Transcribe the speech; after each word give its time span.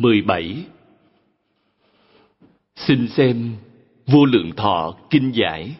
17 0.00 0.64
Xin 2.76 3.08
xem 3.08 3.56
Vô 4.06 4.24
Lượng 4.24 4.52
Thọ 4.56 4.96
Kinh 5.10 5.32
Giải, 5.34 5.76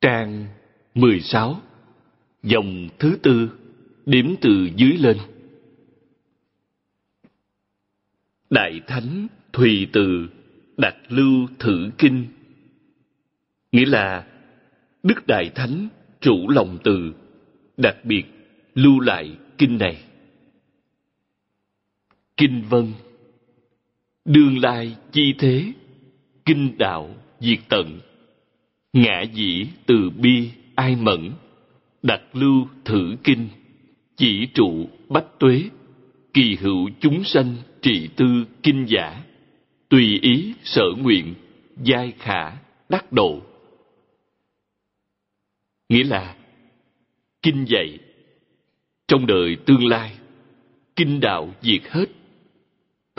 Trang 0.00 0.46
16 0.94 1.60
Dòng 2.42 2.88
thứ 2.98 3.18
tư, 3.22 3.50
điểm 4.06 4.34
từ 4.40 4.68
dưới 4.76 4.92
lên. 4.92 5.16
Đại 8.50 8.80
Thánh 8.86 9.26
Thùy 9.52 9.88
Từ 9.92 10.28
Đặt 10.76 10.96
Lưu 11.08 11.48
Thử 11.58 11.90
Kinh, 11.98 12.26
Nghĩa 13.72 13.86
là 13.86 14.26
Đức 15.02 15.26
Đại 15.26 15.50
Thánh 15.54 15.88
Chủ 16.20 16.48
Lòng 16.48 16.78
Từ, 16.84 17.12
Đặc 17.76 17.96
biệt 18.04 18.24
lưu 18.74 19.00
lại 19.00 19.36
kinh 19.58 19.78
này. 19.78 20.09
Kinh 22.40 22.62
Vân. 22.68 22.92
Đương 24.24 24.58
lai 24.58 24.96
chi 25.12 25.34
thế, 25.38 25.72
Kinh 26.44 26.78
đạo 26.78 27.14
diệt 27.40 27.58
tận. 27.68 28.00
Ngã 28.92 29.22
dĩ 29.22 29.66
từ 29.86 30.10
bi 30.10 30.50
ai 30.74 30.96
mẫn, 30.96 31.30
Đặt 32.02 32.22
lưu 32.32 32.66
thử 32.84 33.16
kinh, 33.24 33.48
Chỉ 34.16 34.46
trụ 34.54 34.88
bách 35.08 35.38
tuế. 35.38 35.64
Kỳ 36.34 36.56
hữu 36.56 36.90
chúng 37.00 37.24
sanh 37.24 37.56
trị 37.82 38.08
tư 38.16 38.44
kinh 38.62 38.84
giả, 38.88 39.24
Tùy 39.88 40.18
ý 40.22 40.54
sở 40.64 40.84
nguyện 40.98 41.34
Giai 41.82 42.12
khả 42.18 42.56
đắc 42.88 43.12
độ. 43.12 43.40
Nghĩa 45.88 46.04
là 46.04 46.36
Kinh 47.42 47.64
dạy. 47.68 47.98
Trong 49.08 49.26
đời 49.26 49.56
tương 49.66 49.86
lai, 49.86 50.14
Kinh 50.96 51.20
đạo 51.20 51.54
diệt 51.62 51.82
hết 51.90 52.06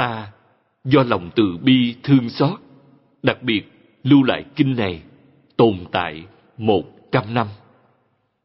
Ta 0.01 0.31
do 0.83 1.03
lòng 1.03 1.29
từ 1.35 1.57
bi 1.63 1.95
thương 2.03 2.29
xót 2.29 2.59
đặc 3.23 3.43
biệt 3.43 3.61
lưu 4.03 4.23
lại 4.23 4.45
kinh 4.55 4.75
này 4.75 5.01
tồn 5.57 5.77
tại 5.91 6.25
một 6.57 6.83
trăm 7.11 7.33
năm. 7.33 7.47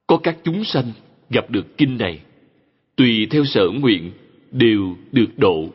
Có 0.06 0.16
các 0.16 0.38
chúng 0.44 0.64
sanh 0.64 0.92
gặp 1.30 1.50
được 1.50 1.78
kinh 1.78 1.98
này, 1.98 2.20
tùy 2.96 3.26
theo 3.30 3.44
sở 3.44 3.68
nguyện 3.80 4.12
đều 4.50 4.96
được 5.12 5.26
độ. 5.36 5.68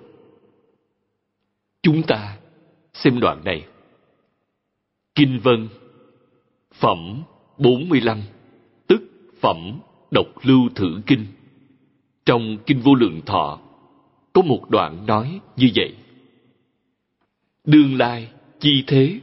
Chúng 1.81 2.03
ta 2.03 2.37
xem 2.93 3.19
đoạn 3.19 3.43
này. 3.43 3.65
Kinh 5.15 5.39
Vân 5.39 5.67
Phẩm 6.73 7.23
45 7.57 8.21
Tức 8.87 9.01
Phẩm 9.39 9.79
Độc 10.11 10.27
Lưu 10.43 10.69
Thử 10.75 11.01
Kinh 11.07 11.25
Trong 12.25 12.57
Kinh 12.65 12.79
Vô 12.79 12.95
Lượng 12.95 13.21
Thọ 13.25 13.59
có 14.33 14.41
một 14.41 14.69
đoạn 14.69 15.05
nói 15.05 15.39
như 15.57 15.69
vậy. 15.75 15.95
Đương 17.65 17.97
lai 17.97 18.27
chi 18.59 18.83
thế 18.87 19.19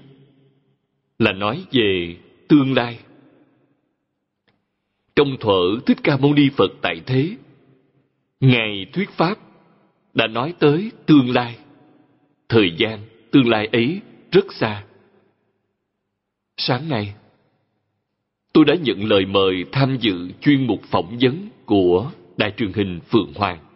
là 1.18 1.32
nói 1.32 1.64
về 1.72 2.16
tương 2.48 2.74
lai. 2.74 2.98
Trong 5.16 5.36
thuở 5.40 5.78
Thích 5.86 5.98
Ca 6.02 6.16
Mâu 6.16 6.34
Ni 6.34 6.48
Phật 6.56 6.72
tại 6.82 7.00
thế, 7.06 7.36
Ngài 8.40 8.86
thuyết 8.92 9.10
Pháp 9.10 9.38
đã 10.14 10.26
nói 10.26 10.54
tới 10.58 10.90
tương 11.06 11.30
lai. 11.30 11.56
Thời 12.48 12.72
gian 12.78 12.98
tương 13.30 13.48
lai 13.48 13.68
ấy 13.72 14.00
rất 14.32 14.52
xa. 14.52 14.84
Sáng 16.56 16.88
nay, 16.88 17.14
tôi 18.52 18.64
đã 18.64 18.74
nhận 18.74 19.04
lời 19.04 19.26
mời 19.26 19.64
tham 19.72 19.98
dự 20.00 20.28
chuyên 20.40 20.66
mục 20.66 20.82
phỏng 20.82 21.18
vấn 21.20 21.48
của 21.64 22.10
đài 22.36 22.52
truyền 22.56 22.72
hình 22.72 23.00
Phượng 23.00 23.32
Hoàng. 23.34 23.67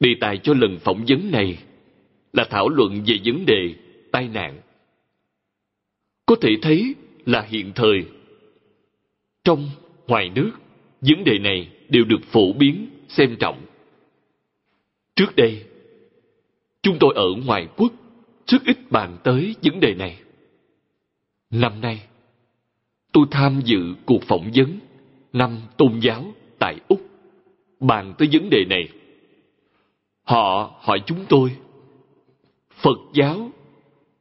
Đề 0.00 0.14
tài 0.20 0.38
cho 0.38 0.54
lần 0.54 0.78
phỏng 0.78 1.04
vấn 1.08 1.30
này 1.30 1.58
là 2.32 2.44
thảo 2.50 2.68
luận 2.68 3.02
về 3.06 3.14
vấn 3.24 3.46
đề 3.46 3.74
tai 4.12 4.28
nạn. 4.28 4.60
Có 6.26 6.36
thể 6.40 6.50
thấy 6.62 6.94
là 7.26 7.42
hiện 7.42 7.72
thời, 7.74 8.04
trong, 9.44 9.70
ngoài 10.06 10.30
nước, 10.34 10.50
vấn 11.00 11.24
đề 11.24 11.38
này 11.38 11.68
đều 11.88 12.04
được 12.04 12.20
phổ 12.24 12.52
biến, 12.52 12.86
xem 13.08 13.36
trọng. 13.40 13.60
Trước 15.16 15.36
đây, 15.36 15.64
chúng 16.82 16.96
tôi 17.00 17.12
ở 17.16 17.26
ngoài 17.46 17.68
quốc 17.76 17.92
rất 18.46 18.64
ít 18.66 18.76
bàn 18.90 19.16
tới 19.24 19.54
vấn 19.62 19.80
đề 19.80 19.94
này. 19.94 20.18
Năm 21.50 21.80
nay, 21.80 22.02
tôi 23.12 23.26
tham 23.30 23.60
dự 23.64 23.94
cuộc 24.06 24.22
phỏng 24.22 24.50
vấn 24.54 24.78
năm 25.32 25.60
tôn 25.76 26.00
giáo 26.00 26.32
tại 26.58 26.76
Úc 26.88 27.00
bàn 27.80 28.14
tới 28.18 28.28
vấn 28.32 28.50
đề 28.50 28.64
này. 28.64 28.88
Họ 30.24 30.74
hỏi 30.80 31.02
chúng 31.06 31.24
tôi, 31.28 31.56
Phật 32.74 32.98
giáo 33.14 33.50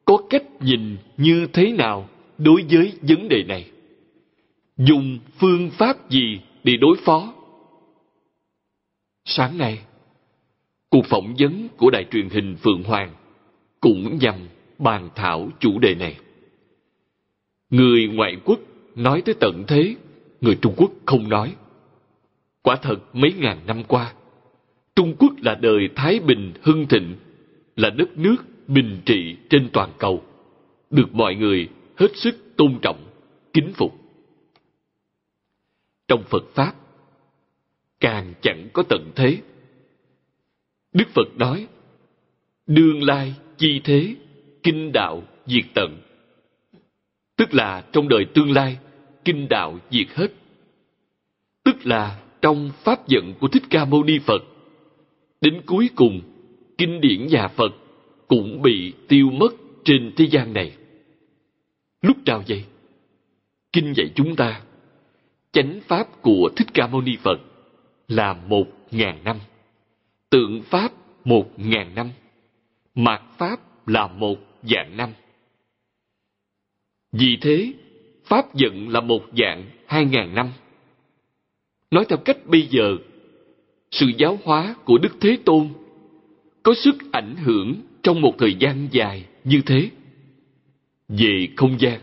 có 0.06 0.18
cách 0.30 0.44
nhìn 0.60 0.98
như 1.18 1.48
thế 1.54 1.72
nào 1.72 2.10
đối 2.38 2.64
với 2.72 2.94
vấn 3.02 3.30
đề 3.30 3.44
này? 3.44 3.72
Dùng 4.78 5.20
phương 5.38 5.70
pháp 5.70 6.10
gì 6.10 6.40
để 6.64 6.78
đối 6.78 6.98
phó? 6.98 7.34
Sáng 9.26 9.58
nay, 9.58 9.80
cuộc 10.90 11.06
phỏng 11.06 11.36
vấn 11.40 11.68
của 11.78 11.90
đài 11.90 12.06
truyền 12.12 12.30
hình 12.30 12.56
Phượng 12.56 12.84
Hoàng 12.84 13.14
cũng 13.80 14.18
nhằm 14.18 14.36
bàn 14.78 15.10
thảo 15.16 15.50
chủ 15.60 15.80
đề 15.80 15.96
này. 15.96 16.18
Người 17.70 18.08
ngoại 18.08 18.38
quốc 18.46 18.60
nói 18.96 19.22
tới 19.22 19.36
tận 19.40 19.64
thế, 19.68 19.96
người 20.42 20.58
Trung 20.62 20.74
Quốc 20.78 20.92
không 21.06 21.30
nói. 21.30 21.56
Quả 22.62 22.76
thật 22.76 22.96
mấy 23.14 23.34
ngàn 23.34 23.58
năm 23.68 23.84
qua, 23.84 24.14
Trung 25.00 25.16
Quốc 25.20 25.34
là 25.42 25.56
đời 25.56 25.90
Thái 25.96 26.20
Bình 26.20 26.54
hưng 26.62 26.88
thịnh, 26.88 27.16
là 27.76 27.90
đất 27.90 28.18
nước 28.18 28.36
bình 28.68 29.02
trị 29.06 29.36
trên 29.50 29.70
toàn 29.74 29.92
cầu, 29.98 30.24
được 30.90 31.14
mọi 31.14 31.36
người 31.36 31.70
hết 31.98 32.08
sức 32.16 32.36
tôn 32.58 32.80
trọng, 32.82 33.06
kính 33.54 33.72
phục. 33.74 33.96
Trong 36.08 36.24
Phật 36.24 36.44
Pháp, 36.54 36.74
càng 38.00 38.34
chẳng 38.42 38.70
có 38.74 38.84
tận 38.90 39.12
thế. 39.16 39.38
Đức 40.94 41.08
Phật 41.14 41.38
nói, 41.38 41.68
đương 42.68 43.04
lai 43.04 43.34
chi 43.58 43.82
thế, 43.84 44.16
kinh 44.64 44.92
đạo 44.92 45.24
diệt 45.46 45.66
tận. 45.74 46.02
Tức 47.36 47.54
là 47.54 47.84
trong 47.92 48.10
đời 48.10 48.26
tương 48.34 48.52
lai, 48.52 48.78
kinh 49.26 49.48
đạo 49.50 49.80
diệt 49.92 50.08
hết. 50.14 50.28
Tức 51.64 51.86
là 51.86 52.22
trong 52.42 52.72
Pháp 52.84 53.08
giận 53.08 53.34
của 53.40 53.48
Thích 53.48 53.64
Ca 53.70 53.86
Mâu 53.86 54.04
Ni 54.04 54.20
Phật, 54.20 54.44
đến 55.42 55.62
cuối 55.66 55.90
cùng, 55.96 56.22
kinh 56.78 57.02
điển 57.02 57.28
nhà 57.28 57.48
Phật 57.48 57.72
cũng 58.28 58.62
bị 58.62 58.94
tiêu 59.08 59.30
mất 59.30 59.50
trên 59.84 60.14
thế 60.18 60.26
gian 60.32 60.54
này. 60.54 60.78
Lúc 62.02 62.18
nào 62.26 62.44
vậy? 62.48 62.66
Kinh 63.74 63.94
dạy 63.96 64.12
chúng 64.16 64.36
ta, 64.36 64.62
chánh 65.52 65.80
pháp 65.88 66.22
của 66.22 66.50
Thích 66.56 66.68
Ca 66.74 66.88
Mâu 66.88 67.02
Ni 67.02 67.18
Phật 67.24 67.40
là 68.08 68.34
một 68.34 68.66
ngàn 68.92 69.24
năm, 69.24 69.40
tượng 70.30 70.62
pháp 70.62 70.92
một 71.26 71.60
ngàn 71.60 71.96
năm, 71.96 72.10
mạt 72.96 73.22
pháp 73.38 73.88
là 73.88 74.08
một 74.08 74.38
dạng 74.64 74.98
năm. 74.98 75.14
Vì 77.12 77.38
thế, 77.42 77.74
pháp 78.26 78.56
giận 78.56 78.90
là 78.90 79.02
một 79.02 79.22
dạng 79.38 79.70
hai 79.88 80.06
ngàn 80.06 80.36
năm. 80.36 80.52
Nói 81.92 82.06
theo 82.10 82.18
cách 82.18 82.38
bây 82.46 82.62
giờ, 82.62 82.98
sự 83.92 84.12
giáo 84.18 84.40
hóa 84.44 84.76
của 84.86 84.98
Đức 84.98 85.16
Thế 85.22 85.38
Tôn 85.46 85.68
có 86.64 86.74
sức 86.74 86.96
ảnh 87.12 87.36
hưởng 87.36 87.76
trong 88.04 88.22
một 88.22 88.36
thời 88.38 88.56
gian 88.60 88.88
dài 88.92 89.26
như 89.44 89.62
thế. 89.66 89.90
Về 91.08 91.48
không 91.56 91.80
gian, 91.80 92.00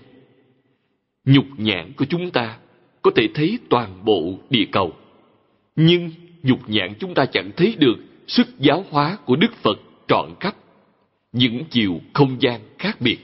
nhục 1.25 1.45
nhãn 1.57 1.93
của 1.97 2.05
chúng 2.05 2.31
ta 2.31 2.59
có 3.03 3.11
thể 3.17 3.29
thấy 3.35 3.59
toàn 3.69 4.05
bộ 4.05 4.39
địa 4.51 4.65
cầu. 4.73 4.93
Nhưng 5.77 6.11
nhục 6.43 6.69
nhãn 6.69 6.95
chúng 6.99 7.15
ta 7.15 7.27
chẳng 7.27 7.51
thấy 7.57 7.75
được 7.79 7.97
sức 8.27 8.47
giáo 8.59 8.85
hóa 8.91 9.19
của 9.25 9.37
Đức 9.37 9.55
Phật 9.55 9.79
trọn 10.09 10.35
khắp. 10.41 10.57
những 11.33 11.65
chiều 11.71 12.01
không 12.13 12.37
gian 12.41 12.61
khác 12.79 13.01
biệt. 13.01 13.19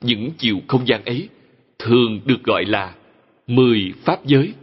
Những 0.00 0.30
chiều 0.38 0.60
không 0.68 0.86
gian 0.86 1.04
ấy 1.04 1.28
thường 1.78 2.20
được 2.24 2.42
gọi 2.44 2.64
là 2.64 2.94
mười 3.46 3.92
pháp 4.04 4.26
giới. 4.26 4.54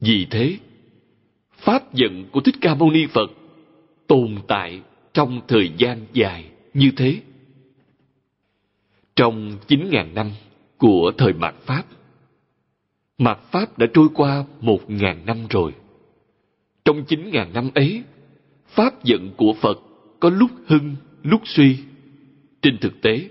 Vì 0.00 0.26
thế, 0.30 0.56
pháp 1.60 1.94
giận 1.94 2.24
của 2.32 2.40
Thích 2.40 2.54
Ca 2.60 2.74
Mâu 2.74 2.90
Ni 2.90 3.06
Phật 3.06 3.30
tồn 4.06 4.36
tại 4.48 4.80
trong 5.12 5.40
thời 5.48 5.70
gian 5.76 6.06
dài 6.12 6.44
như 6.74 6.90
thế. 6.96 7.20
Trong 9.16 9.56
chín 9.66 9.88
ngàn 9.90 10.14
năm 10.14 10.30
của 10.78 11.12
thời 11.18 11.32
mạt 11.32 11.54
Pháp, 11.54 11.82
mạt 13.18 13.38
Pháp 13.50 13.78
đã 13.78 13.86
trôi 13.94 14.08
qua 14.14 14.44
một 14.60 14.90
ngàn 14.90 15.26
năm 15.26 15.36
rồi. 15.50 15.72
Trong 16.84 17.04
chín 17.04 17.30
ngàn 17.30 17.52
năm 17.52 17.70
ấy, 17.74 18.02
Pháp 18.66 19.04
giận 19.04 19.30
của 19.36 19.52
Phật 19.60 19.78
có 20.20 20.30
lúc 20.30 20.50
hưng, 20.66 20.96
lúc 21.22 21.40
suy. 21.44 21.76
Trên 22.62 22.78
thực 22.78 23.02
tế, 23.02 23.28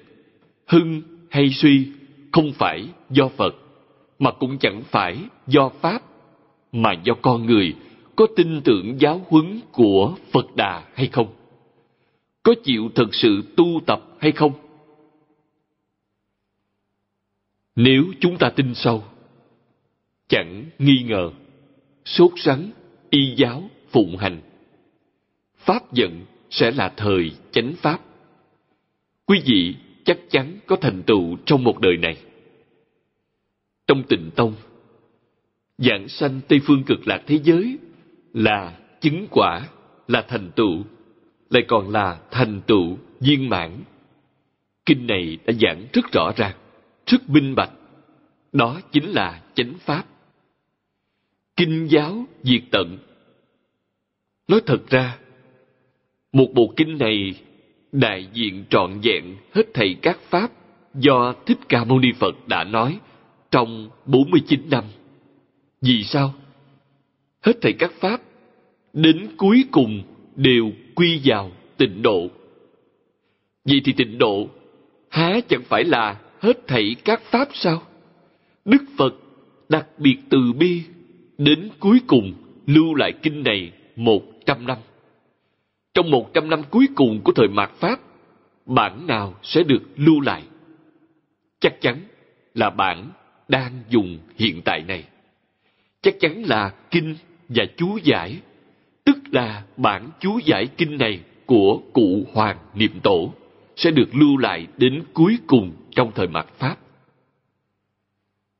hưng 0.68 1.02
hay 1.30 1.50
suy 1.50 1.88
không 2.32 2.54
phải 2.54 2.88
do 3.10 3.28
Phật, 3.28 3.56
mà 4.20 4.32
cũng 4.32 4.58
chẳng 4.60 4.82
phải 4.92 5.18
do 5.48 5.70
Pháp, 5.82 6.02
mà 6.72 6.94
do 7.04 7.14
con 7.22 7.46
người 7.46 7.74
có 8.20 8.28
tin 8.36 8.62
tưởng 8.62 8.98
giáo 9.00 9.26
huấn 9.30 9.62
của 9.72 10.16
Phật 10.32 10.56
Đà 10.56 10.88
hay 10.94 11.08
không? 11.08 11.36
Có 12.44 12.54
chịu 12.64 12.90
thực 12.96 13.16
sự 13.16 13.42
tu 13.58 13.66
tập 13.88 14.02
hay 14.20 14.32
không? 14.32 14.54
Nếu 17.76 18.04
chúng 18.20 18.38
ta 18.38 18.50
tin 18.50 18.76
sâu, 18.76 19.04
chẳng 20.28 20.66
nghi 20.80 21.04
ngờ, 21.08 21.32
sốt 22.06 22.32
sắng, 22.36 22.72
y 23.10 23.36
giáo, 23.36 23.64
phụng 23.90 24.18
hành, 24.18 24.42
Pháp 25.58 25.94
giận 25.94 26.26
sẽ 26.50 26.72
là 26.72 26.94
thời 26.98 27.32
chánh 27.52 27.74
Pháp. 27.82 28.00
Quý 29.26 29.42
vị 29.46 29.76
chắc 30.06 30.20
chắn 30.30 30.60
có 30.66 30.76
thành 30.76 31.04
tựu 31.04 31.38
trong 31.46 31.64
một 31.64 31.80
đời 31.80 31.98
này. 31.98 32.18
Trong 33.88 34.04
tịnh 34.04 34.32
tông, 34.36 34.54
dạng 35.78 36.08
sanh 36.08 36.42
Tây 36.48 36.60
Phương 36.64 36.84
cực 36.84 37.08
lạc 37.08 37.24
thế 37.28 37.40
giới 37.44 37.78
là 38.34 38.78
chứng 39.02 39.28
quả, 39.32 39.62
là 40.08 40.22
thành 40.28 40.52
tựu, 40.56 40.84
lại 41.50 41.64
còn 41.68 41.90
là 41.90 42.20
thành 42.32 42.62
tựu 42.68 42.98
viên 43.20 43.50
mãn. 43.50 43.84
Kinh 44.86 45.08
này 45.08 45.38
đã 45.46 45.54
giảng 45.62 45.86
rất 45.94 46.12
rõ 46.12 46.32
ràng, 46.36 46.56
rất 47.06 47.30
minh 47.30 47.56
bạch. 47.56 47.72
Đó 48.52 48.82
chính 48.92 49.06
là 49.06 49.42
chánh 49.54 49.74
pháp. 49.80 50.04
Kinh 51.56 51.88
giáo 51.90 52.26
diệt 52.44 52.62
tận. 52.72 52.98
Nói 54.48 54.62
thật 54.66 54.90
ra, 54.90 55.18
một 56.34 56.48
bộ 56.54 56.74
kinh 56.76 56.98
này 56.98 57.36
đại 57.92 58.28
diện 58.34 58.66
trọn 58.70 59.00
vẹn 59.04 59.38
hết 59.54 59.64
thảy 59.74 59.96
các 60.02 60.20
pháp 60.30 60.52
do 60.94 61.34
Thích 61.46 61.58
Ca 61.70 61.84
Mâu 61.84 62.00
Ni 62.00 62.12
Phật 62.20 62.48
đã 62.48 62.64
nói 62.64 63.00
trong 63.52 63.90
49 64.06 64.70
năm. 64.70 64.84
Vì 65.82 66.04
sao? 66.04 66.34
Hết 67.42 67.62
thảy 67.62 67.74
các 67.74 67.92
pháp 67.92 68.22
đến 68.94 69.28
cuối 69.38 69.66
cùng 69.72 70.02
đều 70.36 70.72
quy 70.96 71.22
vào 71.24 71.52
tịnh 71.78 72.02
độ. 72.02 72.28
Vậy 73.66 73.82
thì 73.86 73.94
tịnh 73.94 74.18
độ 74.18 74.48
há 75.10 75.40
chẳng 75.48 75.64
phải 75.64 75.84
là 75.84 76.20
hết 76.40 76.68
thảy 76.68 76.96
các 77.06 77.22
pháp 77.22 77.50
sao? 77.54 77.82
Đức 78.66 78.84
Phật 78.98 79.16
đặc 79.70 79.88
biệt 79.98 80.18
từ 80.30 80.38
bi 80.60 80.82
đến 81.38 81.70
cuối 81.80 82.02
cùng 82.08 82.34
lưu 82.68 82.96
lại 82.96 83.14
kinh 83.22 83.44
này 83.44 83.72
một 83.96 84.22
trăm 84.46 84.68
năm. 84.68 84.78
Trong 85.94 86.12
một 86.12 86.34
trăm 86.34 86.50
năm 86.50 86.62
cuối 86.70 86.88
cùng 86.96 87.22
của 87.24 87.32
thời 87.32 87.48
mạt 87.48 87.72
Pháp, 87.80 88.00
bản 88.66 89.08
nào 89.08 89.36
sẽ 89.44 89.64
được 89.64 89.82
lưu 89.96 90.22
lại? 90.22 90.44
Chắc 91.60 91.82
chắn 91.82 91.98
là 92.54 92.70
bản 92.70 93.12
đang 93.48 93.72
dùng 93.90 94.20
hiện 94.36 94.62
tại 94.66 94.84
này. 94.88 95.04
Chắc 96.02 96.16
chắn 96.20 96.44
là 96.44 96.74
kinh 96.92 97.16
và 97.50 97.66
chú 97.78 97.98
giải, 98.04 98.40
tức 99.06 99.18
là 99.32 99.66
bản 99.78 100.10
chú 100.20 100.40
giải 100.46 100.68
kinh 100.78 100.98
này 100.98 101.20
của 101.46 101.82
cụ 101.94 102.26
Hoàng 102.34 102.58
Niệm 102.76 103.00
Tổ 103.04 103.34
sẽ 103.76 103.92
được 103.92 104.16
lưu 104.16 104.38
lại 104.38 104.68
đến 104.78 105.04
cuối 105.14 105.38
cùng 105.48 105.72
trong 105.92 106.12
thời 106.16 106.28
mạt 106.28 106.48
Pháp. 106.58 106.78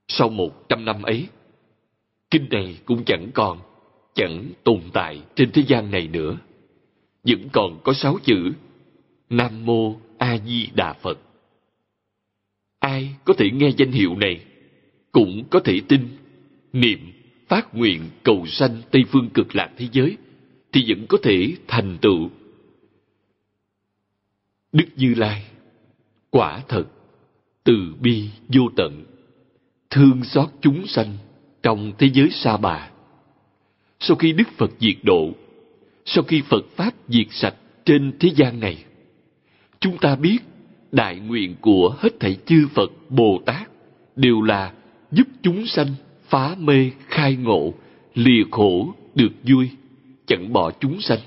Sau 0.08 0.30
một 0.30 0.70
trăm 0.70 0.86
năm 0.86 1.02
ấy, 1.02 1.28
kinh 2.32 2.48
này 2.50 2.78
cũng 2.86 3.04
chẳng 3.06 3.32
còn, 3.34 3.60
chẳng 4.14 4.46
tồn 4.64 4.82
tại 4.94 5.22
trên 5.36 5.52
thế 5.52 5.64
gian 5.68 5.92
này 5.92 6.08
nữa. 6.08 6.38
Vẫn 7.24 7.50
còn 7.52 7.80
có 7.84 7.94
sáu 7.94 8.18
chữ 8.24 8.52
Nam 9.30 9.66
Mô 9.66 9.96
A 10.18 10.38
Di 10.38 10.68
Đà 10.74 10.94
Phật. 10.94 11.20
Ai 12.80 13.16
có 13.26 13.34
thể 13.38 13.52
nghe 13.52 13.70
danh 13.78 13.92
hiệu 13.92 14.16
này, 14.16 14.46
cũng 15.12 15.44
có 15.50 15.60
thể 15.60 15.82
tin, 15.88 16.08
niệm, 16.74 17.00
phát 17.50 17.76
nguyện 17.76 18.02
cầu 18.24 18.46
sanh 18.48 18.82
Tây 18.92 19.04
Phương 19.12 19.30
cực 19.30 19.56
lạc 19.56 19.70
thế 19.78 19.88
giới, 19.92 20.18
thì 20.72 20.86
vẫn 20.88 21.06
có 21.08 21.18
thể 21.24 21.56
thành 21.68 21.98
tựu. 22.02 22.30
Đức 24.72 24.86
Như 24.96 25.14
Lai, 25.14 25.46
quả 26.30 26.62
thật, 26.68 26.86
từ 27.64 27.96
bi 28.02 28.30
vô 28.48 28.62
tận, 28.76 29.06
thương 29.90 30.24
xót 30.24 30.50
chúng 30.62 30.88
sanh 30.88 31.18
trong 31.64 31.94
thế 31.98 32.10
giới 32.14 32.30
sa 32.32 32.58
bà. 32.58 32.90
Sau 34.00 34.18
khi 34.18 34.32
Đức 34.32 34.48
Phật 34.58 34.72
diệt 34.80 34.96
độ, 35.04 35.32
sau 36.06 36.24
khi 36.24 36.42
Phật 36.42 36.66
Pháp 36.76 36.94
diệt 37.08 37.28
sạch 37.30 37.56
trên 37.86 38.18
thế 38.20 38.30
gian 38.36 38.60
này, 38.60 38.84
chúng 39.80 39.98
ta 39.98 40.16
biết 40.16 40.38
đại 40.92 41.20
nguyện 41.20 41.56
của 41.62 41.96
hết 42.00 42.20
thảy 42.20 42.38
chư 42.46 42.68
Phật 42.74 42.92
Bồ 43.10 43.42
Tát 43.46 43.70
đều 44.16 44.42
là 44.42 44.74
giúp 45.12 45.28
chúng 45.42 45.68
sanh 45.68 45.88
phá 46.30 46.56
mê 46.60 46.92
khai 47.08 47.36
ngộ, 47.36 47.74
lìa 48.14 48.44
khổ 48.52 48.94
được 49.16 49.32
vui, 49.44 49.70
chẳng 50.26 50.54
bỏ 50.54 50.72
chúng 50.80 51.02
sanh. 51.02 51.20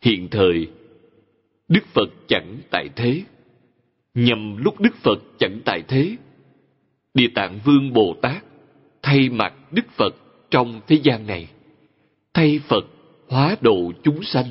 Hiện 0.00 0.28
thời, 0.30 0.70
Đức 1.68 1.86
Phật 1.86 2.08
chẳng 2.28 2.56
tại 2.70 2.88
thế. 2.96 3.22
Nhằm 4.14 4.56
lúc 4.56 4.80
Đức 4.80 4.96
Phật 4.96 5.18
chẳng 5.38 5.60
tại 5.64 5.82
thế, 5.88 6.16
Địa 7.14 7.28
Tạng 7.34 7.58
Vương 7.64 7.92
Bồ 7.92 8.16
Tát 8.22 8.44
thay 9.02 9.28
mặt 9.28 9.54
Đức 9.72 9.90
Phật 9.90 10.14
trong 10.50 10.80
thế 10.86 10.98
gian 11.02 11.26
này, 11.26 11.48
thay 12.34 12.60
Phật 12.68 12.86
hóa 13.28 13.56
độ 13.60 13.92
chúng 14.02 14.22
sanh. 14.22 14.46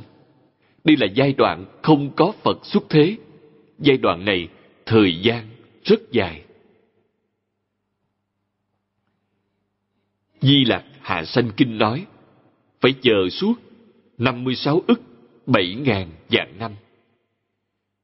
Đây 0.84 0.98
là 1.00 1.08
giai 1.16 1.34
đoạn 1.34 1.66
không 1.82 2.12
có 2.16 2.34
Phật 2.44 2.66
xuất 2.66 2.84
thế. 2.90 3.16
Giai 3.80 3.98
đoạn 3.98 4.26
này 4.26 4.48
thời 4.86 5.22
gian 5.22 5.48
rất 5.84 6.12
dài. 6.12 6.45
Di 10.46 10.66
Lạc 10.66 10.84
Hạ 11.02 11.26
Sanh 11.26 11.52
Kinh 11.58 11.78
nói, 11.78 12.06
phải 12.82 12.94
chờ 13.02 13.30
suốt 13.32 13.54
56 14.18 14.82
ức 14.88 15.02
7 15.46 15.76
ngàn 15.76 16.10
vạn 16.30 16.60
năm. 16.60 16.72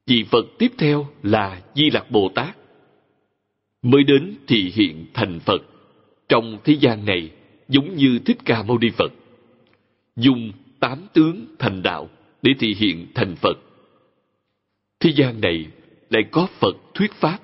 Vị 0.07 0.23
Phật 0.31 0.45
tiếp 0.57 0.71
theo 0.77 1.07
là 1.23 1.61
Di 1.75 1.89
Lạc 1.89 2.11
Bồ 2.11 2.31
Tát. 2.35 2.57
Mới 3.81 4.03
đến 4.03 4.35
thì 4.47 4.71
hiện 4.75 5.05
thành 5.13 5.39
Phật. 5.39 5.61
Trong 6.29 6.57
thế 6.63 6.73
gian 6.79 7.05
này, 7.05 7.31
giống 7.67 7.95
như 7.95 8.19
Thích 8.25 8.37
Ca 8.45 8.63
Mâu 8.63 8.77
Ni 8.77 8.89
Phật. 8.89 9.11
Dùng 10.15 10.51
tám 10.79 10.99
tướng 11.13 11.45
thành 11.59 11.81
đạo 11.81 12.09
để 12.41 12.51
thị 12.59 12.75
hiện 12.77 13.07
thành 13.15 13.35
Phật. 13.35 13.57
Thế 14.99 15.13
gian 15.15 15.41
này 15.41 15.67
lại 16.09 16.23
có 16.31 16.47
Phật 16.59 16.77
thuyết 16.93 17.11
Pháp. 17.13 17.39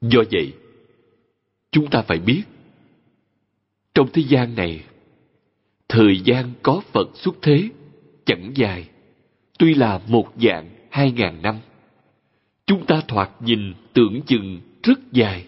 Do 0.00 0.22
vậy, 0.30 0.52
chúng 1.70 1.90
ta 1.90 2.02
phải 2.02 2.18
biết, 2.18 2.42
trong 3.94 4.08
thế 4.12 4.22
gian 4.28 4.54
này, 4.54 4.84
thời 5.88 6.20
gian 6.24 6.52
có 6.62 6.82
Phật 6.92 7.10
xuất 7.14 7.34
thế 7.42 7.68
chẳng 8.24 8.52
dài, 8.54 8.88
tuy 9.58 9.74
là 9.74 10.00
một 10.08 10.32
dạng 10.40 10.68
hai 10.90 11.12
ngàn 11.12 11.42
năm. 11.42 11.58
Chúng 12.66 12.86
ta 12.86 13.02
thoạt 13.08 13.30
nhìn 13.40 13.74
tưởng 13.92 14.20
chừng 14.26 14.60
rất 14.82 14.98
dài, 15.12 15.46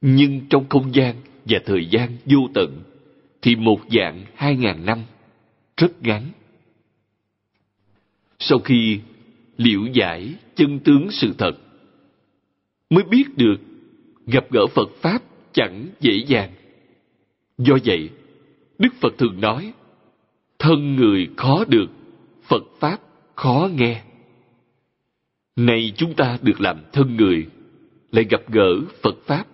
nhưng 0.00 0.40
trong 0.50 0.68
không 0.68 0.94
gian 0.94 1.14
và 1.44 1.58
thời 1.66 1.86
gian 1.86 2.16
vô 2.26 2.38
tận 2.54 2.82
thì 3.42 3.56
một 3.56 3.80
dạng 3.90 4.24
hai 4.34 4.56
ngàn 4.56 4.84
năm 4.86 5.02
rất 5.76 6.02
ngắn. 6.02 6.22
Sau 8.38 8.58
khi 8.58 9.00
liễu 9.56 9.86
giải 9.92 10.34
chân 10.54 10.78
tướng 10.78 11.10
sự 11.10 11.34
thật, 11.38 11.52
mới 12.90 13.04
biết 13.04 13.24
được 13.36 13.56
gặp 14.26 14.44
gỡ 14.50 14.66
Phật 14.66 14.90
Pháp 15.02 15.22
chẳng 15.52 15.86
dễ 16.00 16.24
dàng. 16.26 16.50
Do 17.60 17.78
vậy, 17.84 18.10
Đức 18.78 18.88
Phật 19.00 19.18
thường 19.18 19.40
nói, 19.40 19.72
thân 20.58 20.96
người 20.96 21.28
khó 21.36 21.64
được, 21.68 21.86
Phật 22.42 22.62
Pháp 22.78 23.00
khó 23.34 23.68
nghe. 23.74 24.02
Này 25.56 25.92
chúng 25.96 26.14
ta 26.14 26.38
được 26.42 26.60
làm 26.60 26.80
thân 26.92 27.16
người, 27.16 27.46
lại 28.12 28.24
gặp 28.30 28.40
gỡ 28.48 28.80
Phật 29.02 29.16
Pháp, 29.26 29.44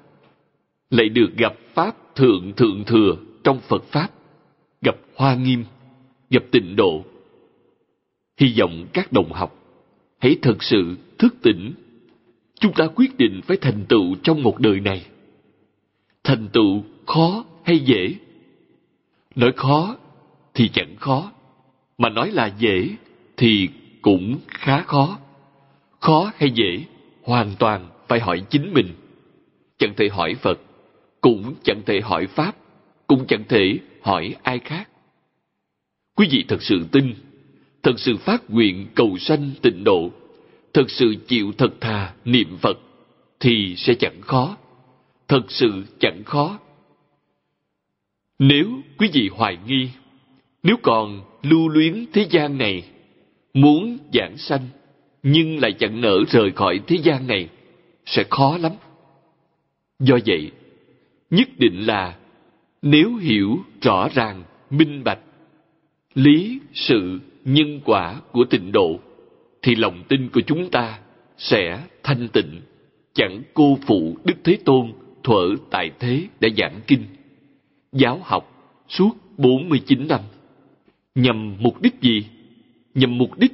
lại 0.91 1.09
được 1.09 1.31
gặp 1.37 1.55
Pháp 1.75 1.97
thượng 2.15 2.53
thượng 2.57 2.85
thừa 2.87 3.17
trong 3.45 3.61
Phật 3.61 3.85
Pháp, 3.85 4.09
gặp 4.83 4.97
Hoa 5.15 5.35
Nghiêm, 5.35 5.65
gặp 6.31 6.43
tịnh 6.51 6.77
độ, 6.77 7.05
Hy 8.41 8.55
vọng 8.59 8.87
các 8.93 9.13
đồng 9.13 9.33
học 9.33 9.57
hãy 10.19 10.37
thật 10.43 10.63
sự 10.63 10.97
thức 11.19 11.35
tỉnh. 11.43 11.73
Chúng 12.61 12.73
ta 12.73 12.87
quyết 12.95 13.19
định 13.19 13.41
phải 13.47 13.57
thành 13.57 13.85
tựu 13.89 14.15
trong 14.23 14.43
một 14.43 14.59
đời 14.59 14.81
này. 14.81 15.07
Thành 16.25 16.49
tựu 16.53 16.83
khó 17.07 17.45
hay 17.67 17.79
dễ? 17.79 18.15
Nói 19.35 19.53
khó 19.57 19.97
thì 20.55 20.69
chẳng 20.69 20.97
khó, 20.97 21.33
mà 21.99 22.09
nói 22.09 22.31
là 22.31 22.47
dễ 22.59 22.89
thì 23.37 23.69
cũng 24.03 24.39
khá 24.49 24.83
khó. 24.83 25.19
Khó 26.01 26.33
hay 26.37 26.51
dễ, 26.51 26.85
hoàn 27.23 27.55
toàn 27.59 27.89
phải 28.09 28.21
hỏi 28.21 28.43
chính 28.51 28.75
mình. 28.75 28.95
Chẳng 29.79 29.95
thể 29.97 30.09
hỏi 30.09 30.35
Phật, 30.35 30.61
cũng 31.21 31.55
chẳng 31.65 31.83
thể 31.87 32.01
hỏi 32.01 32.27
Pháp, 32.27 32.57
cũng 33.07 33.27
chẳng 33.29 33.45
thể 33.49 33.79
hỏi 34.03 34.35
ai 34.43 34.59
khác. 34.59 34.89
Quý 36.17 36.29
vị 36.31 36.45
thật 36.49 36.63
sự 36.63 36.87
tin, 36.93 37.15
thật 37.83 37.95
sự 37.97 38.17
phát 38.17 38.51
nguyện 38.51 38.87
cầu 38.95 39.19
sanh 39.19 39.51
tịnh 39.63 39.85
độ, 39.85 40.11
thật 40.75 40.91
sự 40.91 41.15
chịu 41.29 41.53
thật 41.59 41.81
thà 41.81 42.13
niệm 42.25 42.57
Phật, 42.61 42.79
thì 43.41 43.75
sẽ 43.77 43.95
chẳng 43.95 44.21
khó. 44.21 44.57
Thật 45.29 45.43
sự 45.49 45.85
chẳng 46.01 46.25
khó. 46.25 46.59
Nếu 48.39 48.67
quý 48.99 49.09
vị 49.13 49.31
hoài 49.33 49.59
nghi, 49.67 49.89
nếu 50.63 50.77
còn 50.83 51.21
lưu 51.43 51.69
luyến 51.69 52.05
thế 52.13 52.27
gian 52.31 52.59
này, 52.59 52.85
muốn 53.55 53.99
giảng 54.13 54.37
sanh, 54.37 54.69
nhưng 55.23 55.59
lại 55.61 55.73
chẳng 55.73 56.01
nỡ 56.01 56.19
rời 56.29 56.51
khỏi 56.51 56.81
thế 56.87 56.97
gian 57.03 57.27
này, 57.27 57.49
sẽ 58.07 58.25
khó 58.31 58.59
lắm. 58.59 58.73
Do 59.99 60.19
vậy, 60.27 60.51
nhất 61.31 61.49
định 61.59 61.87
là 61.87 62.17
nếu 62.83 63.17
hiểu 63.17 63.59
rõ 63.83 64.09
ràng, 64.15 64.43
minh 64.71 65.05
bạch, 65.05 65.21
lý, 66.15 66.61
sự, 66.75 67.21
nhân 67.45 67.81
quả 67.85 68.21
của 68.33 68.45
tịnh 68.45 68.73
độ, 68.73 69.01
thì 69.63 69.75
lòng 69.75 70.03
tin 70.09 70.29
của 70.29 70.41
chúng 70.41 70.71
ta 70.71 70.99
sẽ 71.39 71.81
thanh 72.03 72.29
tịnh, 72.29 72.61
chẳng 73.15 73.43
cô 73.55 73.79
phụ 73.87 74.17
Đức 74.25 74.35
Thế 74.45 74.59
Tôn 74.65 74.93
thuở 75.25 75.55
tại 75.71 75.91
thế 75.99 76.23
đã 76.41 76.49
giảng 76.57 76.81
kinh, 76.87 77.05
giáo 77.93 78.21
học 78.25 78.57
suốt 78.89 79.11
49 79.39 80.09
năm. 80.09 80.21
Nhằm 81.15 81.57
mục 81.61 81.83
đích 81.83 82.01
gì? 82.01 82.27
Nhằm 82.95 83.19
mục 83.19 83.39
đích 83.39 83.53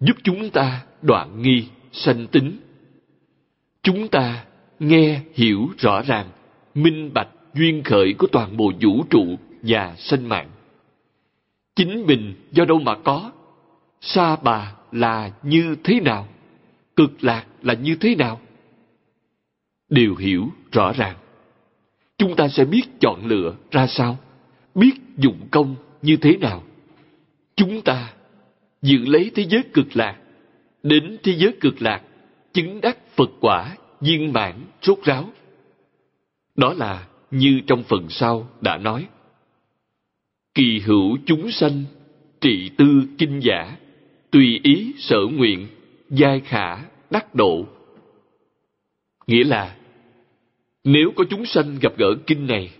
giúp 0.00 0.16
chúng 0.22 0.50
ta 0.50 0.84
đoạn 1.02 1.42
nghi, 1.42 1.64
sanh 1.92 2.26
tính. 2.26 2.56
Chúng 3.82 4.08
ta 4.08 4.44
nghe 4.78 5.20
hiểu 5.34 5.68
rõ 5.78 6.02
ràng, 6.02 6.30
minh 6.74 7.10
bạch 7.14 7.28
duyên 7.54 7.82
khởi 7.82 8.14
của 8.18 8.26
toàn 8.26 8.56
bộ 8.56 8.72
vũ 8.80 9.04
trụ 9.10 9.24
và 9.62 9.94
sinh 9.98 10.26
mạng. 10.28 10.50
Chính 11.76 12.06
mình 12.06 12.34
do 12.52 12.64
đâu 12.64 12.78
mà 12.78 12.94
có? 13.04 13.32
Sa 14.00 14.36
bà 14.36 14.72
là 14.92 15.32
như 15.42 15.76
thế 15.84 16.00
nào? 16.00 16.28
Cực 16.96 17.24
lạc 17.24 17.46
là 17.62 17.74
như 17.74 17.96
thế 18.00 18.14
nào? 18.14 18.40
Đều 19.88 20.16
hiểu 20.16 20.48
rõ 20.72 20.92
ràng. 20.92 21.16
Chúng 22.18 22.36
ta 22.36 22.48
sẽ 22.48 22.64
biết 22.64 22.82
chọn 23.00 23.26
lựa 23.26 23.54
ra 23.70 23.86
sao, 23.86 24.18
biết 24.74 24.92
dụng 25.16 25.48
công 25.50 25.76
như 26.02 26.16
thế 26.16 26.36
nào. 26.36 26.62
Chúng 27.56 27.82
ta 27.82 28.12
dự 28.82 28.98
lấy 28.98 29.30
thế 29.34 29.46
giới 29.48 29.62
cực 29.74 29.96
lạc, 29.96 30.18
đến 30.82 31.16
thế 31.22 31.36
giới 31.36 31.52
cực 31.60 31.82
lạc, 31.82 32.02
chứng 32.52 32.80
đắc 32.80 32.98
Phật 33.16 33.30
quả, 33.40 33.76
viên 34.00 34.32
mãn, 34.32 34.54
rốt 34.82 34.98
ráo. 35.04 35.30
Đó 36.56 36.72
là 36.72 37.06
như 37.30 37.60
trong 37.66 37.82
phần 37.82 38.06
sau 38.10 38.48
đã 38.60 38.76
nói. 38.76 39.06
Kỳ 40.54 40.78
hữu 40.78 41.18
chúng 41.26 41.50
sanh, 41.50 41.84
trị 42.40 42.70
tư 42.78 43.02
kinh 43.18 43.40
giả, 43.42 43.76
tùy 44.30 44.60
ý 44.62 44.92
sở 44.98 45.20
nguyện, 45.32 45.68
giai 46.10 46.40
khả, 46.40 46.76
đắc 47.10 47.34
độ. 47.34 47.66
Nghĩa 49.26 49.44
là, 49.44 49.76
nếu 50.86 51.12
có 51.16 51.24
chúng 51.30 51.46
sanh 51.46 51.78
gặp 51.80 51.92
gỡ 51.96 52.14
kinh 52.26 52.46
này, 52.46 52.70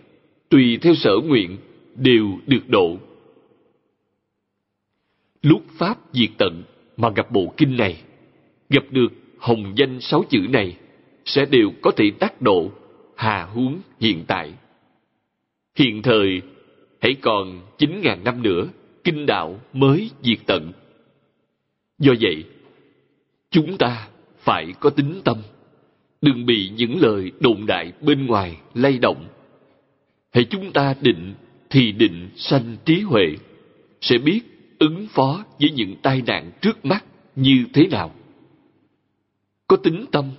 tùy 0.49 0.77
theo 0.81 0.95
sở 0.95 1.11
nguyện, 1.23 1.57
đều 1.95 2.27
được 2.47 2.69
độ. 2.69 2.97
Lúc 5.41 5.63
Pháp 5.77 5.97
diệt 6.13 6.29
tận 6.37 6.63
mà 6.97 7.09
gặp 7.09 7.31
bộ 7.31 7.53
kinh 7.57 7.77
này, 7.77 8.01
gặp 8.69 8.83
được 8.91 9.07
hồng 9.37 9.73
danh 9.75 10.01
sáu 10.01 10.23
chữ 10.29 10.39
này, 10.49 10.77
sẽ 11.25 11.45
đều 11.45 11.71
có 11.81 11.91
thể 11.91 12.11
tác 12.19 12.41
độ 12.41 12.71
hà 13.15 13.45
huống 13.45 13.79
hiện 13.99 14.23
tại. 14.27 14.53
Hiện 15.75 16.01
thời, 16.01 16.41
hãy 17.01 17.13
còn 17.21 17.61
chín 17.77 18.01
ngàn 18.03 18.23
năm 18.23 18.43
nữa, 18.43 18.67
kinh 19.03 19.25
đạo 19.25 19.59
mới 19.73 20.09
diệt 20.23 20.39
tận. 20.45 20.71
Do 21.99 22.13
vậy, 22.21 22.43
chúng 23.51 23.77
ta 23.77 24.07
phải 24.39 24.73
có 24.79 24.89
tính 24.89 25.21
tâm, 25.23 25.37
đừng 26.21 26.45
bị 26.45 26.69
những 26.69 27.01
lời 27.01 27.31
đồn 27.39 27.65
đại 27.65 27.93
bên 28.01 28.25
ngoài 28.25 28.57
lay 28.73 28.97
động. 28.97 29.27
Hãy 30.33 30.43
chúng 30.43 30.71
ta 30.71 30.95
định 31.01 31.33
thì 31.69 31.91
định 31.91 32.29
sanh 32.35 32.77
trí 32.85 33.01
huệ, 33.01 33.35
sẽ 34.01 34.17
biết 34.17 34.41
ứng 34.79 35.07
phó 35.07 35.43
với 35.59 35.71
những 35.71 35.95
tai 36.01 36.21
nạn 36.21 36.51
trước 36.61 36.85
mắt 36.85 37.05
như 37.35 37.65
thế 37.73 37.87
nào. 37.87 38.15
Có 39.67 39.77
tính 39.77 40.05
tâm, 40.11 40.31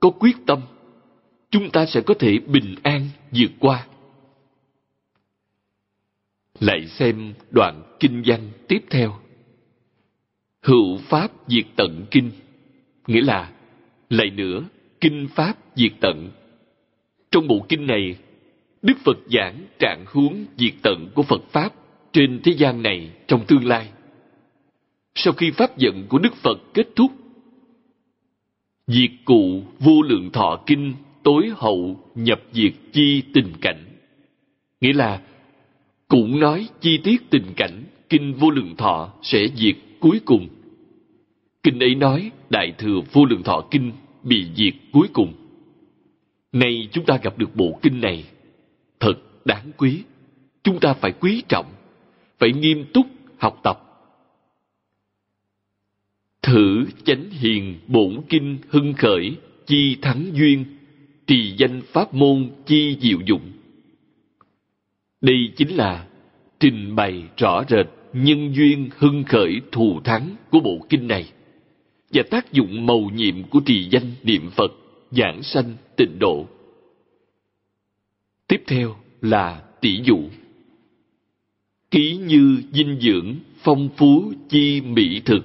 có 0.00 0.10
quyết 0.10 0.36
tâm, 0.46 0.60
chúng 1.50 1.70
ta 1.70 1.86
sẽ 1.86 2.00
có 2.00 2.14
thể 2.18 2.38
bình 2.38 2.74
an 2.82 3.08
vượt 3.30 3.50
qua. 3.58 3.86
Lại 6.60 6.86
xem 6.86 7.34
đoạn 7.50 7.96
kinh 8.00 8.22
văn 8.26 8.50
tiếp 8.68 8.84
theo. 8.90 9.18
Hữu 10.62 10.98
Pháp 10.98 11.32
diệt 11.46 11.64
tận 11.76 12.06
kinh, 12.10 12.30
nghĩa 13.06 13.22
là 13.22 13.52
lại 14.10 14.30
nữa, 14.30 14.62
kinh 15.06 15.28
Pháp 15.28 15.56
diệt 15.76 15.92
tận. 16.00 16.30
Trong 17.30 17.48
bộ 17.48 17.66
kinh 17.68 17.86
này, 17.86 18.16
Đức 18.82 18.98
Phật 19.04 19.18
giảng 19.30 19.60
trạng 19.78 20.04
huống 20.06 20.44
diệt 20.56 20.72
tận 20.82 21.08
của 21.14 21.22
Phật 21.22 21.42
Pháp 21.52 21.74
trên 22.12 22.40
thế 22.44 22.52
gian 22.52 22.82
này 22.82 23.10
trong 23.26 23.44
tương 23.46 23.64
lai. 23.64 23.88
Sau 25.14 25.32
khi 25.32 25.50
Pháp 25.50 25.78
giận 25.78 26.06
của 26.08 26.18
Đức 26.18 26.34
Phật 26.34 26.58
kết 26.74 26.88
thúc, 26.96 27.12
diệt 28.86 29.10
cụ 29.24 29.62
vô 29.78 30.02
lượng 30.02 30.30
thọ 30.32 30.62
kinh 30.66 30.94
tối 31.22 31.50
hậu 31.56 32.00
nhập 32.14 32.40
diệt 32.52 32.72
chi 32.92 33.22
tình 33.34 33.52
cảnh. 33.60 33.84
Nghĩa 34.80 34.92
là 34.92 35.20
cũng 36.08 36.40
nói 36.40 36.68
chi 36.80 36.98
tiết 37.04 37.30
tình 37.30 37.46
cảnh 37.56 37.84
kinh 38.08 38.34
vô 38.34 38.50
lượng 38.50 38.76
thọ 38.76 39.12
sẽ 39.22 39.46
diệt 39.54 39.76
cuối 40.00 40.20
cùng. 40.24 40.48
Kinh 41.62 41.78
ấy 41.80 41.94
nói 41.94 42.30
đại 42.50 42.72
thừa 42.78 43.00
vô 43.12 43.24
lượng 43.24 43.42
thọ 43.42 43.64
kinh 43.70 43.92
bị 44.26 44.46
diệt 44.54 44.74
cuối 44.92 45.08
cùng. 45.12 45.32
Nay 46.52 46.88
chúng 46.92 47.04
ta 47.04 47.18
gặp 47.22 47.38
được 47.38 47.56
bộ 47.56 47.78
kinh 47.82 48.00
này, 48.00 48.24
thật 49.00 49.14
đáng 49.44 49.70
quý. 49.76 50.02
Chúng 50.62 50.80
ta 50.80 50.94
phải 50.94 51.12
quý 51.12 51.42
trọng, 51.48 51.66
phải 52.38 52.52
nghiêm 52.52 52.84
túc 52.94 53.06
học 53.38 53.60
tập. 53.62 53.82
Thử 56.42 56.84
chánh 57.04 57.30
hiền 57.30 57.80
bổn 57.86 58.20
kinh 58.28 58.58
hưng 58.68 58.92
khởi, 58.92 59.36
chi 59.66 59.96
thắng 60.02 60.26
duyên, 60.34 60.64
trì 61.26 61.54
danh 61.56 61.82
pháp 61.92 62.14
môn 62.14 62.50
chi 62.66 62.96
diệu 63.00 63.18
dụng. 63.26 63.52
Đây 65.20 65.52
chính 65.56 65.76
là 65.76 66.06
trình 66.60 66.94
bày 66.96 67.22
rõ 67.36 67.64
rệt 67.68 67.86
nhân 68.12 68.54
duyên 68.54 68.90
hưng 68.98 69.24
khởi 69.24 69.60
thù 69.72 70.00
thắng 70.04 70.36
của 70.50 70.60
bộ 70.60 70.86
kinh 70.88 71.08
này 71.08 71.32
và 72.10 72.22
tác 72.30 72.52
dụng 72.52 72.86
màu 72.86 73.00
nhiệm 73.14 73.42
của 73.42 73.60
trì 73.60 73.88
danh 73.90 74.12
niệm 74.22 74.50
Phật, 74.50 74.72
giảng 75.10 75.42
sanh 75.42 75.74
tịnh 75.96 76.18
độ. 76.18 76.46
Tiếp 78.48 78.62
theo 78.66 78.96
là 79.20 79.62
tỷ 79.80 80.00
dụ. 80.04 80.18
Ký 81.90 82.16
như 82.16 82.62
dinh 82.72 82.98
dưỡng, 83.00 83.34
phong 83.58 83.88
phú 83.96 84.32
chi 84.48 84.80
mỹ 84.80 85.20
thực, 85.24 85.44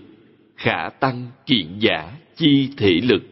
khả 0.55 0.89
tăng 0.89 1.27
kiện 1.45 1.79
giả 1.79 2.17
chi 2.35 2.69
thể 2.77 2.99
lực. 3.03 3.23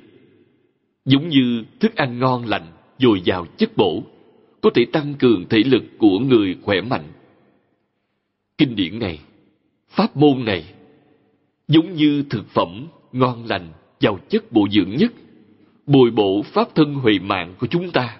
Giống 1.05 1.29
như 1.29 1.63
thức 1.79 1.95
ăn 1.95 2.19
ngon 2.19 2.45
lành, 2.45 2.67
dồi 2.99 3.21
dào 3.21 3.45
chất 3.57 3.77
bổ, 3.77 4.03
có 4.61 4.69
thể 4.75 4.85
tăng 4.91 5.13
cường 5.13 5.45
thể 5.49 5.57
lực 5.65 5.83
của 5.97 6.19
người 6.19 6.55
khỏe 6.61 6.81
mạnh. 6.81 7.05
Kinh 8.57 8.75
điển 8.75 8.99
này, 8.99 9.19
pháp 9.89 10.17
môn 10.17 10.45
này, 10.45 10.73
giống 11.67 11.95
như 11.95 12.23
thực 12.29 12.49
phẩm 12.49 12.87
ngon 13.11 13.45
lành, 13.45 13.67
giàu 13.99 14.19
chất 14.29 14.51
bổ 14.51 14.67
dưỡng 14.71 14.89
nhất, 14.89 15.11
bồi 15.85 16.11
bổ 16.11 16.41
pháp 16.41 16.75
thân 16.75 16.93
huệ 16.93 17.19
mạng 17.19 17.55
của 17.59 17.67
chúng 17.67 17.91
ta. 17.91 18.17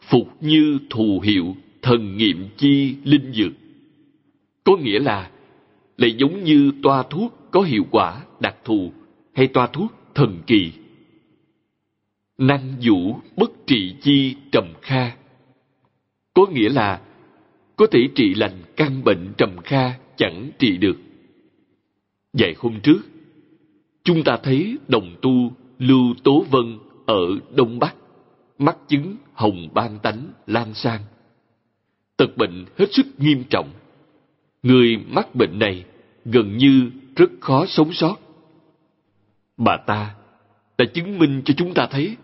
Phục 0.00 0.36
như 0.40 0.78
thù 0.90 1.20
hiệu 1.20 1.56
thần 1.82 2.16
nghiệm 2.16 2.48
chi 2.56 2.96
linh 3.04 3.32
dược. 3.32 3.52
Có 4.64 4.76
nghĩa 4.76 4.98
là 4.98 5.30
lại 5.96 6.14
giống 6.18 6.44
như 6.44 6.72
toa 6.82 7.02
thuốc 7.02 7.34
có 7.50 7.60
hiệu 7.60 7.86
quả 7.90 8.24
đặc 8.40 8.56
thù 8.64 8.92
hay 9.34 9.46
toa 9.46 9.66
thuốc 9.66 9.92
thần 10.14 10.42
kỳ. 10.46 10.72
Năng 12.38 12.74
vũ 12.82 13.16
bất 13.36 13.50
trị 13.66 13.94
chi 14.00 14.36
trầm 14.52 14.72
kha. 14.82 15.16
Có 16.34 16.46
nghĩa 16.52 16.68
là 16.68 17.00
có 17.76 17.86
thể 17.86 18.08
trị 18.14 18.34
lành 18.34 18.62
căn 18.76 19.04
bệnh 19.04 19.32
trầm 19.38 19.56
kha 19.64 19.92
chẳng 20.16 20.50
trị 20.58 20.76
được. 20.76 20.96
Vài 22.38 22.54
hôm 22.58 22.80
trước, 22.80 23.00
chúng 24.04 24.24
ta 24.24 24.36
thấy 24.36 24.78
đồng 24.88 25.16
tu 25.22 25.52
Lưu 25.78 26.14
Tố 26.24 26.44
Vân 26.50 26.78
ở 27.06 27.26
Đông 27.56 27.78
Bắc, 27.78 27.94
mắc 28.58 28.76
chứng 28.88 29.16
hồng 29.32 29.68
ban 29.74 29.98
tánh 29.98 30.28
lan 30.46 30.74
sang. 30.74 31.00
Tật 32.16 32.36
bệnh 32.36 32.64
hết 32.78 32.86
sức 32.92 33.06
nghiêm 33.18 33.44
trọng. 33.50 33.70
Người 34.62 34.96
mắc 35.08 35.34
bệnh 35.34 35.58
này 35.58 35.84
gần 36.24 36.56
như 36.56 36.90
rất 37.16 37.30
khó 37.40 37.66
sống 37.66 37.92
sót. 37.92 38.16
Bà 39.56 39.76
ta 39.86 40.14
đã 40.78 40.84
chứng 40.94 41.18
minh 41.18 41.42
cho 41.44 41.54
chúng 41.56 41.74
ta 41.74 41.86
thấy 41.90 42.16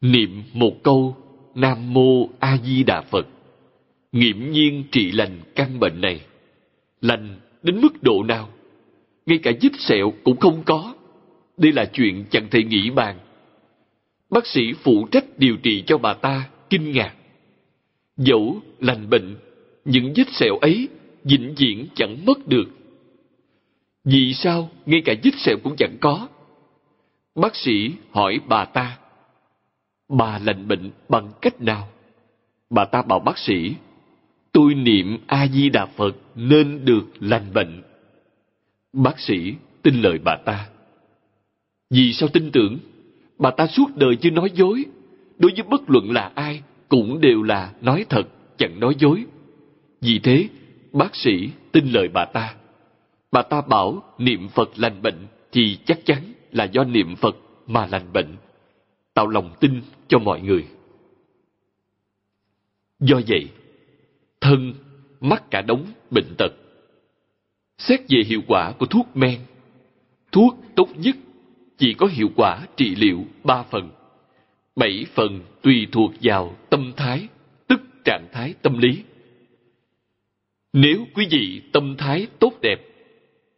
niệm 0.00 0.42
một 0.52 0.82
câu 0.82 1.16
Nam 1.54 1.94
Mô 1.94 2.28
A 2.38 2.58
Di 2.64 2.82
Đà 2.82 3.00
Phật 3.00 3.26
nghiễm 4.12 4.36
nhiên 4.50 4.84
trị 4.92 5.12
lành 5.12 5.40
căn 5.54 5.80
bệnh 5.80 6.00
này. 6.00 6.20
Lành 7.00 7.40
đến 7.62 7.80
mức 7.80 8.02
độ 8.02 8.22
nào? 8.22 8.48
Ngay 9.30 9.38
cả 9.38 9.52
vết 9.62 9.70
sẹo 9.78 10.12
cũng 10.24 10.36
không 10.36 10.62
có. 10.64 10.94
Đây 11.56 11.72
là 11.72 11.84
chuyện 11.92 12.24
chẳng 12.30 12.48
thể 12.50 12.62
nghĩ 12.62 12.90
bàn. 12.90 13.18
Bác 14.30 14.46
sĩ 14.46 14.72
phụ 14.72 15.08
trách 15.10 15.24
điều 15.38 15.56
trị 15.56 15.84
cho 15.86 15.98
bà 15.98 16.14
ta 16.14 16.48
kinh 16.70 16.92
ngạc. 16.92 17.14
Dẫu 18.16 18.60
lành 18.80 19.10
bệnh, 19.10 19.36
những 19.84 20.12
vết 20.16 20.28
sẹo 20.32 20.56
ấy 20.56 20.88
vĩnh 21.24 21.54
viễn 21.56 21.86
chẳng 21.94 22.24
mất 22.26 22.48
được. 22.48 22.64
Vì 24.04 24.34
sao 24.34 24.70
ngay 24.86 25.02
cả 25.04 25.14
vết 25.22 25.34
sẹo 25.36 25.56
cũng 25.64 25.76
chẳng 25.78 25.96
có? 26.00 26.28
Bác 27.34 27.56
sĩ 27.56 27.90
hỏi 28.10 28.40
bà 28.48 28.64
ta, 28.64 28.98
bà 30.08 30.38
lành 30.38 30.68
bệnh 30.68 30.90
bằng 31.08 31.30
cách 31.42 31.60
nào? 31.60 31.88
Bà 32.70 32.84
ta 32.84 33.02
bảo 33.02 33.18
bác 33.18 33.38
sĩ, 33.38 33.74
tôi 34.52 34.74
niệm 34.74 35.18
A-di-đà 35.26 35.86
Phật 35.86 36.16
nên 36.34 36.84
được 36.84 37.04
lành 37.20 37.52
bệnh. 37.54 37.82
Bác 38.92 39.20
sĩ 39.20 39.54
tin 39.82 39.94
lời 40.02 40.18
bà 40.24 40.36
ta. 40.44 40.68
Vì 41.90 42.12
sao 42.12 42.28
tin 42.28 42.50
tưởng? 42.52 42.78
Bà 43.38 43.50
ta 43.50 43.66
suốt 43.66 43.86
đời 43.96 44.16
chưa 44.16 44.30
nói 44.30 44.50
dối. 44.54 44.84
Đối 45.38 45.52
với 45.56 45.62
bất 45.62 45.90
luận 45.90 46.10
là 46.10 46.32
ai, 46.34 46.62
cũng 46.88 47.20
đều 47.20 47.42
là 47.42 47.72
nói 47.80 48.06
thật, 48.08 48.22
chẳng 48.58 48.80
nói 48.80 48.94
dối. 48.98 49.24
Vì 50.00 50.18
thế, 50.18 50.48
bác 50.92 51.16
sĩ 51.16 51.50
tin 51.72 51.86
lời 51.86 52.08
bà 52.08 52.24
ta. 52.24 52.54
Bà 53.32 53.42
ta 53.42 53.60
bảo 53.60 54.02
niệm 54.18 54.48
Phật 54.48 54.70
lành 54.76 55.02
bệnh 55.02 55.26
thì 55.52 55.78
chắc 55.84 56.04
chắn 56.04 56.32
là 56.52 56.64
do 56.64 56.84
niệm 56.84 57.16
Phật 57.16 57.36
mà 57.66 57.86
lành 57.86 58.12
bệnh. 58.12 58.36
Tạo 59.14 59.28
lòng 59.28 59.54
tin 59.60 59.82
cho 60.08 60.18
mọi 60.18 60.40
người. 60.40 60.66
Do 63.00 63.20
vậy, 63.28 63.48
thân 64.40 64.74
mắc 65.20 65.50
cả 65.50 65.62
đống 65.62 65.86
bệnh 66.10 66.34
tật. 66.38 66.52
Xét 67.80 68.00
về 68.08 68.22
hiệu 68.26 68.40
quả 68.46 68.72
của 68.72 68.86
thuốc 68.86 69.06
men, 69.14 69.38
thuốc 70.32 70.54
tốt 70.74 70.88
nhất 70.96 71.16
chỉ 71.78 71.94
có 71.94 72.06
hiệu 72.06 72.30
quả 72.36 72.66
trị 72.76 72.94
liệu 72.94 73.24
ba 73.44 73.62
phần. 73.62 73.90
Bảy 74.76 75.06
phần 75.14 75.40
tùy 75.62 75.86
thuộc 75.92 76.12
vào 76.22 76.56
tâm 76.70 76.92
thái, 76.96 77.28
tức 77.66 77.80
trạng 78.04 78.28
thái 78.32 78.54
tâm 78.62 78.78
lý. 78.78 79.02
Nếu 80.72 81.06
quý 81.14 81.26
vị 81.30 81.60
tâm 81.72 81.94
thái 81.98 82.26
tốt 82.38 82.52
đẹp, 82.62 82.80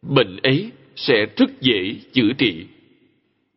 bệnh 0.01 0.37
ấy 0.43 0.71
sẽ 0.95 1.25
rất 1.37 1.61
dễ 1.61 1.95
chữa 2.13 2.33
trị. 2.37 2.65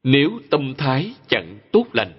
Nếu 0.03 0.31
tâm 0.51 0.75
thái 0.79 1.13
chẳng 1.29 1.59
tốt 1.73 1.87
lành, 1.93 2.13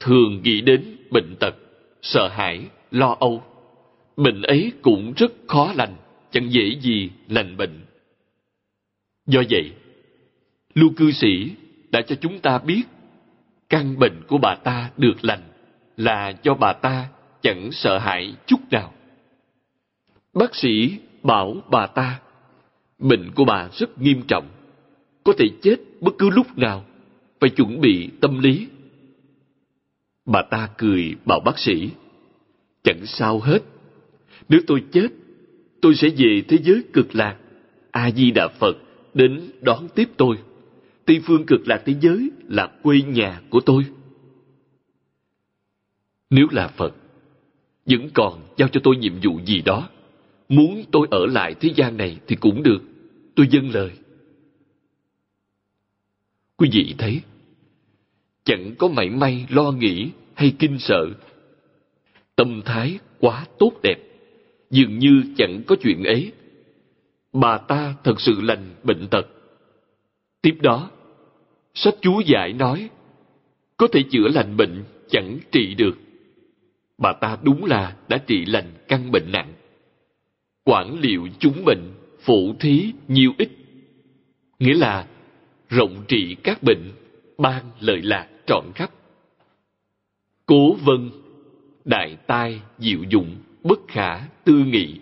thường 0.00 0.40
nghĩ 0.42 0.60
đến 0.60 0.96
bệnh 1.10 1.36
tật, 1.40 1.54
sợ 2.02 2.28
hãi, 2.28 2.60
lo 2.90 3.16
âu, 3.20 3.42
bệnh 4.16 4.42
ấy 4.42 4.72
cũng 4.82 5.12
rất 5.16 5.32
khó 5.46 5.72
lành, 5.76 5.96
chẳng 6.34 6.52
dễ 6.52 6.78
gì 6.80 7.10
lành 7.28 7.56
bệnh. 7.56 7.84
Do 9.26 9.42
vậy, 9.50 9.72
lưu 10.74 10.90
cư 10.96 11.12
sĩ 11.12 11.50
đã 11.90 12.02
cho 12.02 12.16
chúng 12.20 12.40
ta 12.40 12.58
biết 12.58 12.82
căn 13.68 13.98
bệnh 13.98 14.22
của 14.28 14.38
bà 14.38 14.54
ta 14.54 14.90
được 14.96 15.24
lành 15.24 15.42
là 15.96 16.34
do 16.42 16.54
bà 16.54 16.72
ta 16.72 17.08
chẳng 17.42 17.72
sợ 17.72 17.98
hãi 17.98 18.34
chút 18.46 18.60
nào. 18.70 18.94
Bác 20.32 20.54
sĩ 20.54 20.98
bảo 21.22 21.62
bà 21.70 21.86
ta 21.86 22.20
bệnh 22.98 23.30
của 23.34 23.44
bà 23.44 23.68
rất 23.72 23.98
nghiêm 23.98 24.22
trọng, 24.28 24.48
có 25.24 25.32
thể 25.38 25.46
chết 25.62 25.76
bất 26.00 26.14
cứ 26.18 26.30
lúc 26.30 26.58
nào, 26.58 26.84
phải 27.40 27.50
chuẩn 27.50 27.80
bị 27.80 28.10
tâm 28.20 28.38
lý. 28.38 28.66
Bà 30.26 30.42
ta 30.50 30.68
cười 30.78 31.14
bảo 31.24 31.40
bác 31.40 31.58
sĩ, 31.58 31.90
chẳng 32.84 33.06
sao 33.06 33.40
hết. 33.40 33.58
Nếu 34.48 34.60
tôi 34.66 34.84
chết, 34.92 35.08
tôi 35.84 35.94
sẽ 35.94 36.08
về 36.16 36.42
thế 36.48 36.58
giới 36.62 36.82
cực 36.92 37.14
lạc. 37.14 37.36
A-di-đà 37.90 38.48
Phật 38.48 38.76
đến 39.14 39.50
đón 39.60 39.88
tiếp 39.94 40.08
tôi. 40.16 40.36
Tây 41.04 41.20
phương 41.26 41.46
cực 41.46 41.68
lạc 41.68 41.82
thế 41.86 41.94
giới 42.00 42.30
là 42.48 42.66
quê 42.82 43.00
nhà 43.00 43.40
của 43.50 43.60
tôi. 43.60 43.84
Nếu 46.30 46.46
là 46.50 46.68
Phật, 46.68 46.94
vẫn 47.86 48.10
còn 48.14 48.40
giao 48.56 48.68
cho 48.68 48.80
tôi 48.84 48.96
nhiệm 48.96 49.12
vụ 49.22 49.40
gì 49.46 49.62
đó. 49.62 49.88
Muốn 50.48 50.84
tôi 50.92 51.08
ở 51.10 51.26
lại 51.26 51.54
thế 51.54 51.70
gian 51.76 51.96
này 51.96 52.18
thì 52.26 52.36
cũng 52.36 52.62
được. 52.62 52.82
Tôi 53.36 53.46
dâng 53.50 53.70
lời. 53.70 53.90
Quý 56.56 56.70
vị 56.72 56.94
thấy, 56.98 57.20
chẳng 58.44 58.74
có 58.78 58.88
mảy 58.88 59.10
may 59.10 59.46
lo 59.50 59.72
nghĩ 59.72 60.10
hay 60.34 60.54
kinh 60.58 60.78
sợ. 60.78 61.06
Tâm 62.36 62.62
thái 62.64 62.98
quá 63.20 63.46
tốt 63.58 63.72
đẹp, 63.82 64.13
dường 64.74 64.98
như 64.98 65.22
chẳng 65.36 65.62
có 65.66 65.76
chuyện 65.82 66.04
ấy. 66.04 66.32
Bà 67.32 67.58
ta 67.58 67.94
thật 68.04 68.20
sự 68.20 68.40
lành 68.40 68.74
bệnh 68.82 69.08
tật. 69.08 69.26
Tiếp 70.42 70.56
đó, 70.62 70.90
sách 71.74 71.94
chú 72.00 72.20
giải 72.20 72.52
nói, 72.52 72.90
có 73.76 73.86
thể 73.92 74.02
chữa 74.10 74.28
lành 74.28 74.56
bệnh 74.56 74.84
chẳng 75.10 75.38
trị 75.52 75.74
được. 75.74 75.98
Bà 76.98 77.12
ta 77.12 77.38
đúng 77.42 77.64
là 77.64 77.96
đã 78.08 78.18
trị 78.18 78.44
lành 78.44 78.72
căn 78.88 79.10
bệnh 79.10 79.32
nặng. 79.32 79.52
Quản 80.64 81.00
liệu 81.00 81.28
chúng 81.38 81.64
bệnh, 81.64 81.94
phụ 82.20 82.54
thí 82.60 82.92
nhiều 83.08 83.32
ít. 83.38 83.48
Nghĩa 84.58 84.74
là 84.74 85.06
rộng 85.68 86.04
trị 86.08 86.36
các 86.42 86.62
bệnh, 86.62 86.92
ban 87.38 87.64
lợi 87.80 88.02
lạc 88.02 88.28
trọn 88.46 88.64
khắp. 88.74 88.90
Cố 90.46 90.74
vân, 90.74 91.10
đại 91.84 92.16
tai 92.26 92.60
diệu 92.78 92.98
dụng, 93.10 93.36
bất 93.64 93.80
khả 93.88 94.20
tư 94.44 94.64
nghị. 94.64 94.94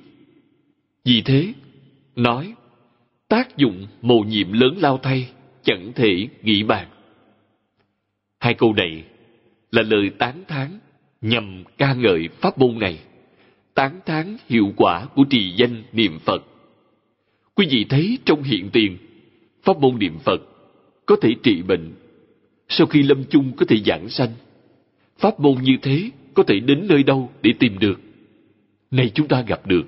Vì 1.05 1.22
thế, 1.22 1.53
nói, 2.16 2.55
tác 3.29 3.57
dụng 3.57 3.87
mồ 4.03 4.20
nhiệm 4.20 4.53
lớn 4.53 4.79
lao 4.79 4.98
thay, 5.03 5.29
chẳng 5.62 5.92
thể 5.94 6.29
nghĩ 6.42 6.62
bàn. 6.62 6.88
Hai 8.38 8.55
câu 8.55 8.72
này 8.72 9.05
là 9.70 9.83
lời 9.83 10.11
tán 10.18 10.42
thán 10.48 10.79
nhằm 11.20 11.64
ca 11.79 11.94
ngợi 11.94 12.29
pháp 12.29 12.59
môn 12.59 12.79
này, 12.79 12.98
tán 13.75 14.01
thán 14.07 14.37
hiệu 14.48 14.72
quả 14.77 15.07
của 15.14 15.25
trì 15.31 15.53
danh 15.57 15.83
niệm 15.92 16.18
Phật. 16.18 16.44
Quý 17.55 17.66
vị 17.70 17.87
thấy 17.88 18.18
trong 18.25 18.42
hiện 18.42 18.70
tiền, 18.72 18.98
pháp 19.62 19.79
môn 19.79 19.98
niệm 19.98 20.18
Phật 20.18 20.40
có 21.07 21.16
thể 21.22 21.35
trị 21.42 21.62
bệnh, 21.62 21.92
sau 22.68 22.87
khi 22.87 23.03
lâm 23.03 23.25
chung 23.25 23.53
có 23.57 23.66
thể 23.68 23.77
giảng 23.87 24.09
sanh. 24.09 24.31
Pháp 25.18 25.40
môn 25.40 25.55
như 25.62 25.77
thế 25.83 26.11
có 26.35 26.42
thể 26.42 26.61
đến 26.61 26.87
nơi 26.88 27.03
đâu 27.03 27.31
để 27.42 27.53
tìm 27.59 27.79
được? 27.79 28.01
Nay 28.93 29.11
chúng 29.15 29.29
ta 29.29 29.43
gặp 29.43 29.67
được, 29.67 29.83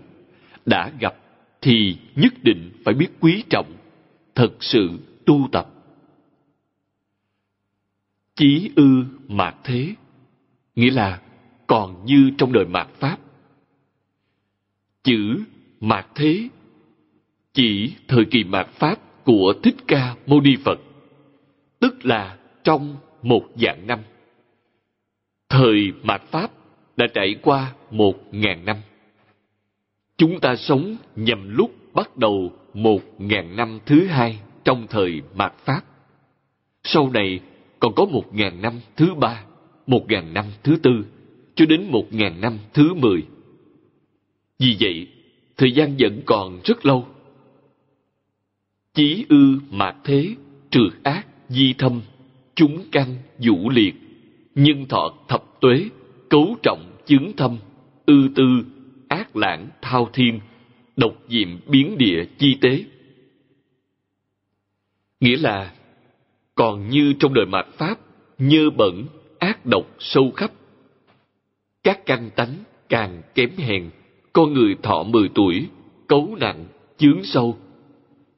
đã 0.67 0.93
gặp 1.01 1.15
thì 1.61 1.97
nhất 2.17 2.35
định 2.43 2.71
phải 2.85 2.95
biết 2.95 3.09
quý 3.21 3.45
trọng, 3.51 3.77
thật 4.35 4.53
sự 4.61 4.91
tu 5.27 5.49
tập. 5.53 5.69
Chí 8.35 8.71
ư 8.77 9.05
mạt 9.29 9.55
thế, 9.65 9.95
nghĩa 10.77 10.91
là 10.91 11.21
còn 11.67 12.05
như 12.05 12.31
trong 12.39 12.53
đời 12.53 12.65
mạt 12.65 12.89
Pháp. 12.89 13.19
Chữ 15.03 15.41
mạt 15.81 16.07
thế 16.15 16.49
chỉ 17.53 17.95
thời 18.09 18.25
kỳ 18.25 18.45
mạt 18.45 18.69
Pháp 18.69 19.25
của 19.25 19.55
Thích 19.63 19.77
Ca 19.87 20.17
Mâu 20.27 20.41
Ni 20.41 20.57
Phật, 20.65 20.79
tức 21.81 22.07
là 22.07 22.39
trong 22.65 22.97
một 23.23 23.45
dạng 23.57 23.87
năm. 23.87 23.99
Thời 25.49 25.93
mạt 26.03 26.23
Pháp 26.23 26.51
đã 26.97 27.07
trải 27.15 27.37
qua 27.43 27.73
một 27.91 28.15
ngàn 28.33 28.65
năm. 28.65 28.77
Chúng 30.17 30.41
ta 30.41 30.57
sống 30.57 30.97
nhằm 31.17 31.57
lúc 31.57 31.75
bắt 31.95 32.17
đầu 32.17 32.53
một 32.75 33.01
ngàn 33.19 33.57
năm 33.57 33.79
thứ 33.87 34.07
hai 34.07 34.39
trong 34.65 34.87
thời 34.91 35.23
mạt 35.35 35.53
Pháp. 35.65 35.81
Sau 36.83 37.11
này 37.11 37.41
còn 37.81 37.95
có 37.95 38.05
một 38.05 38.35
ngàn 38.35 38.63
năm 38.63 38.81
thứ 38.97 39.15
ba, 39.15 39.45
một 39.87 40.09
ngàn 40.09 40.35
năm 40.35 40.45
thứ 40.63 40.77
tư, 40.83 40.91
cho 41.55 41.67
đến 41.67 41.91
một 41.91 42.13
ngàn 42.13 42.41
năm 42.41 42.59
thứ 42.75 42.95
mười. 42.95 43.23
Vì 44.59 44.77
vậy, 44.81 45.07
thời 45.57 45.73
gian 45.73 45.95
vẫn 45.99 46.23
còn 46.27 46.61
rất 46.65 46.87
lâu. 46.87 47.07
Chí 48.95 49.25
ư 49.29 49.59
mạt 49.71 49.97
thế, 50.05 50.35
trượt 50.71 50.93
ác, 51.03 51.27
di 51.49 51.73
thâm, 51.73 52.01
chúng 52.55 52.85
căn, 52.93 53.17
vũ 53.39 53.71
liệt, 53.71 53.95
nhân 54.55 54.87
thọ 54.89 55.15
thập 55.29 55.61
tuế, 55.61 55.89
cấu 56.29 56.57
trọng, 56.63 56.93
chứng 57.07 57.33
thâm, 57.37 57.57
ư 58.07 58.29
tư, 58.35 58.65
lãng, 59.37 59.69
thao 59.83 60.09
thiên, 60.13 60.41
độc 60.97 61.15
diệm 61.29 61.49
biến 61.67 61.99
địa 61.99 62.25
chi 62.39 62.59
tế. 62.61 62.85
Nghĩa 65.21 65.37
là 65.37 65.73
còn 66.55 66.89
như 66.89 67.15
trong 67.19 67.35
đời 67.35 67.47
mạt 67.47 67.67
Pháp, 67.77 67.99
nhơ 68.39 68.71
bẩn, 68.71 69.07
ác 69.39 69.67
độc, 69.67 69.87
sâu 69.99 70.31
khắp. 70.31 70.53
Các 71.83 72.07
căn 72.07 72.31
tánh 72.37 72.55
càng 72.89 73.23
kém 73.35 73.51
hèn, 73.57 73.91
con 74.33 74.53
người 74.53 74.77
thọ 74.83 75.03
mười 75.03 75.29
tuổi, 75.35 75.67
cấu 76.07 76.37
nặng, 76.41 76.67
chướng 76.99 77.25
sâu. 77.25 77.59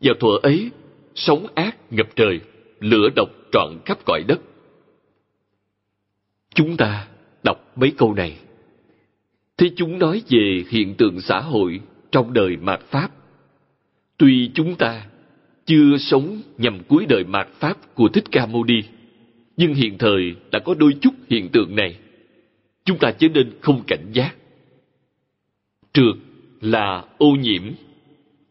Vào 0.01 0.15
thuở 0.21 0.39
ấy, 0.43 0.71
sống 1.15 1.47
ác 1.55 1.77
ngập 1.91 2.17
trời, 2.17 2.41
lửa 2.81 3.09
độc 3.17 3.29
trọn 3.53 3.79
khắp 3.85 3.99
cõi 4.05 4.25
đất. 4.29 4.41
Chúng 6.55 6.77
ta 6.77 7.09
đọc 7.43 7.73
mấy 7.77 7.93
câu 7.99 8.15
này. 8.15 8.37
Thế 9.59 9.71
chúng 9.77 9.99
nói 9.99 10.23
về 10.29 10.64
hiện 10.69 10.95
tượng 10.95 11.21
xã 11.21 11.40
hội 11.40 11.81
trong 12.11 12.33
đời 12.33 12.57
mạt 12.57 12.81
Pháp. 12.81 13.11
Tuy 14.19 14.51
chúng 14.55 14.75
ta 14.75 15.07
chưa 15.66 15.97
sống 15.99 16.42
nhằm 16.59 16.79
cuối 16.88 17.07
đời 17.09 17.25
mạt 17.25 17.49
Pháp 17.61 17.95
của 17.95 18.09
Thích 18.09 18.25
Ca 18.33 18.47
Mâu 18.47 18.64
Ni, 18.64 18.83
nhưng 19.57 19.75
hiện 19.75 19.99
thời 19.99 20.35
đã 20.51 20.59
có 20.59 20.75
đôi 20.75 20.92
chút 21.01 21.14
hiện 21.31 21.49
tượng 21.49 21.77
này. 21.77 21.97
Chúng 22.85 22.99
ta 22.99 23.12
chớ 23.12 23.29
nên 23.29 23.51
không 23.61 23.83
cảnh 23.87 24.07
giác. 24.12 24.37
Trượt 25.92 26.14
là 26.61 27.05
ô 27.19 27.31
nhiễm 27.31 27.62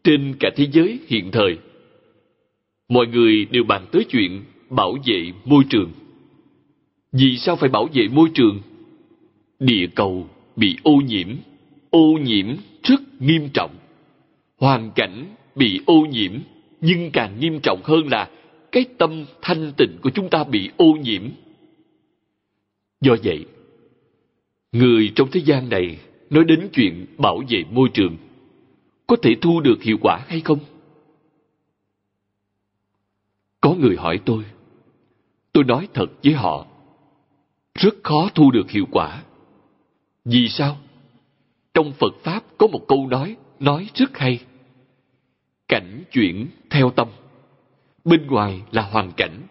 trên 0.04 0.34
cả 0.40 0.50
thế 0.56 0.66
giới 0.72 0.98
hiện 1.06 1.30
thời. 1.30 1.58
Mọi 2.88 3.06
người 3.06 3.44
đều 3.44 3.64
bàn 3.64 3.86
tới 3.92 4.04
chuyện 4.08 4.44
bảo 4.70 4.96
vệ 5.06 5.32
môi 5.44 5.64
trường. 5.68 5.92
Vì 7.12 7.38
sao 7.38 7.56
phải 7.56 7.68
bảo 7.68 7.88
vệ 7.92 8.08
môi 8.08 8.28
trường? 8.34 8.60
Địa 9.58 9.86
cầu 9.94 10.28
bị 10.56 10.76
ô 10.82 10.92
nhiễm, 10.92 11.28
ô 11.90 12.18
nhiễm 12.22 12.46
rất 12.82 13.00
nghiêm 13.18 13.48
trọng. 13.54 13.76
Hoàn 14.58 14.90
cảnh 14.94 15.34
bị 15.54 15.80
ô 15.86 16.00
nhiễm, 16.10 16.32
nhưng 16.80 17.10
càng 17.12 17.40
nghiêm 17.40 17.60
trọng 17.62 17.80
hơn 17.84 18.08
là 18.08 18.30
cái 18.72 18.84
tâm 18.98 19.24
thanh 19.42 19.72
tịnh 19.76 19.98
của 20.02 20.10
chúng 20.10 20.30
ta 20.30 20.44
bị 20.44 20.70
ô 20.76 20.92
nhiễm. 20.92 21.22
Do 23.00 23.16
vậy, 23.24 23.44
người 24.72 25.12
trong 25.14 25.30
thế 25.30 25.40
gian 25.44 25.68
này 25.68 25.98
nói 26.30 26.44
đến 26.44 26.68
chuyện 26.72 27.06
bảo 27.18 27.42
vệ 27.48 27.64
môi 27.70 27.88
trường, 27.94 28.16
có 29.06 29.16
thể 29.22 29.34
thu 29.40 29.60
được 29.60 29.82
hiệu 29.82 29.96
quả 30.00 30.24
hay 30.28 30.40
không? 30.40 30.58
Có 33.60 33.74
người 33.74 33.96
hỏi 33.96 34.20
tôi, 34.24 34.44
tôi 35.52 35.64
nói 35.64 35.88
thật 35.94 36.06
với 36.24 36.32
họ, 36.32 36.66
rất 37.74 37.94
khó 38.02 38.30
thu 38.34 38.50
được 38.50 38.70
hiệu 38.70 38.86
quả. 38.90 39.22
Vì 40.28 40.48
sao? 40.48 40.76
Trong 41.74 41.92
Phật 41.92 42.14
Pháp 42.22 42.44
có 42.58 42.66
một 42.66 42.80
câu 42.88 43.06
nói, 43.06 43.36
nói 43.60 43.88
rất 43.94 44.18
hay. 44.18 44.38
Cảnh 45.68 46.02
chuyển 46.12 46.46
theo 46.70 46.90
tâm. 46.90 47.08
Bên 48.04 48.26
ngoài 48.26 48.62
là 48.72 48.82
hoàn 48.82 49.12
cảnh. 49.12 49.42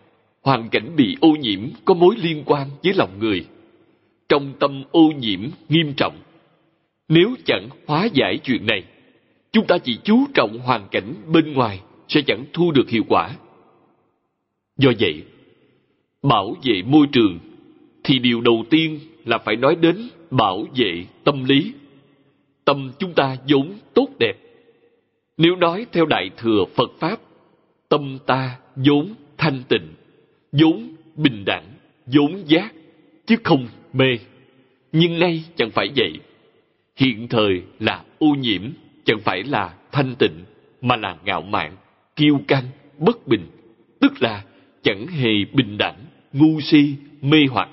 Hoàn 0.41 0.69
cảnh 0.69 0.95
bị 0.95 1.17
ô 1.21 1.29
nhiễm 1.29 1.69
có 1.85 1.93
mối 1.93 2.15
liên 2.17 2.43
quan 2.45 2.69
với 2.83 2.93
lòng 2.93 3.19
người. 3.19 3.45
Trong 4.29 4.53
tâm 4.59 4.83
ô 4.91 5.11
nhiễm 5.17 5.49
nghiêm 5.69 5.93
trọng. 5.97 6.17
Nếu 7.09 7.35
chẳng 7.45 7.69
hóa 7.87 8.07
giải 8.13 8.39
chuyện 8.43 8.65
này, 8.65 8.83
chúng 9.51 9.67
ta 9.67 9.77
chỉ 9.77 9.97
chú 10.03 10.25
trọng 10.33 10.59
hoàn 10.59 10.87
cảnh 10.91 11.13
bên 11.33 11.53
ngoài 11.53 11.81
sẽ 12.07 12.21
chẳng 12.21 12.45
thu 12.53 12.71
được 12.71 12.89
hiệu 12.89 13.03
quả. 13.09 13.35
Do 14.77 14.91
vậy, 14.99 15.23
bảo 16.21 16.55
vệ 16.63 16.81
môi 16.85 17.07
trường 17.11 17.39
thì 18.05 18.19
điều 18.19 18.41
đầu 18.41 18.65
tiên 18.69 18.99
là 19.25 19.37
phải 19.37 19.55
nói 19.55 19.75
đến 19.75 19.95
bảo 20.31 20.65
vệ 20.75 21.05
tâm 21.23 21.43
lý. 21.43 21.73
Tâm 22.65 22.91
chúng 22.99 23.13
ta 23.13 23.37
vốn 23.47 23.71
tốt 23.93 24.07
đẹp. 24.19 24.33
Nếu 25.37 25.55
nói 25.55 25.85
theo 25.91 26.05
Đại 26.05 26.29
Thừa 26.37 26.65
Phật 26.75 26.91
Pháp, 26.99 27.19
tâm 27.89 28.17
ta 28.25 28.57
vốn 28.75 29.13
thanh 29.37 29.63
tịnh, 29.69 29.87
vốn 30.51 30.89
bình 31.15 31.45
đẳng, 31.45 31.63
vốn 32.05 32.43
giác, 32.47 32.73
chứ 33.25 33.35
không 33.43 33.67
mê. 33.93 34.17
Nhưng 34.91 35.19
nay 35.19 35.43
chẳng 35.55 35.71
phải 35.71 35.89
vậy. 35.95 36.19
Hiện 36.95 37.27
thời 37.27 37.61
là 37.79 38.03
ô 38.19 38.27
nhiễm, 38.27 38.61
chẳng 39.05 39.19
phải 39.19 39.43
là 39.43 39.73
thanh 39.91 40.15
tịnh, 40.15 40.43
mà 40.81 40.95
là 40.95 41.17
ngạo 41.25 41.41
mạn, 41.41 41.75
kiêu 42.15 42.41
căng, 42.47 42.65
bất 42.97 43.27
bình, 43.27 43.47
tức 43.99 44.21
là 44.21 44.43
chẳng 44.83 45.07
hề 45.07 45.31
bình 45.53 45.77
đẳng, 45.77 45.97
ngu 46.33 46.61
si, 46.61 46.95
mê 47.21 47.37
hoặc 47.49 47.69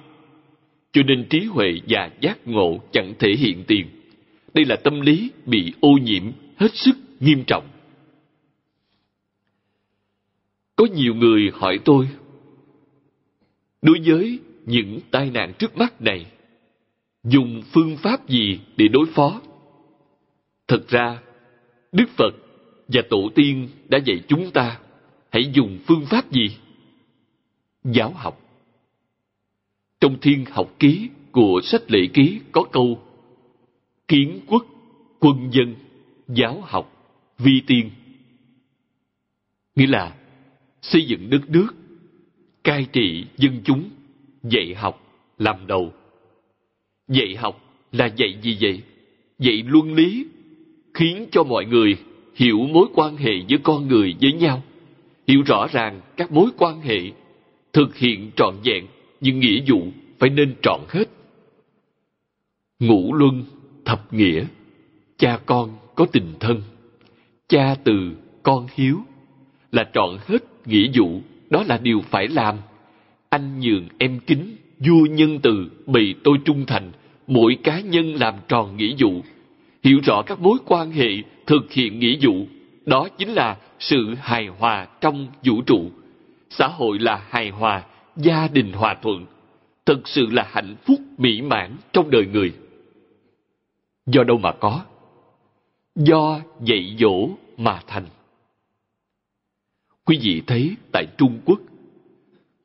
cho 0.92 1.02
nên 1.02 1.26
trí 1.30 1.44
huệ 1.44 1.74
và 1.88 2.10
giác 2.20 2.38
ngộ 2.48 2.80
chẳng 2.92 3.14
thể 3.18 3.28
hiện 3.38 3.64
tiền. 3.66 3.86
Đây 4.54 4.64
là 4.64 4.76
tâm 4.76 5.00
lý 5.00 5.30
bị 5.46 5.72
ô 5.80 5.90
nhiễm 6.02 6.22
hết 6.56 6.74
sức 6.74 6.96
nghiêm 7.20 7.44
trọng. 7.46 7.68
Có 10.76 10.86
nhiều 10.94 11.14
người 11.14 11.50
hỏi 11.54 11.78
tôi, 11.84 12.08
đối 13.82 14.00
với 14.04 14.38
những 14.66 15.00
tai 15.10 15.30
nạn 15.30 15.52
trước 15.58 15.76
mắt 15.76 16.02
này, 16.02 16.26
dùng 17.24 17.62
phương 17.72 17.96
pháp 17.96 18.28
gì 18.28 18.60
để 18.76 18.88
đối 18.88 19.06
phó? 19.06 19.40
Thật 20.68 20.88
ra, 20.88 21.18
Đức 21.92 22.08
Phật 22.16 22.34
và 22.88 23.02
Tổ 23.10 23.30
tiên 23.34 23.68
đã 23.88 23.98
dạy 23.98 24.20
chúng 24.28 24.50
ta 24.50 24.78
hãy 25.30 25.50
dùng 25.52 25.78
phương 25.86 26.06
pháp 26.06 26.30
gì? 26.30 26.56
Giáo 27.84 28.10
học. 28.10 28.41
Trong 30.02 30.20
thiên 30.20 30.44
học 30.50 30.74
ký 30.78 31.08
của 31.32 31.60
sách 31.64 31.90
lệ 31.90 32.06
ký 32.14 32.40
có 32.52 32.64
câu 32.72 33.02
Kiến 34.08 34.40
quốc, 34.46 34.66
quân 35.20 35.50
dân, 35.50 35.74
giáo 36.28 36.60
học, 36.60 37.14
vi 37.38 37.62
tiên. 37.66 37.90
Nghĩa 39.76 39.86
là 39.86 40.14
xây 40.82 41.04
dựng 41.04 41.30
đất 41.30 41.50
nước, 41.50 41.66
cai 42.64 42.86
trị 42.92 43.24
dân 43.36 43.60
chúng, 43.64 43.90
dạy 44.42 44.74
học 44.74 45.00
làm 45.38 45.66
đầu. 45.66 45.92
Dạy 47.08 47.36
học 47.36 47.60
là 47.92 48.06
dạy 48.06 48.38
gì 48.42 48.58
vậy? 48.60 48.82
Dạy 49.38 49.62
luân 49.66 49.94
lý, 49.94 50.26
khiến 50.94 51.26
cho 51.32 51.44
mọi 51.44 51.64
người 51.64 51.96
hiểu 52.34 52.58
mối 52.58 52.86
quan 52.94 53.16
hệ 53.16 53.32
giữa 53.46 53.58
con 53.62 53.88
người 53.88 54.14
với 54.20 54.32
nhau, 54.32 54.62
hiểu 55.26 55.42
rõ 55.46 55.66
ràng 55.72 56.00
các 56.16 56.32
mối 56.32 56.50
quan 56.58 56.80
hệ, 56.80 57.00
thực 57.72 57.96
hiện 57.96 58.30
trọn 58.36 58.54
vẹn 58.64 58.86
nhưng 59.22 59.40
nghĩa 59.40 59.60
vụ 59.66 59.86
phải 60.18 60.30
nên 60.30 60.54
trọn 60.62 60.80
hết. 60.88 61.04
Ngũ 62.78 63.14
luân, 63.14 63.44
thập 63.84 64.12
nghĩa, 64.12 64.44
cha 65.18 65.38
con 65.46 65.76
có 65.94 66.06
tình 66.12 66.34
thân, 66.40 66.62
cha 67.48 67.74
từ, 67.84 68.12
con 68.42 68.66
hiếu, 68.74 68.98
là 69.72 69.90
trọn 69.94 70.18
hết 70.26 70.38
nghĩa 70.66 70.90
vụ, 70.94 71.20
đó 71.50 71.64
là 71.66 71.78
điều 71.78 72.00
phải 72.00 72.28
làm. 72.28 72.56
Anh 73.28 73.60
nhường 73.60 73.88
em 73.98 74.20
kính, 74.26 74.56
vua 74.78 75.06
nhân 75.06 75.38
từ, 75.42 75.70
bì 75.86 76.14
tôi 76.24 76.38
trung 76.44 76.66
thành, 76.66 76.92
mỗi 77.26 77.58
cá 77.62 77.80
nhân 77.80 78.14
làm 78.14 78.34
tròn 78.48 78.76
nghĩa 78.76 78.94
vụ, 78.98 79.22
hiểu 79.84 80.00
rõ 80.04 80.22
các 80.22 80.40
mối 80.40 80.58
quan 80.66 80.90
hệ, 80.90 81.08
thực 81.46 81.72
hiện 81.72 81.98
nghĩa 81.98 82.16
vụ, 82.20 82.46
đó 82.86 83.08
chính 83.18 83.28
là 83.28 83.56
sự 83.78 84.14
hài 84.20 84.46
hòa 84.46 84.86
trong 85.00 85.26
vũ 85.44 85.62
trụ. 85.62 85.90
Xã 86.50 86.66
hội 86.66 86.98
là 86.98 87.22
hài 87.30 87.50
hòa, 87.50 87.82
gia 88.16 88.48
đình 88.48 88.72
hòa 88.72 88.96
thuận, 89.02 89.26
thực 89.86 90.08
sự 90.08 90.26
là 90.30 90.48
hạnh 90.50 90.76
phúc 90.84 91.00
mỹ 91.18 91.42
mãn 91.42 91.76
trong 91.92 92.10
đời 92.10 92.26
người. 92.26 92.54
Do 94.06 94.24
đâu 94.24 94.38
mà 94.38 94.52
có? 94.52 94.84
Do 95.94 96.40
dạy 96.60 96.96
dỗ 96.98 97.28
mà 97.56 97.82
thành. 97.86 98.06
Quý 100.04 100.18
vị 100.22 100.42
thấy 100.46 100.76
tại 100.92 101.06
Trung 101.18 101.40
Quốc, 101.44 101.60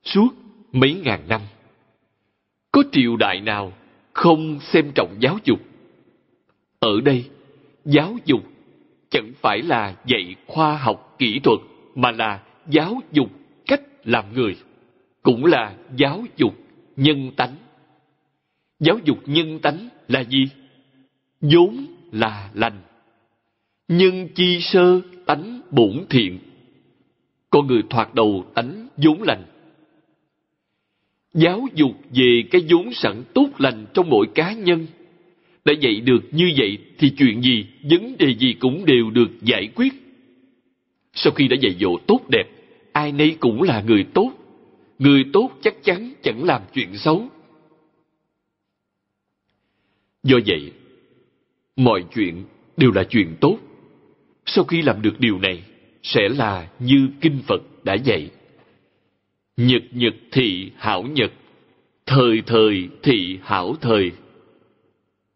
suốt 0.04 0.30
mấy 0.72 0.94
ngàn 0.94 1.28
năm, 1.28 1.42
có 2.72 2.84
triều 2.92 3.16
đại 3.16 3.42
nào 3.42 3.74
không 4.14 4.60
xem 4.60 4.92
trọng 4.96 5.16
giáo 5.20 5.38
dục? 5.44 5.60
Ở 6.80 7.02
đây, 7.02 7.30
giáo 7.86 8.16
dục 8.26 8.42
chẳng 9.10 9.32
phải 9.42 9.62
là 9.62 9.96
dạy 10.06 10.36
khoa 10.48 10.78
học 10.78 11.16
kỹ 11.20 11.40
thuật, 11.40 11.60
mà 11.96 12.12
là 12.12 12.44
giáo 12.70 13.02
dục 13.12 13.30
cách 13.68 13.82
làm 14.04 14.34
người, 14.34 14.56
cũng 15.22 15.46
là 15.46 15.76
giáo 15.96 16.24
dục 16.38 16.56
nhân 16.96 17.32
tánh. 17.36 17.56
Giáo 18.80 19.00
dục 19.06 19.18
nhân 19.26 19.60
tánh 19.60 19.90
là 20.08 20.24
gì? 20.24 20.46
vốn 21.42 21.86
là 22.12 22.50
lành. 22.54 22.82
Nhân 23.88 24.28
chi 24.36 24.60
sơ 24.62 25.02
tánh 25.26 25.62
bổn 25.72 26.06
thiện. 26.10 26.40
Con 27.50 27.68
người 27.68 27.84
thoạt 27.90 28.16
đầu 28.16 28.46
tánh 28.54 28.88
vốn 28.98 29.24
lành. 29.24 29.44
Giáo 31.34 31.68
dục 31.76 31.92
về 32.14 32.44
cái 32.52 32.62
vốn 32.70 32.94
sẵn 32.94 33.24
tốt 33.34 33.50
lành 33.58 33.86
trong 33.94 34.10
mỗi 34.10 34.28
cá 34.36 34.54
nhân. 34.54 34.88
Đã 35.66 35.74
dạy 35.74 36.02
được 36.02 36.24
như 36.32 36.52
vậy 36.58 36.78
thì 36.98 37.10
chuyện 37.10 37.42
gì, 37.42 37.66
vấn 37.90 38.18
đề 38.18 38.36
gì 38.36 38.54
cũng 38.54 38.86
đều 38.86 39.10
được 39.10 39.32
giải 39.42 39.68
quyết. 39.76 39.94
Sau 41.14 41.34
khi 41.34 41.48
đã 41.48 41.56
dạy 41.62 41.76
dỗ 41.80 41.98
tốt 42.08 42.20
đẹp, 42.30 42.46
ai 42.92 43.12
nấy 43.12 43.36
cũng 43.40 43.62
là 43.64 43.82
người 43.82 44.06
tốt 44.14 44.32
người 45.00 45.26
tốt 45.34 45.52
chắc 45.62 45.84
chắn 45.84 46.14
chẳng 46.24 46.44
làm 46.44 46.62
chuyện 46.74 46.98
xấu. 46.98 47.28
Do 50.24 50.38
vậy, 50.46 50.72
mọi 51.76 52.04
chuyện 52.16 52.46
đều 52.78 52.92
là 52.92 53.04
chuyện 53.04 53.36
tốt. 53.42 53.58
Sau 54.46 54.64
khi 54.64 54.82
làm 54.82 55.02
được 55.02 55.20
điều 55.20 55.40
này, 55.40 55.64
sẽ 56.04 56.30
là 56.30 56.70
như 56.80 57.10
Kinh 57.22 57.40
Phật 57.48 57.62
đã 57.84 57.94
dạy. 57.94 58.32
Nhật 59.58 59.84
nhật 59.92 60.14
thị 60.32 60.72
hảo 60.76 61.04
nhật, 61.04 61.32
thời 62.06 62.42
thời 62.46 62.90
thị 63.04 63.40
hảo 63.44 63.76
thời. 63.82 64.12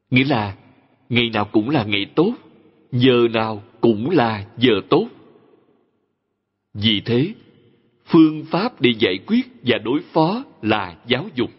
Nghĩa 0.09 0.25
là 0.25 0.55
ngày 1.09 1.29
nào 1.29 1.45
cũng 1.51 1.69
là 1.69 1.83
ngày 1.83 2.05
tốt, 2.15 2.33
giờ 2.91 3.27
nào 3.33 3.63
cũng 3.81 4.09
là 4.09 4.47
giờ 4.57 4.73
tốt. 4.89 5.07
Vì 6.73 7.01
thế, 7.05 7.33
phương 8.11 8.45
pháp 8.45 8.81
để 8.81 8.93
giải 8.99 9.19
quyết 9.27 9.45
và 9.63 9.77
đối 9.77 9.99
phó 10.13 10.43
là 10.61 10.97
giáo 11.07 11.27
dục. 11.35 11.51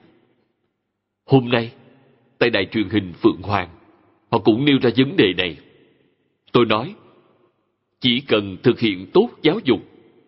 Hôm 1.27 1.49
nay, 1.49 1.73
tại 2.39 2.51
đài 2.51 2.67
truyền 2.73 2.89
hình 2.89 3.13
Phượng 3.13 3.43
Hoàng, 3.43 3.69
họ 4.31 4.39
cũng 4.39 4.65
nêu 4.65 4.79
ra 4.83 4.91
vấn 4.97 5.17
đề 5.17 5.33
này. 5.37 5.57
Tôi 6.53 6.67
nói, 6.67 6.95
chỉ 8.01 8.21
cần 8.21 8.57
thực 8.63 8.81
hiện 8.81 9.07
tốt 9.13 9.29
giáo 9.43 9.59
dục, 9.65 9.81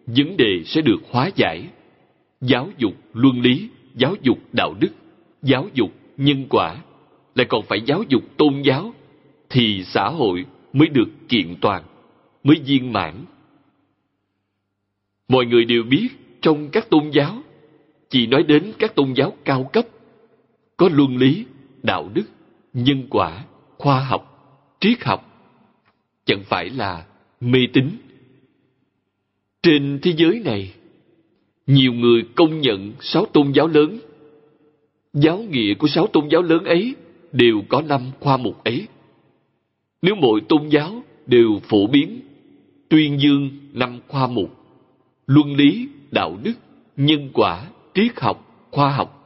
vấn 0.07 0.37
đề 0.37 0.63
sẽ 0.65 0.81
được 0.81 0.99
hóa 1.11 1.31
giải. 1.37 1.65
Giáo 2.41 2.71
dục 2.79 2.95
luân 3.13 3.41
lý, 3.41 3.69
giáo 3.95 4.15
dục 4.23 4.39
đạo 4.53 4.75
đức, 4.81 4.91
giáo 5.43 5.69
dục 5.75 5.93
nhân 6.17 6.47
quả, 6.51 6.77
lại 7.35 7.47
còn 7.49 7.63
phải 7.63 7.81
giáo 7.81 8.03
dục 8.09 8.23
tôn 8.37 8.63
giáo, 8.63 8.95
thì 9.51 9.85
xã 9.85 10.09
hội 10.09 10.45
mới 10.73 10.89
được 10.89 11.09
kiện 11.29 11.55
toàn, 11.61 11.83
mới 12.45 12.57
viên 12.67 12.93
mãn. 12.93 13.15
Mọi 15.29 15.47
người 15.47 15.65
đều 15.65 15.83
biết 15.83 16.09
trong 16.43 16.69
các 16.71 16.91
tôn 16.91 17.11
giáo, 17.11 17.43
chỉ 18.11 18.27
nói 18.27 18.43
đến 18.43 18.73
các 18.79 18.95
tôn 18.95 19.13
giáo 19.13 19.33
cao 19.45 19.71
cấp, 19.73 19.87
có 20.77 20.89
luân 20.93 21.17
lý, 21.17 21.45
đạo 21.83 22.11
đức, 22.15 22.25
nhân 22.73 23.07
quả, 23.11 23.45
khoa 23.79 24.05
học, 24.05 24.31
triết 24.81 25.05
học, 25.05 25.35
chẳng 26.25 26.43
phải 26.45 26.71
là 26.71 27.07
mê 27.41 27.59
tín. 27.73 27.91
Trên 29.63 29.99
thế 30.03 30.13
giới 30.17 30.41
này, 30.45 30.75
nhiều 31.67 31.93
người 31.93 32.23
công 32.35 32.61
nhận 32.61 32.93
sáu 33.01 33.27
tôn 33.27 33.53
giáo 33.53 33.69
lớn. 33.69 33.99
Giáo 35.13 35.39
nghĩa 35.39 35.75
của 35.75 35.89
sáu 35.89 36.07
tôn 36.07 36.29
giáo 36.29 36.43
lớn 36.43 36.65
ấy 36.65 36.95
đều 37.33 37.63
có 37.69 37.83
năm 37.83 38.03
khoa 38.21 38.37
mục 38.37 38.65
ấy. 38.65 38.87
Nếu 40.03 40.15
mỗi 40.15 40.41
tôn 40.49 40.69
giáo 40.69 41.03
đều 41.27 41.61
phổ 41.63 41.87
biến, 41.87 42.21
tuyên 42.89 43.21
dương 43.21 43.51
năm 43.73 44.01
khoa 44.09 44.27
mục, 44.27 44.64
luân 45.27 45.55
lý, 45.57 45.89
đạo 46.11 46.39
đức, 46.43 46.55
nhân 46.97 47.31
quả, 47.35 47.71
triết 47.95 48.21
học, 48.21 48.69
khoa 48.71 48.91
học 48.91 49.21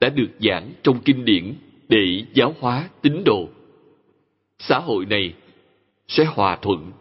đã 0.00 0.08
được 0.08 0.30
giảng 0.40 0.72
trong 0.82 1.00
kinh 1.04 1.24
điển 1.24 1.54
để 1.88 2.24
giáo 2.34 2.54
hóa 2.60 2.88
tín 3.02 3.22
đồ. 3.24 3.48
Xã 4.58 4.78
hội 4.78 5.06
này 5.06 5.34
sẽ 6.08 6.24
hòa 6.24 6.58
thuận, 6.62 6.92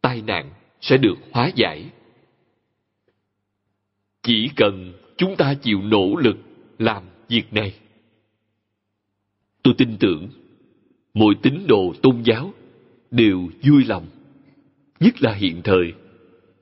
tai 0.00 0.22
nạn 0.22 0.50
sẽ 0.80 0.96
được 0.96 1.18
hóa 1.30 1.50
giải. 1.54 1.90
Chỉ 4.22 4.50
cần 4.56 4.92
chúng 5.16 5.36
ta 5.36 5.54
chịu 5.54 5.82
nỗ 5.82 6.16
lực 6.16 6.36
làm 6.78 7.02
việc 7.28 7.52
này. 7.52 7.74
Tôi 9.62 9.74
tin 9.78 9.96
tưởng 10.00 10.28
mỗi 11.14 11.34
tín 11.42 11.66
đồ 11.68 11.94
tôn 12.02 12.22
giáo 12.22 12.52
đều 13.10 13.48
vui 13.62 13.84
lòng, 13.84 14.06
nhất 15.00 15.22
là 15.22 15.32
hiện 15.32 15.60
thời, 15.64 15.92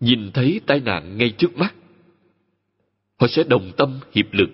nhìn 0.01 0.31
thấy 0.33 0.61
tai 0.67 0.81
nạn 0.81 1.19
ngay 1.19 1.31
trước 1.31 1.57
mắt. 1.57 1.75
Họ 3.17 3.27
sẽ 3.27 3.43
đồng 3.43 3.73
tâm 3.77 4.01
hiệp 4.15 4.33
lực 4.33 4.51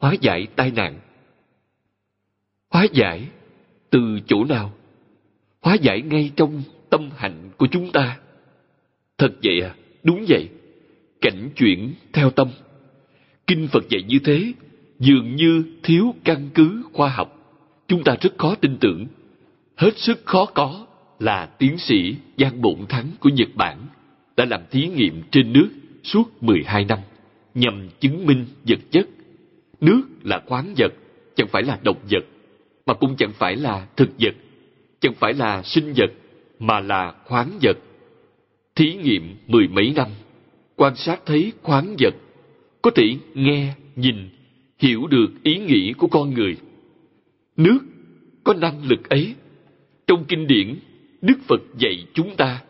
hóa 0.00 0.14
giải 0.20 0.46
tai 0.56 0.70
nạn. 0.70 1.00
Hóa 2.70 2.86
giải 2.92 3.28
từ 3.90 4.20
chỗ 4.26 4.44
nào? 4.44 4.72
Hóa 5.60 5.74
giải 5.74 6.02
ngay 6.02 6.30
trong 6.36 6.62
tâm 6.90 7.10
hạnh 7.16 7.50
của 7.56 7.66
chúng 7.70 7.92
ta. 7.92 8.18
Thật 9.18 9.32
vậy 9.42 9.60
à? 9.60 9.74
Đúng 10.02 10.24
vậy. 10.28 10.48
Cảnh 11.20 11.50
chuyển 11.56 11.94
theo 12.12 12.30
tâm. 12.30 12.48
Kinh 13.46 13.68
Phật 13.68 13.88
dạy 13.88 14.02
như 14.02 14.18
thế, 14.24 14.52
dường 14.98 15.36
như 15.36 15.64
thiếu 15.82 16.14
căn 16.24 16.48
cứ 16.54 16.82
khoa 16.92 17.08
học. 17.08 17.36
Chúng 17.88 18.04
ta 18.04 18.16
rất 18.20 18.38
khó 18.38 18.54
tin 18.54 18.76
tưởng. 18.80 19.06
Hết 19.76 19.98
sức 19.98 20.20
khó 20.24 20.44
có 20.46 20.86
là 21.18 21.46
tiến 21.46 21.78
sĩ 21.78 22.16
Giang 22.38 22.62
Bổn 22.62 22.86
Thắng 22.88 23.10
của 23.20 23.28
Nhật 23.28 23.48
Bản 23.54 23.86
đã 24.36 24.44
làm 24.44 24.60
thí 24.70 24.86
nghiệm 24.86 25.22
trên 25.30 25.52
nước 25.52 25.68
suốt 26.02 26.42
12 26.42 26.84
năm 26.84 26.98
nhằm 27.54 27.88
chứng 28.00 28.26
minh 28.26 28.44
vật 28.68 28.78
chất. 28.90 29.06
Nước 29.80 30.02
là 30.22 30.42
khoáng 30.46 30.74
vật, 30.76 30.92
chẳng 31.36 31.48
phải 31.48 31.62
là 31.62 31.78
độc 31.82 31.96
vật, 32.10 32.24
mà 32.86 32.94
cũng 32.94 33.16
chẳng 33.16 33.32
phải 33.32 33.56
là 33.56 33.86
thực 33.96 34.10
vật, 34.20 34.34
chẳng 35.00 35.14
phải 35.14 35.34
là 35.34 35.62
sinh 35.62 35.92
vật, 35.96 36.10
mà 36.58 36.80
là 36.80 37.14
khoáng 37.24 37.58
vật. 37.62 37.78
Thí 38.74 38.94
nghiệm 38.94 39.36
mười 39.46 39.68
mấy 39.68 39.92
năm, 39.96 40.08
quan 40.76 40.96
sát 40.96 41.20
thấy 41.26 41.52
khoáng 41.62 41.96
vật, 41.98 42.14
có 42.82 42.90
thể 42.90 43.16
nghe, 43.34 43.74
nhìn, 43.96 44.28
hiểu 44.78 45.06
được 45.06 45.28
ý 45.42 45.58
nghĩ 45.58 45.92
của 45.92 46.06
con 46.06 46.34
người. 46.34 46.56
Nước 47.56 47.78
có 48.44 48.54
năng 48.54 48.84
lực 48.84 49.08
ấy. 49.08 49.34
Trong 50.06 50.24
kinh 50.24 50.46
điển, 50.46 50.76
Đức 51.22 51.38
Phật 51.48 51.60
dạy 51.78 52.06
chúng 52.14 52.36
ta, 52.36 52.62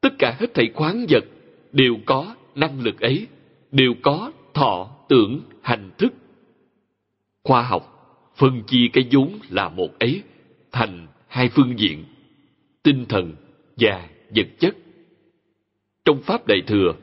tất 0.00 0.12
cả 0.18 0.36
hết 0.38 0.54
thảy 0.54 0.70
khoáng 0.74 1.06
vật 1.08 1.24
đều 1.72 1.96
có 2.06 2.34
năng 2.54 2.80
lực 2.80 3.00
ấy, 3.00 3.26
đều 3.72 3.94
có 4.02 4.32
thọ, 4.54 4.90
tưởng, 5.08 5.40
hành 5.62 5.90
thức. 5.98 6.12
Khoa 7.44 7.62
học 7.62 7.94
phân 8.36 8.62
chia 8.66 8.88
cái 8.92 9.08
vốn 9.12 9.38
là 9.50 9.68
một 9.68 9.98
ấy 9.98 10.22
thành 10.72 11.06
hai 11.28 11.48
phương 11.48 11.78
diện, 11.78 12.04
tinh 12.82 13.06
thần 13.08 13.34
và 13.76 14.08
vật 14.36 14.46
chất. 14.58 14.76
Trong 16.04 16.22
Pháp 16.22 16.46
Đại 16.46 16.62
Thừa, 16.66 16.94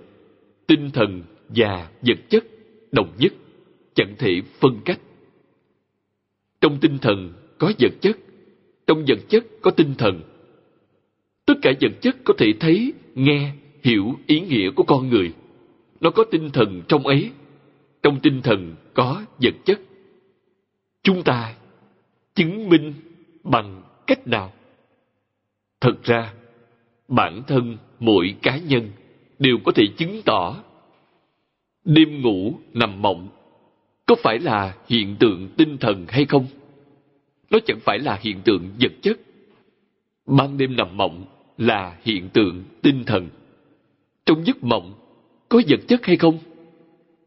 tinh 0.68 0.92
thần 0.94 1.24
và 1.50 1.90
vật 2.02 2.18
chất 2.30 2.46
đồng 2.92 3.10
nhất, 3.18 3.34
chẳng 3.94 4.16
thể 4.18 4.42
phân 4.60 4.82
cách. 4.86 5.00
Trong 6.62 6.78
tinh 6.82 6.98
thần 6.98 7.34
có 7.58 7.72
vật 7.80 7.94
chất, 8.02 8.18
trong 8.88 9.06
vật 9.08 9.20
chất 9.30 9.46
có 9.62 9.72
tinh 9.72 9.94
thần. 9.98 10.22
Tất 11.46 11.54
cả 11.62 11.72
vật 11.82 11.92
chất 12.02 12.16
có 12.24 12.34
thể 12.38 12.54
thấy, 12.60 12.94
nghe, 13.16 13.52
hiểu 13.84 14.16
ý 14.28 14.40
nghĩa 14.40 14.72
của 14.72 14.84
con 14.84 15.10
người. 15.10 15.34
Nó 16.02 16.10
có 16.10 16.24
tinh 16.32 16.50
thần 16.54 16.82
trong 16.88 17.08
ấy. 17.08 17.32
Trong 18.04 18.20
tinh 18.20 18.42
thần 18.42 18.76
có 18.94 19.26
vật 19.42 19.54
chất. 19.66 19.82
Chúng 21.04 21.24
ta 21.24 21.56
chứng 22.36 22.70
minh 22.70 22.94
bằng 23.44 23.82
cách 24.08 24.28
nào? 24.28 24.54
Thật 25.82 26.04
ra, 26.04 26.34
bản 27.08 27.44
thân 27.48 27.78
mỗi 28.00 28.36
cá 28.42 28.58
nhân 28.58 28.90
đều 29.40 29.58
có 29.64 29.72
thể 29.72 29.88
chứng 29.98 30.22
tỏ 30.26 30.64
đêm 31.86 32.22
ngủ 32.22 32.54
nằm 32.74 33.02
mộng 33.02 33.28
có 34.06 34.16
phải 34.16 34.40
là 34.40 34.76
hiện 34.88 35.16
tượng 35.20 35.50
tinh 35.58 35.78
thần 35.78 36.06
hay 36.10 36.26
không? 36.26 36.46
Nó 37.50 37.60
chẳng 37.66 37.80
phải 37.80 38.00
là 38.00 38.20
hiện 38.22 38.42
tượng 38.42 38.70
vật 38.80 38.92
chất. 39.02 39.20
Ban 40.26 40.58
đêm 40.58 40.76
nằm 40.76 40.98
mộng 40.98 41.26
là 41.58 41.98
hiện 42.04 42.30
tượng 42.30 42.64
tinh 42.82 43.04
thần. 43.06 43.30
Trong 44.26 44.46
giấc 44.46 44.64
mộng, 44.64 44.94
có 45.50 45.62
vật 45.68 45.80
chất 45.88 46.06
hay 46.06 46.18
không? 46.18 46.38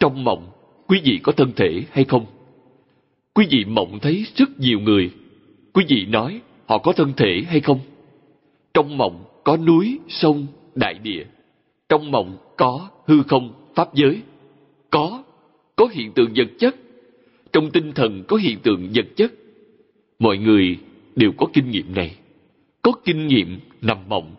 Trong 0.01 0.25
mộng, 0.25 0.51
quý 0.87 1.01
vị 1.05 1.21
có 1.23 1.33
thân 1.33 1.53
thể 1.57 1.83
hay 1.91 2.05
không? 2.05 2.27
Quý 3.35 3.47
vị 3.51 3.65
mộng 3.65 3.99
thấy 4.01 4.27
rất 4.37 4.61
nhiều 4.61 4.81
người. 4.81 5.11
Quý 5.73 5.85
vị 5.89 6.07
nói 6.07 6.41
họ 6.67 6.79
có 6.79 6.93
thân 6.93 7.13
thể 7.17 7.43
hay 7.47 7.61
không? 7.61 7.81
Trong 8.75 8.99
mộng 8.99 9.25
có 9.45 9.57
núi, 9.57 9.99
sông, 10.09 10.47
đại 10.75 10.95
địa. 10.95 11.25
Trong 11.89 12.11
mộng 12.11 12.37
có 12.57 12.89
hư 13.07 13.23
không, 13.23 13.53
pháp 13.75 13.95
giới. 13.95 14.23
Có, 14.91 15.25
có 15.77 15.89
hiện 15.93 16.13
tượng 16.13 16.33
vật 16.37 16.49
chất. 16.59 16.77
Trong 17.53 17.71
tinh 17.71 17.93
thần 17.93 18.25
có 18.29 18.37
hiện 18.37 18.59
tượng 18.63 18.89
vật 18.95 19.07
chất. 19.17 19.33
Mọi 20.19 20.39
người 20.39 20.77
đều 21.17 21.33
có 21.33 21.47
kinh 21.53 21.71
nghiệm 21.71 21.95
này. 21.95 22.17
Có 22.89 22.95
kinh 23.05 23.27
nghiệm 23.27 23.61
nằm 23.83 23.99
mộng. 24.09 24.35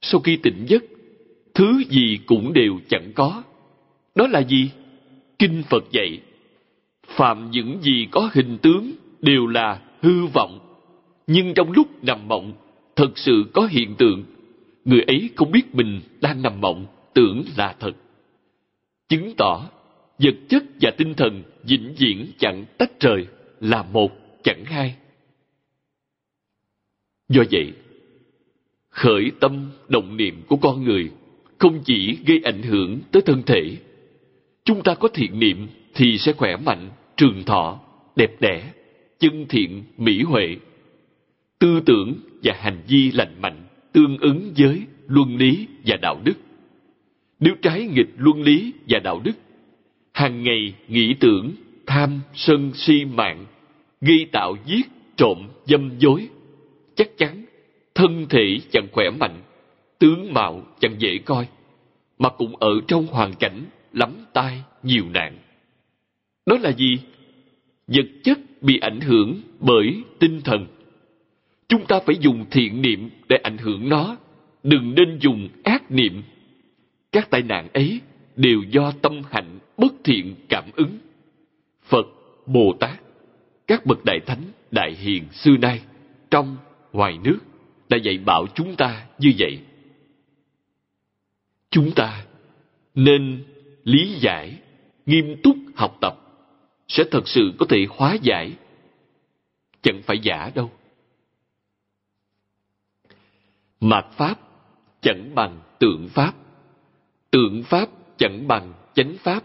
Sau 0.00 0.20
khi 0.20 0.36
tỉnh 0.36 0.64
giấc, 0.66 0.84
thứ 1.54 1.82
gì 1.88 2.18
cũng 2.26 2.52
đều 2.52 2.80
chẳng 2.88 3.12
có. 3.14 3.42
Đó 4.14 4.26
là 4.26 4.40
gì? 4.40 4.70
Kinh 5.38 5.62
Phật 5.68 5.84
dạy, 5.90 6.20
phạm 7.06 7.50
những 7.50 7.78
gì 7.82 8.06
có 8.10 8.30
hình 8.32 8.58
tướng 8.58 8.92
đều 9.20 9.46
là 9.46 9.80
hư 10.02 10.26
vọng. 10.26 10.58
Nhưng 11.26 11.54
trong 11.54 11.72
lúc 11.72 12.04
nằm 12.04 12.28
mộng, 12.28 12.52
thật 12.96 13.18
sự 13.18 13.44
có 13.54 13.68
hiện 13.70 13.94
tượng. 13.98 14.24
Người 14.84 15.00
ấy 15.00 15.30
không 15.36 15.50
biết 15.50 15.74
mình 15.74 16.00
đang 16.20 16.42
nằm 16.42 16.60
mộng, 16.60 16.86
tưởng 17.14 17.44
là 17.56 17.74
thật. 17.80 17.92
Chứng 19.08 19.34
tỏ, 19.36 19.68
vật 20.18 20.34
chất 20.48 20.64
và 20.80 20.90
tinh 20.90 21.14
thần 21.14 21.42
vĩnh 21.62 21.94
viễn 21.98 22.26
chẳng 22.38 22.64
tách 22.78 23.00
rời, 23.00 23.26
là 23.60 23.82
một 23.82 24.12
chẳng 24.44 24.64
hai. 24.64 24.96
Do 27.28 27.42
vậy, 27.50 27.72
khởi 28.90 29.30
tâm 29.40 29.70
động 29.88 30.16
niệm 30.16 30.42
của 30.48 30.56
con 30.56 30.84
người 30.84 31.10
không 31.58 31.80
chỉ 31.84 32.18
gây 32.26 32.40
ảnh 32.44 32.62
hưởng 32.62 33.00
tới 33.12 33.22
thân 33.22 33.42
thể. 33.46 33.76
Chúng 34.64 34.82
ta 34.82 34.94
có 34.94 35.08
thiện 35.08 35.38
niệm 35.38 35.68
thì 35.94 36.18
sẽ 36.18 36.32
khỏe 36.32 36.56
mạnh, 36.56 36.90
trường 37.16 37.44
thọ, 37.44 37.80
đẹp 38.16 38.40
đẽ, 38.40 38.72
chân 39.18 39.46
thiện, 39.48 39.84
mỹ 39.98 40.22
huệ. 40.22 40.56
Tư 41.58 41.80
tưởng 41.86 42.14
và 42.42 42.54
hành 42.58 42.82
vi 42.88 43.10
lành 43.12 43.40
mạnh 43.40 43.66
tương 43.92 44.18
ứng 44.18 44.52
với 44.58 44.82
luân 45.06 45.36
lý 45.36 45.66
và 45.86 45.96
đạo 45.96 46.20
đức. 46.24 46.34
nếu 47.40 47.54
trái 47.62 47.86
nghịch 47.86 48.10
luân 48.16 48.42
lý 48.42 48.72
và 48.88 48.98
đạo 48.98 49.20
đức, 49.24 49.32
hàng 50.12 50.42
ngày 50.42 50.74
nghĩ 50.88 51.14
tưởng, 51.20 51.52
tham, 51.86 52.20
sân, 52.34 52.70
si 52.74 53.04
mạng, 53.04 53.46
gây 54.00 54.26
tạo 54.32 54.56
giết, 54.66 54.86
trộm, 55.16 55.48
dâm 55.64 55.90
dối, 55.98 56.28
chắc 56.96 57.18
chắn 57.18 57.44
thân 57.94 58.26
thể 58.30 58.58
chẳng 58.70 58.88
khỏe 58.92 59.10
mạnh, 59.10 59.42
tướng 59.98 60.32
mạo 60.32 60.62
chẳng 60.80 60.94
dễ 60.98 61.18
coi, 61.18 61.48
mà 62.18 62.28
cũng 62.28 62.56
ở 62.56 62.80
trong 62.88 63.06
hoàn 63.06 63.34
cảnh 63.34 63.64
lắm 63.92 64.10
tai 64.32 64.62
nhiều 64.82 65.04
nạn. 65.14 65.38
Đó 66.46 66.56
là 66.60 66.72
gì? 66.72 66.98
Vật 67.86 68.06
chất 68.24 68.38
bị 68.60 68.78
ảnh 68.78 69.00
hưởng 69.00 69.40
bởi 69.60 70.02
tinh 70.18 70.40
thần. 70.44 70.66
Chúng 71.68 71.86
ta 71.86 72.00
phải 72.06 72.16
dùng 72.20 72.44
thiện 72.50 72.82
niệm 72.82 73.10
để 73.28 73.36
ảnh 73.36 73.58
hưởng 73.58 73.88
nó, 73.88 74.16
đừng 74.62 74.94
nên 74.94 75.18
dùng 75.20 75.48
ác 75.64 75.90
niệm. 75.90 76.22
Các 77.12 77.30
tai 77.30 77.42
nạn 77.42 77.68
ấy 77.72 78.00
đều 78.36 78.62
do 78.70 78.92
tâm 79.02 79.22
hạnh 79.30 79.58
bất 79.76 79.94
thiện 80.04 80.34
cảm 80.48 80.64
ứng. 80.76 80.98
Phật, 81.82 82.06
Bồ 82.46 82.76
Tát, 82.80 83.00
các 83.66 83.86
bậc 83.86 84.04
đại 84.04 84.20
thánh, 84.26 84.42
đại 84.70 84.94
hiền 84.94 85.22
xưa 85.32 85.56
nay, 85.56 85.80
trong, 86.30 86.56
ngoài 86.96 87.18
nước, 87.24 87.38
đã 87.88 87.96
dạy 87.96 88.18
bảo 88.18 88.46
chúng 88.54 88.76
ta 88.76 89.06
như 89.18 89.32
vậy. 89.38 89.60
Chúng 91.70 91.92
ta 91.96 92.24
nên 92.94 93.44
lý 93.84 94.14
giải, 94.20 94.58
nghiêm 95.06 95.36
túc 95.42 95.56
học 95.74 95.98
tập, 96.00 96.16
sẽ 96.88 97.04
thật 97.10 97.28
sự 97.28 97.52
có 97.58 97.66
thể 97.68 97.86
hóa 97.90 98.16
giải. 98.22 98.52
Chẳng 99.82 100.02
phải 100.02 100.18
giả 100.18 100.50
đâu. 100.54 100.70
Mạt 103.80 104.06
Pháp 104.12 104.40
chẳng 105.00 105.34
bằng 105.34 105.60
tượng 105.78 106.08
Pháp. 106.08 106.34
Tượng 107.30 107.62
Pháp 107.62 107.88
chẳng 108.18 108.48
bằng 108.48 108.72
chánh 108.94 109.16
Pháp. 109.18 109.44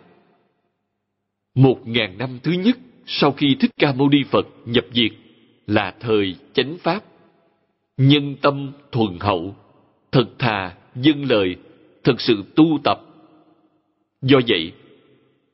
Một 1.56 1.80
ngàn 1.86 2.18
năm 2.18 2.40
thứ 2.44 2.52
nhất 2.52 2.78
sau 3.06 3.32
khi 3.32 3.56
Thích 3.60 3.72
Ca 3.78 3.94
Mâu 3.94 4.10
Ni 4.10 4.24
Phật 4.24 4.48
nhập 4.66 4.86
diệt 4.94 5.12
là 5.68 5.96
thời 6.00 6.36
chánh 6.54 6.78
Pháp. 6.78 7.04
Nhân 8.02 8.36
tâm 8.42 8.72
thuần 8.92 9.18
hậu, 9.20 9.56
thật 10.12 10.26
thà, 10.40 10.76
dân 10.96 11.24
lời, 11.24 11.56
thực 12.04 12.22
sự 12.22 12.44
tu 12.56 12.80
tập. 12.84 13.02
Do 14.22 14.40
vậy, 14.48 14.72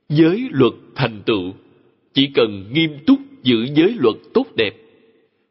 giới 0.10 0.48
luật 0.52 0.74
thành 0.96 1.22
tựu 1.26 1.54
chỉ 2.14 2.32
cần 2.34 2.74
nghiêm 2.74 2.98
túc 3.08 3.20
giữ 3.44 3.68
giới 3.76 3.96
luật 4.00 4.16
tốt 4.34 4.46
đẹp, 4.56 4.76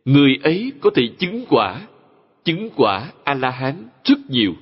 người 0.04 0.38
ấy 0.42 0.72
có 0.80 0.90
thể 0.94 1.02
chứng 1.18 1.44
quả, 1.48 1.88
chứng 2.44 2.70
quả 2.76 3.12
A-la-hán 3.24 3.88
rất 4.04 4.18
nhiều. 4.28 4.54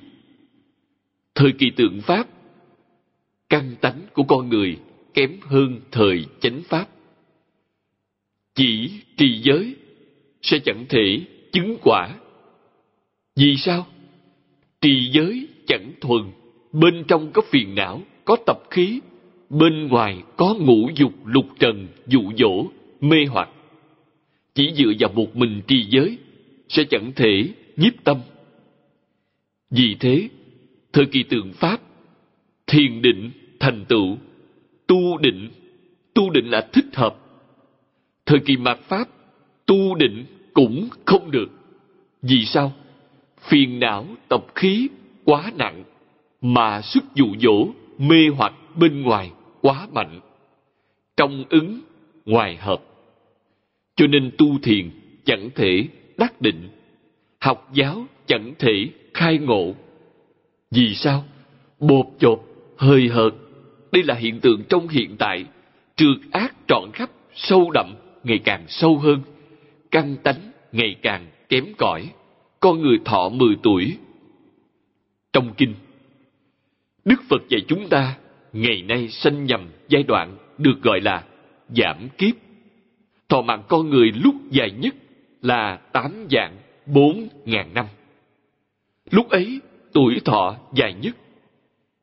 Thời 1.35 1.51
kỳ 1.51 1.69
tượng 1.69 2.01
Pháp, 2.01 2.27
căn 3.49 3.75
tánh 3.81 4.01
của 4.13 4.23
con 4.23 4.49
người 4.49 4.77
kém 5.13 5.39
hơn 5.41 5.81
thời 5.91 6.25
chánh 6.39 6.61
Pháp. 6.63 6.87
Chỉ 8.55 8.91
trì 9.17 9.41
giới 9.43 9.75
sẽ 10.41 10.59
chẳng 10.59 10.85
thể 10.89 11.21
chứng 11.51 11.77
quả. 11.81 12.15
Vì 13.35 13.57
sao? 13.57 13.87
Trì 14.81 15.09
giới 15.11 15.47
chẳng 15.67 15.91
thuần, 16.01 16.21
bên 16.71 17.03
trong 17.07 17.31
có 17.31 17.41
phiền 17.41 17.75
não, 17.75 18.01
có 18.25 18.35
tập 18.45 18.59
khí, 18.71 18.99
bên 19.49 19.87
ngoài 19.87 20.23
có 20.37 20.55
ngũ 20.59 20.89
dục 20.95 21.13
lục 21.25 21.45
trần 21.59 21.87
dụ 22.07 22.21
dỗ 22.37 22.65
mê 23.01 23.25
hoặc. 23.29 23.49
Chỉ 24.55 24.73
dựa 24.75 24.91
vào 24.99 25.11
một 25.13 25.35
mình 25.35 25.61
trì 25.67 25.85
giới 25.89 26.17
sẽ 26.69 26.83
chẳng 26.89 27.11
thể 27.15 27.49
nhiếp 27.77 27.93
tâm. 28.03 28.17
Vì 29.69 29.95
thế 29.99 30.29
thời 30.93 31.05
kỳ 31.05 31.23
tượng 31.23 31.53
pháp 31.53 31.81
thiền 32.67 33.01
định 33.01 33.31
thành 33.59 33.85
tựu 33.85 34.17
tu 34.87 35.17
định 35.17 35.49
tu 36.13 36.29
định 36.29 36.49
là 36.49 36.69
thích 36.73 36.85
hợp. 36.93 37.17
Thời 38.25 38.39
kỳ 38.39 38.57
mạt 38.57 38.79
pháp 38.79 39.09
tu 39.65 39.95
định 39.95 40.25
cũng 40.53 40.89
không 41.05 41.31
được. 41.31 41.49
Vì 42.21 42.45
sao? 42.45 42.73
Phiền 43.47 43.79
não 43.79 44.05
tập 44.29 44.45
khí 44.55 44.87
quá 45.25 45.51
nặng, 45.55 45.83
mà 46.41 46.81
sức 46.81 47.03
dụ 47.15 47.27
dỗ, 47.39 47.67
mê 47.97 48.29
hoặc 48.37 48.53
bên 48.75 49.01
ngoài 49.01 49.31
quá 49.61 49.87
mạnh. 49.91 50.19
Trong 51.17 51.43
ứng, 51.49 51.81
ngoài 52.25 52.55
hợp. 52.55 52.81
Cho 53.95 54.07
nên 54.07 54.31
tu 54.37 54.59
thiền 54.63 54.89
chẳng 55.25 55.49
thể 55.55 55.87
đắc 56.17 56.41
định, 56.41 56.69
học 57.39 57.69
giáo 57.73 58.05
chẳng 58.25 58.53
thể 58.59 58.89
khai 59.13 59.37
ngộ. 59.37 59.73
Vì 60.71 60.95
sao? 60.95 61.23
Bột 61.79 62.05
chột 62.19 62.39
hơi 62.77 63.07
hợt. 63.07 63.33
Đây 63.91 64.03
là 64.03 64.15
hiện 64.15 64.39
tượng 64.39 64.63
trong 64.69 64.87
hiện 64.87 65.15
tại, 65.17 65.45
trượt 65.95 66.17
ác 66.31 66.55
trọn 66.67 66.91
khắp, 66.93 67.09
sâu 67.35 67.71
đậm, 67.73 67.95
ngày 68.23 68.39
càng 68.43 68.65
sâu 68.67 68.97
hơn. 68.97 69.21
Căn 69.91 70.15
tánh 70.23 70.51
ngày 70.71 70.95
càng 71.01 71.27
kém 71.49 71.65
cỏi 71.77 72.09
con 72.65 72.81
người 72.81 72.99
thọ 73.05 73.29
mười 73.29 73.55
tuổi 73.63 73.97
trong 75.33 75.53
kinh 75.57 75.73
đức 77.05 77.23
phật 77.29 77.41
dạy 77.49 77.61
chúng 77.67 77.89
ta 77.89 78.17
ngày 78.53 78.81
nay 78.81 79.09
sanh 79.09 79.45
nhầm 79.45 79.69
giai 79.87 80.03
đoạn 80.03 80.37
được 80.57 80.81
gọi 80.81 81.01
là 81.01 81.23
giảm 81.77 82.09
kiếp. 82.17 82.35
Thọ 83.29 83.41
mạng 83.41 83.63
con 83.67 83.89
người 83.89 84.11
lúc 84.11 84.35
dài 84.51 84.71
nhất 84.71 84.95
là 85.41 85.75
tám 85.75 86.27
dạng 86.31 86.57
bốn 86.85 87.27
ngàn 87.45 87.73
năm. 87.73 87.85
Lúc 89.11 89.29
ấy, 89.29 89.59
tuổi 89.93 90.19
thọ 90.25 90.57
dài 90.73 90.93
nhất. 90.93 91.15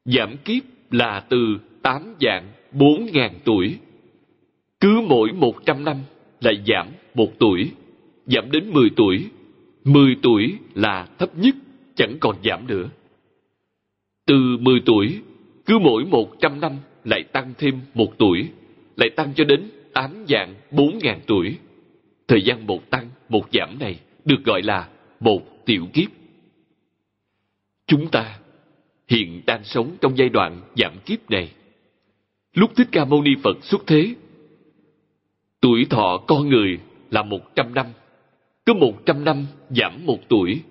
Giảm 0.04 0.36
kiếp 0.44 0.62
là 0.90 1.20
từ 1.28 1.58
tám 1.82 2.14
dạng 2.20 2.52
bốn 2.72 3.06
ngàn 3.12 3.34
tuổi. 3.44 3.78
Cứ 4.80 5.00
mỗi 5.08 5.32
một 5.32 5.54
trăm 5.66 5.84
năm 5.84 5.96
lại 6.40 6.62
giảm 6.66 6.88
một 7.14 7.32
tuổi, 7.38 7.70
giảm 8.26 8.50
đến 8.50 8.70
mười 8.70 8.90
tuổi. 8.96 9.26
Mười 9.84 10.16
tuổi 10.22 10.58
là 10.74 11.08
thấp 11.18 11.38
nhất, 11.38 11.54
chẳng 11.94 12.16
còn 12.20 12.36
giảm 12.44 12.66
nữa. 12.66 12.88
Từ 14.26 14.56
mười 14.60 14.82
tuổi 14.86 15.20
cứ 15.66 15.78
mỗi 15.78 16.04
một 16.04 16.40
trăm 16.40 16.60
năm 16.60 16.72
lại 17.04 17.22
tăng 17.22 17.52
thêm 17.58 17.80
một 17.94 18.18
tuổi, 18.18 18.48
lại 18.96 19.10
tăng 19.10 19.34
cho 19.34 19.44
đến 19.44 19.70
tám 19.92 20.24
dạng 20.28 20.54
bốn 20.70 20.98
ngàn 21.02 21.20
tuổi. 21.26 21.56
Thời 22.28 22.42
gian 22.42 22.66
một 22.66 22.90
tăng, 22.90 23.08
một 23.28 23.48
giảm 23.52 23.78
này 23.78 24.00
được 24.24 24.44
gọi 24.44 24.62
là 24.62 24.88
một 25.20 25.66
tiểu 25.66 25.86
kiếp. 25.92 26.10
Chúng 27.86 28.08
ta 28.08 28.38
hiện 29.08 29.42
đang 29.46 29.64
sống 29.64 29.96
trong 30.00 30.18
giai 30.18 30.28
đoạn 30.28 30.60
giảm 30.76 30.92
kiếp 31.06 31.30
này. 31.30 31.52
Lúc 32.54 32.70
Thích 32.76 32.88
Ca 32.92 33.04
Mâu 33.04 33.22
Ni 33.22 33.30
Phật 33.42 33.64
xuất 33.64 33.86
thế, 33.86 34.14
tuổi 35.60 35.86
thọ 35.90 36.24
con 36.26 36.48
người 36.48 36.78
là 37.10 37.22
một 37.22 37.54
trăm 37.56 37.74
năm. 37.74 37.86
Cứ 38.66 38.72
một 38.74 39.06
trăm 39.06 39.24
năm 39.24 39.46
giảm 39.70 40.06
một 40.06 40.18
tuổi. 40.28 40.62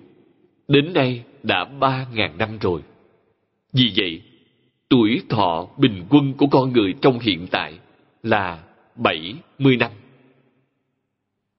Đến 0.68 0.94
nay 0.94 1.24
đã 1.44 1.66
ba 1.66 2.08
ngàn 2.14 2.38
năm 2.38 2.58
rồi. 2.62 2.82
Vì 3.74 3.94
vậy, 3.96 4.22
Tuổi 4.92 5.22
thọ 5.30 5.68
bình 5.78 6.06
quân 6.10 6.34
của 6.34 6.48
con 6.48 6.74
người 6.74 6.94
trong 7.02 7.20
hiện 7.20 7.48
tại 7.52 7.80
là 8.24 8.64
70 8.96 9.78
năm. 9.78 9.92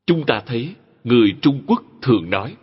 Chúng 0.07 0.27
ta 0.27 0.41
thấy 0.47 0.75
người 1.05 1.35
Trung 1.43 1.63
Quốc 1.67 1.83
thường 2.03 2.31
nói 2.31 2.57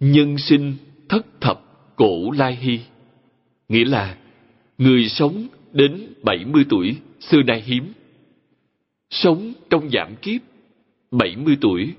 Nhân 0.00 0.38
sinh 0.38 0.74
thất 1.08 1.40
thập 1.40 1.60
cổ 1.96 2.30
lai 2.30 2.56
hy 2.56 2.80
Nghĩa 3.68 3.84
là 3.84 4.16
người 4.78 5.08
sống 5.08 5.46
đến 5.72 6.14
70 6.22 6.64
tuổi 6.68 6.96
xưa 7.20 7.42
nay 7.42 7.60
hiếm. 7.60 7.92
Sống 9.10 9.52
trong 9.70 9.90
giảm 9.90 10.16
kiếp 10.22 10.40
70 11.10 11.56
tuổi 11.60 11.94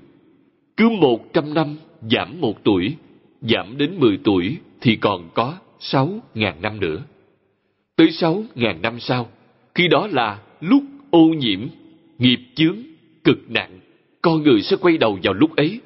cứ 0.78 0.88
100 0.88 1.54
năm 1.54 1.76
giảm 2.10 2.40
một 2.40 2.64
tuổi 2.64 2.96
Giảm 3.40 3.78
đến 3.78 3.94
10 3.98 4.18
tuổi 4.24 4.56
thì 4.80 4.96
còn 4.96 5.28
có 5.34 5.54
sáu 5.78 6.08
ngàn 6.34 6.62
năm 6.62 6.80
nữa 6.80 7.02
tới 7.98 8.10
sáu 8.10 8.44
ngàn 8.54 8.82
năm 8.82 9.00
sau, 9.00 9.26
khi 9.74 9.88
đó 9.88 10.08
là 10.12 10.38
lúc 10.60 10.82
ô 11.10 11.24
nhiễm, 11.24 11.60
nghiệp 12.18 12.38
chướng, 12.54 12.76
cực 13.24 13.50
nặng, 13.50 13.80
con 14.22 14.42
người 14.42 14.62
sẽ 14.62 14.76
quay 14.76 14.98
đầu 14.98 15.18
vào 15.22 15.34
lúc 15.34 15.56
ấy. 15.56 15.80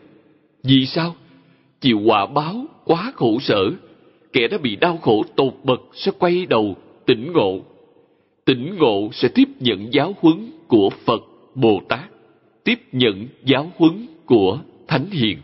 Vì 0.62 0.86
sao? 0.86 1.14
Chịu 1.80 2.01
quả 2.01 2.26
báo 2.26 2.64
quá 2.84 3.12
khổ 3.14 3.38
sở, 3.40 3.70
kẻ 4.32 4.49
đã 4.49 4.59
bị 4.59 4.76
đau 4.76 4.97
khổ 4.97 5.24
tột 5.36 5.55
bậc 5.64 5.80
sẽ 5.93 6.12
quay 6.18 6.47
đầu 6.47 6.76
tỉnh 7.07 7.32
ngộ. 7.32 7.61
Tỉnh 8.45 8.76
ngộ 8.78 9.09
sẽ 9.12 9.28
tiếp 9.28 9.49
nhận 9.61 9.93
giáo 9.93 10.14
huấn 10.20 10.51
của 10.66 10.90
Phật, 11.05 11.22
Bồ 11.55 11.80
Tát, 11.88 12.11
tiếp 12.64 12.80
nhận 12.93 13.26
giáo 13.45 13.72
huấn 13.76 14.07
của 14.26 14.59
Thánh 14.93 15.11
Hiền. 15.11 15.38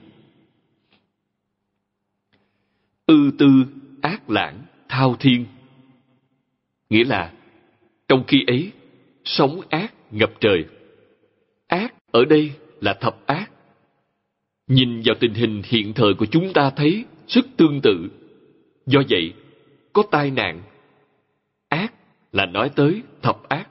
Ư 3.07 3.30
tư, 3.38 3.46
ác 4.03 4.30
lãng, 4.30 4.62
thao 4.88 5.16
thiên, 5.20 5.46
Nghĩa 6.90 7.05
là, 7.05 7.32
trong 8.09 8.24
khi 8.26 8.44
ấy, 8.46 8.72
sống 9.24 9.61
ác 9.68 9.94
ngập 10.11 10.32
trời. 10.40 10.64
Ác 11.66 11.94
ở 12.11 12.24
đây 12.24 12.53
là 12.80 12.94
thập 12.94 13.26
ác. 13.26 13.51
Nhìn 14.66 15.03
vào 15.05 15.16
tình 15.20 15.34
hình 15.34 15.62
hiện 15.64 15.94
thời 15.94 16.14
của 16.14 16.26
chúng 16.26 16.53
ta 16.53 16.70
thấy 16.70 17.05
rất 17.28 17.46
tương 17.57 17.80
tự. 17.82 18.09
Do 18.86 19.03
vậy, 19.11 19.32
có 19.92 20.03
tai 20.11 20.30
nạn, 20.30 20.62
ác 21.68 21.94
là 22.32 22.46
nói 22.46 22.70
tới 22.76 23.03
thập 23.22 23.49
ác. 23.49 23.68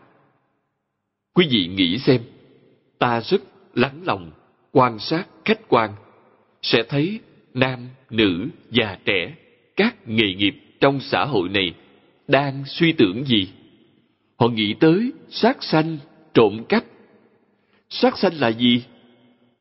Quý 1.34 1.47
vị 1.51 1.67
nghĩ 1.67 1.97
xem, 1.97 2.21
ta 2.99 3.21
rất 3.21 3.41
lắng 3.73 4.01
lòng, 4.05 4.32
quan 4.72 4.99
sát 4.99 5.28
khách 5.45 5.68
quan, 5.68 5.91
sẽ 6.61 6.84
thấy 6.89 7.20
nam, 7.53 7.80
nữ, 8.09 8.47
già 8.72 8.97
trẻ, 9.05 9.36
các 9.76 9.95
nghề 10.05 10.34
nghiệp 10.34 10.55
trong 10.80 10.99
xã 10.99 11.26
hội 11.26 11.49
này 11.49 11.74
đang 12.28 12.63
suy 12.65 12.91
tưởng 12.91 13.26
gì? 13.26 13.47
Họ 14.38 14.47
nghĩ 14.47 14.74
tới 14.80 15.11
sát 15.30 15.63
sanh, 15.63 15.97
trộm 16.34 16.63
cắp. 16.70 16.84
Sát 17.89 18.18
sanh 18.18 18.34
là 18.34 18.47
gì? 18.51 18.84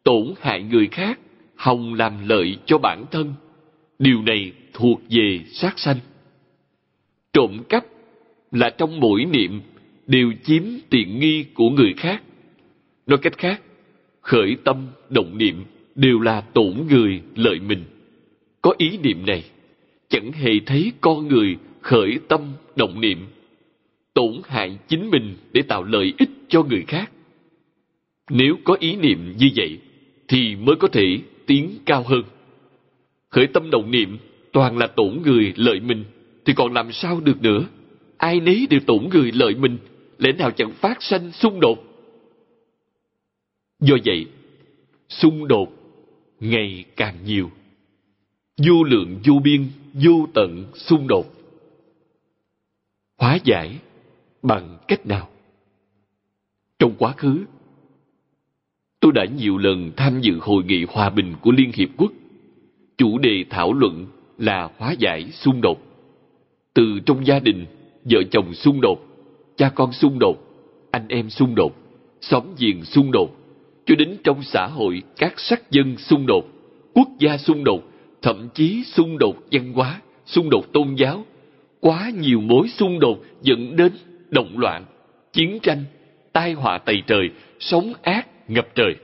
Tổn 0.04 0.34
hại 0.40 0.62
người 0.62 0.88
khác, 0.90 1.20
hòng 1.56 1.94
làm 1.94 2.28
lợi 2.28 2.58
cho 2.66 2.78
bản 2.78 3.04
thân. 3.10 3.34
Điều 3.98 4.22
này 4.22 4.52
thuộc 4.72 5.00
về 5.10 5.40
sát 5.52 5.78
sanh. 5.78 5.96
Trộm 7.32 7.62
cắp 7.68 7.84
là 8.52 8.70
trong 8.70 9.00
mỗi 9.00 9.24
niệm 9.24 9.60
đều 10.06 10.32
chiếm 10.44 10.62
tiện 10.90 11.20
nghi 11.20 11.44
của 11.54 11.70
người 11.70 11.94
khác. 11.96 12.22
Nói 13.06 13.18
cách 13.22 13.38
khác, 13.38 13.62
khởi 14.26 14.56
tâm, 14.64 14.76
động 15.10 15.38
niệm 15.38 15.64
đều 15.94 16.20
là 16.20 16.40
tổn 16.40 16.74
người 16.90 17.20
lợi 17.34 17.60
mình. 17.60 17.84
Có 18.62 18.74
ý 18.78 18.98
niệm 19.02 19.26
này, 19.26 19.44
chẳng 20.08 20.32
hề 20.32 20.52
thấy 20.66 20.92
con 21.00 21.28
người 21.28 21.56
khởi 21.80 22.18
tâm, 22.28 22.40
động 22.76 23.00
niệm, 23.00 23.26
tổn 24.14 24.32
hại 24.44 24.78
chính 24.88 25.10
mình 25.10 25.34
để 25.52 25.62
tạo 25.62 25.84
lợi 25.84 26.14
ích 26.18 26.30
cho 26.48 26.62
người 26.62 26.84
khác. 26.88 27.10
Nếu 28.30 28.56
có 28.64 28.76
ý 28.80 28.96
niệm 28.96 29.34
như 29.38 29.50
vậy, 29.56 29.78
thì 30.28 30.56
mới 30.56 30.76
có 30.76 30.88
thể 30.88 31.18
tiến 31.46 31.70
cao 31.86 32.04
hơn. 32.06 32.22
Khởi 33.28 33.46
tâm 33.46 33.70
động 33.70 33.90
niệm 33.90 34.18
toàn 34.52 34.78
là 34.78 34.86
tổn 34.86 35.20
người 35.24 35.52
lợi 35.56 35.80
mình, 35.80 36.04
thì 36.44 36.52
còn 36.56 36.72
làm 36.72 36.92
sao 36.92 37.20
được 37.20 37.42
nữa? 37.42 37.64
Ai 38.16 38.40
nấy 38.40 38.66
đều 38.70 38.80
tổn 38.80 39.08
người 39.12 39.32
lợi 39.32 39.54
mình, 39.54 39.78
lẽ 40.18 40.32
nào 40.32 40.50
chẳng 40.50 40.72
phát 40.72 41.02
sanh 41.02 41.32
xung 41.32 41.60
đột? 41.60 41.85
Do 43.80 43.96
vậy, 44.04 44.26
xung 45.08 45.48
đột 45.48 45.72
ngày 46.40 46.84
càng 46.96 47.14
nhiều. 47.24 47.50
Vô 48.66 48.82
lượng 48.82 49.20
vô 49.24 49.34
biên, 49.44 49.66
vô 49.94 50.26
tận 50.34 50.64
xung 50.74 51.06
đột. 51.08 51.26
Hóa 53.18 53.38
giải 53.44 53.78
bằng 54.42 54.78
cách 54.88 55.06
nào? 55.06 55.28
Trong 56.78 56.94
quá 56.98 57.12
khứ, 57.12 57.44
tôi 59.00 59.12
đã 59.12 59.24
nhiều 59.24 59.58
lần 59.58 59.92
tham 59.96 60.20
dự 60.20 60.38
hội 60.40 60.64
nghị 60.64 60.84
hòa 60.88 61.10
bình 61.10 61.34
của 61.42 61.50
Liên 61.52 61.70
Hiệp 61.74 61.88
Quốc. 61.96 62.12
Chủ 62.98 63.18
đề 63.18 63.44
thảo 63.50 63.72
luận 63.72 64.06
là 64.38 64.70
hóa 64.78 64.92
giải 64.98 65.30
xung 65.30 65.60
đột. 65.60 65.78
Từ 66.74 66.98
trong 67.06 67.26
gia 67.26 67.38
đình, 67.38 67.66
vợ 68.04 68.22
chồng 68.30 68.54
xung 68.54 68.80
đột, 68.80 68.98
cha 69.56 69.68
con 69.74 69.92
xung 69.92 70.18
đột, 70.18 70.36
anh 70.90 71.08
em 71.08 71.30
xung 71.30 71.54
đột, 71.54 71.76
xóm 72.20 72.42
giềng 72.58 72.84
xung 72.84 73.12
đột, 73.12 73.36
cho 73.86 73.94
đến 73.94 74.16
trong 74.24 74.42
xã 74.42 74.66
hội 74.66 75.02
các 75.16 75.40
sắc 75.40 75.70
dân 75.70 75.96
xung 75.96 76.26
đột, 76.26 76.44
quốc 76.94 77.08
gia 77.18 77.36
xung 77.36 77.64
đột, 77.64 77.82
thậm 78.22 78.48
chí 78.54 78.84
xung 78.84 79.18
đột 79.18 79.36
văn 79.52 79.72
hóa, 79.72 80.00
xung 80.26 80.50
đột 80.50 80.72
tôn 80.72 80.94
giáo, 80.94 81.24
quá 81.80 82.10
nhiều 82.18 82.40
mối 82.40 82.68
xung 82.68 83.00
đột 83.00 83.18
dẫn 83.42 83.76
đến 83.76 83.92
động 84.30 84.58
loạn, 84.58 84.84
chiến 85.32 85.58
tranh, 85.62 85.84
tai 86.32 86.52
họa 86.52 86.78
tày 86.78 87.02
trời, 87.06 87.30
sống 87.60 87.92
ác 88.02 88.28
ngập 88.48 88.68
trời. 88.74 88.94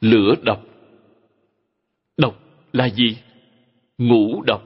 Lửa 0.00 0.34
độc 0.42 0.62
Độc 2.16 2.42
là 2.72 2.88
gì? 2.88 3.16
Ngũ 3.98 4.42
độc, 4.42 4.62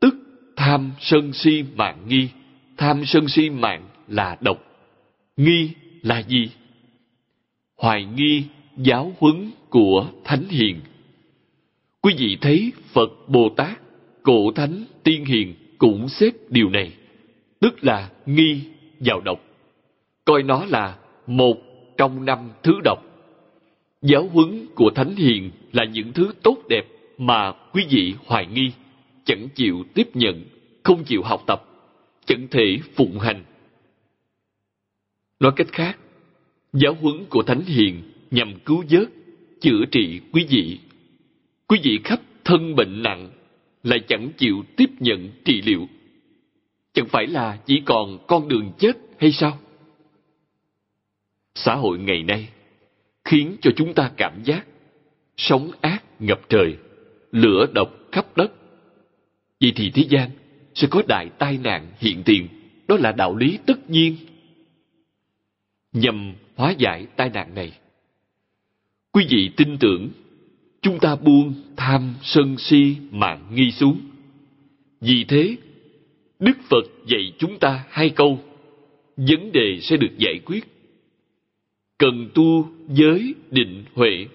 tức 0.00 0.14
tham 0.56 0.92
sân 1.00 1.32
si 1.32 1.64
mạng 1.76 2.04
nghi. 2.08 2.28
Tham 2.76 3.02
sân 3.06 3.28
si 3.28 3.50
mạng 3.50 3.88
là 4.08 4.36
độc. 4.40 4.58
Nghi 5.36 5.70
là 6.02 6.22
gì? 6.22 6.50
Hoài 7.78 8.04
nghi 8.04 8.44
giáo 8.76 9.12
huấn 9.18 9.50
của 9.68 10.06
Thánh 10.24 10.48
Hiền. 10.48 10.80
Quý 12.00 12.14
vị 12.18 12.38
thấy 12.40 12.72
Phật 12.92 13.10
Bồ 13.28 13.48
Tát, 13.56 13.78
Cổ 14.22 14.52
Thánh, 14.54 14.84
Tiên 15.02 15.24
Hiền 15.24 15.54
cũng 15.78 16.08
xếp 16.08 16.30
điều 16.48 16.70
này, 16.70 16.92
tức 17.60 17.84
là 17.84 18.10
nghi 18.26 18.60
vào 19.00 19.20
độc. 19.20 19.40
Coi 20.24 20.42
nó 20.42 20.64
là 20.64 20.98
một 21.26 21.56
trong 21.96 22.24
năm 22.24 22.50
thứ 22.62 22.72
độc. 22.84 23.04
Giáo 24.02 24.28
huấn 24.32 24.66
của 24.74 24.90
Thánh 24.94 25.16
Hiền 25.16 25.50
là 25.72 25.84
những 25.84 26.12
thứ 26.12 26.32
tốt 26.42 26.56
đẹp 26.68 26.86
mà 27.18 27.52
quý 27.72 27.86
vị 27.90 28.14
hoài 28.26 28.46
nghi, 28.46 28.72
chẳng 29.24 29.48
chịu 29.54 29.84
tiếp 29.94 30.16
nhận, 30.16 30.44
không 30.82 31.04
chịu 31.04 31.22
học 31.22 31.42
tập, 31.46 31.64
chẳng 32.26 32.46
thể 32.50 32.78
phụng 32.94 33.18
hành. 33.18 33.44
Nói 35.40 35.52
cách 35.56 35.68
khác, 35.72 35.98
giáo 36.72 36.96
huấn 37.00 37.24
của 37.30 37.42
Thánh 37.42 37.62
Hiền 37.64 38.02
nhằm 38.30 38.54
cứu 38.64 38.84
vớt, 38.90 39.08
chữa 39.60 39.84
trị 39.90 40.20
quý 40.32 40.46
vị. 40.48 40.78
Quý 41.66 41.78
vị 41.82 42.00
khắp 42.04 42.20
thân 42.44 42.74
bệnh 42.74 43.02
nặng 43.02 43.30
lại 43.82 44.00
chẳng 44.08 44.30
chịu 44.36 44.64
tiếp 44.76 44.90
nhận 44.98 45.30
trị 45.44 45.62
liệu. 45.62 45.88
Chẳng 46.92 47.08
phải 47.08 47.26
là 47.26 47.58
chỉ 47.66 47.82
còn 47.84 48.18
con 48.26 48.48
đường 48.48 48.72
chết 48.78 48.96
hay 49.18 49.32
sao? 49.32 49.58
Xã 51.54 51.74
hội 51.74 51.98
ngày 51.98 52.22
nay 52.22 52.48
khiến 53.24 53.56
cho 53.60 53.70
chúng 53.76 53.94
ta 53.94 54.10
cảm 54.16 54.42
giác 54.44 54.66
sống 55.36 55.70
ác 55.80 56.04
ngập 56.18 56.40
trời, 56.48 56.76
lửa 57.32 57.66
độc 57.74 57.94
khắp 58.12 58.36
đất. 58.36 58.52
Vậy 59.60 59.72
thì 59.76 59.90
thế 59.90 60.04
gian 60.08 60.30
sẽ 60.74 60.88
có 60.90 61.02
đại 61.08 61.30
tai 61.38 61.58
nạn 61.58 61.92
hiện 61.98 62.22
tiền, 62.24 62.48
đó 62.88 62.96
là 62.96 63.12
đạo 63.12 63.36
lý 63.36 63.58
tất 63.66 63.90
nhiên. 63.90 64.16
Nhằm 65.92 66.34
hóa 66.58 66.70
giải 66.70 67.06
tai 67.16 67.30
nạn 67.30 67.54
này, 67.54 67.72
quý 69.12 69.26
vị 69.30 69.50
tin 69.56 69.78
tưởng 69.78 70.08
chúng 70.82 70.98
ta 70.98 71.16
buông 71.16 71.54
tham 71.76 72.14
sân 72.22 72.58
si 72.58 72.96
mạng 73.10 73.46
nghi 73.52 73.70
xuống. 73.70 74.00
Vì 75.00 75.24
thế, 75.24 75.56
Đức 76.38 76.58
Phật 76.70 76.84
dạy 77.06 77.32
chúng 77.38 77.58
ta 77.58 77.84
hai 77.90 78.10
câu, 78.10 78.40
vấn 79.16 79.52
đề 79.52 79.78
sẽ 79.82 79.96
được 79.96 80.18
giải 80.18 80.40
quyết. 80.46 80.64
Cần 81.98 82.30
tu 82.34 82.70
giới 82.88 83.34
định 83.50 83.84
huệ, 83.94 84.26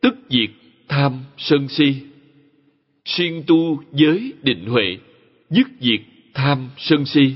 tức 0.00 0.14
diệt 0.28 0.50
tham 0.88 1.18
sân 1.38 1.68
si. 1.68 1.94
Xuyên 3.04 3.42
tu 3.46 3.82
giới 3.92 4.32
định 4.42 4.66
huệ, 4.66 4.98
dứt 5.50 5.66
diệt 5.80 6.00
tham 6.34 6.68
sân 6.78 7.06
si, 7.06 7.32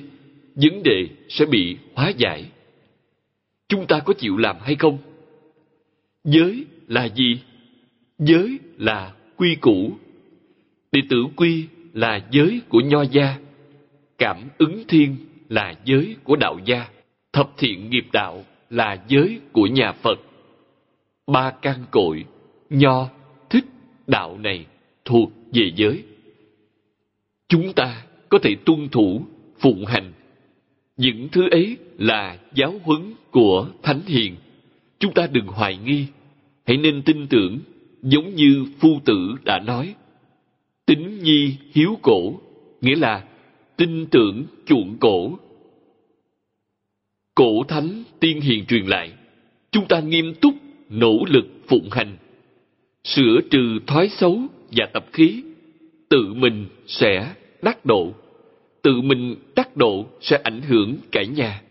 vấn 0.55 0.83
đề 0.83 1.09
sẽ 1.29 1.47
bị 1.47 1.77
hóa 1.95 2.13
giải. 2.17 2.45
Chúng 3.75 3.87
ta 3.87 4.01
có 4.01 4.15
chịu 4.19 4.37
làm 4.37 4.57
hay 4.61 4.75
không? 4.75 4.99
Giới 6.25 6.65
là 6.89 7.05
gì? 7.05 7.41
Giới 8.19 8.59
là 8.79 9.13
quy 9.37 9.55
củ. 9.55 9.93
Đệ 10.93 11.01
tử 11.09 11.25
quy 11.37 11.67
là 11.93 12.27
giới 12.31 12.61
của 12.69 12.81
nho 12.81 13.03
gia. 13.03 13.39
Cảm 14.19 14.49
ứng 14.59 14.85
thiên 14.89 15.17
là 15.49 15.75
giới 15.85 16.17
của 16.25 16.37
đạo 16.37 16.59
gia. 16.65 16.89
Thập 17.33 17.51
thiện 17.57 17.91
nghiệp 17.91 18.07
đạo 18.13 18.45
là 18.71 19.05
giới 19.09 19.41
của 19.53 19.67
nhà 19.67 19.93
Phật. 19.93 20.21
Ba 21.27 21.51
căn 21.51 21.85
cội, 21.91 22.25
nho, 22.71 23.09
thích, 23.51 23.65
đạo 24.07 24.39
này 24.39 24.67
thuộc 25.05 25.31
về 25.53 25.73
giới. 25.77 26.03
Chúng 27.49 27.73
ta 27.73 28.03
có 28.29 28.39
thể 28.43 28.57
tuân 28.65 28.89
thủ, 28.89 29.23
phụng 29.59 29.87
hành. 29.87 30.13
Những 30.97 31.29
thứ 31.33 31.51
ấy 31.51 31.77
là 31.99 32.39
giáo 32.55 32.75
huấn 32.85 33.15
của 33.35 33.69
Thánh 33.83 34.01
Hiền. 34.07 34.37
Chúng 34.99 35.15
ta 35.15 35.27
đừng 35.27 35.47
hoài 35.47 35.77
nghi, 35.77 36.07
hãy 36.67 36.77
nên 36.77 37.03
tin 37.03 37.27
tưởng 37.27 37.59
giống 38.03 38.35
như 38.35 38.65
phu 38.79 39.01
tử 39.05 39.35
đã 39.45 39.59
nói. 39.59 39.95
Tính 40.87 41.23
nhi 41.23 41.57
hiếu 41.73 41.99
cổ 42.03 42.41
nghĩa 42.81 42.97
là 42.97 43.25
tin 43.77 44.07
tưởng 44.07 44.45
chuộng 44.67 44.97
cổ. 45.01 45.39
Cổ 47.35 47.65
thánh 47.69 48.05
tiên 48.21 48.41
hiền 48.41 48.67
truyền 48.67 48.87
lại. 48.87 49.13
Chúng 49.71 49.87
ta 49.89 50.01
nghiêm 50.01 50.35
túc 50.35 50.55
nỗ 50.91 51.25
lực 51.29 51.47
phụng 51.67 51.89
hành. 51.91 52.17
Sửa 53.05 53.41
trừ 53.51 53.79
thói 53.87 54.09
xấu 54.09 54.41
và 54.71 54.87
tập 54.93 55.07
khí. 55.13 55.43
Tự 56.09 56.35
mình 56.35 56.67
sẽ 56.87 57.35
đắc 57.63 57.87
độ. 57.87 58.13
Tự 58.83 59.01
mình 59.01 59.37
đắc 59.57 59.77
độ 59.77 60.07
sẽ 60.21 60.41
ảnh 60.45 60.61
hưởng 60.61 60.97
cả 61.13 61.25
nhà 61.25 61.64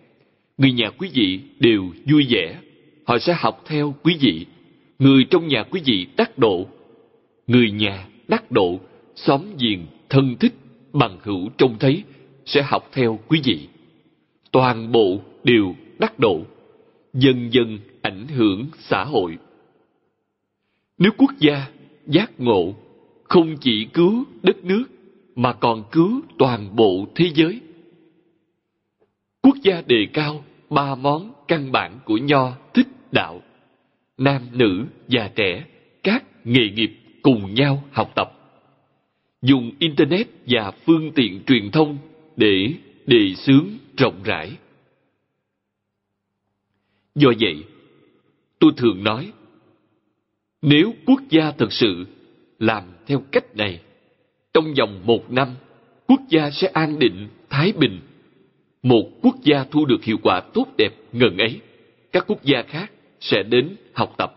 người 0.64 0.72
nhà 0.72 0.89
quý 0.89 1.09
vị 1.14 1.39
đều 1.59 1.89
vui 2.05 2.26
vẻ. 2.30 2.59
Họ 3.05 3.20
sẽ 3.20 3.34
học 3.38 3.64
theo 3.66 3.95
quý 4.03 4.18
vị. 4.20 4.45
Người 4.99 5.26
trong 5.30 5.47
nhà 5.47 5.64
quý 5.64 5.82
vị 5.86 6.07
đắc 6.18 6.38
độ. 6.38 6.68
Người 7.47 7.72
nhà 7.72 8.07
đắc 8.28 8.51
độ, 8.51 8.80
xóm 9.16 9.41
giềng, 9.59 9.86
thân 10.09 10.36
thích, 10.39 10.53
bằng 10.93 11.18
hữu 11.24 11.49
trông 11.57 11.76
thấy, 11.80 12.03
sẽ 12.45 12.61
học 12.61 12.89
theo 12.93 13.20
quý 13.28 13.41
vị. 13.43 13.68
Toàn 14.51 14.91
bộ 14.91 15.20
đều 15.43 15.76
đắc 15.99 16.20
độ, 16.20 16.41
dần 17.14 17.53
dần 17.53 17.80
ảnh 18.01 18.28
hưởng 18.28 18.66
xã 18.80 19.03
hội. 19.03 19.38
Nếu 20.97 21.11
quốc 21.18 21.32
gia 21.39 21.68
giác 22.07 22.32
ngộ, 22.38 22.74
không 23.24 23.57
chỉ 23.61 23.86
cứu 23.93 24.24
đất 24.43 24.64
nước, 24.64 24.84
mà 25.36 25.53
còn 25.53 25.84
cứu 25.91 26.22
toàn 26.38 26.76
bộ 26.76 27.05
thế 27.16 27.30
giới. 27.36 27.59
Quốc 29.41 29.55
gia 29.64 29.82
đề 29.88 30.07
cao 30.14 30.43
ba 30.74 30.96
món 30.96 31.34
căn 31.48 31.72
bản 31.72 32.00
của 32.06 32.18
nho 32.18 32.52
thích 32.74 32.88
đạo. 33.12 33.42
Nam, 34.18 34.42
nữ, 34.52 34.86
già 35.08 35.30
trẻ, 35.36 35.66
các 36.04 36.24
nghề 36.44 36.70
nghiệp 36.70 36.92
cùng 37.22 37.54
nhau 37.54 37.84
học 37.92 38.12
tập. 38.16 38.32
Dùng 39.42 39.72
Internet 39.80 40.28
và 40.48 40.72
phương 40.72 41.12
tiện 41.16 41.44
truyền 41.48 41.72
thông 41.72 41.98
để 42.36 42.74
đề 43.06 43.34
xướng 43.36 43.68
rộng 43.98 44.24
rãi. 44.24 44.52
Do 47.16 47.30
vậy, 47.40 47.64
tôi 48.60 48.72
thường 48.78 49.04
nói, 49.04 49.32
nếu 50.62 50.94
quốc 51.06 51.22
gia 51.30 51.52
thật 51.52 51.74
sự 51.74 52.06
làm 52.60 52.84
theo 53.08 53.24
cách 53.32 53.56
này, 53.56 53.80
trong 54.54 54.74
vòng 54.74 55.02
một 55.06 55.32
năm, 55.32 55.56
quốc 56.08 56.22
gia 56.30 56.50
sẽ 56.52 56.68
an 56.68 57.00
định, 57.00 57.28
thái 57.50 57.72
bình. 57.72 58.00
Một 58.84 59.10
quốc 59.22 59.36
gia 59.44 59.64
thu 59.64 59.86
được 59.86 60.04
hiệu 60.04 60.18
quả 60.24 60.42
tốt 60.54 60.66
đẹp 60.78 60.94
ngần 61.12 61.38
ấy, 61.38 61.62
các 62.12 62.26
quốc 62.28 62.44
gia 62.44 62.62
khác 62.62 62.92
sẽ 63.20 63.44
đến 63.44 63.76
học 63.94 64.14
tập. 64.18 64.36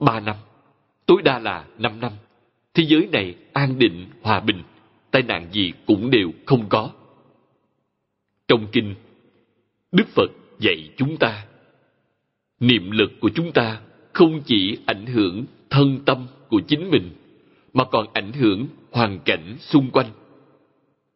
Ba 0.00 0.20
năm, 0.20 0.36
tối 1.06 1.22
đa 1.24 1.38
là 1.38 1.64
năm 1.78 2.00
năm, 2.00 2.12
thế 2.74 2.84
giới 2.86 3.08
này 3.12 3.34
an 3.52 3.78
định, 3.78 4.06
hòa 4.22 4.40
bình, 4.40 4.62
tai 5.10 5.22
nạn 5.22 5.48
gì 5.52 5.72
cũng 5.86 6.10
đều 6.10 6.30
không 6.46 6.68
có. 6.68 6.90
Trong 8.48 8.66
kinh, 8.72 8.94
Đức 9.92 10.08
Phật 10.08 10.30
dạy 10.58 10.90
chúng 10.96 11.16
ta, 11.16 11.46
niệm 12.60 12.90
lực 12.90 13.12
của 13.20 13.30
chúng 13.34 13.52
ta 13.52 13.80
không 14.12 14.42
chỉ 14.46 14.78
ảnh 14.86 15.06
hưởng 15.06 15.44
thân 15.70 16.00
tâm 16.04 16.26
của 16.48 16.60
chính 16.68 16.90
mình, 16.90 17.10
mà 17.72 17.84
còn 17.84 18.06
ảnh 18.12 18.32
hưởng 18.32 18.66
hoàn 18.90 19.18
cảnh 19.24 19.56
xung 19.60 19.90
quanh. 19.90 20.06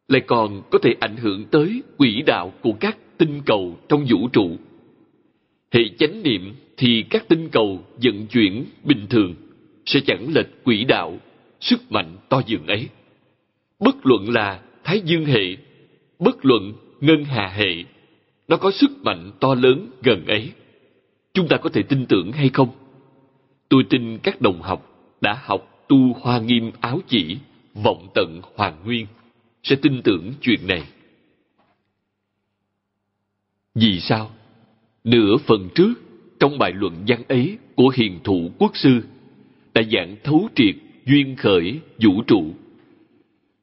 Lại 0.09 0.21
còn 0.27 0.61
có 0.69 0.79
thể 0.79 0.95
ảnh 0.99 1.17
hưởng 1.17 1.45
tới 1.51 1.83
quỹ 1.97 2.21
đạo 2.25 2.53
của 2.61 2.73
các 2.79 2.97
tinh 3.17 3.41
cầu 3.45 3.77
trong 3.89 4.05
vũ 4.09 4.27
trụ. 4.33 4.57
Hệ 5.71 5.81
chánh 5.99 6.23
niệm 6.23 6.53
thì 6.77 7.03
các 7.09 7.27
tinh 7.27 7.49
cầu 7.49 7.83
vận 8.03 8.27
chuyển 8.27 8.65
bình 8.83 9.07
thường 9.09 9.35
sẽ 9.85 9.99
chẳng 10.07 10.27
lệch 10.33 10.63
quỹ 10.63 10.83
đạo, 10.83 11.17
sức 11.59 11.91
mạnh 11.91 12.17
to 12.29 12.41
dường 12.45 12.67
ấy. 12.67 12.87
Bất 13.79 13.95
luận 14.05 14.29
là 14.29 14.61
Thái 14.83 15.01
Dương 15.05 15.25
hệ, 15.25 15.55
bất 16.19 16.45
luận 16.45 16.73
ngân 17.01 17.23
hà 17.23 17.47
hệ, 17.47 17.83
nó 18.47 18.57
có 18.57 18.71
sức 18.71 18.91
mạnh 19.03 19.31
to 19.39 19.55
lớn 19.55 19.87
gần 20.03 20.25
ấy. 20.25 20.51
Chúng 21.33 21.47
ta 21.47 21.57
có 21.57 21.69
thể 21.69 21.83
tin 21.83 22.05
tưởng 22.05 22.31
hay 22.31 22.49
không? 22.49 22.69
Tôi 23.69 23.83
tin 23.89 24.17
các 24.17 24.41
đồng 24.41 24.61
học 24.61 24.89
đã 25.21 25.39
học 25.43 25.85
tu 25.87 26.13
hoa 26.21 26.39
nghiêm 26.39 26.71
áo 26.81 26.99
chỉ, 27.07 27.37
vọng 27.83 28.07
tận 28.13 28.41
hoàng 28.55 28.75
nguyên, 28.85 29.05
sẽ 29.63 29.75
tin 29.75 30.01
tưởng 30.03 30.33
chuyện 30.41 30.67
này. 30.67 30.83
Vì 33.75 33.99
sao? 33.99 34.31
Nửa 35.03 35.37
phần 35.37 35.69
trước, 35.75 35.93
trong 36.39 36.57
bài 36.57 36.71
luận 36.75 37.03
văn 37.07 37.23
ấy 37.27 37.57
của 37.75 37.91
hiền 37.95 38.19
thụ 38.23 38.51
quốc 38.57 38.71
sư, 38.77 39.01
đã 39.73 39.81
giảng 39.91 40.15
thấu 40.23 40.49
triệt 40.55 40.75
duyên 41.05 41.35
khởi 41.35 41.79
vũ 41.97 42.21
trụ. 42.27 42.53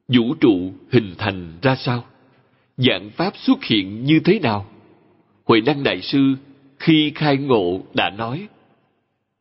Vũ 0.08 0.34
trụ 0.40 0.72
hình 0.90 1.14
thành 1.18 1.52
ra 1.62 1.76
sao? 1.76 2.04
Dạng 2.76 3.10
pháp 3.10 3.36
xuất 3.36 3.64
hiện 3.64 4.04
như 4.04 4.20
thế 4.24 4.38
nào? 4.38 4.66
Huệ 5.44 5.60
Năng 5.60 5.82
Đại 5.82 6.02
Sư 6.02 6.34
khi 6.78 7.12
khai 7.14 7.36
ngộ 7.36 7.80
đã 7.94 8.10
nói, 8.10 8.48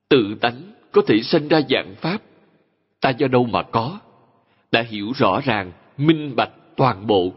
tự 0.10 0.36
tánh 0.42 0.62
có 0.92 1.02
thể 1.08 1.22
sinh 1.22 1.48
ra 1.48 1.62
dạng 1.70 1.96
pháp, 1.96 2.22
ta 3.02 3.10
do 3.10 3.28
đâu 3.28 3.46
mà 3.46 3.64
có? 3.64 4.00
Đã 4.72 4.82
hiểu 4.82 5.12
rõ 5.16 5.42
ràng, 5.46 5.72
minh 5.98 6.36
bạch 6.36 6.52
toàn 6.78 7.08
bộ, 7.08 7.34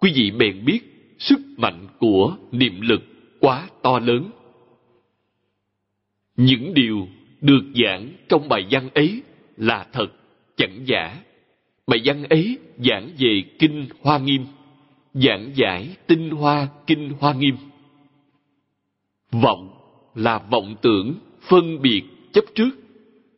quý 0.00 0.12
vị 0.14 0.30
bèn 0.30 0.64
biết 0.64 0.80
sức 1.18 1.40
mạnh 1.56 1.86
của 1.98 2.36
niệm 2.52 2.80
lực 2.80 3.02
quá 3.40 3.68
to 3.82 3.98
lớn. 3.98 4.30
Những 6.36 6.74
điều 6.74 7.08
được 7.40 7.62
giảng 7.74 8.08
trong 8.28 8.48
bài 8.48 8.66
văn 8.70 8.88
ấy 8.94 9.22
là 9.56 9.86
thật, 9.92 10.06
chẳng 10.56 10.82
giả. 10.86 11.16
Bài 11.86 12.00
văn 12.04 12.24
ấy 12.24 12.58
giảng 12.78 13.10
về 13.18 13.42
Kinh 13.58 13.86
Hoa 14.00 14.18
Nghiêm, 14.18 14.44
giảng 15.14 15.50
giải 15.54 15.88
tinh 16.06 16.30
hoa 16.30 16.68
Kinh 16.86 17.12
Hoa 17.20 17.32
Nghiêm. 17.32 17.56
Vọng 19.32 19.70
là 20.14 20.38
vọng 20.38 20.76
tưởng, 20.82 21.14
phân 21.40 21.82
biệt, 21.82 22.02
chấp 22.32 22.44
trước. 22.54 22.70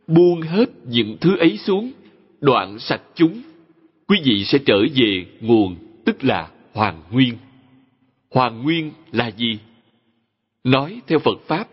Buông 0.06 0.40
hết 0.40 0.70
những 0.84 1.16
thứ 1.20 1.36
ấy 1.36 1.58
xuống, 1.58 1.92
đoạn 2.40 2.78
sạch 2.78 3.02
chúng. 3.14 3.42
Quý 4.12 4.20
vị 4.24 4.44
sẽ 4.44 4.58
trở 4.66 4.84
về 4.94 5.26
nguồn, 5.40 5.76
tức 6.04 6.24
là 6.24 6.50
Hoàng 6.72 7.02
Nguyên. 7.10 7.34
Hoàng 8.30 8.62
Nguyên 8.62 8.92
là 9.12 9.30
gì? 9.30 9.58
Nói 10.64 11.00
theo 11.06 11.18
Phật 11.18 11.40
Pháp, 11.46 11.68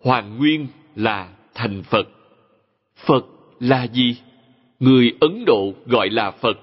Hoàng 0.00 0.38
Nguyên 0.38 0.66
là 0.94 1.28
thành 1.54 1.82
Phật. 1.82 2.08
Phật 2.96 3.26
là 3.60 3.86
gì? 3.86 4.16
Người 4.80 5.12
Ấn 5.20 5.44
Độ 5.44 5.74
gọi 5.86 6.10
là 6.10 6.30
Phật. 6.30 6.58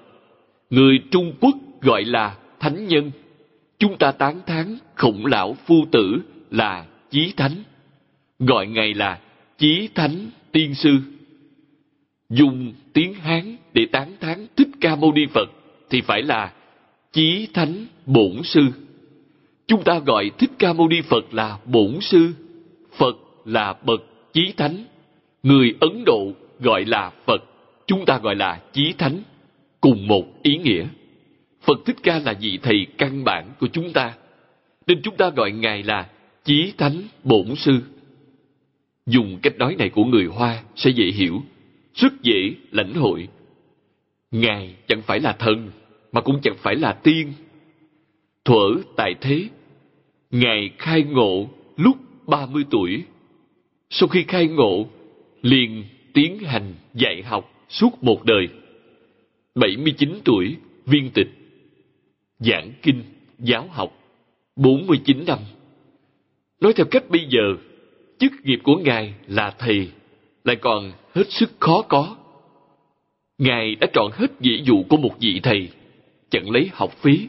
Người 0.70 0.98
Trung 1.10 1.32
Quốc 1.40 1.54
gọi 1.80 2.04
là 2.04 2.36
Thánh 2.60 2.88
Nhân. 2.88 3.10
Chúng 3.78 3.98
ta 3.98 4.12
tán 4.12 4.40
thán 4.46 4.78
khổng 4.94 5.26
lão 5.26 5.56
phu 5.66 5.84
tử 5.92 6.22
là 6.50 6.86
Chí 7.10 7.32
Thánh. 7.36 7.62
Gọi 8.38 8.66
Ngài 8.66 8.94
là 8.94 9.20
Chí 9.58 9.88
Thánh 9.94 10.30
Tiên 10.52 10.74
Sư. 10.74 10.98
Dùng 12.30 12.72
tiếng 12.92 13.14
Hán 13.14 13.56
để 13.74 13.86
tán 13.86 14.12
thán 14.20 14.46
Thích 14.56 14.68
Ca 14.80 14.96
Mâu 14.96 15.12
Ni 15.12 15.26
Phật 15.26 15.50
thì 15.90 16.00
phải 16.00 16.22
là 16.22 16.52
Chí 17.12 17.48
Thánh 17.54 17.86
Bổn 18.06 18.42
Sư. 18.44 18.62
Chúng 19.66 19.82
ta 19.84 19.98
gọi 19.98 20.30
Thích 20.38 20.50
Ca 20.58 20.72
Mâu 20.72 20.88
Ni 20.88 21.00
Phật 21.00 21.34
là 21.34 21.58
Bổn 21.64 22.00
Sư. 22.00 22.32
Phật 22.96 23.16
là 23.44 23.74
bậc 23.84 24.00
chí 24.32 24.52
thánh. 24.56 24.84
Người 25.42 25.74
Ấn 25.80 26.04
Độ 26.06 26.32
gọi 26.60 26.84
là 26.84 27.12
Phật, 27.26 27.44
chúng 27.86 28.04
ta 28.04 28.18
gọi 28.18 28.34
là 28.34 28.60
chí 28.72 28.94
thánh. 28.98 29.22
Cùng 29.80 30.06
một 30.06 30.42
ý 30.42 30.56
nghĩa. 30.56 30.86
Phật 31.62 31.78
Thích 31.86 31.96
Ca 32.02 32.18
là 32.18 32.32
vị 32.40 32.58
thầy 32.62 32.86
căn 32.98 33.24
bản 33.24 33.50
của 33.60 33.66
chúng 33.66 33.92
ta. 33.92 34.14
Nên 34.86 35.02
chúng 35.02 35.16
ta 35.16 35.30
gọi 35.30 35.52
Ngài 35.52 35.82
là 35.82 36.06
chí 36.44 36.72
thánh 36.78 37.02
bổn 37.24 37.54
sư. 37.56 37.80
Dùng 39.06 39.38
cách 39.42 39.58
nói 39.58 39.76
này 39.78 39.88
của 39.88 40.04
người 40.04 40.24
Hoa 40.24 40.62
sẽ 40.76 40.90
dễ 40.90 41.04
hiểu, 41.04 41.42
rất 41.94 42.22
dễ 42.22 42.54
lãnh 42.70 42.94
hội. 42.94 43.28
Ngài 44.34 44.74
chẳng 44.86 45.02
phải 45.02 45.20
là 45.20 45.32
thần, 45.32 45.70
mà 46.12 46.20
cũng 46.20 46.40
chẳng 46.42 46.56
phải 46.58 46.76
là 46.76 46.92
tiên. 46.92 47.32
Thuở 48.44 48.74
tại 48.96 49.14
thế, 49.20 49.48
Ngài 50.30 50.70
khai 50.78 51.02
ngộ 51.02 51.48
lúc 51.76 51.96
30 52.26 52.64
tuổi 52.70 53.04
sau 53.90 54.08
khi 54.08 54.24
khai 54.28 54.46
ngộ, 54.46 54.86
liền 55.42 55.84
tiến 56.14 56.38
hành 56.38 56.74
dạy 56.94 57.22
học 57.22 57.50
suốt 57.68 57.90
một 58.02 58.24
đời. 58.24 58.48
79 59.54 60.20
tuổi, 60.24 60.56
viên 60.86 61.10
tịch. 61.10 61.28
Giảng 62.38 62.72
kinh, 62.82 63.02
giáo 63.38 63.68
học, 63.70 63.98
49 64.56 65.24
năm. 65.26 65.38
Nói 66.60 66.72
theo 66.72 66.86
cách 66.90 67.10
bây 67.10 67.26
giờ, 67.28 67.56
chức 68.18 68.32
nghiệp 68.44 68.58
của 68.62 68.76
Ngài 68.76 69.14
là 69.26 69.54
thầy, 69.58 69.90
lại 70.44 70.56
còn 70.56 70.92
hết 71.14 71.30
sức 71.30 71.52
khó 71.60 71.82
có. 71.82 72.16
Ngài 73.38 73.74
đã 73.74 73.86
chọn 73.92 74.10
hết 74.12 74.40
dĩ 74.40 74.62
dụ 74.64 74.82
của 74.88 74.96
một 74.96 75.16
vị 75.20 75.40
thầy, 75.42 75.68
chẳng 76.30 76.50
lấy 76.50 76.70
học 76.72 76.92
phí, 77.00 77.28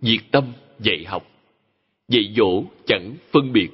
nhiệt 0.00 0.20
tâm 0.30 0.44
dạy 0.80 1.04
học. 1.06 1.26
Dạy 2.08 2.32
dỗ 2.36 2.64
chẳng 2.86 3.14
phân 3.32 3.52
biệt, 3.52 3.68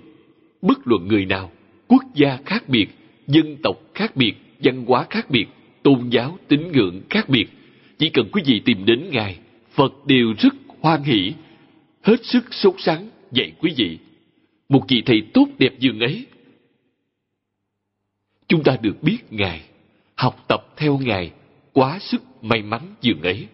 bất 0.62 0.78
luận 0.84 1.08
người 1.08 1.24
nào 1.24 1.50
quốc 1.88 2.02
gia 2.14 2.38
khác 2.46 2.68
biệt, 2.68 2.86
dân 3.26 3.56
tộc 3.62 3.80
khác 3.94 4.16
biệt, 4.16 4.34
văn 4.58 4.84
hóa 4.86 5.06
khác 5.10 5.30
biệt, 5.30 5.46
tôn 5.82 6.08
giáo, 6.10 6.38
tín 6.48 6.72
ngưỡng 6.72 7.00
khác 7.10 7.28
biệt. 7.28 7.46
Chỉ 7.98 8.10
cần 8.10 8.28
quý 8.32 8.42
vị 8.46 8.60
tìm 8.64 8.84
đến 8.84 9.08
Ngài, 9.10 9.38
Phật 9.70 10.06
đều 10.06 10.34
rất 10.38 10.54
hoan 10.80 11.02
hỷ, 11.02 11.32
hết 12.02 12.24
sức 12.24 12.54
sốt 12.54 12.74
sắng 12.78 13.10
dạy 13.32 13.52
quý 13.60 13.72
vị. 13.76 13.98
Một 14.68 14.84
vị 14.88 15.02
thầy 15.06 15.22
tốt 15.34 15.46
đẹp 15.58 15.72
dường 15.78 16.00
ấy. 16.00 16.26
Chúng 18.48 18.62
ta 18.62 18.76
được 18.82 19.02
biết 19.02 19.18
Ngài, 19.30 19.62
học 20.14 20.44
tập 20.48 20.60
theo 20.76 20.98
Ngài, 20.98 21.30
quá 21.79 21.99
sức 21.99 22.22
may 22.43 22.62
mắn 22.62 22.81
dường 23.01 23.22
ấy. 23.22 23.47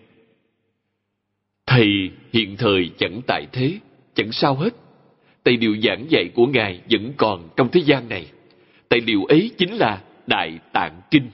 Thầy 1.66 2.10
hiện 2.32 2.56
thời 2.56 2.90
chẳng 2.98 3.20
tại 3.26 3.46
thế, 3.52 3.78
chẳng 4.14 4.32
sao 4.32 4.54
hết 4.54 4.74
tài 5.42 5.56
liệu 5.56 5.76
giảng 5.82 6.06
dạy 6.08 6.28
của 6.34 6.46
Ngài 6.46 6.80
vẫn 6.90 7.12
còn 7.16 7.48
trong 7.56 7.68
thế 7.72 7.80
gian 7.80 8.08
này. 8.08 8.26
Tài 8.88 9.00
liệu 9.00 9.24
ấy 9.24 9.50
chính 9.58 9.72
là 9.72 10.02
Đại 10.26 10.58
Tạng 10.72 11.00
Kinh. 11.10 11.30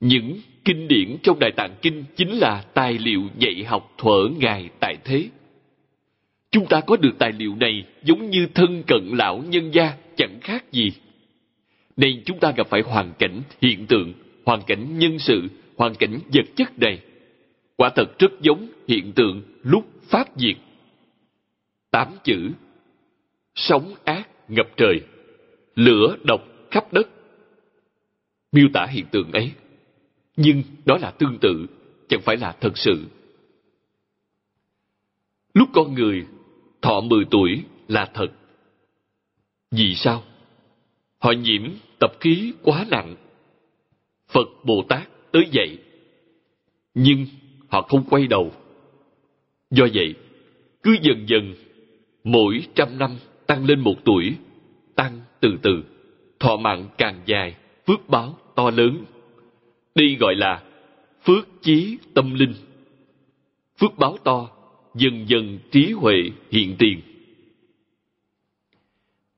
Những 0.00 0.40
kinh 0.64 0.88
điển 0.88 1.16
trong 1.22 1.38
Đại 1.38 1.50
Tạng 1.56 1.74
Kinh 1.82 2.04
chính 2.16 2.30
là 2.30 2.64
tài 2.74 2.98
liệu 2.98 3.22
dạy 3.38 3.64
học 3.64 3.94
thuở 3.98 4.28
Ngài 4.38 4.68
tại 4.80 4.96
thế. 5.04 5.28
Chúng 6.50 6.66
ta 6.66 6.80
có 6.80 6.96
được 6.96 7.18
tài 7.18 7.32
liệu 7.32 7.54
này 7.54 7.84
giống 8.02 8.30
như 8.30 8.46
thân 8.54 8.82
cận 8.86 9.08
lão 9.12 9.44
nhân 9.48 9.70
gia 9.74 9.96
chẳng 10.16 10.40
khác 10.40 10.72
gì. 10.72 10.92
Nên 11.96 12.22
chúng 12.24 12.38
ta 12.38 12.50
gặp 12.50 12.66
phải 12.70 12.80
hoàn 12.82 13.12
cảnh 13.18 13.42
hiện 13.62 13.86
tượng, 13.86 14.12
hoàn 14.44 14.62
cảnh 14.62 14.98
nhân 14.98 15.18
sự, 15.18 15.48
hoàn 15.76 15.94
cảnh 15.94 16.20
vật 16.34 16.46
chất 16.56 16.78
này. 16.78 17.02
Quả 17.76 17.90
thật 17.96 18.18
rất 18.18 18.32
giống 18.40 18.68
hiện 18.88 19.12
tượng 19.12 19.42
lúc 19.62 19.86
Pháp 20.08 20.28
diệt 20.36 20.56
tám 21.92 22.16
chữ 22.24 22.50
sống 23.54 23.94
ác 24.04 24.28
ngập 24.48 24.66
trời, 24.76 25.00
lửa 25.74 26.16
độc 26.24 26.40
khắp 26.70 26.92
đất. 26.92 27.08
Miêu 28.52 28.68
tả 28.74 28.86
hiện 28.90 29.06
tượng 29.10 29.32
ấy, 29.32 29.52
nhưng 30.36 30.62
đó 30.84 30.98
là 31.00 31.10
tương 31.10 31.38
tự, 31.38 31.66
chẳng 32.08 32.20
phải 32.20 32.36
là 32.36 32.56
thật 32.60 32.78
sự. 32.78 33.04
Lúc 35.54 35.68
con 35.72 35.94
người, 35.94 36.26
thọ 36.82 37.00
10 37.00 37.24
tuổi 37.30 37.62
là 37.88 38.10
thật. 38.14 38.28
Vì 39.70 39.94
sao? 39.94 40.24
Họ 41.18 41.32
nhiễm 41.32 41.70
tập 41.98 42.12
khí 42.20 42.52
quá 42.62 42.86
nặng. 42.90 43.16
Phật 44.28 44.48
bồ 44.64 44.84
tát 44.88 45.08
tới 45.32 45.48
dậy 45.50 45.78
nhưng 46.94 47.26
họ 47.68 47.82
không 47.82 48.04
quay 48.10 48.26
đầu. 48.26 48.52
Do 49.70 49.86
vậy, 49.94 50.14
cứ 50.82 50.96
dần 51.02 51.28
dần, 51.28 51.54
mỗi 52.24 52.66
trăm 52.74 52.98
năm 52.98 53.16
tăng 53.46 53.64
lên 53.64 53.80
một 53.80 54.04
tuổi, 54.04 54.34
tăng 54.94 55.20
từ 55.40 55.58
từ, 55.62 55.84
thọ 56.40 56.56
mạng 56.56 56.88
càng 56.98 57.20
dài, 57.26 57.56
phước 57.86 58.08
báo 58.08 58.38
to 58.54 58.70
lớn. 58.70 59.04
Đây 59.94 60.16
gọi 60.20 60.34
là 60.34 60.62
phước 61.22 61.48
chí 61.62 61.98
tâm 62.14 62.34
linh. 62.34 62.54
Phước 63.78 63.98
báo 63.98 64.16
to, 64.24 64.48
dần 64.94 65.28
dần 65.28 65.58
trí 65.70 65.92
huệ 65.92 66.14
hiện 66.50 66.76
tiền. 66.78 67.00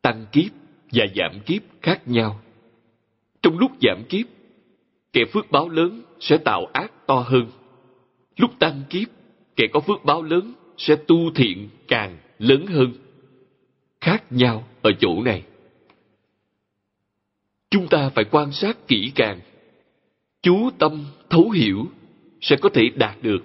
Tăng 0.03 0.27
kiếp 0.33 0.51
và 0.93 1.07
giảm 1.17 1.41
kiếp 1.47 1.63
khác 1.83 2.09
nhau. 2.09 2.41
Trong 3.43 3.59
lúc 3.59 3.73
giảm 3.83 4.05
kiếp 4.09 4.27
kẻ 5.15 5.25
phước 5.33 5.51
báo 5.51 5.69
lớn 5.69 6.03
sẽ 6.21 6.37
tạo 6.37 6.67
ác 6.73 7.07
to 7.07 7.15
hơn. 7.15 7.47
Lúc 8.37 8.51
tăng 8.59 8.83
kiếp, 8.91 9.09
kẻ 9.57 9.65
có 9.73 9.81
phước 9.81 10.05
báo 10.05 10.23
lớn 10.23 10.53
sẽ 10.79 10.97
tu 10.97 11.31
thiện 11.35 11.69
càng 11.89 12.19
lớn 12.39 12.67
hơn. 12.67 12.93
Khác 14.01 14.33
nhau 14.33 14.69
ở 14.83 14.91
chỗ 15.01 15.23
này. 15.23 15.43
Chúng 17.71 17.89
ta 17.89 18.11
phải 18.15 18.25
quan 18.25 18.53
sát 18.53 18.89
kỹ 18.89 19.13
càng. 19.15 19.41
Chú 20.43 20.71
tâm 20.79 21.05
thấu 21.31 21.51
hiểu 21.51 21.87
sẽ 22.41 22.57
có 22.57 22.69
thể 22.69 22.83
đạt 22.95 23.17
được. 23.23 23.45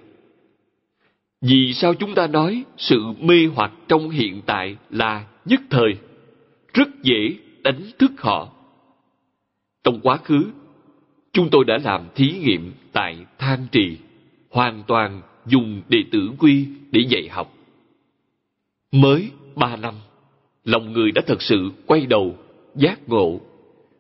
Vì 1.41 1.73
sao 1.73 1.93
chúng 1.93 2.15
ta 2.15 2.27
nói 2.27 2.63
sự 2.77 3.03
mê 3.19 3.45
hoặc 3.55 3.71
trong 3.87 4.09
hiện 4.09 4.41
tại 4.45 4.77
là 4.89 5.27
nhất 5.45 5.61
thời? 5.69 5.97
Rất 6.73 6.87
dễ 7.01 7.35
đánh 7.61 7.81
thức 7.99 8.11
họ. 8.17 8.53
Trong 9.83 9.99
quá 10.01 10.17
khứ 10.17 10.43
chúng 11.33 11.49
tôi 11.49 11.65
đã 11.65 11.77
làm 11.83 12.07
thí 12.15 12.31
nghiệm 12.31 12.71
tại 12.91 13.17
than 13.37 13.67
trì, 13.71 13.97
hoàn 14.49 14.83
toàn 14.87 15.21
dùng 15.45 15.81
đệ 15.89 16.03
tử 16.11 16.31
quy 16.39 16.65
để 16.91 17.01
dạy 17.09 17.27
học. 17.29 17.53
Mới 18.91 19.29
ba 19.55 19.75
năm, 19.75 19.93
lòng 20.63 20.93
người 20.93 21.11
đã 21.11 21.21
thật 21.27 21.41
sự 21.41 21.69
quay 21.85 22.05
đầu, 22.05 22.37
giác 22.75 23.09
ngộ, 23.09 23.41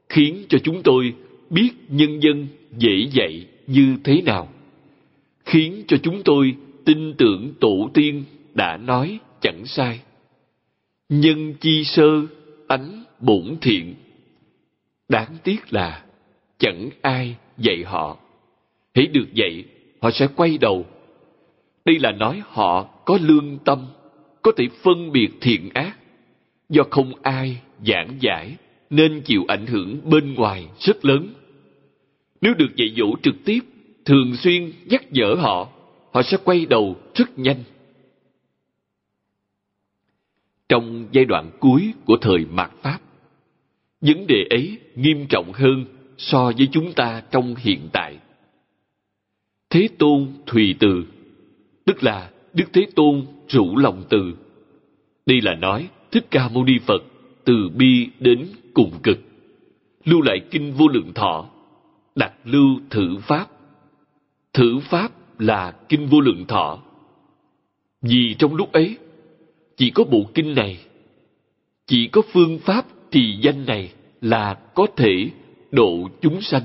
khiến 0.09 0.45
cho 0.49 0.57
chúng 0.63 0.83
tôi 0.83 1.13
biết 1.49 1.71
nhân 1.89 2.19
dân 2.19 2.47
dễ 2.77 3.07
dạy 3.11 3.45
như 3.67 3.95
thế 4.03 4.21
nào, 4.21 4.47
khiến 5.45 5.83
cho 5.87 5.97
chúng 6.03 6.21
tôi 6.25 6.55
tin 6.85 7.13
tưởng 7.13 7.53
tổ 7.59 7.89
tiên 7.93 8.23
đã 8.53 8.77
nói 8.77 9.19
chẳng 9.41 9.65
sai. 9.65 9.99
Nhân 11.09 11.53
chi 11.53 11.83
sơ 11.83 12.21
tánh 12.67 13.03
bổn 13.19 13.57
thiện, 13.61 13.95
đáng 15.09 15.37
tiếc 15.43 15.73
là 15.73 16.05
chẳng 16.59 16.89
ai 17.01 17.35
dạy 17.57 17.83
họ. 17.83 18.17
Hãy 18.95 19.07
được 19.07 19.33
dạy, 19.33 19.63
họ 20.01 20.11
sẽ 20.11 20.27
quay 20.35 20.57
đầu. 20.57 20.85
Đây 21.85 21.99
là 21.99 22.11
nói 22.11 22.41
họ 22.45 22.83
có 22.83 23.17
lương 23.21 23.57
tâm, 23.65 23.85
có 24.41 24.51
thể 24.57 24.67
phân 24.83 25.11
biệt 25.11 25.29
thiện 25.41 25.69
ác. 25.73 25.97
Do 26.69 26.83
không 26.89 27.11
ai 27.21 27.61
giảng 27.87 28.17
giải, 28.19 28.55
nên 28.89 29.21
chịu 29.21 29.45
ảnh 29.47 29.65
hưởng 29.65 30.09
bên 30.09 30.33
ngoài 30.33 30.67
rất 30.79 31.05
lớn. 31.05 31.33
Nếu 32.41 32.53
được 32.53 32.75
dạy 32.75 32.93
dỗ 32.97 33.15
trực 33.23 33.35
tiếp, 33.45 33.59
thường 34.05 34.35
xuyên 34.35 34.71
nhắc 34.85 35.11
nhở 35.11 35.35
họ 35.39 35.69
họ 36.11 36.23
sẽ 36.23 36.37
quay 36.43 36.65
đầu 36.65 36.95
rất 37.15 37.39
nhanh. 37.39 37.63
Trong 40.69 41.07
giai 41.11 41.25
đoạn 41.25 41.51
cuối 41.59 41.93
của 42.05 42.17
thời 42.21 42.45
mạt 42.51 42.71
pháp, 42.81 42.99
vấn 44.01 44.27
đề 44.27 44.45
ấy 44.49 44.77
nghiêm 44.95 45.25
trọng 45.29 45.51
hơn 45.53 45.85
so 46.19 46.51
với 46.57 46.67
chúng 46.71 46.93
ta 46.93 47.21
trong 47.31 47.55
hiện 47.57 47.89
tại. 47.93 48.17
Thế 49.69 49.89
tôn 49.97 50.27
thùy 50.45 50.75
từ, 50.79 51.03
tức 51.85 52.03
là 52.03 52.29
đức 52.53 52.65
thế 52.73 52.87
tôn 52.95 53.25
rủ 53.47 53.77
lòng 53.77 54.03
từ, 54.09 54.33
đây 55.25 55.41
là 55.41 55.55
nói 55.55 55.89
thích 56.11 56.25
ca 56.31 56.49
mâu 56.49 56.63
ni 56.63 56.79
phật 56.79 57.03
từ 57.45 57.69
bi 57.75 58.07
đến 58.19 58.47
cùng 58.73 58.91
cực, 59.03 59.19
lưu 60.05 60.21
lại 60.21 60.41
kinh 60.51 60.73
vô 60.73 60.87
lượng 60.87 61.13
thọ, 61.13 61.45
đặt 62.15 62.33
lưu 62.43 62.79
thử 62.89 63.17
pháp. 63.21 63.47
Thử 64.53 64.79
pháp 64.79 65.11
là 65.39 65.71
kinh 65.89 66.07
vô 66.07 66.19
lượng 66.19 66.45
thọ. 66.47 66.79
Vì 68.01 68.35
trong 68.39 68.55
lúc 68.55 68.71
ấy, 68.71 68.97
chỉ 69.77 69.89
có 69.89 70.03
bộ 70.03 70.29
kinh 70.33 70.55
này, 70.55 70.79
chỉ 71.85 72.07
có 72.07 72.21
phương 72.31 72.59
pháp 72.59 72.85
trì 73.11 73.37
danh 73.41 73.65
này 73.65 73.91
là 74.21 74.53
có 74.53 74.87
thể 74.95 75.29
độ 75.71 76.09
chúng 76.21 76.41
sanh. 76.41 76.63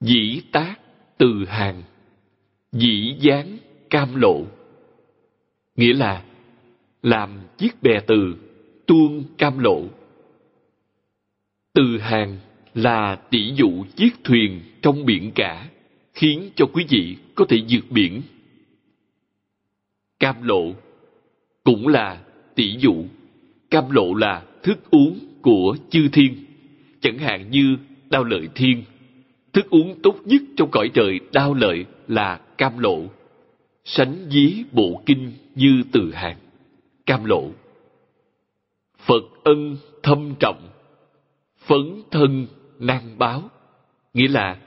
Dĩ 0.00 0.42
tác 0.52 0.74
từ 1.18 1.44
hàng, 1.48 1.82
dĩ 2.72 3.16
dáng 3.20 3.58
cam 3.90 4.14
lộ. 4.14 4.42
Nghĩa 5.76 5.92
là 5.92 6.24
làm 7.02 7.40
chiếc 7.58 7.82
bè 7.82 8.00
từ 8.06 8.34
tuôn 8.86 9.24
cam 9.38 9.58
lộ. 9.58 9.82
Từ 11.72 11.98
hàng 11.98 12.38
là 12.74 13.16
tỷ 13.30 13.52
dụ 13.54 13.84
chiếc 13.96 14.10
thuyền 14.24 14.60
trong 14.82 15.04
biển 15.04 15.32
cả, 15.34 15.68
khiến 16.14 16.50
cho 16.56 16.66
quý 16.72 16.84
vị 16.88 17.16
có 17.34 17.44
thể 17.48 17.56
vượt 17.68 17.84
biển. 17.90 18.22
Cam 20.18 20.42
lộ 20.42 20.74
cũng 21.64 21.88
là 21.88 22.24
tỷ 22.54 22.76
dụ, 22.78 23.04
cam 23.70 23.90
lộ 23.90 24.14
là 24.14 24.42
thức 24.62 24.90
uống 24.90 25.18
của 25.42 25.76
chư 25.90 26.08
thiên, 26.12 26.44
chẳng 27.00 27.18
hạn 27.18 27.50
như 27.50 27.76
đao 28.10 28.24
lợi 28.24 28.48
thiên. 28.54 28.82
Thức 29.52 29.70
uống 29.70 29.94
tốt 30.02 30.16
nhất 30.24 30.42
trong 30.56 30.70
cõi 30.70 30.90
trời 30.94 31.20
đao 31.32 31.54
lợi 31.54 31.84
là 32.08 32.40
cam 32.58 32.78
lộ, 32.78 33.02
sánh 33.84 34.16
dí 34.30 34.64
bộ 34.72 35.02
kinh 35.06 35.32
như 35.54 35.82
từ 35.92 36.12
hàng. 36.12 36.36
Cam 37.06 37.24
lộ. 37.24 37.50
Phật 38.98 39.22
ân 39.44 39.76
thâm 40.02 40.34
trọng, 40.40 40.68
phấn 41.58 42.02
thân 42.10 42.46
nan 42.78 43.18
báo, 43.18 43.50
nghĩa 44.14 44.28
là 44.28 44.58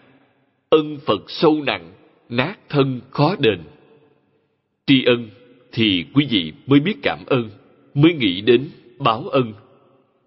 ân 0.69 0.97
phật 1.05 1.21
sâu 1.27 1.63
nặng, 1.63 1.91
nát 2.29 2.55
thân 2.69 3.01
khó 3.11 3.35
đền. 3.39 3.59
Tri 4.87 5.03
ân 5.05 5.29
thì 5.71 6.05
quý 6.13 6.27
vị 6.29 6.53
mới 6.65 6.79
biết 6.79 6.95
cảm 7.03 7.19
ơn, 7.25 7.49
mới 7.93 8.13
nghĩ 8.13 8.41
đến 8.41 8.69
báo 8.99 9.27
ân 9.27 9.53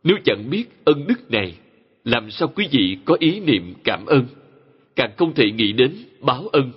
nếu 0.05 0.17
chẳng 0.25 0.51
biết 0.51 0.65
ân 0.85 1.07
đức 1.07 1.31
này, 1.31 1.55
làm 2.05 2.31
sao 2.31 2.49
quý 2.49 2.69
vị 2.71 2.99
có 3.05 3.17
ý 3.21 3.41
niệm 3.41 3.75
cảm 3.85 4.07
ơn? 4.07 4.27
Càng 4.97 5.11
không 5.17 5.35
thể 5.35 5.51
nghĩ 5.51 5.73
đến 5.73 5.97
báo 6.21 6.49
ân. 6.49 6.73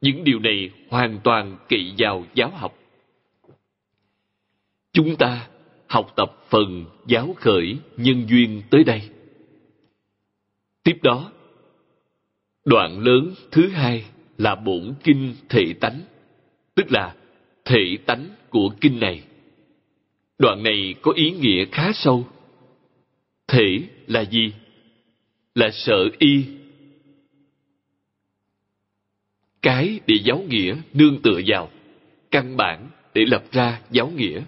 Những 0.00 0.24
điều 0.24 0.38
này 0.38 0.70
hoàn 0.88 1.20
toàn 1.24 1.56
kỵ 1.68 1.92
vào 1.98 2.26
giáo 2.34 2.50
học. 2.50 2.78
Chúng 4.92 5.16
ta 5.16 5.48
học 5.88 6.12
tập 6.16 6.36
phần 6.48 6.84
giáo 7.06 7.34
khởi 7.40 7.76
nhân 7.96 8.26
duyên 8.28 8.62
tới 8.70 8.84
đây. 8.84 9.02
Tiếp 10.82 10.98
đó, 11.02 11.32
đoạn 12.64 12.98
lớn 12.98 13.34
thứ 13.50 13.68
hai 13.68 14.04
là 14.38 14.54
bổn 14.54 14.94
kinh 15.04 15.34
thể 15.48 15.74
tánh, 15.80 16.00
tức 16.74 16.92
là 16.92 17.14
thể 17.64 17.96
tánh 18.06 18.28
của 18.50 18.70
kinh 18.80 19.00
này. 19.00 19.22
Đoạn 20.38 20.62
này 20.62 20.94
có 21.02 21.12
ý 21.12 21.30
nghĩa 21.30 21.64
khá 21.72 21.92
sâu 21.94 22.26
thể 23.52 23.82
là 24.06 24.24
gì? 24.24 24.52
Là 25.54 25.70
sợ 25.72 26.08
y. 26.18 26.44
Cái 29.62 30.00
để 30.06 30.14
giáo 30.24 30.44
nghĩa 30.48 30.76
nương 30.94 31.22
tựa 31.22 31.40
vào, 31.46 31.70
căn 32.30 32.56
bản 32.56 32.90
để 33.14 33.24
lập 33.26 33.44
ra 33.52 33.80
giáo 33.90 34.10
nghĩa. 34.16 34.42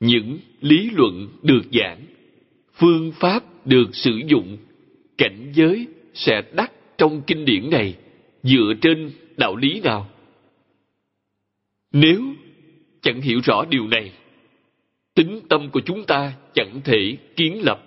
Những 0.00 0.38
lý 0.60 0.90
luận 0.90 1.28
được 1.42 1.62
giảng, 1.72 2.00
phương 2.74 3.12
pháp 3.12 3.66
được 3.66 3.90
sử 3.92 4.20
dụng, 4.26 4.56
cảnh 5.18 5.52
giới 5.54 5.86
sẽ 6.14 6.42
đắc 6.52 6.72
trong 6.98 7.22
kinh 7.26 7.44
điển 7.44 7.70
này 7.70 7.96
dựa 8.42 8.72
trên 8.80 9.10
đạo 9.36 9.56
lý 9.56 9.80
nào? 9.80 10.10
Nếu 11.92 12.34
chẳng 13.02 13.20
hiểu 13.20 13.40
rõ 13.44 13.64
điều 13.70 13.86
này 13.86 14.12
tính 15.14 15.40
tâm 15.48 15.70
của 15.70 15.80
chúng 15.80 16.04
ta 16.04 16.32
chẳng 16.54 16.80
thể 16.84 17.16
kiến 17.36 17.62
lập. 17.62 17.82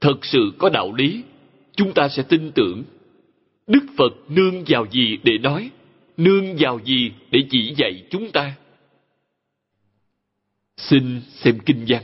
Thật 0.00 0.24
sự 0.24 0.52
có 0.58 0.68
đạo 0.68 0.94
lý, 0.94 1.22
chúng 1.76 1.92
ta 1.92 2.08
sẽ 2.08 2.22
tin 2.22 2.52
tưởng. 2.52 2.84
Đức 3.66 3.86
phật 3.96 4.12
nương 4.28 4.64
vào 4.66 4.86
gì 4.90 5.18
để 5.22 5.38
nói, 5.38 5.70
nương 6.16 6.56
vào 6.58 6.80
gì 6.84 7.12
để 7.30 7.40
chỉ 7.50 7.74
dạy 7.76 8.04
chúng 8.10 8.30
ta? 8.32 8.54
Xin 10.76 11.20
xem 11.28 11.58
kinh 11.66 11.84
văn. 11.88 12.02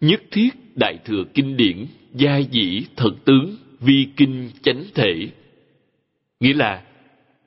Nhất 0.00 0.22
thiết 0.30 0.50
đại 0.74 0.98
thừa 1.04 1.24
kinh 1.34 1.56
điển 1.56 1.86
gia 2.14 2.38
dĩ 2.38 2.82
thật 2.96 3.12
tướng 3.24 3.56
vi 3.80 4.06
kinh 4.16 4.50
chánh 4.62 4.84
thể. 4.94 5.28
Nghĩa 6.40 6.54
là, 6.54 6.84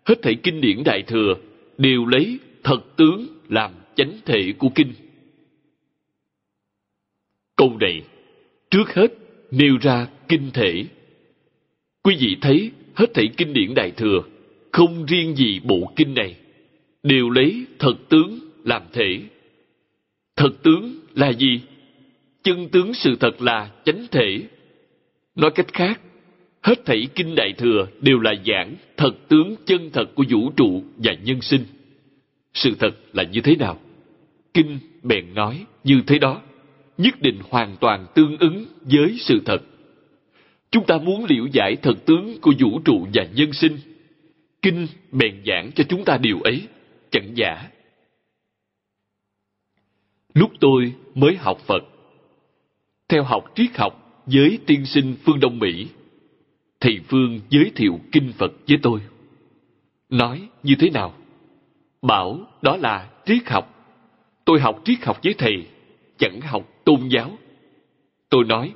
hết 0.06 0.22
thảy 0.22 0.36
kinh 0.44 0.62
điển 0.62 0.84
đại 0.84 1.04
thừa 1.08 1.36
đều 1.78 2.06
lấy 2.06 2.40
thật 2.64 2.80
tướng 2.96 3.28
làm 3.50 3.72
chánh 3.96 4.12
thể 4.26 4.54
của 4.58 4.70
kinh 4.76 4.94
câu 7.56 7.78
này, 7.80 8.02
trước 8.72 8.94
hết 8.94 9.08
nêu 9.52 9.78
ra 9.82 10.08
kinh 10.28 10.52
thể. 10.54 10.86
Quý 12.04 12.16
vị 12.20 12.38
thấy 12.42 12.72
hết 12.96 13.14
thảy 13.14 13.30
kinh 13.38 13.54
điển 13.54 13.74
đại 13.74 13.92
thừa, 13.92 14.20
không 14.72 15.06
riêng 15.06 15.36
gì 15.36 15.60
bộ 15.64 15.94
kinh 15.96 16.14
này, 16.14 16.36
đều 17.04 17.30
lấy 17.30 17.66
thật 17.80 17.94
tướng 18.10 18.40
làm 18.64 18.82
thể. 18.94 19.22
Thật 20.36 20.50
tướng 20.64 21.00
là 21.16 21.34
gì? 21.34 21.62
Chân 22.44 22.70
tướng 22.70 22.94
sự 22.94 23.16
thật 23.20 23.42
là 23.42 23.72
chánh 23.86 24.08
thể. 24.12 24.42
Nói 25.36 25.52
cách 25.52 25.74
khác, 25.74 26.02
hết 26.62 26.86
thảy 26.86 27.08
kinh 27.16 27.36
đại 27.36 27.54
thừa 27.58 27.88
đều 28.02 28.20
là 28.20 28.34
giảng 28.46 28.76
thật 28.98 29.12
tướng 29.28 29.56
chân 29.66 29.90
thật 29.94 30.06
của 30.16 30.24
vũ 30.30 30.52
trụ 30.56 30.84
và 30.98 31.14
nhân 31.24 31.42
sinh. 31.42 31.66
Sự 32.54 32.76
thật 32.80 32.92
là 33.14 33.24
như 33.24 33.42
thế 33.42 33.56
nào? 33.56 33.80
Kinh 34.54 34.80
bèn 35.04 35.34
nói 35.34 35.66
như 35.84 36.02
thế 36.08 36.20
đó 36.20 36.42
nhất 36.98 37.22
định 37.22 37.40
hoàn 37.50 37.78
toàn 37.80 38.06
tương 38.16 38.38
ứng 38.38 38.66
với 38.82 39.18
sự 39.20 39.42
thật. 39.46 39.62
Chúng 40.72 40.86
ta 40.86 40.98
muốn 40.98 41.26
liễu 41.26 41.46
giải 41.54 41.76
thật 41.82 42.06
tướng 42.06 42.42
của 42.42 42.54
vũ 42.60 42.80
trụ 42.86 43.08
và 43.14 43.24
nhân 43.34 43.54
sinh. 43.54 43.78
Kinh 44.62 44.88
bèn 45.12 45.44
giảng 45.46 45.72
cho 45.76 45.84
chúng 45.90 46.06
ta 46.06 46.18
điều 46.18 46.42
ấy, 46.42 46.68
chẳng 47.12 47.32
giả. 47.36 47.70
Lúc 50.34 50.52
tôi 50.60 50.94
mới 51.16 51.36
học 51.36 51.60
phật, 51.68 51.84
theo 53.10 53.24
học 53.24 53.52
triết 53.56 53.78
học 53.78 54.22
với 54.26 54.60
tiên 54.66 54.86
sinh 54.86 55.16
phương 55.26 55.40
đông 55.40 55.60
mỹ, 55.60 55.88
thầy 56.80 57.00
phương 57.08 57.40
giới 57.50 57.72
thiệu 57.76 58.00
kinh 58.12 58.32
phật 58.38 58.52
với 58.68 58.78
tôi. 58.82 59.00
Nói 60.10 60.48
như 60.64 60.76
thế 60.80 60.90
nào? 60.90 61.14
Bảo, 62.02 62.40
đó 62.62 62.78
là 62.78 63.10
triết 63.26 63.48
học. 63.48 63.70
Tôi 64.46 64.60
học 64.60 64.82
triết 64.86 65.04
học 65.04 65.20
với 65.24 65.34
thầy 65.38 65.66
chẳng 66.24 66.42
học 66.42 66.70
tôn 66.84 67.08
giáo. 67.10 67.38
Tôi 68.30 68.44
nói, 68.44 68.74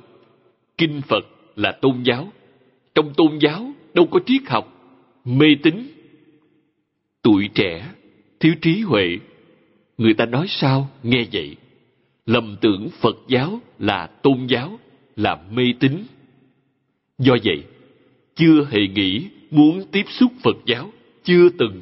kinh 0.78 1.00
phật 1.08 1.26
là 1.56 1.72
tôn 1.72 2.02
giáo. 2.02 2.32
Trong 2.94 3.14
tôn 3.16 3.38
giáo 3.38 3.72
đâu 3.94 4.06
có 4.06 4.20
triết 4.26 4.42
học, 4.46 4.94
mê 5.24 5.46
tín. 5.62 5.74
Tuổi 7.22 7.48
trẻ, 7.54 7.92
thiếu 8.40 8.54
trí 8.60 8.80
huệ. 8.80 9.18
Người 9.98 10.14
ta 10.14 10.26
nói 10.26 10.46
sao? 10.48 10.90
Nghe 11.02 11.24
vậy. 11.32 11.56
Lầm 12.26 12.56
tưởng 12.60 12.88
phật 13.00 13.16
giáo 13.28 13.60
là 13.78 14.06
tôn 14.06 14.46
giáo, 14.46 14.78
là 15.16 15.42
mê 15.50 15.64
tín. 15.80 16.04
Do 17.18 17.36
vậy, 17.44 17.64
chưa 18.34 18.66
hề 18.70 18.80
nghĩ 18.94 19.28
muốn 19.50 19.84
tiếp 19.92 20.04
xúc 20.08 20.32
phật 20.42 20.56
giáo, 20.66 20.92
chưa 21.24 21.48
từng. 21.58 21.80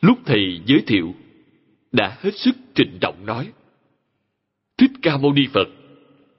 Lúc 0.00 0.18
thầy 0.24 0.60
giới 0.66 0.82
thiệu, 0.86 1.14
đã 1.92 2.16
hết 2.20 2.36
sức 2.36 2.56
trịnh 2.74 2.98
trọng 3.00 3.26
nói 3.26 3.52
thích 4.78 4.90
ca 5.02 5.16
mâu 5.16 5.32
ni 5.32 5.46
phật 5.52 5.68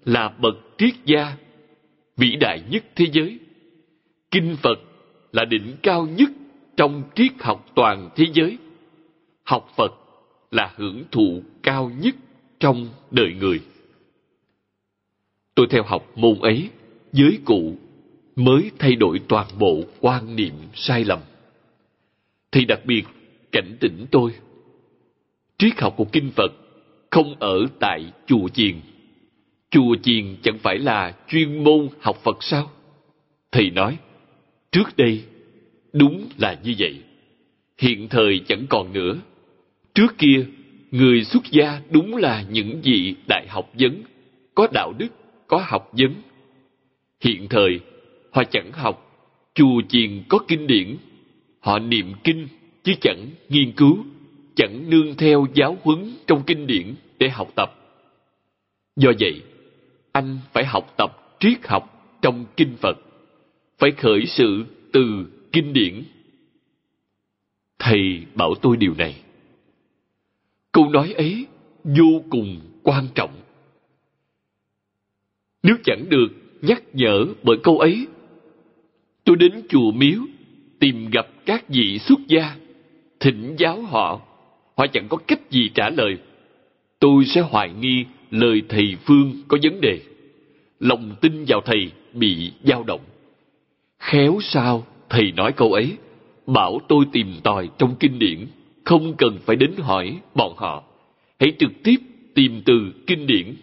là 0.06 0.30
bậc 0.42 0.56
triết 0.78 0.94
gia 1.06 1.38
vĩ 2.18 2.36
đại 2.36 2.64
nhất 2.70 2.84
thế 2.96 3.06
giới. 3.12 3.40
Kinh 4.32 4.56
phật 4.62 4.80
là 5.32 5.46
đỉnh 5.46 5.76
cao 5.84 6.08
nhất 6.08 6.30
trong 6.78 7.04
triết 7.16 7.32
học 7.40 7.66
toàn 7.76 8.10
thế 8.16 8.26
giới. 8.34 8.58
Học 9.44 9.70
phật 9.78 9.94
là 10.52 10.74
hưởng 10.76 11.04
thụ 11.12 11.42
cao 11.64 11.92
nhất 12.02 12.16
trong 12.60 12.90
đời 13.12 13.34
người. 13.34 13.60
Tôi 15.56 15.68
theo 15.70 15.84
học 15.84 16.12
môn 16.16 16.40
ấy, 16.40 16.70
giới 17.14 17.40
cụ 17.46 17.76
mới 18.36 18.72
thay 18.80 18.96
đổi 18.96 19.22
toàn 19.28 19.48
bộ 19.60 19.84
quan 20.00 20.36
niệm 20.36 20.54
sai 20.74 21.04
lầm. 21.04 21.20
Thì 22.52 22.66
đặc 22.66 22.86
biệt, 22.86 23.04
cảnh 23.52 23.78
tỉnh 23.80 24.06
tôi, 24.12 24.34
triết 25.58 25.80
học 25.80 25.94
của 25.98 26.06
kinh 26.06 26.32
phật 26.32 26.52
không 27.12 27.36
ở 27.40 27.66
tại 27.80 28.06
chùa 28.28 28.50
chiền. 28.50 28.76
Chùa 29.72 29.96
chiền 30.04 30.36
chẳng 30.44 30.58
phải 30.58 30.78
là 30.78 31.16
chuyên 31.28 31.64
môn 31.64 31.90
học 32.00 32.18
phật 32.24 32.44
sao? 32.44 32.72
Thầy 33.52 33.70
nói, 33.70 33.98
trước 34.72 34.98
đây, 34.98 35.24
đúng 35.94 36.30
là 36.38 36.60
như 36.64 36.74
vậy. 36.80 36.96
Hiện 37.78 38.10
thời 38.10 38.42
chẳng 38.48 38.66
còn 38.70 38.94
nữa. 38.94 39.18
Trước 39.94 40.18
kia, 40.18 40.46
người 40.92 41.24
xuất 41.24 41.44
gia 41.52 41.82
đúng 41.90 42.16
là 42.16 42.46
những 42.50 42.82
vị 42.84 43.16
đại 43.28 43.48
học 43.50 43.72
vấn, 43.80 44.04
có 44.56 44.68
đạo 44.74 44.94
đức, 44.98 45.08
có 45.48 45.64
học 45.68 45.92
vấn. 45.92 46.14
Hiện 47.22 47.48
thời, 47.50 47.80
họ 48.32 48.44
chẳng 48.44 48.72
học, 48.72 49.24
chùa 49.54 49.82
chiền 49.90 50.24
có 50.30 50.40
kinh 50.48 50.68
điển, 50.68 50.98
họ 51.60 51.80
niệm 51.80 52.14
kinh 52.24 52.48
chứ 52.84 52.94
chẳng 53.02 53.30
nghiên 53.50 53.72
cứu 53.72 53.98
chẳng 54.58 54.90
nương 54.90 55.16
theo 55.18 55.46
giáo 55.54 55.78
huấn 55.84 56.14
trong 56.28 56.44
kinh 56.48 56.68
điển 56.68 56.96
để 57.20 57.30
học 57.30 57.48
tập. 57.56 57.74
Do 58.96 59.12
vậy, 59.20 59.42
anh 60.12 60.40
phải 60.54 60.66
học 60.66 60.94
tập 60.98 61.38
triết 61.40 61.68
học 61.68 62.18
trong 62.22 62.46
kinh 62.58 62.76
phật, 62.76 62.98
phải 63.78 63.92
khởi 63.92 64.26
sự 64.26 64.66
từ 64.94 65.26
kinh 65.52 65.74
điển. 65.74 66.04
Thầy 67.80 68.26
bảo 68.36 68.56
tôi 68.62 68.78
điều 68.78 68.94
này. 68.98 69.22
Câu 70.72 70.90
nói 70.90 71.14
ấy 71.14 71.46
vô 71.84 72.24
cùng 72.30 72.60
quan 72.84 73.08
trọng. 73.16 73.42
Nếu 75.64 75.76
chẳng 75.84 76.10
được 76.10 76.28
nhắc 76.62 76.84
nhở 76.94 77.26
bởi 77.44 77.58
câu 77.64 77.80
ấy, 77.80 78.08
tôi 79.24 79.36
đến 79.36 79.52
chùa 79.70 79.92
miếu 79.92 80.20
tìm 80.80 81.10
gặp 81.10 81.28
các 81.46 81.70
vị 81.70 82.00
xuất 82.00 82.20
gia, 82.28 82.56
thỉnh 83.20 83.56
giáo 83.58 83.82
họ 83.82 84.27
họ 84.78 84.88
chẳng 84.88 85.08
có 85.10 85.18
cách 85.18 85.52
gì 85.52 85.70
trả 85.74 85.90
lời. 85.90 86.18
Tôi 87.00 87.26
sẽ 87.26 87.42
hoài 87.42 87.70
nghi 87.80 88.06
lời 88.32 88.62
thầy 88.70 88.96
phương 89.06 89.44
có 89.48 89.58
vấn 89.64 89.82
đề. 89.82 90.00
Lòng 90.80 91.16
tin 91.22 91.46
vào 91.48 91.62
thầy 91.62 91.92
bị 92.14 92.52
dao 92.64 92.84
động. 92.84 93.02
Khéo 94.00 94.40
sao 94.42 94.86
thầy 95.10 95.32
nói 95.32 95.52
câu 95.52 95.74
ấy? 95.74 95.98
Bảo 96.48 96.80
tôi 96.88 97.06
tìm 97.12 97.34
tòi 97.44 97.70
trong 97.78 97.96
kinh 98.00 98.20
điển, 98.20 98.48
không 98.86 99.14
cần 99.18 99.40
phải 99.46 99.56
đến 99.56 99.72
hỏi 99.78 100.20
bọn 100.36 100.54
họ. 100.58 100.84
Hãy 101.40 101.54
trực 101.60 101.72
tiếp 101.84 101.96
tìm 102.36 102.62
từ 102.66 102.94
kinh 103.08 103.28
điển. 103.28 103.56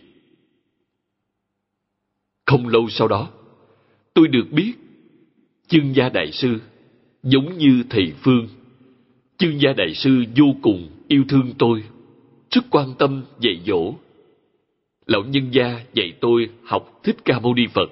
Không 2.47 2.69
lâu 2.69 2.89
sau 2.89 3.09
đó, 3.09 3.29
tôi 4.15 4.29
được 4.29 4.47
biết, 4.51 4.73
chương 5.69 5.95
gia 5.95 6.09
đại 6.09 6.33
sư 6.33 6.61
giống 7.23 7.59
như 7.59 7.85
thầy 7.91 8.13
phương 8.23 8.49
chương 9.39 9.61
gia 9.61 9.73
đại 9.73 9.95
sư 9.95 10.25
vô 10.37 10.47
cùng 10.63 10.89
yêu 11.09 11.25
thương 11.29 11.53
tôi, 11.59 11.83
rất 12.51 12.65
quan 12.71 12.95
tâm 12.99 13.25
dạy 13.41 13.61
dỗ. 13.67 13.95
Lão 15.07 15.25
nhân 15.25 15.49
gia 15.51 15.81
dạy 15.95 16.13
tôi 16.21 16.49
học 16.65 17.01
thích 17.05 17.17
ca 17.25 17.39
mâu 17.39 17.55
ni 17.55 17.67
phật, 17.67 17.91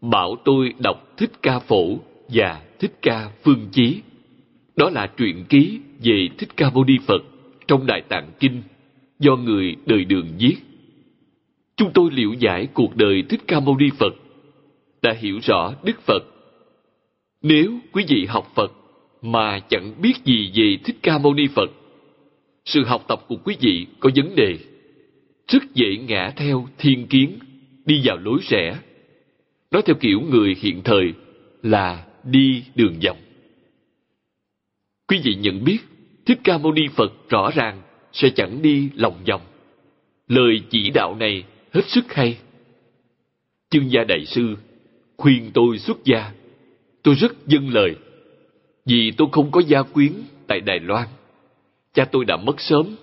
bảo 0.00 0.36
tôi 0.44 0.74
đọc 0.78 1.12
thích 1.16 1.30
ca 1.42 1.58
phổ 1.58 1.98
và 2.28 2.62
thích 2.78 2.92
ca 3.02 3.30
phương 3.42 3.68
chí. 3.72 4.00
Đó 4.76 4.90
là 4.90 5.06
truyện 5.06 5.44
ký 5.48 5.80
về 6.02 6.28
thích 6.38 6.56
ca 6.56 6.70
mâu 6.70 6.84
ni 6.84 6.94
phật 7.06 7.22
trong 7.68 7.86
đại 7.86 8.02
tạng 8.08 8.30
kinh 8.40 8.62
do 9.18 9.36
người 9.36 9.76
đời 9.86 10.04
đường 10.04 10.28
viết. 10.38 10.56
Chúng 11.76 11.90
tôi 11.94 12.10
liệu 12.12 12.32
giải 12.32 12.66
cuộc 12.74 12.96
đời 12.96 13.22
thích 13.28 13.40
ca 13.46 13.60
mâu 13.60 13.76
ni 13.76 13.86
phật, 13.98 14.14
đã 15.02 15.12
hiểu 15.12 15.38
rõ 15.42 15.74
đức 15.84 16.00
phật. 16.00 16.22
Nếu 17.42 17.78
quý 17.92 18.04
vị 18.08 18.26
học 18.28 18.52
phật 18.54 18.72
mà 19.22 19.60
chẳng 19.68 19.92
biết 20.02 20.14
gì 20.24 20.50
về 20.54 20.76
thích 20.84 20.96
ca 21.02 21.18
mâu 21.18 21.34
ni 21.34 21.46
phật. 21.54 21.70
Sự 22.64 22.84
học 22.84 23.04
tập 23.08 23.24
của 23.28 23.36
quý 23.44 23.56
vị 23.60 23.86
có 24.00 24.10
vấn 24.16 24.34
đề. 24.34 24.58
Rất 25.48 25.62
dễ 25.74 25.96
ngã 25.96 26.32
theo 26.36 26.68
thiên 26.78 27.06
kiến, 27.06 27.38
đi 27.84 28.00
vào 28.04 28.16
lối 28.16 28.38
rẽ. 28.48 28.78
Nói 29.70 29.82
theo 29.82 29.96
kiểu 30.00 30.20
người 30.20 30.56
hiện 30.60 30.82
thời 30.84 31.12
là 31.62 32.06
đi 32.24 32.62
đường 32.74 32.94
vòng. 33.04 33.18
Quý 35.08 35.20
vị 35.24 35.34
nhận 35.34 35.64
biết, 35.64 35.78
thích 36.26 36.38
ca 36.44 36.58
mâu 36.58 36.72
ni 36.72 36.82
phật 36.96 37.12
rõ 37.28 37.50
ràng 37.54 37.82
sẽ 38.12 38.30
chẳng 38.30 38.62
đi 38.62 38.88
lòng 38.94 39.24
vòng. 39.26 39.40
Lời 40.28 40.60
chỉ 40.70 40.90
đạo 40.90 41.14
này 41.14 41.44
hết 41.72 41.82
sức 41.86 42.14
hay. 42.14 42.38
Chương 43.70 43.90
gia 43.90 44.04
đại 44.04 44.26
sư 44.26 44.56
khuyên 45.16 45.50
tôi 45.54 45.78
xuất 45.78 46.04
gia. 46.04 46.32
Tôi 47.02 47.14
rất 47.14 47.46
dâng 47.46 47.68
lời 47.68 47.94
vì 48.86 49.12
tôi 49.16 49.28
không 49.32 49.50
có 49.50 49.60
gia 49.60 49.82
quyến 49.82 50.12
tại 50.46 50.60
đài 50.60 50.80
loan 50.80 51.08
cha 51.94 52.04
tôi 52.04 52.24
đã 52.24 52.36
mất 52.36 52.60
sớm 52.60 52.96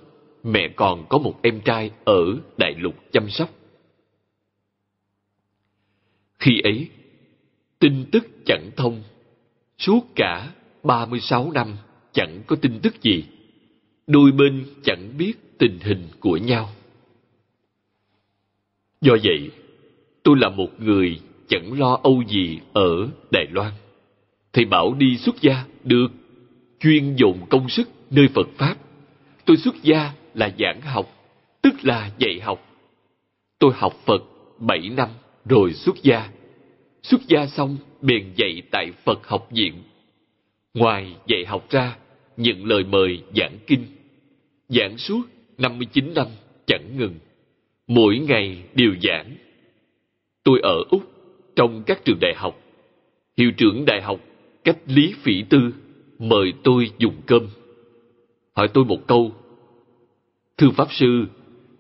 mẹ 0.44 0.68
còn 0.76 1.06
có 1.10 1.18
một 1.18 1.40
em 1.42 1.62
trai 1.62 1.92
ở 2.06 2.38
đại 2.58 2.74
lục 2.78 2.96
chăm 3.12 3.30
sóc 3.30 3.50
khi 6.40 6.62
ấy 6.64 6.88
tin 7.80 8.06
tức 8.12 8.28
chẳng 8.46 8.72
thông 8.76 9.04
suốt 9.78 10.02
cả 10.16 10.52
36 10.84 11.52
năm 11.52 11.76
chẳng 12.12 12.42
có 12.48 12.56
tin 12.56 12.80
tức 12.84 13.02
gì 13.02 13.24
đôi 14.08 14.32
bên 14.32 14.66
chẳng 14.84 15.18
biết 15.18 15.34
tình 15.58 15.80
hình 15.82 16.08
của 16.20 16.38
nhau. 16.38 16.70
Do 19.02 19.14
vậy, 19.24 19.52
tôi 20.24 20.38
là 20.40 20.50
một 20.50 20.70
người 20.80 21.20
chẳng 21.48 21.80
lo 21.80 22.00
âu 22.04 22.24
gì 22.28 22.60
ở 22.74 23.08
Đài 23.32 23.48
Loan. 23.52 23.72
Thầy 24.54 24.66
bảo 24.66 24.94
đi 24.94 25.18
xuất 25.18 25.42
gia, 25.42 25.66
được. 25.84 26.08
Chuyên 26.80 27.16
dồn 27.16 27.38
công 27.50 27.70
sức 27.70 27.90
nơi 28.10 28.28
Phật 28.36 28.48
Pháp. 28.58 28.76
Tôi 29.46 29.58
xuất 29.58 29.76
gia 29.84 30.12
là 30.34 30.52
giảng 30.60 30.82
học, 30.82 31.06
tức 31.62 31.74
là 31.84 32.12
dạy 32.18 32.40
học. 32.40 32.68
Tôi 33.60 33.72
học 33.76 33.94
Phật 34.06 34.24
bảy 34.60 34.90
năm 34.90 35.10
rồi 35.46 35.74
xuất 35.74 35.96
gia. 36.04 36.30
Xuất 37.04 37.22
gia 37.28 37.46
xong 37.46 37.78
bèn 38.02 38.34
dạy 38.36 38.62
tại 38.72 38.92
Phật 39.04 39.28
học 39.28 39.48
viện. 39.52 39.74
Ngoài 40.74 41.16
dạy 41.28 41.46
học 41.46 41.66
ra, 41.70 41.98
nhận 42.38 42.66
lời 42.66 42.84
mời 42.84 43.24
giảng 43.36 43.58
kinh. 43.68 43.86
Giảng 44.70 44.98
suốt 44.98 45.22
59 45.58 46.14
năm 46.16 46.28
chẳng 46.68 46.98
ngừng. 46.98 47.16
Mỗi 47.88 48.18
ngày 48.18 48.64
đều 48.74 48.96
giảng. 49.04 49.36
Tôi 50.44 50.60
ở 50.64 50.84
Úc 50.90 51.12
trong 51.56 51.84
các 51.84 52.06
trường 52.06 52.20
đại 52.22 52.34
học. 52.36 52.60
Hiệu 53.38 53.52
trưởng 53.58 53.86
đại 53.86 54.02
học 54.02 54.20
cách 54.64 54.78
Lý 54.86 55.14
Phỉ 55.22 55.44
Tư 55.50 55.74
mời 56.20 56.54
tôi 56.64 56.92
dùng 56.98 57.16
cơm. 57.26 57.48
Hỏi 58.56 58.68
tôi 58.74 58.86
một 58.86 59.08
câu. 59.08 59.32
Thưa 60.58 60.70
Pháp 60.70 60.88
Sư, 60.92 61.26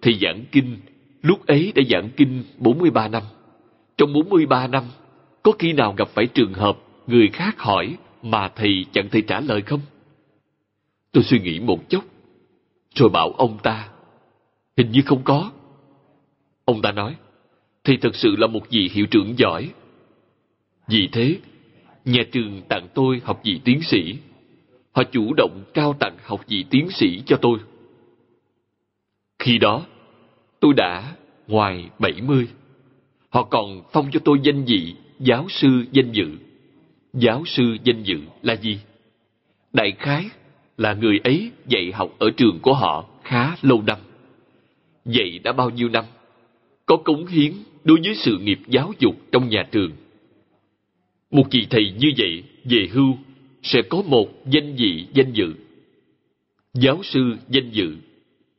thầy 0.01 0.13
giảng 0.21 0.45
kinh, 0.51 0.77
lúc 1.21 1.45
ấy 1.47 1.71
đã 1.75 1.83
giảng 1.89 2.09
kinh 2.17 2.43
43 2.57 3.07
năm. 3.07 3.23
Trong 3.97 4.13
43 4.13 4.67
năm, 4.67 4.83
có 5.43 5.51
khi 5.59 5.73
nào 5.73 5.93
gặp 5.97 6.09
phải 6.09 6.25
trường 6.25 6.53
hợp 6.53 6.77
người 7.07 7.29
khác 7.33 7.59
hỏi 7.59 7.97
mà 8.21 8.47
thầy 8.55 8.85
chẳng 8.91 9.09
thể 9.09 9.21
trả 9.21 9.39
lời 9.39 9.61
không? 9.61 9.79
Tôi 11.11 11.23
suy 11.23 11.39
nghĩ 11.39 11.59
một 11.59 11.89
chút, 11.89 12.03
rồi 12.95 13.09
bảo 13.09 13.31
ông 13.31 13.57
ta, 13.63 13.89
hình 14.77 14.91
như 14.91 15.01
không 15.05 15.21
có. 15.23 15.51
Ông 16.65 16.81
ta 16.81 16.91
nói, 16.91 17.15
thầy 17.83 17.97
thật 17.97 18.15
sự 18.15 18.35
là 18.37 18.47
một 18.47 18.69
vị 18.69 18.89
hiệu 18.93 19.05
trưởng 19.05 19.37
giỏi. 19.37 19.69
Vì 20.87 21.09
thế, 21.11 21.37
nhà 22.05 22.21
trường 22.31 22.61
tặng 22.69 22.87
tôi 22.93 23.21
học 23.23 23.41
vị 23.43 23.59
tiến 23.63 23.81
sĩ. 23.81 24.15
Họ 24.91 25.03
chủ 25.03 25.33
động 25.37 25.63
trao 25.73 25.93
tặng 25.93 26.17
học 26.23 26.41
vị 26.47 26.65
tiến 26.69 26.89
sĩ 26.89 27.21
cho 27.25 27.37
tôi. 27.41 27.59
Khi 29.39 29.57
đó, 29.57 29.85
tôi 30.59 30.73
đã 30.73 31.15
ngoài 31.47 31.89
70. 31.99 32.47
Họ 33.29 33.43
còn 33.43 33.81
phong 33.91 34.11
cho 34.11 34.19
tôi 34.25 34.39
danh 34.43 34.63
vị 34.65 34.95
giáo 35.19 35.45
sư 35.49 35.85
danh 35.91 36.11
dự. 36.11 36.27
Giáo 37.13 37.43
sư 37.45 37.77
danh 37.83 38.03
dự 38.03 38.19
là 38.41 38.55
gì? 38.55 38.79
Đại 39.73 39.91
khái 39.99 40.29
là 40.77 40.93
người 40.93 41.19
ấy 41.23 41.51
dạy 41.67 41.91
học 41.93 42.15
ở 42.19 42.29
trường 42.37 42.59
của 42.59 42.73
họ 42.73 43.05
khá 43.23 43.55
lâu 43.61 43.81
năm. 43.87 43.97
Dạy 45.05 45.39
đã 45.43 45.51
bao 45.51 45.69
nhiêu 45.69 45.89
năm? 45.89 46.05
Có 46.85 46.97
cống 46.97 47.27
hiến 47.27 47.53
đối 47.83 47.99
với 48.03 48.15
sự 48.15 48.37
nghiệp 48.37 48.59
giáo 48.67 48.93
dục 48.99 49.15
trong 49.31 49.49
nhà 49.49 49.63
trường. 49.71 49.91
Một 51.33 51.43
vị 51.51 51.67
thầy 51.69 51.91
như 51.91 52.11
vậy 52.17 52.43
về 52.63 52.87
hưu 52.91 53.17
sẽ 53.63 53.81
có 53.81 54.01
một 54.01 54.45
danh 54.51 54.75
vị 54.75 55.05
danh 55.13 55.33
dự. 55.33 55.53
Giáo 56.73 57.03
sư 57.03 57.35
danh 57.49 57.71
dự, 57.71 57.95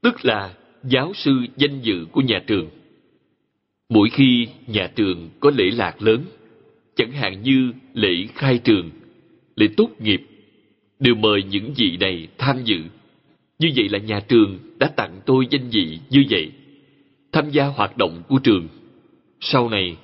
tức 0.02 0.24
là 0.24 0.54
giáo 0.84 1.12
sư 1.14 1.32
danh 1.56 1.80
dự 1.80 2.06
của 2.12 2.20
nhà 2.20 2.42
trường. 2.46 2.70
Mỗi 3.88 4.10
khi 4.10 4.46
nhà 4.66 4.86
trường 4.96 5.30
có 5.40 5.50
lễ 5.56 5.64
lạc 5.70 6.02
lớn, 6.02 6.24
chẳng 6.96 7.12
hạn 7.12 7.42
như 7.42 7.72
lễ 7.94 8.26
khai 8.34 8.58
trường, 8.58 8.90
lễ 9.56 9.66
tốt 9.76 9.90
nghiệp, 9.98 10.22
đều 10.98 11.14
mời 11.14 11.42
những 11.42 11.74
vị 11.76 11.96
này 12.00 12.28
tham 12.38 12.64
dự. 12.64 12.78
Như 13.58 13.70
vậy 13.76 13.88
là 13.88 13.98
nhà 13.98 14.20
trường 14.20 14.58
đã 14.78 14.86
tặng 14.86 15.20
tôi 15.26 15.46
danh 15.50 15.68
vị 15.70 15.98
như 16.10 16.24
vậy, 16.30 16.50
tham 17.32 17.50
gia 17.50 17.66
hoạt 17.66 17.96
động 17.96 18.22
của 18.28 18.38
trường. 18.38 18.68
Sau 19.40 19.68
này, 19.68 19.96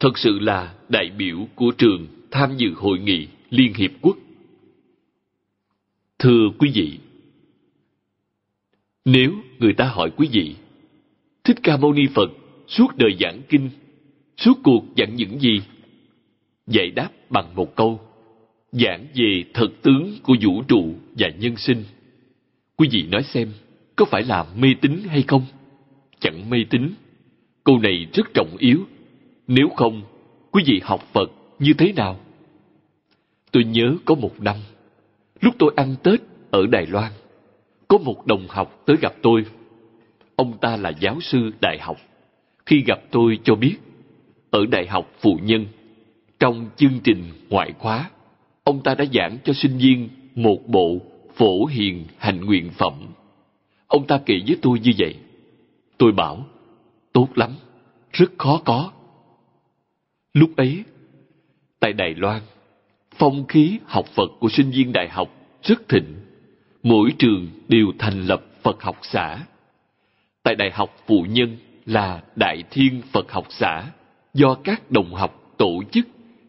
thật 0.00 0.18
sự 0.18 0.38
là 0.38 0.74
đại 0.88 1.10
biểu 1.18 1.48
của 1.54 1.70
trường 1.70 2.06
tham 2.30 2.56
dự 2.56 2.72
hội 2.76 2.98
nghị 2.98 3.26
Liên 3.50 3.74
Hiệp 3.74 3.90
Quốc. 4.00 4.16
Thưa 6.18 6.48
quý 6.58 6.70
vị, 6.74 6.98
nếu 9.04 9.32
người 9.58 9.72
ta 9.72 9.84
hỏi 9.84 10.10
quý 10.16 10.28
vị, 10.32 10.54
Thích 11.44 11.56
Ca 11.62 11.76
Mâu 11.76 11.92
Ni 11.92 12.06
Phật 12.14 12.30
suốt 12.66 12.96
đời 12.96 13.16
giảng 13.20 13.40
kinh, 13.48 13.70
suốt 14.36 14.58
cuộc 14.64 14.84
giảng 14.96 15.14
những 15.16 15.40
gì? 15.40 15.60
Giải 16.66 16.90
đáp 16.90 17.10
bằng 17.30 17.54
một 17.54 17.76
câu, 17.76 18.00
giảng 18.72 19.06
về 19.14 19.44
thật 19.54 19.68
tướng 19.82 20.18
của 20.22 20.36
vũ 20.40 20.62
trụ 20.68 20.94
và 21.18 21.28
nhân 21.38 21.56
sinh. 21.56 21.84
Quý 22.76 22.88
vị 22.92 23.02
nói 23.02 23.22
xem, 23.22 23.52
có 23.96 24.04
phải 24.04 24.22
là 24.22 24.46
mê 24.56 24.68
tín 24.80 24.92
hay 25.06 25.22
không? 25.22 25.42
Chẳng 26.20 26.50
mê 26.50 26.58
tín. 26.70 26.94
Câu 27.64 27.78
này 27.78 28.06
rất 28.12 28.34
trọng 28.34 28.56
yếu. 28.58 28.86
Nếu 29.46 29.68
không, 29.76 30.02
quý 30.50 30.62
vị 30.66 30.80
học 30.84 31.08
Phật 31.12 31.30
như 31.58 31.72
thế 31.78 31.92
nào? 31.92 32.16
Tôi 33.52 33.64
nhớ 33.64 33.96
có 34.04 34.14
một 34.14 34.40
năm, 34.40 34.56
lúc 35.40 35.54
tôi 35.58 35.72
ăn 35.76 35.94
Tết 36.02 36.20
ở 36.50 36.66
Đài 36.66 36.86
Loan, 36.86 37.12
có 37.88 37.98
một 37.98 38.26
đồng 38.26 38.46
học 38.48 38.82
tới 38.86 38.96
gặp 39.00 39.14
tôi. 39.22 39.44
Ông 40.36 40.58
ta 40.58 40.76
là 40.76 40.92
giáo 41.00 41.20
sư 41.20 41.50
đại 41.60 41.78
học. 41.80 41.96
Khi 42.66 42.82
gặp 42.86 43.00
tôi 43.10 43.38
cho 43.44 43.54
biết, 43.54 43.76
ở 44.50 44.66
Đại 44.70 44.86
học 44.86 45.10
Phụ 45.20 45.38
Nhân, 45.42 45.66
trong 46.38 46.70
chương 46.76 47.00
trình 47.04 47.24
ngoại 47.48 47.72
khóa, 47.78 48.10
ông 48.64 48.82
ta 48.82 48.94
đã 48.94 49.04
giảng 49.14 49.38
cho 49.44 49.52
sinh 49.52 49.78
viên 49.78 50.08
một 50.34 50.58
bộ 50.66 50.98
phổ 51.34 51.64
hiền 51.64 52.04
hành 52.18 52.44
nguyện 52.44 52.70
phẩm. 52.70 52.92
Ông 53.86 54.06
ta 54.06 54.20
kể 54.26 54.40
với 54.46 54.56
tôi 54.62 54.80
như 54.80 54.92
vậy. 54.98 55.14
Tôi 55.98 56.12
bảo, 56.12 56.46
tốt 57.12 57.28
lắm, 57.34 57.50
rất 58.12 58.32
khó 58.38 58.62
có. 58.64 58.92
Lúc 60.34 60.56
ấy, 60.56 60.84
tại 61.80 61.92
Đài 61.92 62.14
Loan, 62.14 62.42
phong 63.18 63.46
khí 63.46 63.78
học 63.84 64.06
Phật 64.06 64.30
của 64.40 64.48
sinh 64.48 64.70
viên 64.70 64.92
đại 64.92 65.08
học 65.08 65.28
rất 65.62 65.88
thịnh. 65.88 66.14
Mỗi 66.82 67.10
trường 67.18 67.48
đều 67.68 67.86
thành 67.98 68.26
lập 68.26 68.42
Phật 68.62 68.82
học 68.82 68.98
xã. 69.02 69.38
Tại 70.42 70.54
Đại 70.54 70.70
học 70.70 70.96
Phụ 71.06 71.26
Nhân 71.28 71.56
là 71.86 72.22
Đại 72.36 72.62
Thiên 72.70 73.02
Phật 73.12 73.32
học 73.32 73.46
xã 73.50 73.84
do 74.34 74.54
các 74.54 74.90
đồng 74.90 75.14
học 75.14 75.54
tổ 75.56 75.82
chức 75.92 76.06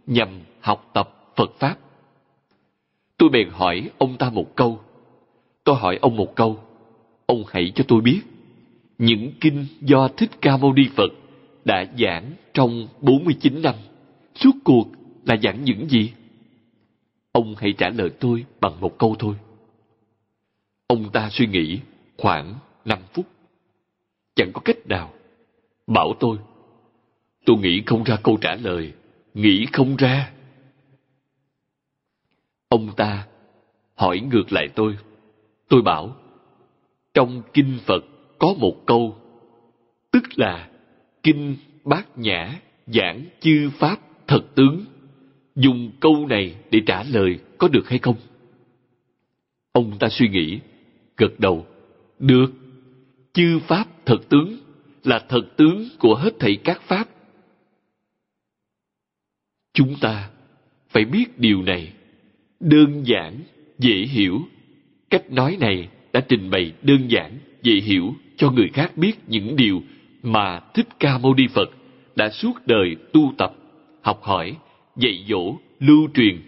nhằm 0.07 0.29
học 0.61 0.89
tập 0.93 1.09
Phật 1.35 1.51
Pháp. 1.59 1.75
Tôi 3.17 3.29
bèn 3.29 3.49
hỏi 3.49 3.89
ông 3.97 4.17
ta 4.17 4.29
một 4.29 4.55
câu. 4.55 4.79
Tôi 5.63 5.75
hỏi 5.75 5.99
ông 6.01 6.15
một 6.15 6.35
câu. 6.35 6.59
Ông 7.25 7.43
hãy 7.47 7.71
cho 7.75 7.83
tôi 7.87 8.01
biết 8.01 8.21
những 8.97 9.31
kinh 9.41 9.65
do 9.81 10.07
Thích 10.07 10.29
Ca 10.41 10.57
Mâu 10.57 10.73
Ni 10.73 10.83
Phật 10.95 11.11
đã 11.65 11.85
giảng 11.99 12.31
trong 12.53 12.87
49 13.01 13.61
năm. 13.61 13.75
Suốt 14.35 14.51
cuộc 14.63 14.87
là 15.25 15.37
giảng 15.43 15.63
những 15.63 15.89
gì? 15.89 16.13
Ông 17.31 17.55
hãy 17.57 17.73
trả 17.77 17.89
lời 17.89 18.09
tôi 18.19 18.45
bằng 18.61 18.81
một 18.81 18.95
câu 18.99 19.15
thôi. 19.19 19.35
Ông 20.87 21.11
ta 21.11 21.29
suy 21.31 21.47
nghĩ 21.47 21.79
khoảng 22.17 22.55
5 22.85 22.99
phút. 23.13 23.25
Chẳng 24.35 24.51
có 24.53 24.61
cách 24.65 24.87
nào. 24.87 25.13
Bảo 25.87 26.13
tôi. 26.19 26.37
Tôi 27.45 27.57
nghĩ 27.57 27.83
không 27.85 28.03
ra 28.03 28.17
câu 28.23 28.37
trả 28.41 28.55
lời. 28.55 28.93
Nghĩ 29.33 29.65
không 29.73 29.95
ra. 29.95 30.31
Ông 32.69 32.95
ta 32.95 33.27
hỏi 33.95 34.19
ngược 34.19 34.53
lại 34.53 34.67
tôi. 34.75 34.97
Tôi 35.69 35.81
bảo, 35.81 36.15
trong 37.13 37.41
kinh 37.53 37.79
Phật 37.85 38.03
có 38.39 38.53
một 38.57 38.85
câu, 38.85 39.15
tức 40.11 40.23
là 40.35 40.69
kinh 41.23 41.55
bát 41.83 42.17
nhã 42.17 42.59
giảng 42.87 43.25
chư 43.39 43.69
pháp 43.79 43.99
thật 44.27 44.41
tướng 44.55 44.85
dùng 45.55 45.91
câu 45.99 46.27
này 46.27 46.55
để 46.71 46.81
trả 46.85 47.03
lời 47.03 47.39
có 47.57 47.67
được 47.67 47.89
hay 47.89 47.99
không? 47.99 48.15
Ông 49.71 49.99
ta 49.99 50.09
suy 50.09 50.29
nghĩ, 50.29 50.59
gật 51.17 51.39
đầu. 51.39 51.67
Được, 52.19 52.53
chư 53.33 53.59
pháp 53.59 53.87
thật 54.05 54.29
tướng 54.29 54.57
là 55.03 55.19
thật 55.29 55.41
tướng 55.57 55.87
của 55.99 56.15
hết 56.15 56.39
thảy 56.39 56.55
các 56.63 56.81
pháp. 56.81 57.09
Chúng 59.73 59.95
ta 60.01 60.29
phải 60.89 61.05
biết 61.05 61.39
điều 61.39 61.61
này. 61.61 61.93
Đơn 62.59 63.03
giản, 63.05 63.39
dễ 63.77 63.95
hiểu. 63.95 64.41
Cách 65.09 65.31
nói 65.31 65.57
này 65.59 65.89
đã 66.13 66.21
trình 66.29 66.49
bày 66.49 66.73
đơn 66.81 67.07
giản, 67.07 67.37
dễ 67.61 67.73
hiểu 67.73 68.13
cho 68.37 68.51
người 68.51 68.69
khác 68.73 68.97
biết 68.97 69.13
những 69.27 69.55
điều 69.55 69.81
mà 70.23 70.59
Thích 70.73 70.87
Ca 70.99 71.17
Mâu 71.17 71.33
Ni 71.33 71.47
Phật 71.47 71.69
đã 72.15 72.29
suốt 72.29 72.53
đời 72.65 72.95
tu 73.13 73.33
tập, 73.37 73.53
học 74.01 74.23
hỏi 74.23 74.57
dạy 74.99 75.25
dỗ, 75.29 75.55
lưu 75.79 76.09
truyền. 76.13 76.41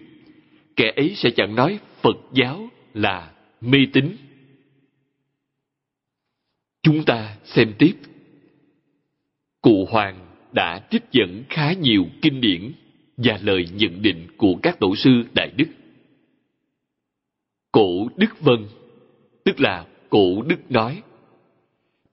Kẻ 0.75 0.93
ấy 0.95 1.13
sẽ 1.15 1.29
chẳng 1.29 1.55
nói 1.55 1.79
Phật 2.01 2.17
giáo 2.33 2.69
là 2.93 3.31
mê 3.61 3.79
tín. 3.93 4.17
Chúng 6.83 7.03
ta 7.05 7.37
xem 7.43 7.73
tiếp. 7.79 7.93
Cụ 9.61 9.85
Hoàng 9.89 10.27
đã 10.51 10.87
trích 10.91 11.03
dẫn 11.11 11.43
khá 11.49 11.73
nhiều 11.73 12.05
kinh 12.21 12.41
điển 12.41 12.71
và 13.17 13.39
lời 13.41 13.67
nhận 13.73 14.01
định 14.01 14.27
của 14.37 14.55
các 14.63 14.79
tổ 14.79 14.95
sư 14.95 15.23
Đại 15.33 15.51
Đức. 15.57 15.67
Cổ 17.71 18.09
Đức 18.17 18.39
Vân, 18.39 18.67
tức 19.43 19.59
là 19.59 19.85
Cổ 20.09 20.41
Đức 20.41 20.71
nói, 20.71 21.01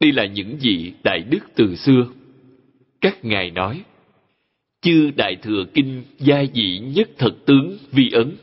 Đây 0.01 0.13
là 0.13 0.27
những 0.27 0.57
vị 0.61 0.93
đại 1.05 1.23
đức 1.31 1.39
từ 1.55 1.77
xưa. 1.77 2.07
Các 3.01 3.25
ngài 3.25 3.51
nói, 3.51 3.83
chư 4.81 5.11
đại 5.17 5.37
thừa 5.37 5.65
kinh 5.75 6.03
gia 6.19 6.45
dị 6.55 6.79
nhất 6.79 7.11
thật 7.19 7.35
tướng 7.47 7.79
vi 7.93 8.11
ấn. 8.13 8.37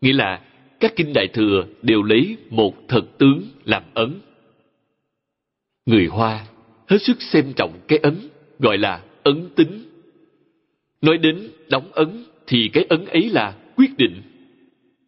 Nghĩa 0.00 0.12
là 0.12 0.40
các 0.80 0.92
kinh 0.96 1.12
đại 1.12 1.28
thừa 1.28 1.66
đều 1.82 2.02
lấy 2.02 2.36
một 2.50 2.88
thật 2.88 3.18
tướng 3.18 3.42
làm 3.64 3.82
ấn. 3.94 4.14
Người 5.86 6.06
Hoa 6.06 6.46
hết 6.88 7.02
sức 7.02 7.22
xem 7.22 7.52
trọng 7.56 7.80
cái 7.88 7.98
ấn, 7.98 8.14
gọi 8.58 8.78
là 8.78 9.02
ấn 9.22 9.48
tính. 9.56 9.82
Nói 11.00 11.18
đến 11.18 11.48
đóng 11.68 11.92
ấn 11.92 12.24
thì 12.46 12.70
cái 12.72 12.84
ấn 12.88 13.04
ấy 13.04 13.30
là 13.30 13.54
quyết 13.76 13.90
định. 13.98 14.22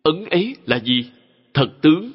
Ấn 0.03 0.25
ấy 0.25 0.57
là 0.67 0.79
gì? 0.79 1.05
Thật 1.55 1.69
tướng. 1.83 2.11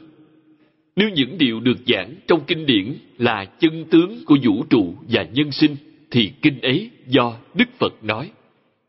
Nếu 0.96 1.10
những 1.10 1.38
điều 1.38 1.60
được 1.60 1.78
giảng 1.88 2.16
trong 2.28 2.42
kinh 2.48 2.66
điển 2.66 2.94
là 3.18 3.46
chân 3.46 3.86
tướng 3.90 4.20
của 4.26 4.38
vũ 4.44 4.64
trụ 4.70 4.96
và 5.10 5.24
nhân 5.34 5.52
sinh, 5.52 5.76
thì 6.12 6.32
kinh 6.42 6.62
ấy 6.62 6.90
do 7.08 7.38
Đức 7.54 7.70
Phật 7.80 8.04
nói. 8.04 8.32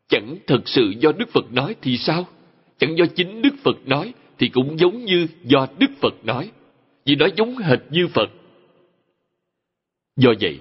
Chẳng 0.09 0.37
thật 0.47 0.61
sự 0.65 0.93
do 0.99 1.11
Đức 1.11 1.29
Phật 1.29 1.53
nói 1.53 1.75
thì 1.81 1.97
sao? 1.97 2.27
Chẳng 2.77 2.97
do 2.97 3.05
chính 3.15 3.41
Đức 3.41 3.53
Phật 3.63 3.87
nói 3.87 4.13
thì 4.37 4.49
cũng 4.49 4.79
giống 4.79 5.05
như 5.05 5.27
do 5.43 5.67
Đức 5.79 5.91
Phật 6.01 6.25
nói. 6.25 6.51
Vì 7.05 7.15
nó 7.15 7.27
giống 7.35 7.57
hệt 7.57 7.79
như 7.91 8.07
Phật. 8.07 8.29
Do 10.15 10.33
vậy, 10.41 10.59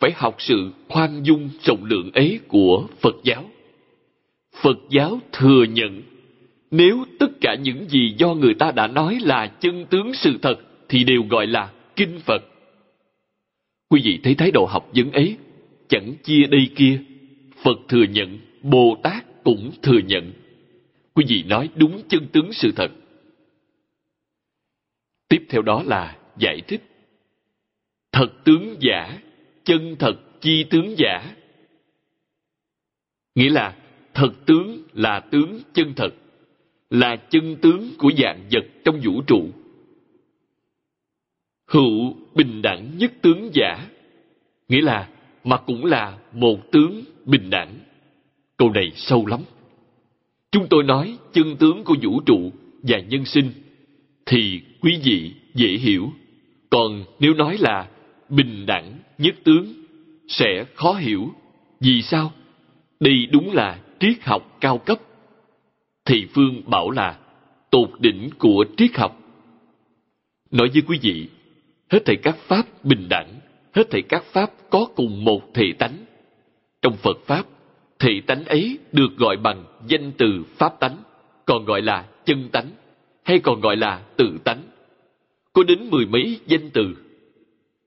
phải 0.00 0.10
học 0.14 0.36
sự 0.38 0.70
khoan 0.88 1.22
dung 1.22 1.50
rộng 1.62 1.84
lượng 1.84 2.10
ấy 2.12 2.40
của 2.48 2.86
Phật 3.00 3.16
giáo. 3.24 3.44
Phật 4.62 4.78
giáo 4.90 5.20
thừa 5.32 5.64
nhận 5.64 6.02
nếu 6.70 7.04
tất 7.18 7.30
cả 7.40 7.54
những 7.54 7.88
gì 7.88 8.14
do 8.18 8.34
người 8.34 8.54
ta 8.54 8.70
đã 8.70 8.86
nói 8.86 9.18
là 9.22 9.46
chân 9.46 9.86
tướng 9.90 10.14
sự 10.14 10.38
thật 10.42 10.58
thì 10.88 11.04
đều 11.04 11.22
gọi 11.30 11.46
là 11.46 11.72
kinh 11.96 12.20
Phật. 12.24 12.44
Quý 13.90 14.00
vị 14.04 14.20
thấy 14.22 14.34
thái 14.34 14.50
độ 14.50 14.66
học 14.66 14.90
vấn 14.94 15.12
ấy, 15.12 15.36
chẳng 15.92 16.14
chia 16.22 16.46
đây 16.46 16.70
kia. 16.76 17.00
Phật 17.64 17.78
thừa 17.88 18.04
nhận, 18.10 18.38
Bồ 18.62 18.96
Tát 19.02 19.44
cũng 19.44 19.70
thừa 19.82 19.98
nhận. 20.06 20.32
Quý 21.14 21.24
vị 21.28 21.42
nói 21.42 21.70
đúng 21.74 22.02
chân 22.08 22.26
tướng 22.32 22.52
sự 22.52 22.72
thật. 22.76 22.88
Tiếp 25.28 25.46
theo 25.48 25.62
đó 25.62 25.82
là 25.86 26.18
giải 26.38 26.60
thích. 26.68 26.82
Thật 28.12 28.28
tướng 28.44 28.76
giả, 28.80 29.18
chân 29.64 29.96
thật 29.98 30.14
chi 30.40 30.64
tướng 30.70 30.94
giả. 30.98 31.36
Nghĩa 33.34 33.50
là 33.50 33.76
thật 34.14 34.32
tướng 34.46 34.82
là 34.92 35.20
tướng 35.20 35.60
chân 35.72 35.92
thật, 35.96 36.14
là 36.90 37.16
chân 37.16 37.56
tướng 37.62 37.90
của 37.98 38.10
dạng 38.18 38.48
vật 38.52 38.64
trong 38.84 39.00
vũ 39.04 39.22
trụ. 39.22 39.48
Hữu 41.66 42.16
bình 42.34 42.62
đẳng 42.62 42.98
nhất 42.98 43.12
tướng 43.22 43.50
giả, 43.52 43.88
nghĩa 44.68 44.80
là 44.80 45.08
mà 45.44 45.56
cũng 45.56 45.84
là 45.84 46.18
một 46.32 46.72
tướng 46.72 47.04
bình 47.24 47.50
đẳng. 47.50 47.74
Câu 48.56 48.70
này 48.70 48.92
sâu 48.94 49.26
lắm. 49.26 49.40
Chúng 50.50 50.66
tôi 50.70 50.82
nói 50.82 51.18
chân 51.32 51.56
tướng 51.56 51.84
của 51.84 51.96
vũ 52.02 52.20
trụ 52.20 52.52
và 52.82 52.98
nhân 52.98 53.24
sinh 53.24 53.50
thì 54.26 54.60
quý 54.80 55.00
vị 55.04 55.32
dễ 55.54 55.68
hiểu. 55.68 56.12
Còn 56.70 57.04
nếu 57.20 57.34
nói 57.34 57.56
là 57.58 57.88
bình 58.28 58.66
đẳng 58.66 58.98
nhất 59.18 59.34
tướng 59.44 59.72
sẽ 60.28 60.64
khó 60.74 60.92
hiểu. 60.92 61.30
Vì 61.80 62.02
sao? 62.02 62.32
Đây 63.00 63.26
đúng 63.32 63.52
là 63.52 63.78
triết 64.00 64.22
học 64.22 64.56
cao 64.60 64.78
cấp. 64.78 64.98
Thì 66.04 66.26
Phương 66.34 66.62
bảo 66.66 66.90
là 66.90 67.18
tột 67.70 67.90
đỉnh 68.00 68.30
của 68.38 68.64
triết 68.76 68.96
học. 68.96 69.18
Nói 70.50 70.68
với 70.72 70.82
quý 70.82 70.98
vị, 71.02 71.28
hết 71.90 72.04
thảy 72.04 72.16
các 72.16 72.36
pháp 72.36 72.84
bình 72.84 73.08
đẳng, 73.08 73.40
hết 73.72 73.90
thảy 73.90 74.02
các 74.02 74.24
pháp 74.24 74.50
có 74.70 74.86
cùng 74.96 75.24
một 75.24 75.54
thể 75.54 75.72
tánh. 75.78 75.96
Trong 76.82 76.96
Phật 76.96 77.18
Pháp, 77.26 77.46
thể 77.98 78.20
tánh 78.26 78.44
ấy 78.44 78.78
được 78.92 79.16
gọi 79.16 79.36
bằng 79.36 79.64
danh 79.86 80.12
từ 80.18 80.44
Pháp 80.58 80.80
tánh, 80.80 80.96
còn 81.44 81.64
gọi 81.64 81.82
là 81.82 82.04
chân 82.24 82.48
tánh, 82.52 82.70
hay 83.22 83.38
còn 83.38 83.60
gọi 83.60 83.76
là 83.76 84.02
tự 84.16 84.38
tánh. 84.44 84.62
Có 85.52 85.62
đến 85.62 85.90
mười 85.90 86.06
mấy 86.06 86.40
danh 86.46 86.70
từ. 86.70 86.96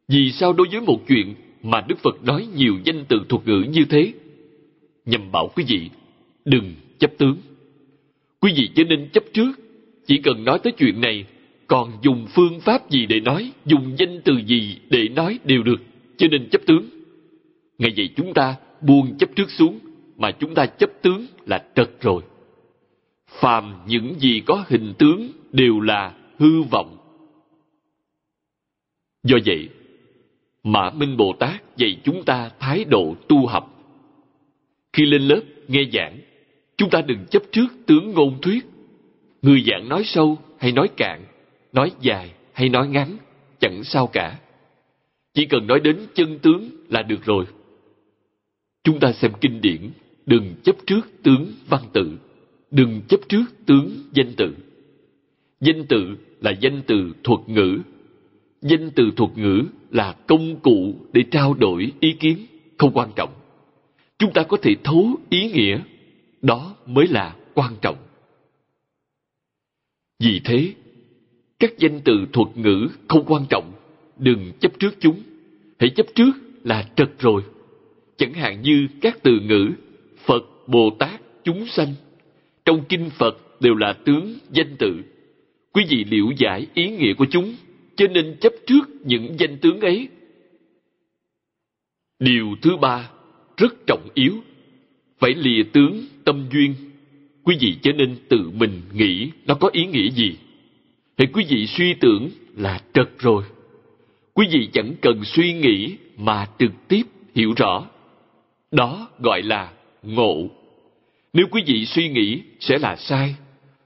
Vì 0.07 0.31
sao 0.31 0.53
đối 0.53 0.67
với 0.71 0.81
một 0.81 0.99
chuyện 1.07 1.35
mà 1.63 1.81
Đức 1.87 1.99
Phật 1.99 2.23
nói 2.23 2.47
nhiều 2.55 2.77
danh 2.83 3.05
từ 3.07 3.21
thuật 3.29 3.47
ngữ 3.47 3.65
như 3.69 3.85
thế? 3.89 4.13
Nhằm 5.05 5.31
bảo 5.31 5.51
quý 5.55 5.63
vị, 5.67 5.89
đừng 6.45 6.73
chấp 6.99 7.11
tướng. 7.17 7.37
Quý 8.39 8.53
vị 8.55 8.69
cho 8.75 8.83
nên 8.83 9.09
chấp 9.13 9.23
trước, 9.33 9.51
chỉ 10.07 10.17
cần 10.17 10.43
nói 10.43 10.59
tới 10.59 10.73
chuyện 10.77 11.01
này, 11.01 11.25
còn 11.67 11.91
dùng 12.01 12.27
phương 12.29 12.59
pháp 12.59 12.89
gì 12.89 13.05
để 13.05 13.19
nói, 13.19 13.51
dùng 13.65 13.95
danh 13.97 14.21
từ 14.25 14.33
gì 14.45 14.77
để 14.89 15.09
nói 15.09 15.39
đều 15.43 15.63
được, 15.63 15.81
cho 16.17 16.27
nên 16.27 16.49
chấp 16.49 16.61
tướng. 16.65 16.89
Ngày 17.77 17.93
vậy 17.97 18.09
chúng 18.15 18.33
ta 18.33 18.55
buông 18.81 19.17
chấp 19.17 19.29
trước 19.35 19.49
xuống, 19.49 19.79
mà 20.17 20.31
chúng 20.31 20.53
ta 20.53 20.65
chấp 20.65 20.89
tướng 21.01 21.27
là 21.45 21.65
trật 21.75 21.89
rồi. 22.01 22.21
Phàm 23.27 23.73
những 23.87 24.15
gì 24.19 24.41
có 24.45 24.65
hình 24.67 24.93
tướng 24.97 25.31
đều 25.51 25.79
là 25.79 26.13
hư 26.39 26.61
vọng. 26.61 26.97
Do 29.23 29.37
vậy, 29.45 29.69
Mã 30.63 30.89
Minh 30.89 31.17
Bồ 31.17 31.33
Tát 31.39 31.77
dạy 31.77 31.97
chúng 32.03 32.23
ta 32.23 32.49
thái 32.59 32.85
độ 32.85 33.15
tu 33.27 33.45
học. 33.45 33.71
Khi 34.93 35.05
lên 35.05 35.21
lớp 35.21 35.41
nghe 35.67 35.81
giảng, 35.93 36.19
chúng 36.77 36.89
ta 36.89 37.01
đừng 37.01 37.25
chấp 37.31 37.43
trước 37.51 37.67
tướng 37.85 38.11
ngôn 38.11 38.41
thuyết. 38.41 38.65
Người 39.41 39.63
giảng 39.67 39.89
nói 39.89 40.03
sâu 40.05 40.37
hay 40.59 40.71
nói 40.71 40.87
cạn, 40.97 41.21
nói 41.75 41.91
dài 42.01 42.33
hay 42.53 42.69
nói 42.69 42.87
ngắn, 42.87 43.17
chẳng 43.59 43.83
sao 43.83 44.07
cả. 44.07 44.39
Chỉ 45.33 45.45
cần 45.45 45.67
nói 45.67 45.79
đến 45.79 45.99
chân 46.13 46.39
tướng 46.39 46.69
là 46.89 47.01
được 47.01 47.25
rồi. 47.25 47.45
Chúng 48.83 48.99
ta 48.99 49.13
xem 49.13 49.31
kinh 49.41 49.61
điển, 49.61 49.91
đừng 50.25 50.55
chấp 50.63 50.75
trước 50.85 51.01
tướng 51.23 51.51
văn 51.67 51.81
tự, 51.93 52.17
đừng 52.71 53.01
chấp 53.07 53.19
trước 53.29 53.45
tướng 53.65 53.91
danh 54.13 54.33
tự. 54.37 54.55
Danh 55.61 55.85
tự 55.85 56.15
là 56.41 56.51
danh 56.51 56.81
từ 56.87 57.13
thuật 57.23 57.39
ngữ. 57.47 57.79
Danh 58.61 58.91
từ 58.95 59.11
thuật 59.15 59.37
ngữ 59.37 59.63
là 59.91 60.15
công 60.27 60.59
cụ 60.59 60.95
để 61.13 61.23
trao 61.31 61.53
đổi 61.53 61.91
ý 61.99 62.13
kiến, 62.13 62.37
không 62.77 62.91
quan 62.93 63.11
trọng. 63.15 63.33
Chúng 64.17 64.33
ta 64.33 64.43
có 64.43 64.57
thể 64.61 64.75
thấu 64.83 65.15
ý 65.29 65.51
nghĩa, 65.51 65.79
đó 66.41 66.75
mới 66.85 67.07
là 67.07 67.35
quan 67.53 67.75
trọng. 67.81 67.97
Vì 70.19 70.41
thế, 70.45 70.73
các 71.59 71.77
danh 71.77 72.01
từ 72.05 72.25
thuật 72.33 72.57
ngữ 72.57 72.87
không 73.07 73.23
quan 73.27 73.45
trọng, 73.49 73.71
đừng 74.17 74.51
chấp 74.59 74.79
trước 74.79 74.95
chúng. 74.99 75.23
Hãy 75.79 75.89
chấp 75.89 76.05
trước 76.15 76.31
là 76.63 76.89
trật 76.95 77.09
rồi. 77.19 77.41
Chẳng 78.17 78.33
hạn 78.33 78.61
như 78.61 78.87
các 79.01 79.17
từ 79.23 79.39
ngữ 79.39 79.69
Phật, 80.25 80.43
Bồ 80.67 80.89
Tát, 80.99 81.21
chúng 81.43 81.65
sanh. 81.67 81.93
Trong 82.65 82.83
kinh 82.89 83.09
Phật 83.09 83.37
đều 83.59 83.75
là 83.75 83.93
tướng 83.93 84.33
danh 84.51 84.75
tự. 84.79 85.01
Quý 85.73 85.85
vị 85.89 86.05
liễu 86.09 86.25
giải 86.37 86.67
ý 86.73 86.89
nghĩa 86.89 87.13
của 87.13 87.25
chúng, 87.31 87.55
cho 87.95 88.07
nên 88.07 88.37
chấp 88.41 88.53
trước 88.67 88.89
những 89.05 89.35
danh 89.39 89.57
tướng 89.57 89.79
ấy. 89.79 90.07
Điều 92.19 92.55
thứ 92.61 92.77
ba, 92.77 93.09
rất 93.57 93.73
trọng 93.87 94.07
yếu, 94.13 94.33
phải 95.19 95.35
lìa 95.35 95.63
tướng 95.73 96.05
tâm 96.23 96.45
duyên. 96.51 96.73
Quý 97.43 97.57
vị 97.59 97.75
cho 97.81 97.91
nên 97.91 98.15
tự 98.29 98.49
mình 98.49 98.81
nghĩ 98.93 99.29
nó 99.45 99.55
có 99.55 99.69
ý 99.73 99.85
nghĩa 99.85 100.11
gì. 100.11 100.35
Thì 101.17 101.25
quý 101.33 101.45
vị 101.49 101.67
suy 101.67 101.93
tưởng 101.93 102.29
là 102.55 102.79
trật 102.93 103.09
rồi. 103.19 103.43
Quý 104.33 104.47
vị 104.51 104.69
chẳng 104.73 104.93
cần 105.01 105.23
suy 105.23 105.53
nghĩ 105.53 105.95
mà 106.17 106.47
trực 106.59 106.71
tiếp 106.87 107.03
hiểu 107.35 107.53
rõ. 107.57 107.85
Đó 108.71 109.07
gọi 109.19 109.41
là 109.41 109.71
ngộ. 110.03 110.47
Nếu 111.33 111.45
quý 111.51 111.63
vị 111.65 111.85
suy 111.85 112.09
nghĩ 112.09 112.41
sẽ 112.59 112.77
là 112.79 112.95
sai. 112.95 113.35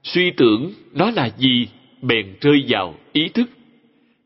Suy 0.02 0.30
tưởng 0.30 0.72
nó 0.92 1.10
là 1.10 1.30
gì 1.38 1.68
bèn 2.02 2.34
rơi 2.40 2.64
vào 2.68 2.94
ý 3.12 3.28
thức. 3.28 3.50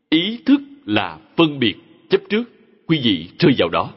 Ý 0.09 0.39
thức 0.45 0.61
là 0.85 1.17
phân 1.37 1.59
biệt 1.59 1.75
chấp 2.09 2.21
trước. 2.29 2.43
Quý 2.87 2.99
vị 3.03 3.27
rơi 3.39 3.53
vào 3.57 3.69
đó. 3.69 3.91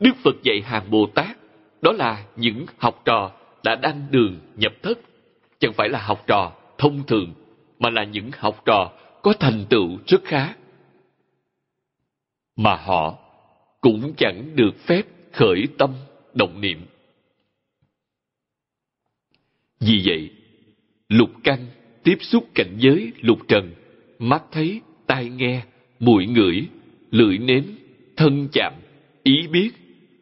Đức 0.00 0.16
Phật 0.22 0.42
dạy 0.42 0.62
hàng 0.64 0.90
Bồ 0.90 1.06
Tát, 1.06 1.36
đó 1.82 1.92
là 1.92 2.24
những 2.36 2.66
học 2.78 3.02
trò 3.04 3.30
đã 3.64 3.74
đăng 3.74 4.06
đường 4.10 4.36
nhập 4.56 4.72
thất. 4.82 4.98
Chẳng 5.60 5.72
phải 5.72 5.88
là 5.88 6.02
học 6.02 6.24
trò 6.26 6.52
thông 6.78 7.02
thường 7.06 7.34
mà 7.80 7.90
là 7.90 8.04
những 8.04 8.30
học 8.38 8.62
trò 8.64 8.92
có 9.22 9.32
thành 9.40 9.64
tựu 9.70 9.98
rất 10.06 10.24
khá. 10.24 10.54
Mà 12.56 12.76
họ 12.76 13.18
cũng 13.80 14.14
chẳng 14.16 14.56
được 14.56 14.78
phép 14.78 15.02
khởi 15.32 15.64
tâm 15.78 15.94
động 16.34 16.60
niệm. 16.60 16.86
Vì 19.80 20.02
vậy, 20.04 20.30
lục 21.08 21.30
căn 21.44 21.66
tiếp 22.02 22.18
xúc 22.20 22.48
cảnh 22.54 22.76
giới 22.78 23.12
lục 23.20 23.38
trần, 23.48 23.74
mắt 24.18 24.42
thấy, 24.52 24.80
tai 25.06 25.28
nghe, 25.28 25.62
mũi 26.00 26.26
ngửi, 26.26 26.66
lưỡi 27.10 27.38
nếm, 27.38 27.62
thân 28.16 28.48
chạm, 28.52 28.72
ý 29.22 29.46
biết, 29.46 29.70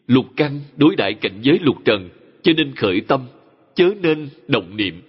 lục 0.06 0.26
căn 0.36 0.61
đối 0.76 0.96
đại 0.96 1.14
cảnh 1.14 1.38
giới 1.42 1.59
lục 1.62 1.76
trần, 1.84 2.09
cho 2.42 2.52
nên 2.56 2.74
khởi 2.74 3.00
tâm, 3.00 3.26
chớ 3.74 3.90
nên 4.02 4.28
động 4.48 4.76
niệm. 4.76 5.02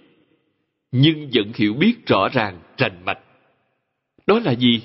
Nhưng 0.92 1.30
vẫn 1.34 1.52
hiểu 1.54 1.74
biết 1.74 2.06
rõ 2.06 2.28
ràng, 2.32 2.60
rành 2.76 3.04
mạch. 3.04 3.18
Đó 4.26 4.40
là 4.44 4.52
gì? 4.52 4.82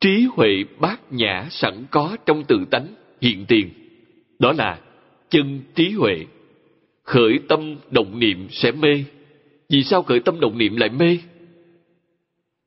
trí 0.00 0.26
huệ 0.32 0.64
bát 0.80 1.12
nhã 1.12 1.48
sẵn 1.50 1.84
có 1.90 2.16
trong 2.26 2.44
tự 2.44 2.64
tánh 2.70 2.86
hiện 3.20 3.44
tiền. 3.48 3.70
Đó 4.38 4.52
là 4.52 4.80
chân 5.30 5.60
trí 5.74 5.90
huệ. 5.90 6.26
Khởi 7.02 7.38
tâm 7.48 7.76
động 7.90 8.18
niệm 8.18 8.48
sẽ 8.50 8.72
mê. 8.72 9.04
Vì 9.68 9.84
sao 9.84 10.02
khởi 10.02 10.20
tâm 10.20 10.40
động 10.40 10.58
niệm 10.58 10.76
lại 10.76 10.88
mê? 10.88 11.18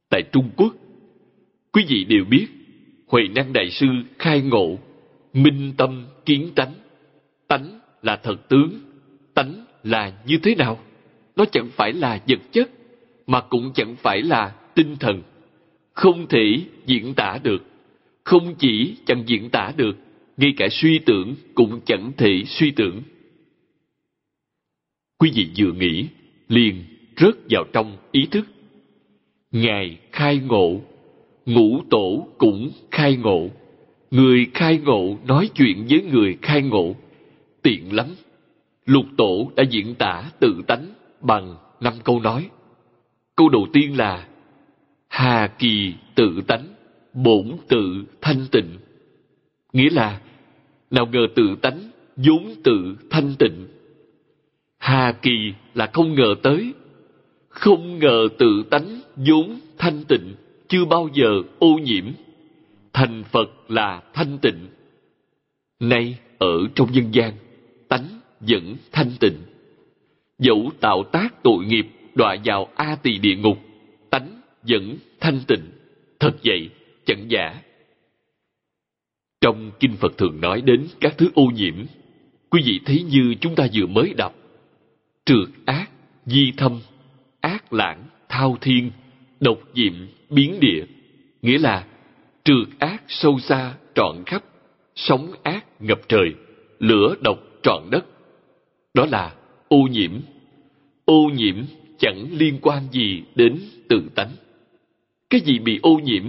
Tại 0.09 0.23
trung 0.31 0.49
quốc 0.55 0.75
quý 1.71 1.85
vị 1.87 2.03
đều 2.03 2.25
biết 2.25 2.47
huệ 3.07 3.23
năng 3.35 3.53
đại 3.53 3.69
sư 3.69 3.87
khai 4.19 4.41
ngộ 4.41 4.77
minh 5.33 5.73
tâm 5.77 6.05
kiến 6.25 6.51
tánh. 6.55 6.73
Tánh 7.47 7.79
là 8.01 8.15
thật 8.15 8.49
tướng 8.49 8.79
tánh 9.33 9.65
là 9.83 10.13
như 10.25 10.37
thế 10.43 10.55
nào? 10.55 10.79
Nó 11.35 11.45
chẳng 11.45 11.69
phải 11.71 11.93
là 11.93 12.21
vật 12.27 12.39
chất, 12.51 12.69
mà 13.27 13.41
cũng 13.41 13.71
chẳng 13.75 13.95
phải 13.95 14.21
là 14.21 14.55
tinh 14.75 14.95
thần. 14.99 15.21
Không 15.93 16.27
thể 16.27 16.61
diễn 16.85 17.13
tả 17.13 17.39
được. 17.43 17.63
Không 18.23 18.55
chỉ 18.59 18.95
chẳng 19.05 19.23
diễn 19.25 19.49
tả 19.49 19.73
được, 19.77 19.97
ngay 20.37 20.53
cả 20.57 20.67
suy 20.71 20.99
tưởng 20.99 21.35
cũng 21.55 21.81
chẳng 21.85 22.11
thể 22.17 22.43
suy 22.45 22.71
tưởng. 22.71 23.01
Quý 25.17 25.31
vị 25.35 25.49
vừa 25.57 25.71
nghĩ, 25.71 26.07
liền 26.47 26.83
rớt 27.17 27.35
vào 27.49 27.63
trong 27.73 27.97
ý 28.11 28.27
thức. 28.31 28.47
Ngài 29.51 29.97
khai 30.11 30.37
ngộ, 30.47 30.81
ngũ 31.45 31.81
tổ 31.89 32.27
cũng 32.37 32.71
khai 32.91 33.15
ngộ. 33.15 33.49
Người 34.11 34.47
khai 34.53 34.77
ngộ 34.77 35.17
nói 35.27 35.49
chuyện 35.55 35.85
với 35.89 36.01
người 36.01 36.37
khai 36.41 36.61
ngộ. 36.61 36.95
Tiện 37.61 37.95
lắm. 37.95 38.07
Lục 38.85 39.05
tổ 39.17 39.51
đã 39.55 39.63
diễn 39.69 39.95
tả 39.95 40.31
tự 40.39 40.61
tánh 40.67 40.87
bằng 41.21 41.55
năm 41.79 41.93
câu 42.03 42.19
nói. 42.19 42.49
Câu 43.35 43.49
đầu 43.49 43.67
tiên 43.73 43.97
là, 43.97 44.27
hà 45.07 45.47
kỳ 45.47 45.93
tự 46.15 46.41
tánh, 46.47 46.67
bổn 47.13 47.57
tự 47.67 48.03
thanh 48.21 48.45
tịnh. 48.51 48.77
Nghĩa 49.73 49.89
là, 49.89 50.21
nào 50.91 51.05
ngờ 51.05 51.27
tự 51.35 51.55
tánh 51.61 51.89
vốn 52.15 52.55
tự 52.63 52.95
thanh 53.09 53.33
tịnh. 53.39 53.67
Hà 54.77 55.11
kỳ 55.11 55.53
là 55.73 55.89
không 55.93 56.15
ngờ 56.15 56.35
tới, 56.43 56.73
không 57.49 57.99
ngờ 57.99 58.27
tự 58.39 58.63
tánh 58.69 59.01
vốn 59.15 59.59
thanh 59.77 60.03
tịnh, 60.03 60.35
chưa 60.67 60.85
bao 60.85 61.09
giờ 61.13 61.41
ô 61.59 61.73
nhiễm. 61.83 62.05
Thành 62.93 63.23
phật 63.31 63.49
là 63.67 64.01
thanh 64.13 64.37
tịnh. 64.37 64.67
Nay 65.79 66.17
ở 66.39 66.67
trong 66.75 66.91
nhân 66.91 67.11
gian, 67.11 67.33
tánh 67.87 68.07
vẫn 68.39 68.75
thanh 68.91 69.11
tịnh 69.19 69.37
dẫu 70.41 70.71
tạo 70.79 71.03
tác 71.03 71.43
tội 71.43 71.65
nghiệp, 71.65 71.87
đọa 72.15 72.35
vào 72.45 72.67
a 72.75 72.95
tỳ 73.03 73.17
địa 73.17 73.35
ngục, 73.35 73.59
tánh 74.09 74.41
vẫn 74.61 74.97
thanh 75.19 75.39
tịnh, 75.47 75.71
thật 76.19 76.31
vậy 76.43 76.69
chẳng 77.05 77.25
giả. 77.27 77.61
Trong 79.41 79.71
kinh 79.79 79.95
phật 79.95 80.17
thường 80.17 80.41
nói 80.41 80.61
đến 80.61 80.87
các 80.99 81.17
thứ 81.17 81.29
ô 81.33 81.45
nhiễm, 81.45 81.75
quý 82.49 82.61
vị 82.65 82.79
thấy 82.85 83.03
như 83.03 83.35
chúng 83.41 83.55
ta 83.55 83.67
vừa 83.73 83.85
mới 83.85 84.13
đọc. 84.17 84.35
Trượt 85.25 85.49
ác, 85.65 85.89
di 86.25 86.51
thâm, 86.57 86.79
ác 87.41 87.73
lãng, 87.73 88.03
thao 88.29 88.57
thiên, 88.61 88.91
độc 89.39 89.57
diệm, 89.75 89.93
biến 90.29 90.59
địa. 90.59 90.85
Nghĩa 91.41 91.57
là 91.57 91.85
trượt 92.43 92.67
ác 92.79 93.03
sâu 93.07 93.39
xa 93.39 93.73
trọn 93.95 94.23
khắp, 94.25 94.43
sóng 94.95 95.31
ác 95.43 95.65
ngập 95.79 96.01
trời, 96.07 96.33
lửa 96.79 97.15
độc 97.21 97.39
trọn 97.63 97.83
đất. 97.91 98.05
Đó 98.93 99.05
là 99.11 99.33
ô 99.71 99.87
nhiễm. 99.91 100.11
Ô 101.05 101.29
nhiễm 101.35 101.55
chẳng 101.99 102.27
liên 102.31 102.57
quan 102.61 102.83
gì 102.91 103.23
đến 103.35 103.59
tự 103.89 104.01
tánh. 104.15 104.31
Cái 105.29 105.41
gì 105.41 105.59
bị 105.59 105.79
ô 105.81 105.99
nhiễm? 106.03 106.23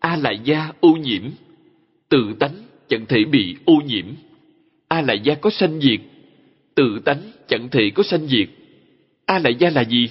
A 0.00 0.16
lại 0.16 0.40
gia 0.44 0.72
ô 0.80 0.90
nhiễm. 0.92 1.22
Tự 2.08 2.34
tánh 2.38 2.54
chẳng 2.88 3.06
thể 3.06 3.24
bị 3.24 3.56
ô 3.64 3.74
nhiễm. 3.86 4.06
A 4.88 5.02
lại 5.02 5.20
gia 5.24 5.34
có 5.34 5.50
sanh 5.50 5.80
diệt. 5.80 6.00
Tự 6.74 7.00
tánh 7.04 7.22
chẳng 7.48 7.68
thể 7.70 7.90
có 7.94 8.02
sanh 8.02 8.26
diệt. 8.26 8.48
A 9.26 9.38
lại 9.38 9.54
gia 9.58 9.70
là 9.70 9.84
gì? 9.84 10.08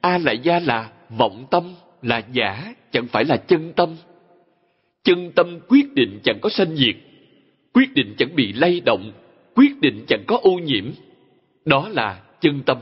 A 0.00 0.18
lại 0.18 0.38
gia 0.42 0.60
là 0.60 0.90
vọng 1.18 1.46
tâm, 1.50 1.74
là 2.02 2.22
giả, 2.32 2.74
chẳng 2.92 3.06
phải 3.06 3.24
là 3.24 3.36
chân 3.36 3.72
tâm. 3.76 3.96
Chân 5.04 5.32
tâm 5.34 5.58
quyết 5.68 5.94
định 5.94 6.20
chẳng 6.24 6.38
có 6.40 6.48
sanh 6.48 6.76
diệt. 6.76 6.96
Quyết 7.72 7.94
định 7.94 8.14
chẳng 8.18 8.36
bị 8.36 8.52
lay 8.52 8.80
động. 8.80 9.12
Quyết 9.54 9.80
định 9.80 10.04
chẳng 10.08 10.24
có 10.26 10.38
ô 10.42 10.58
nhiễm 10.58 10.84
đó 11.66 11.88
là 11.88 12.22
chân 12.40 12.62
tâm. 12.66 12.78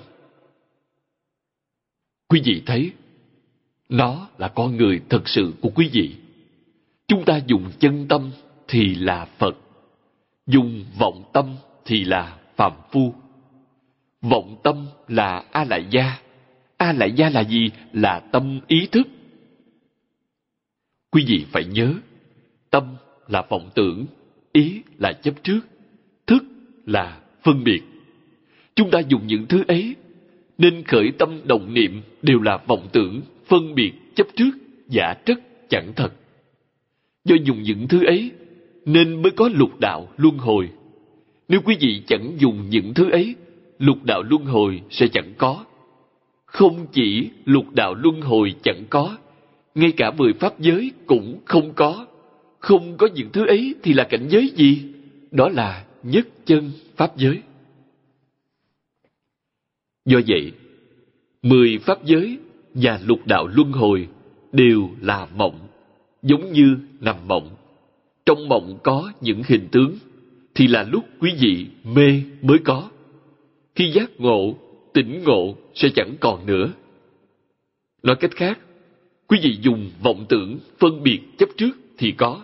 Quý 2.28 2.43
vị 2.45 2.62
thấy, 2.66 2.93
nó 3.89 4.28
là 4.39 4.49
con 4.49 4.76
người 4.76 5.01
thật 5.09 5.28
sự 5.28 5.53
của 5.61 5.70
quý 5.74 5.91
vị. 5.93 6.16
Chúng 7.09 7.24
ta 7.24 7.41
dùng 7.47 7.70
chân 7.78 8.07
tâm 8.09 8.30
thì 8.68 8.95
là 8.95 9.24
phật, 9.24 9.57
dùng 10.47 10.85
vọng 10.99 11.24
tâm 11.32 11.57
thì 11.85 12.05
là 12.05 12.39
phạm 12.57 12.72
phu. 12.91 13.14
Vọng 14.22 14.57
tâm 14.62 14.87
là 15.09 15.45
a 15.51 15.64
lại 15.64 15.87
gia 15.91 16.20
a 16.76 16.93
lại 16.93 17.12
gia 17.12 17.30
là 17.30 17.45
gì? 17.45 17.70
Là 17.93 18.20
tâm 18.32 18.61
ý 18.66 18.89
thức. 18.93 19.09
Quý 21.11 21.24
vị 21.28 21.47
phải 21.53 21.64
nhớ, 21.64 21.95
tâm 22.70 22.97
là 23.28 23.43
vọng 23.49 23.70
tưởng, 23.74 24.07
ý 24.53 24.82
là 24.99 25.12
chấp 25.12 25.35
trước, 25.43 25.61
thức 26.26 26.44
là 26.86 27.20
phân 27.43 27.65
biệt 27.65 27.82
chúng 28.76 28.90
ta 28.90 28.98
dùng 28.98 29.26
những 29.26 29.46
thứ 29.46 29.64
ấy, 29.68 29.94
nên 30.59 30.82
khởi 30.84 31.12
tâm 31.18 31.40
đồng 31.44 31.74
niệm 31.74 32.02
đều 32.22 32.40
là 32.40 32.59
vọng 32.66 32.88
tưởng, 32.92 33.20
phân 33.46 33.74
biệt, 33.74 33.92
chấp 34.14 34.26
trước, 34.36 34.51
giả 34.88 35.14
trất, 35.26 35.38
chẳng 35.68 35.92
thật. 35.96 36.12
Do 37.24 37.36
dùng 37.44 37.62
những 37.62 37.88
thứ 37.88 38.05
ấy, 38.05 38.30
nên 38.84 39.22
mới 39.22 39.30
có 39.30 39.51
lục 39.55 39.80
đạo 39.80 40.09
luân 40.16 40.38
hồi. 40.38 40.68
Nếu 41.48 41.60
quý 41.64 41.76
vị 41.80 42.02
chẳng 42.06 42.32
dùng 42.38 42.70
những 42.70 42.94
thứ 42.94 43.10
ấy, 43.10 43.34
lục 43.78 44.05
đạo 44.05 44.22
luân 44.22 44.44
hồi 44.44 44.82
sẽ 44.90 45.09
chẳng 45.09 45.32
có. 45.38 45.64
Không 46.46 46.86
chỉ 46.92 47.30
lục 47.44 47.74
đạo 47.74 47.94
luân 47.94 48.20
hồi 48.20 48.55
chẳng 48.62 48.84
có, 48.90 49.16
ngay 49.74 49.92
cả 49.92 50.10
mười 50.10 50.32
pháp 50.32 50.60
giới 50.60 50.90
cũng 51.06 51.40
không 51.44 51.72
có. 51.74 52.06
Không 52.59 52.96
có 52.96 53.09
những 53.14 53.28
thứ 53.32 53.46
ấy 53.46 53.74
thì 53.82 53.92
là 53.92 54.05
cảnh 54.05 54.26
giới 54.28 54.48
gì? 54.56 54.82
Đó 55.30 55.48
là 55.48 55.84
nhất 56.02 56.26
chân 56.46 56.70
pháp 56.96 57.16
giới 57.16 57.42
do 60.05 60.20
vậy, 60.26 60.52
mười 61.43 61.78
pháp 61.78 62.05
giới 62.05 62.39
và 62.74 63.01
lục 63.06 63.26
đạo 63.26 63.47
luân 63.47 63.72
hồi 63.72 64.09
đều 64.52 64.90
là 65.01 65.28
mộng, 65.36 65.59
giống 66.22 66.52
như 66.52 66.76
nằm 67.01 67.16
mộng. 67.28 67.51
Trong 68.26 68.48
mộng 68.48 68.78
có 68.82 69.12
những 69.20 69.43
hình 69.47 69.68
tướng, 69.72 69.98
thì 70.55 70.66
là 70.66 70.82
lúc 70.82 71.05
quý 71.20 71.32
vị 71.40 71.66
mê 71.85 72.22
mới 72.43 72.59
có. 72.59 72.90
Khi 73.74 73.90
giác 73.90 74.10
ngộ, 74.18 74.55
tỉnh 74.93 75.22
ngộ 75.24 75.56
sẽ 75.74 75.89
chẳng 75.94 76.14
còn 76.20 76.47
nữa. 76.47 76.72
Nói 78.02 78.16
cách 78.16 78.36
khác, 78.36 78.59
quý 79.28 79.39
vị 79.43 79.59
dùng 79.62 79.90
vọng 80.02 80.26
tưởng 80.28 80.59
phân 80.78 81.02
biệt 81.02 81.20
chấp 81.39 81.48
trước 81.56 81.76
thì 81.98 82.12
có. 82.12 82.43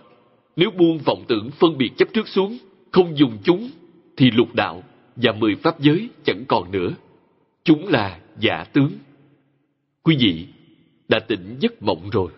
Nếu 0.55 0.71
buông 0.71 0.97
vọng 0.97 1.23
tưởng 1.27 1.49
phân 1.51 1.77
biệt 1.77 1.89
chấp 1.97 2.07
trước 2.13 2.27
xuống, 2.27 2.57
không 2.91 3.17
dùng 3.17 3.37
chúng, 3.43 3.69
thì 4.17 4.31
lục 4.31 4.55
đạo 4.55 4.83
và 5.15 5.31
mười 5.31 5.55
pháp 5.55 5.79
giới 5.79 6.09
chẳng 6.23 6.43
còn 6.47 6.71
nữa 6.71 6.91
chúng 7.63 7.87
là 7.87 8.19
giả 8.39 8.63
tướng. 8.73 8.91
Quý 10.03 10.17
vị 10.19 10.47
đã 11.07 11.19
tỉnh 11.19 11.55
giấc 11.59 11.83
mộng 11.83 12.09
rồi. 12.09 12.31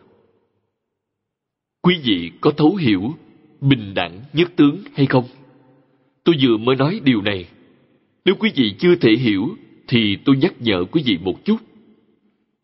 Quý 1.81 1.95
vị 2.03 2.31
có 2.41 2.51
thấu 2.51 2.75
hiểu 2.75 3.13
bình 3.61 3.93
đẳng 3.93 4.21
nhất 4.33 4.51
tướng 4.55 4.77
hay 4.93 5.05
không? 5.05 5.25
Tôi 6.23 6.35
vừa 6.41 6.57
mới 6.57 6.75
nói 6.75 7.01
điều 7.03 7.21
này. 7.21 7.45
Nếu 8.25 8.35
quý 8.39 8.51
vị 8.55 8.75
chưa 8.79 8.95
thể 8.95 9.11
hiểu, 9.11 9.49
thì 9.87 10.17
tôi 10.25 10.37
nhắc 10.37 10.53
nhở 10.59 10.85
quý 10.91 11.03
vị 11.05 11.17
một 11.21 11.45
chút. 11.45 11.57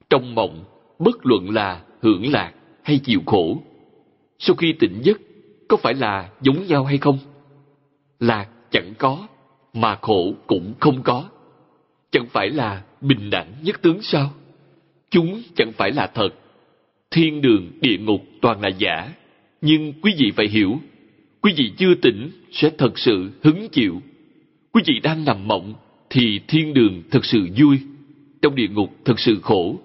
Trong 0.10 0.36
mộng, 0.36 0.64
bất 1.00 1.26
luận 1.26 1.50
là 1.50 1.84
hưởng 2.02 2.32
lạc 2.32 2.54
hay 2.84 3.00
chịu 3.00 3.22
khổ, 3.26 3.62
sau 4.40 4.56
khi 4.56 4.74
tỉnh 4.74 5.02
giấc, 5.04 5.22
có 5.68 5.78
phải 5.78 5.94
là 5.94 6.30
giống 6.42 6.68
nhau 6.68 6.86
hay 6.86 6.98
không? 6.98 7.20
Lạc 8.20 8.50
chẳng 8.72 8.94
có, 8.98 9.28
mà 9.74 9.98
khổ 10.02 10.34
cũng 10.48 10.74
không 10.80 11.04
có 11.04 11.30
chẳng 12.12 12.26
phải 12.28 12.50
là 12.50 12.84
bình 13.02 13.30
đẳng 13.30 13.54
nhất 13.62 13.82
tướng 13.82 14.02
sao? 14.02 14.34
Chúng 15.12 15.42
chẳng 15.56 15.72
phải 15.72 15.92
là 15.92 16.08
thật. 16.08 16.30
Thiên 17.12 17.42
đường, 17.42 17.72
địa 17.82 17.98
ngục 17.98 18.22
toàn 18.42 18.62
là 18.62 18.70
giả. 18.78 19.14
Nhưng 19.62 19.94
quý 20.02 20.14
vị 20.18 20.32
phải 20.36 20.48
hiểu, 20.48 20.80
quý 21.42 21.54
vị 21.58 21.72
chưa 21.78 21.96
tỉnh 21.96 22.32
sẽ 22.52 22.70
thật 22.78 23.00
sự 23.00 23.32
hứng 23.44 23.70
chịu. 23.70 24.02
Quý 24.72 24.82
vị 24.86 25.00
đang 25.04 25.26
nằm 25.26 25.48
mộng 25.48 25.74
thì 26.10 26.40
thiên 26.48 26.74
đường 26.74 27.04
thật 27.12 27.26
sự 27.26 27.48
vui, 27.58 27.80
trong 28.42 28.56
địa 28.56 28.68
ngục 28.68 28.96
thật 29.06 29.20
sự 29.20 29.40
khổ, 29.42 29.80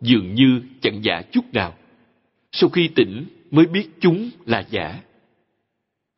dường 0.00 0.34
như 0.34 0.60
chẳng 0.80 1.04
giả 1.04 1.22
chút 1.32 1.44
nào. 1.52 1.74
Sau 2.52 2.70
khi 2.70 2.88
tỉnh 2.88 3.24
mới 3.50 3.66
biết 3.66 3.88
chúng 4.00 4.30
là 4.46 4.66
giả. 4.70 5.00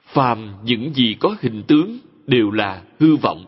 Phàm 0.07 0.53
những 0.65 0.95
gì 0.95 1.17
có 1.21 1.37
hình 1.41 1.63
tướng 1.69 1.99
đều 2.27 2.51
là 2.51 2.83
hư 2.99 3.17
vọng. 3.17 3.45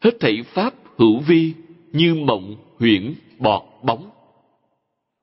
Hết 0.00 0.20
thảy 0.20 0.42
pháp 0.42 0.74
hữu 0.98 1.18
vi 1.18 1.52
như 1.92 2.14
mộng 2.14 2.56
huyễn 2.78 3.14
bọt 3.38 3.62
bóng 3.82 4.10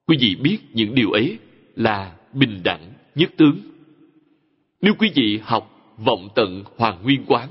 quý 0.07 0.17
vị 0.19 0.35
biết 0.35 0.57
những 0.73 0.95
điều 0.95 1.11
ấy 1.11 1.37
là 1.75 2.15
bình 2.33 2.59
đẳng 2.63 2.81
nhất 3.15 3.31
tướng. 3.37 3.57
Nếu 4.81 4.93
quý 4.99 5.11
vị 5.15 5.39
học 5.43 5.93
vọng 5.97 6.29
tận 6.35 6.63
hoàng 6.77 6.99
nguyên 7.03 7.23
quán, 7.27 7.49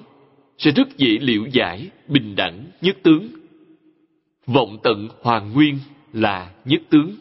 sẽ 0.58 0.70
rất 0.70 0.96
dễ 0.96 1.18
liễu 1.20 1.46
giải 1.52 1.90
bình 2.08 2.36
đẳng 2.36 2.64
nhất 2.80 2.96
tướng. 3.02 3.28
Vọng 4.46 4.78
tận 4.82 5.08
hoàng 5.22 5.52
nguyên 5.52 5.78
là 6.12 6.50
nhất 6.64 6.82
tướng. 6.90 7.16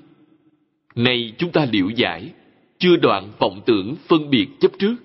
Nay 0.95 1.33
chúng 1.37 1.51
ta 1.51 1.67
liễu 1.71 1.89
giải, 1.89 2.31
chưa 2.77 2.95
đoạn 2.95 3.31
vọng 3.39 3.61
tưởng 3.65 3.95
phân 4.07 4.29
biệt 4.29 4.47
chấp 4.59 4.71
trước, 4.79 4.95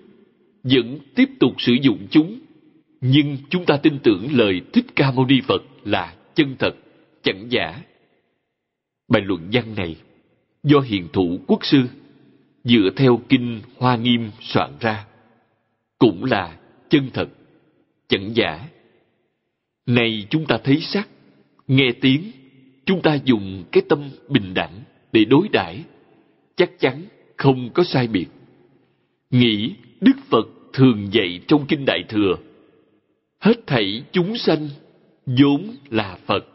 vẫn 0.62 0.98
tiếp 1.14 1.28
tục 1.40 1.54
sử 1.58 1.72
dụng 1.82 2.06
chúng. 2.10 2.38
Nhưng 3.00 3.36
chúng 3.50 3.64
ta 3.64 3.76
tin 3.76 3.98
tưởng 3.98 4.28
lời 4.32 4.60
Thích 4.72 4.86
Ca 4.96 5.10
Mâu 5.10 5.26
Ni 5.26 5.40
Phật 5.40 5.62
là 5.84 6.14
chân 6.34 6.56
thật, 6.58 6.74
chẳng 7.22 7.46
giả. 7.48 7.82
Bài 9.08 9.22
luận 9.22 9.48
văn 9.52 9.74
này 9.76 9.96
do 10.62 10.80
hiền 10.80 11.08
thủ 11.12 11.38
quốc 11.46 11.64
sư 11.64 11.82
dựa 12.64 12.90
theo 12.96 13.20
kinh 13.28 13.60
Hoa 13.76 13.96
Nghiêm 13.96 14.30
soạn 14.40 14.72
ra 14.80 15.06
cũng 15.98 16.24
là 16.24 16.56
chân 16.88 17.10
thật, 17.14 17.28
chẳng 18.08 18.30
giả. 18.34 18.68
Này 19.86 20.26
chúng 20.30 20.46
ta 20.46 20.58
thấy 20.64 20.80
sắc, 20.80 21.08
nghe 21.66 21.92
tiếng, 22.00 22.30
chúng 22.84 23.02
ta 23.02 23.18
dùng 23.24 23.64
cái 23.72 23.82
tâm 23.88 24.10
bình 24.28 24.54
đẳng 24.54 24.80
để 25.12 25.24
đối 25.24 25.48
đãi 25.48 25.84
chắc 26.56 26.70
chắn 26.78 27.02
không 27.36 27.70
có 27.74 27.84
sai 27.84 28.06
biệt. 28.06 28.26
Nghĩ 29.30 29.74
Đức 30.00 30.16
Phật 30.30 30.48
thường 30.72 31.08
dạy 31.12 31.40
trong 31.48 31.66
Kinh 31.66 31.84
Đại 31.84 32.04
Thừa, 32.08 32.34
hết 33.38 33.66
thảy 33.66 34.02
chúng 34.12 34.36
sanh 34.36 34.68
vốn 35.26 35.76
là 35.90 36.18
Phật. 36.26 36.46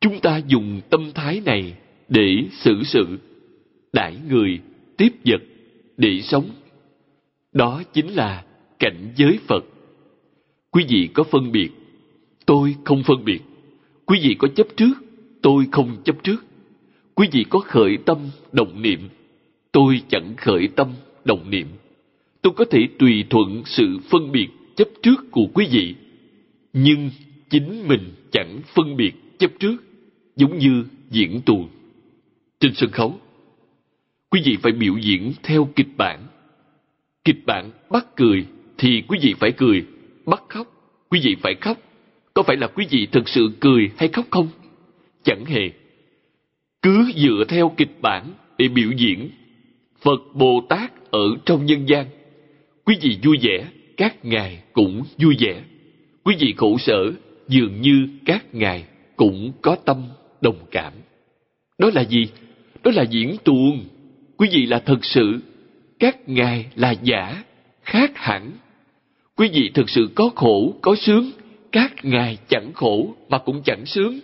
Chúng 0.00 0.20
ta 0.20 0.40
dùng 0.46 0.80
tâm 0.90 1.10
thái 1.14 1.40
này 1.44 1.74
để 2.08 2.44
xử 2.52 2.82
sự, 2.82 3.18
đãi 3.92 4.16
người, 4.28 4.60
tiếp 4.96 5.08
vật, 5.24 5.42
để 5.96 6.20
sống. 6.20 6.50
Đó 7.52 7.82
chính 7.92 8.14
là 8.14 8.44
cảnh 8.78 9.12
giới 9.16 9.38
Phật. 9.46 9.64
Quý 10.70 10.84
vị 10.88 11.08
có 11.14 11.22
phân 11.22 11.52
biệt, 11.52 11.70
tôi 12.46 12.74
không 12.84 13.02
phân 13.02 13.24
biệt. 13.24 13.40
Quý 14.06 14.18
vị 14.22 14.34
có 14.38 14.48
chấp 14.48 14.66
trước, 14.76 14.94
tôi 15.42 15.66
không 15.72 15.96
chấp 16.04 16.16
trước. 16.22 16.44
Quý 17.14 17.28
vị 17.32 17.44
có 17.50 17.58
khởi 17.58 17.98
tâm, 18.06 18.18
động 18.52 18.82
niệm, 18.82 19.08
tôi 19.72 20.00
chẳng 20.08 20.34
khởi 20.36 20.68
tâm, 20.76 20.88
động 21.24 21.50
niệm. 21.50 21.66
Tôi 22.42 22.52
có 22.56 22.64
thể 22.64 22.88
tùy 22.98 23.24
thuận 23.30 23.62
sự 23.66 23.98
phân 24.10 24.32
biệt 24.32 24.48
chấp 24.76 24.88
trước 25.02 25.30
của 25.30 25.46
quý 25.54 25.66
vị, 25.70 25.94
nhưng 26.72 27.10
chính 27.50 27.88
mình 27.88 28.12
chẳng 28.32 28.60
phân 28.74 28.96
biệt 28.96 29.12
chấp 29.38 29.50
trước, 29.58 29.76
giống 30.36 30.58
như 30.58 30.84
diễn 31.10 31.40
tuồng. 31.46 31.68
Trên 32.60 32.74
sân 32.74 32.90
khấu, 32.90 33.20
quý 34.30 34.40
vị 34.44 34.56
phải 34.62 34.72
biểu 34.72 34.96
diễn 34.96 35.32
theo 35.42 35.68
kịch 35.76 35.96
bản. 35.96 36.26
Kịch 37.24 37.46
bản 37.46 37.70
bắt 37.90 38.06
cười 38.16 38.46
thì 38.78 39.02
quý 39.08 39.18
vị 39.22 39.34
phải 39.40 39.52
cười, 39.52 39.84
bắt 40.26 40.42
khóc, 40.48 40.66
quý 41.10 41.20
vị 41.24 41.36
phải 41.42 41.54
khóc. 41.60 41.78
Có 42.34 42.42
phải 42.42 42.56
là 42.56 42.66
quý 42.66 42.86
vị 42.90 43.06
thực 43.12 43.28
sự 43.28 43.50
cười 43.60 43.90
hay 43.96 44.08
khóc 44.08 44.26
không? 44.30 44.48
Chẳng 45.22 45.44
hề. 45.44 45.70
Cứ 46.82 47.12
dựa 47.16 47.44
theo 47.48 47.74
kịch 47.76 48.00
bản 48.00 48.32
để 48.58 48.68
biểu 48.68 48.90
diễn. 48.96 49.30
Phật 50.02 50.20
Bồ 50.34 50.66
Tát 50.68 51.10
ở 51.10 51.36
trong 51.44 51.66
nhân 51.66 51.88
gian. 51.88 52.06
Quý 52.84 52.96
vị 53.00 53.18
vui 53.22 53.38
vẻ, 53.42 53.66
các 53.96 54.24
ngài 54.24 54.62
cũng 54.72 55.02
vui 55.18 55.36
vẻ. 55.38 55.62
Quý 56.24 56.36
vị 56.38 56.54
khổ 56.56 56.78
sở, 56.78 57.12
dường 57.48 57.80
như 57.80 58.08
các 58.24 58.44
ngài 58.52 58.84
cũng 59.16 59.52
có 59.62 59.76
tâm 59.84 60.02
đồng 60.40 60.66
cảm. 60.70 60.92
Đó 61.78 61.90
là 61.94 62.04
gì? 62.04 62.28
Đó 62.84 62.90
là 62.94 63.02
diễn 63.02 63.36
tuồng. 63.44 63.84
Quý 64.36 64.48
vị 64.52 64.66
là 64.66 64.78
thật 64.78 65.04
sự, 65.04 65.40
các 65.98 66.28
ngài 66.28 66.66
là 66.76 66.90
giả, 66.90 67.44
khác 67.82 68.10
hẳn. 68.14 68.50
Quý 69.36 69.48
vị 69.52 69.70
thực 69.74 69.90
sự 69.90 70.08
có 70.14 70.30
khổ, 70.34 70.74
có 70.82 70.94
sướng, 70.94 71.30
các 71.72 71.92
ngài 72.02 72.38
chẳng 72.48 72.72
khổ 72.72 73.14
mà 73.28 73.38
cũng 73.38 73.62
chẳng 73.64 73.86
sướng. 73.86 74.20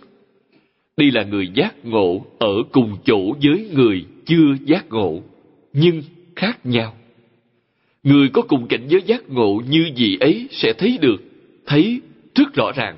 Đây 0.97 1.11
là 1.11 1.23
người 1.23 1.47
giác 1.53 1.85
ngộ 1.85 2.25
ở 2.39 2.53
cùng 2.71 2.97
chỗ 3.05 3.33
với 3.43 3.69
người 3.73 4.05
chưa 4.25 4.55
giác 4.65 4.89
ngộ, 4.89 5.21
nhưng 5.73 6.03
khác 6.35 6.65
nhau. 6.65 6.95
Người 8.03 8.29
có 8.33 8.41
cùng 8.41 8.67
cảnh 8.67 8.87
giới 8.87 9.01
giác 9.01 9.29
ngộ 9.29 9.61
như 9.69 9.91
gì 9.95 10.17
ấy 10.19 10.47
sẽ 10.51 10.73
thấy 10.73 10.97
được, 11.01 11.17
thấy 11.65 12.01
rất 12.35 12.53
rõ 12.53 12.71
ràng. 12.75 12.97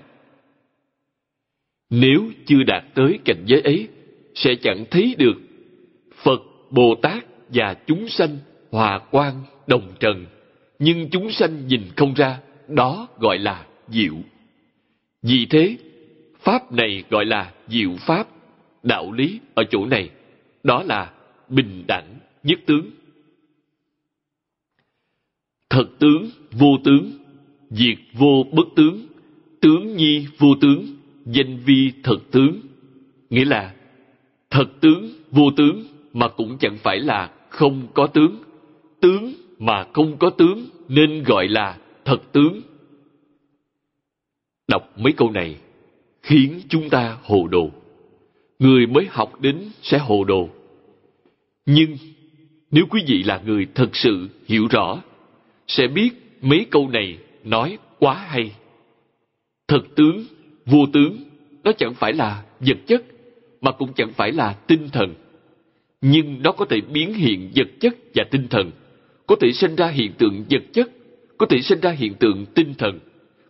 Nếu 1.89 2.31
chưa 2.45 2.63
đạt 2.63 2.83
tới 2.93 3.19
cảnh 3.25 3.43
giới 3.45 3.61
ấy, 3.61 3.87
sẽ 4.35 4.55
chẳng 4.55 4.85
thấy 4.91 5.15
được 5.17 5.41
Phật, 6.23 6.41
Bồ 6.71 6.95
Tát 7.01 7.25
và 7.49 7.75
chúng 7.87 8.09
sanh 8.09 8.37
hòa 8.71 8.99
quan 9.11 9.43
đồng 9.67 9.93
trần. 9.99 10.25
Nhưng 10.79 11.09
chúng 11.09 11.31
sanh 11.31 11.67
nhìn 11.67 11.81
không 11.95 12.13
ra, 12.13 12.39
đó 12.67 13.07
gọi 13.19 13.39
là 13.39 13.65
diệu. 13.87 14.15
Vì 15.21 15.45
thế, 15.45 15.77
Pháp 16.39 16.71
này 16.71 17.03
gọi 17.09 17.25
là 17.25 17.51
diệu 17.67 17.95
Pháp. 17.99 18.27
Đạo 18.83 19.11
lý 19.11 19.39
ở 19.53 19.63
chỗ 19.69 19.85
này, 19.85 20.09
đó 20.63 20.83
là 20.83 21.11
bình 21.49 21.83
đẳng 21.87 22.19
nhất 22.43 22.59
tướng. 22.65 22.89
Thật 25.73 25.89
tướng, 25.99 26.29
vô 26.51 26.77
tướng, 26.83 27.11
diệt 27.69 27.97
vô 28.13 28.45
bất 28.51 28.67
tướng, 28.75 29.07
tướng 29.61 29.97
nhi 29.97 30.27
vô 30.37 30.47
tướng, 30.61 30.85
danh 31.25 31.57
vi 31.65 31.91
thật 32.03 32.17
tướng. 32.31 32.59
Nghĩa 33.29 33.45
là 33.45 33.73
thật 34.49 34.65
tướng, 34.81 35.09
vô 35.31 35.43
tướng 35.57 35.83
mà 36.13 36.27
cũng 36.27 36.57
chẳng 36.59 36.77
phải 36.83 36.99
là 36.99 37.31
không 37.49 37.87
có 37.93 38.07
tướng. 38.07 38.35
Tướng 38.99 39.33
mà 39.59 39.87
không 39.93 40.17
có 40.17 40.29
tướng 40.29 40.65
nên 40.87 41.23
gọi 41.23 41.47
là 41.47 41.77
thật 42.05 42.31
tướng. 42.31 42.61
Đọc 44.67 44.93
mấy 44.97 45.13
câu 45.13 45.31
này 45.31 45.55
khiến 46.21 46.61
chúng 46.69 46.89
ta 46.89 47.17
hồ 47.23 47.47
đồ. 47.51 47.69
Người 48.59 48.87
mới 48.87 49.07
học 49.09 49.41
đến 49.41 49.69
sẽ 49.81 49.97
hồ 49.97 50.23
đồ. 50.23 50.49
Nhưng 51.65 51.97
nếu 52.71 52.85
quý 52.89 53.03
vị 53.07 53.23
là 53.23 53.41
người 53.45 53.67
thật 53.75 53.95
sự 53.95 54.29
hiểu 54.45 54.67
rõ, 54.67 55.01
sẽ 55.67 55.87
biết 55.87 56.09
mấy 56.41 56.65
câu 56.71 56.89
này 56.89 57.17
nói 57.43 57.77
quá 57.99 58.13
hay. 58.15 58.51
Thật 59.67 59.81
tướng, 59.95 60.25
vô 60.65 60.85
tướng, 60.93 61.17
nó 61.63 61.71
chẳng 61.71 61.93
phải 61.93 62.13
là 62.13 62.43
vật 62.59 62.77
chất, 62.87 63.03
mà 63.61 63.71
cũng 63.71 63.93
chẳng 63.93 64.13
phải 64.13 64.31
là 64.31 64.53
tinh 64.53 64.89
thần. 64.89 65.13
Nhưng 66.01 66.43
nó 66.43 66.51
có 66.51 66.65
thể 66.65 66.81
biến 66.81 67.13
hiện 67.13 67.51
vật 67.55 67.67
chất 67.79 67.95
và 68.15 68.23
tinh 68.31 68.47
thần, 68.47 68.71
có 69.27 69.35
thể 69.35 69.51
sinh 69.53 69.75
ra 69.75 69.87
hiện 69.87 70.11
tượng 70.17 70.45
vật 70.49 70.63
chất, 70.73 70.89
có 71.37 71.45
thể 71.45 71.61
sinh 71.61 71.79
ra 71.79 71.91
hiện 71.91 72.13
tượng 72.13 72.45
tinh 72.45 72.73
thần, 72.77 72.99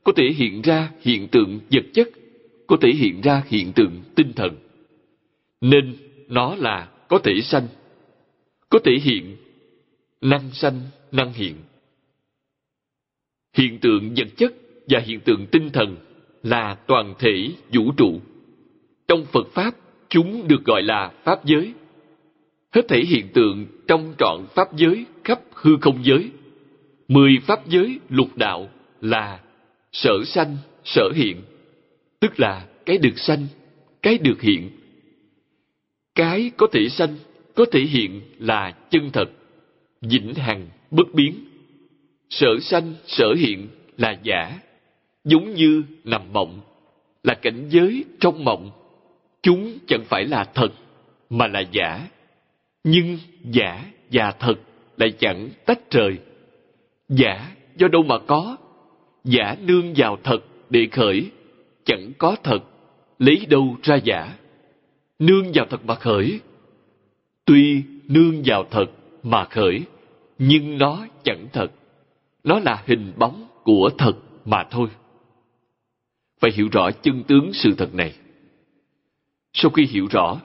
có 0.04 0.14
thể 0.16 0.24
hiện 0.36 0.62
ra 0.62 0.92
hiện 1.02 1.28
tượng 1.28 1.60
vật 1.72 1.86
chất, 1.94 2.10
có 2.68 2.78
thể 2.82 2.90
hiện 2.92 3.22
ra 3.22 3.44
hiện 3.48 3.72
tượng 3.74 4.02
tinh 4.16 4.34
thần. 4.34 4.56
Nên 5.62 5.96
nó 6.28 6.56
là 6.56 6.88
có 7.08 7.20
thể 7.20 7.42
sanh, 7.42 7.68
có 8.70 8.80
thể 8.80 8.92
hiện, 9.02 9.38
năng 10.22 10.52
sanh, 10.52 10.82
năng 11.12 11.34
hiện. 11.34 11.56
Hiện 13.54 13.80
tượng 13.80 14.14
vật 14.18 14.28
chất 14.38 14.54
và 14.88 15.00
hiện 15.00 15.20
tượng 15.20 15.46
tinh 15.46 15.70
thần 15.70 15.96
là 16.44 16.76
toàn 16.88 17.14
thể 17.20 17.50
vũ 17.74 17.92
trụ. 17.98 18.22
Trong 19.08 19.26
Phật 19.26 19.48
Pháp, 19.54 19.76
chúng 20.10 20.48
được 20.48 20.66
gọi 20.66 20.84
là 20.84 21.12
Pháp 21.24 21.46
giới. 21.46 21.74
Hết 22.72 22.88
thể 22.90 23.04
hiện 23.08 23.28
tượng 23.34 23.66
trong 23.88 24.14
trọn 24.18 24.46
Pháp 24.56 24.76
giới 24.76 25.06
khắp 25.24 25.40
hư 25.54 25.72
không 25.82 26.00
giới. 26.04 26.30
Mười 27.08 27.38
Pháp 27.46 27.68
giới 27.68 28.00
lục 28.10 28.38
đạo 28.38 28.70
là 29.02 29.40
sở 29.92 30.24
sanh, 30.26 30.58
sở 30.84 31.12
hiện, 31.16 31.42
tức 32.20 32.40
là 32.40 32.66
cái 32.86 32.98
được 32.98 33.20
sanh, 33.20 33.48
cái 34.02 34.18
được 34.18 34.42
hiện. 34.42 34.70
Cái 36.16 36.52
có 36.58 36.68
thể 36.72 36.90
sanh, 36.90 37.16
có 37.56 37.66
thể 37.72 37.80
hiện 37.80 38.22
là 38.40 38.76
chân 38.90 39.10
thật, 39.14 39.30
vĩnh 40.02 40.34
hằng, 40.34 40.68
bất 40.92 41.14
biến. 41.14 41.34
Sở 42.34 42.60
sanh, 42.62 42.94
sở 43.08 43.34
hiện 43.34 43.68
là 43.98 44.16
giả, 44.24 44.60
giống 45.24 45.54
như 45.54 45.84
nằm 46.04 46.22
mộng, 46.34 46.60
là 47.24 47.34
cảnh 47.34 47.66
giới 47.70 48.06
trong 48.20 48.46
mộng. 48.46 48.72
Chúng 49.42 49.78
chẳng 49.88 50.04
phải 50.04 50.26
là 50.26 50.44
thật, 50.44 50.70
mà 51.30 51.48
là 51.48 51.60
giả. 51.72 52.08
Nhưng 52.84 53.18
giả 53.44 53.86
và 54.12 54.32
thật 54.32 54.56
lại 54.98 55.14
chẳng 55.20 55.50
tách 55.66 55.92
rời. 55.92 56.18
Giả 57.10 57.52
do 57.76 57.88
đâu 57.88 58.04
mà 58.04 58.20
có? 58.20 58.58
Giả 59.24 59.56
nương 59.66 59.94
vào 59.96 60.18
thật 60.24 60.40
để 60.70 60.88
khởi, 60.92 61.30
chẳng 61.86 62.12
có 62.18 62.36
thật, 62.44 62.60
lấy 63.20 63.46
đâu 63.50 63.78
ra 63.84 63.96
giả? 63.96 64.34
Nương 65.20 65.52
vào 65.54 65.66
thật 65.70 65.86
mà 65.86 65.96
khởi. 65.96 66.40
Tuy 67.46 67.84
nương 68.08 68.42
vào 68.46 68.66
thật 68.72 68.86
mà 69.24 69.46
khởi, 69.46 69.82
nhưng 70.40 70.78
nó 70.78 71.06
chẳng 71.24 71.48
thật. 71.54 71.72
Nó 72.44 72.60
là 72.60 72.84
hình 72.86 73.14
bóng 73.18 73.48
của 73.64 73.90
thật 73.98 74.14
mà 74.46 74.64
thôi. 74.72 74.90
Phải 76.40 76.52
hiểu 76.52 76.68
rõ 76.72 76.92
chân 76.92 77.24
tướng 77.24 77.54
sự 77.54 77.76
thật 77.78 77.94
này. 77.94 78.14
Sau 79.54 79.72
khi 79.72 79.86
hiểu 79.86 80.08
rõ, 80.12 80.42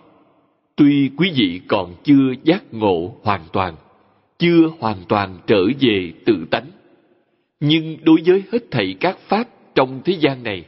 tuy 0.76 1.10
quý 1.16 1.30
vị 1.34 1.60
còn 1.68 1.94
chưa 2.04 2.32
giác 2.44 2.64
ngộ 2.70 3.14
hoàn 3.22 3.44
toàn, 3.52 3.74
chưa 4.38 4.70
hoàn 4.78 4.96
toàn 5.08 5.38
trở 5.46 5.64
về 5.80 6.12
tự 6.26 6.46
tánh. 6.50 6.66
Nhưng 7.60 7.96
đối 8.04 8.22
với 8.26 8.42
hết 8.52 8.70
thảy 8.70 8.96
các 9.00 9.18
pháp 9.18 9.48
trong 9.74 10.00
thế 10.04 10.16
gian 10.20 10.42
này, 10.42 10.64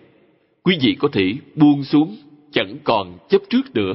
quý 0.62 0.78
vị 0.80 0.96
có 0.98 1.08
thể 1.12 1.32
buông 1.54 1.84
xuống, 1.84 2.16
chẳng 2.52 2.76
còn 2.84 3.18
chấp 3.28 3.42
trước 3.50 3.74
nữa. 3.74 3.92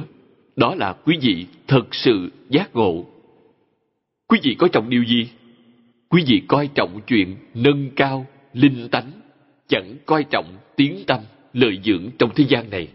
Đó 0.56 0.74
là 0.74 0.92
quý 0.92 1.18
vị 1.20 1.46
thật 1.66 1.94
sự 1.94 2.32
giác 2.48 2.74
ngộ. 2.74 3.06
Quý 4.28 4.38
vị 4.42 4.56
có 4.58 4.68
trọng 4.68 4.90
điều 4.90 5.04
gì? 5.04 5.28
Quý 6.16 6.24
vị 6.26 6.42
coi 6.48 6.68
trọng 6.74 7.00
chuyện 7.06 7.36
nâng 7.54 7.90
cao, 7.96 8.26
linh 8.52 8.88
tánh, 8.88 9.12
chẳng 9.68 9.96
coi 10.06 10.24
trọng 10.24 10.56
tiếng 10.76 11.04
tâm, 11.06 11.20
lợi 11.52 11.80
dưỡng 11.84 12.10
trong 12.18 12.30
thế 12.36 12.44
gian 12.48 12.70
này. 12.70 12.88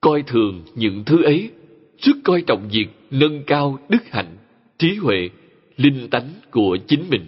Coi 0.00 0.22
thường 0.22 0.62
những 0.74 1.04
thứ 1.04 1.22
ấy, 1.22 1.50
rất 1.98 2.12
coi 2.24 2.42
trọng 2.42 2.68
việc 2.72 2.86
nâng 3.10 3.42
cao 3.46 3.78
đức 3.88 4.08
hạnh, 4.10 4.36
trí 4.78 4.94
huệ, 4.94 5.30
linh 5.76 6.10
tánh 6.10 6.28
của 6.50 6.78
chính 6.86 7.04
mình. 7.10 7.26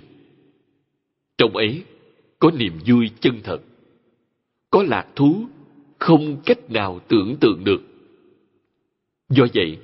Trong 1.38 1.56
ấy 1.56 1.82
có 2.38 2.50
niềm 2.50 2.72
vui 2.86 3.10
chân 3.20 3.40
thật, 3.44 3.58
có 4.70 4.82
lạc 4.82 5.06
thú 5.16 5.46
không 5.98 6.36
cách 6.46 6.70
nào 6.70 7.00
tưởng 7.08 7.36
tượng 7.40 7.64
được. 7.64 7.82
Do 9.28 9.46
vậy, 9.54 9.78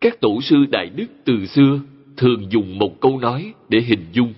các 0.00 0.20
tổ 0.20 0.40
sư 0.42 0.56
Đại 0.70 0.90
Đức 0.96 1.06
từ 1.24 1.46
xưa 1.46 1.80
thường 2.20 2.46
dùng 2.50 2.78
một 2.78 3.00
câu 3.00 3.18
nói 3.18 3.54
để 3.68 3.80
hình 3.80 4.06
dung. 4.12 4.34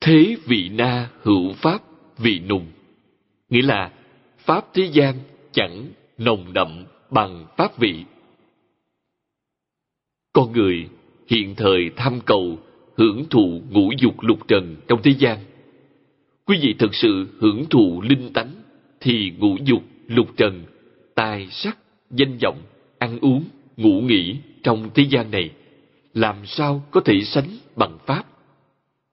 Thế 0.00 0.36
vị 0.44 0.68
na 0.68 1.10
hữu 1.22 1.52
pháp 1.52 1.82
vị 2.18 2.40
nùng. 2.48 2.66
Nghĩa 3.48 3.62
là 3.62 3.92
pháp 4.38 4.74
thế 4.74 4.90
gian 4.92 5.14
chẳng 5.52 5.86
nồng 6.18 6.52
đậm 6.52 6.84
bằng 7.10 7.46
pháp 7.56 7.78
vị. 7.78 8.04
Con 10.32 10.52
người 10.52 10.88
hiện 11.28 11.54
thời 11.54 11.90
tham 11.96 12.20
cầu 12.20 12.58
hưởng 12.96 13.24
thụ 13.30 13.62
ngũ 13.70 13.90
dục 13.98 14.14
lục 14.20 14.48
trần 14.48 14.76
trong 14.88 15.02
thế 15.02 15.14
gian. 15.18 15.38
Quý 16.44 16.58
vị 16.62 16.74
thực 16.78 16.94
sự 16.94 17.26
hưởng 17.38 17.64
thụ 17.70 18.02
linh 18.02 18.32
tánh 18.32 18.54
thì 19.00 19.32
ngũ 19.38 19.56
dục 19.64 19.82
lục 20.06 20.36
trần, 20.36 20.64
tài 21.14 21.48
sắc, 21.50 21.78
danh 22.10 22.38
vọng, 22.42 22.58
ăn 22.98 23.18
uống, 23.20 23.44
ngủ 23.76 24.00
nghỉ 24.00 24.36
trong 24.62 24.90
thế 24.94 25.06
gian 25.10 25.30
này 25.30 25.50
làm 26.16 26.36
sao 26.46 26.82
có 26.90 27.00
thể 27.00 27.20
sánh 27.24 27.48
bằng 27.76 27.98
pháp? 28.06 28.24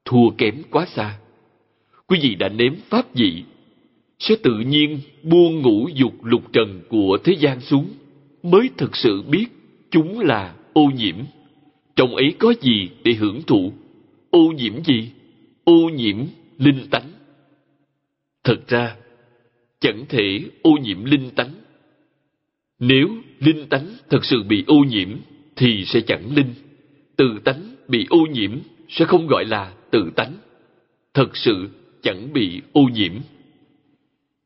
Thua 0.05 0.29
kém 0.37 0.63
quá 0.71 0.85
xa. 0.85 1.19
Quý 2.07 2.19
vị 2.21 2.35
đã 2.35 2.49
nếm 2.49 2.73
pháp 2.89 3.15
vị, 3.15 3.43
sẽ 4.19 4.35
tự 4.43 4.59
nhiên 4.59 4.99
buông 5.23 5.61
ngũ 5.61 5.87
dục 5.95 6.25
lục 6.25 6.53
trần 6.53 6.81
của 6.89 7.17
thế 7.23 7.33
gian 7.39 7.61
xuống, 7.61 7.89
mới 8.43 8.69
thực 8.77 8.95
sự 8.95 9.21
biết 9.21 9.45
chúng 9.91 10.19
là 10.19 10.55
ô 10.73 10.85
nhiễm. 10.85 11.15
Trong 11.95 12.15
ấy 12.15 12.35
có 12.39 12.53
gì 12.61 12.89
để 13.03 13.13
hưởng 13.13 13.41
thụ? 13.41 13.73
Ô 14.29 14.51
nhiễm 14.57 14.83
gì? 14.83 15.09
Ô 15.63 15.89
nhiễm 15.89 16.17
linh 16.57 16.87
tánh. 16.91 17.11
Thật 18.43 18.67
ra, 18.67 18.95
chẳng 19.79 20.05
thể 20.09 20.39
ô 20.61 20.71
nhiễm 20.71 21.05
linh 21.05 21.29
tánh. 21.35 21.53
Nếu 22.79 23.09
linh 23.39 23.67
tánh 23.69 23.87
thật 24.09 24.25
sự 24.25 24.43
bị 24.43 24.63
ô 24.67 24.75
nhiễm, 24.75 25.09
thì 25.55 25.85
sẽ 25.85 26.01
chẳng 26.01 26.35
linh 26.35 26.53
tự 27.15 27.39
tánh 27.43 27.75
bị 27.87 28.07
ô 28.09 28.17
nhiễm 28.31 28.59
sẽ 28.89 29.05
không 29.05 29.27
gọi 29.27 29.45
là 29.45 29.73
tự 29.91 30.11
tánh. 30.15 30.33
Thật 31.13 31.37
sự 31.37 31.69
chẳng 32.01 32.33
bị 32.33 32.61
ô 32.71 32.81
nhiễm. 32.81 33.13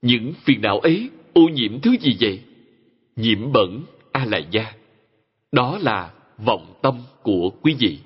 Những 0.01 0.33
phiền 0.43 0.61
não 0.61 0.79
ấy 0.79 1.09
ô 1.33 1.41
nhiễm 1.41 1.79
thứ 1.81 1.91
gì 2.01 2.17
vậy? 2.19 2.41
Nhiễm 3.15 3.51
bẩn 3.51 3.83
a 4.11 4.25
la 4.25 4.37
gia 4.37 4.73
đó 5.51 5.77
là 5.81 6.11
vọng 6.37 6.73
tâm 6.81 7.01
của 7.21 7.49
quý 7.61 7.75
vị, 7.79 7.99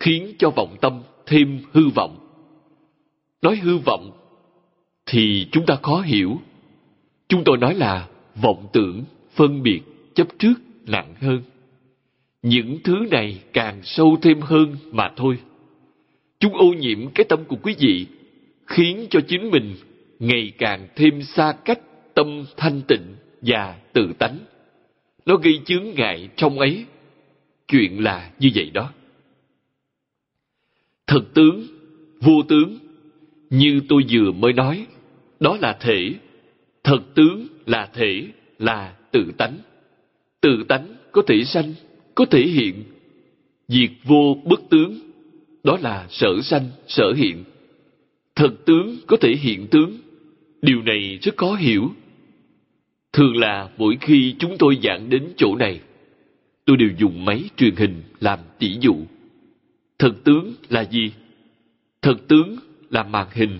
khiến 0.00 0.32
cho 0.38 0.50
vọng 0.50 0.76
tâm 0.80 1.02
thêm 1.26 1.60
hư 1.72 1.88
vọng. 1.88 2.18
Nói 3.42 3.56
hư 3.56 3.78
vọng 3.78 4.10
thì 5.06 5.46
chúng 5.52 5.66
ta 5.66 5.76
khó 5.82 6.00
hiểu. 6.00 6.38
Chúng 7.28 7.44
tôi 7.44 7.56
nói 7.56 7.74
là 7.74 8.08
vọng 8.42 8.66
tưởng 8.72 9.04
phân 9.34 9.62
biệt 9.62 9.80
chấp 10.14 10.26
trước 10.38 10.54
nặng 10.86 11.14
hơn 11.20 11.42
những 12.46 12.78
thứ 12.84 13.06
này 13.10 13.38
càng 13.52 13.80
sâu 13.82 14.18
thêm 14.22 14.40
hơn 14.40 14.76
mà 14.92 15.12
thôi. 15.16 15.38
Chúng 16.38 16.54
ô 16.54 16.66
nhiễm 16.66 17.10
cái 17.10 17.26
tâm 17.28 17.44
của 17.44 17.56
quý 17.62 17.74
vị, 17.78 18.06
khiến 18.66 19.06
cho 19.10 19.20
chính 19.28 19.50
mình 19.50 19.74
ngày 20.18 20.52
càng 20.58 20.88
thêm 20.96 21.22
xa 21.22 21.52
cách 21.64 21.80
tâm 22.14 22.44
thanh 22.56 22.80
tịnh 22.88 23.16
và 23.40 23.76
tự 23.92 24.12
tánh. 24.18 24.38
Nó 25.26 25.36
gây 25.36 25.60
chướng 25.64 25.84
ngại 25.94 26.28
trong 26.36 26.58
ấy. 26.58 26.84
Chuyện 27.68 28.04
là 28.04 28.30
như 28.38 28.50
vậy 28.54 28.70
đó. 28.70 28.92
Thật 31.06 31.22
tướng 31.34 31.66
vô 32.20 32.42
tướng, 32.48 32.78
như 33.50 33.80
tôi 33.88 34.02
vừa 34.10 34.32
mới 34.32 34.52
nói, 34.52 34.86
đó 35.40 35.56
là 35.60 35.76
thể. 35.80 36.14
Thật 36.84 37.00
tướng 37.14 37.46
là 37.66 37.88
thể, 37.94 38.26
là 38.58 38.94
tự 39.10 39.32
tánh. 39.38 39.58
Tự 40.40 40.64
tánh 40.68 40.96
có 41.12 41.22
thể 41.26 41.44
sanh 41.44 41.74
có 42.16 42.24
thể 42.24 42.42
hiện 42.46 42.84
diệt 43.68 43.90
vô 44.04 44.36
bất 44.44 44.60
tướng, 44.70 44.98
đó 45.64 45.78
là 45.82 46.06
sở 46.10 46.40
sanh, 46.42 46.70
sở 46.86 47.12
hiện. 47.12 47.44
Thật 48.34 48.50
tướng 48.64 48.96
có 49.06 49.16
thể 49.20 49.34
hiện 49.36 49.66
tướng, 49.66 49.98
điều 50.62 50.82
này 50.82 51.18
rất 51.22 51.36
khó 51.36 51.54
hiểu. 51.54 51.90
Thường 53.12 53.36
là 53.36 53.68
mỗi 53.78 53.96
khi 54.00 54.34
chúng 54.38 54.56
tôi 54.58 54.78
giảng 54.82 55.10
đến 55.10 55.28
chỗ 55.36 55.56
này, 55.56 55.80
tôi 56.64 56.76
đều 56.76 56.90
dùng 56.98 57.24
máy 57.24 57.42
truyền 57.56 57.76
hình 57.76 58.02
làm 58.20 58.38
tỷ 58.58 58.76
dụ. 58.80 58.96
Thật 59.98 60.12
tướng 60.24 60.54
là 60.68 60.84
gì? 60.84 61.12
Thật 62.02 62.16
tướng 62.28 62.56
là 62.90 63.02
màn 63.02 63.26
hình 63.32 63.58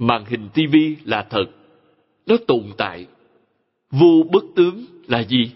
màn 0.00 0.24
hình 0.24 0.48
tivi 0.54 0.96
là 1.04 1.26
thật, 1.30 1.46
nó 2.26 2.36
tồn 2.46 2.62
tại. 2.76 3.06
Vô 3.90 4.26
bất 4.32 4.44
tướng 4.56 4.84
là 5.08 5.24
gì? 5.24 5.50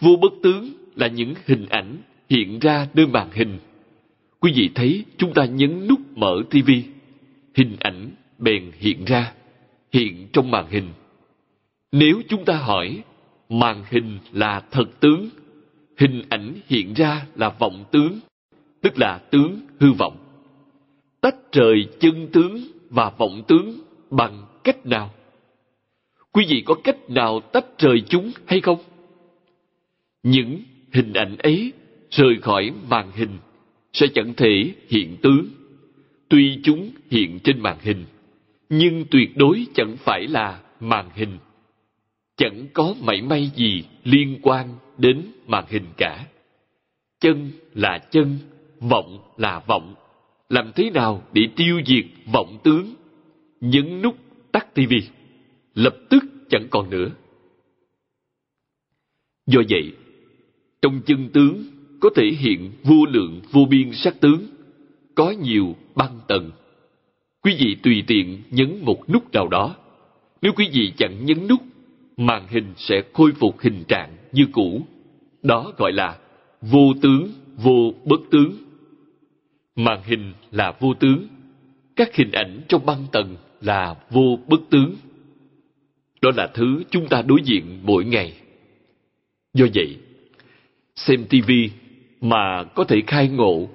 Vô 0.00 0.16
bất 0.16 0.32
tướng 0.42 0.72
là 0.96 1.06
những 1.06 1.34
hình 1.46 1.66
ảnh 1.68 1.96
hiện 2.30 2.58
ra 2.58 2.88
nơi 2.94 3.06
màn 3.06 3.30
hình. 3.32 3.58
Quý 4.40 4.52
vị 4.56 4.70
thấy 4.74 5.04
chúng 5.16 5.34
ta 5.34 5.44
nhấn 5.44 5.86
nút 5.88 6.00
mở 6.14 6.42
TV, 6.50 6.70
hình 7.54 7.76
ảnh 7.80 8.10
bèn 8.38 8.70
hiện 8.78 9.04
ra, 9.04 9.32
hiện 9.92 10.28
trong 10.32 10.50
màn 10.50 10.66
hình. 10.70 10.88
Nếu 11.92 12.22
chúng 12.28 12.44
ta 12.44 12.56
hỏi 12.56 13.02
màn 13.48 13.84
hình 13.90 14.18
là 14.32 14.62
thật 14.70 15.00
tướng, 15.00 15.28
hình 15.98 16.22
ảnh 16.28 16.54
hiện 16.66 16.94
ra 16.94 17.26
là 17.34 17.48
vọng 17.48 17.84
tướng, 17.90 18.18
tức 18.80 18.98
là 18.98 19.18
tướng 19.30 19.60
hư 19.80 19.92
vọng. 19.92 20.16
Tách 21.20 21.52
rời 21.52 21.88
chân 22.00 22.28
tướng 22.32 22.64
và 22.90 23.10
vọng 23.18 23.42
tướng 23.48 23.80
bằng 24.10 24.46
cách 24.64 24.86
nào? 24.86 25.10
Quý 26.32 26.44
vị 26.48 26.62
có 26.66 26.74
cách 26.84 27.10
nào 27.10 27.40
tách 27.40 27.78
rời 27.78 28.02
chúng 28.08 28.30
hay 28.46 28.60
không? 28.60 28.78
Những 30.22 30.62
hình 30.92 31.12
ảnh 31.12 31.36
ấy 31.38 31.72
rời 32.10 32.36
khỏi 32.42 32.72
màn 32.88 33.10
hình 33.14 33.38
sẽ 33.92 34.06
chẳng 34.14 34.34
thể 34.34 34.74
hiện 34.88 35.16
tướng. 35.22 35.46
Tuy 36.28 36.60
chúng 36.64 36.90
hiện 37.10 37.38
trên 37.44 37.60
màn 37.60 37.76
hình, 37.80 38.04
nhưng 38.68 39.04
tuyệt 39.10 39.36
đối 39.36 39.66
chẳng 39.74 39.96
phải 39.96 40.28
là 40.28 40.60
màn 40.80 41.10
hình. 41.14 41.38
Chẳng 42.36 42.66
có 42.72 42.94
mảy 43.00 43.22
may 43.22 43.50
gì 43.56 43.84
liên 44.04 44.38
quan 44.42 44.68
đến 44.98 45.22
màn 45.46 45.64
hình 45.68 45.86
cả. 45.96 46.26
Chân 47.20 47.50
là 47.74 47.98
chân, 48.10 48.38
vọng 48.80 49.18
là 49.36 49.62
vọng. 49.66 49.94
Làm 50.48 50.72
thế 50.74 50.90
nào 50.90 51.22
để 51.32 51.42
tiêu 51.56 51.80
diệt 51.86 52.04
vọng 52.32 52.58
tướng? 52.64 52.94
Nhấn 53.60 54.02
nút 54.02 54.16
tắt 54.52 54.74
tivi, 54.74 55.02
lập 55.74 55.96
tức 56.10 56.24
chẳng 56.50 56.66
còn 56.70 56.90
nữa. 56.90 57.08
Do 59.46 59.60
vậy, 59.68 59.92
trong 60.82 61.00
chân 61.06 61.28
tướng 61.32 61.64
có 62.00 62.10
thể 62.16 62.26
hiện 62.38 62.70
vô 62.82 63.06
lượng 63.10 63.40
vô 63.50 63.64
biên 63.70 63.92
sắc 63.92 64.20
tướng, 64.20 64.46
có 65.14 65.30
nhiều 65.30 65.76
băng 65.94 66.20
tầng. 66.28 66.50
Quý 67.42 67.56
vị 67.58 67.76
tùy 67.82 68.04
tiện 68.06 68.42
nhấn 68.50 68.78
một 68.82 69.10
nút 69.10 69.32
nào 69.32 69.48
đó. 69.48 69.76
Nếu 70.42 70.52
quý 70.56 70.68
vị 70.72 70.92
chẳng 70.96 71.26
nhấn 71.26 71.48
nút, 71.48 71.60
màn 72.16 72.46
hình 72.48 72.72
sẽ 72.76 73.02
khôi 73.12 73.32
phục 73.32 73.60
hình 73.60 73.84
trạng 73.88 74.16
như 74.32 74.46
cũ. 74.52 74.82
Đó 75.42 75.72
gọi 75.76 75.92
là 75.92 76.18
vô 76.60 76.94
tướng, 77.02 77.28
vô 77.56 77.94
bất 78.04 78.20
tướng. 78.30 78.52
Màn 79.76 80.02
hình 80.04 80.32
là 80.50 80.76
vô 80.80 80.94
tướng, 80.94 81.28
các 81.96 82.16
hình 82.16 82.32
ảnh 82.32 82.60
trong 82.68 82.86
băng 82.86 83.06
tầng 83.12 83.36
là 83.60 83.96
vô 84.10 84.38
bất 84.48 84.60
tướng. 84.70 84.94
Đó 86.22 86.30
là 86.36 86.50
thứ 86.54 86.82
chúng 86.90 87.08
ta 87.08 87.22
đối 87.22 87.42
diện 87.44 87.64
mỗi 87.82 88.04
ngày. 88.04 88.32
Do 89.54 89.66
vậy, 89.74 89.96
xem 90.96 91.24
tivi 91.30 91.70
mà 92.20 92.64
có 92.64 92.84
thể 92.84 93.02
khai 93.06 93.28
ngộ. 93.28 93.68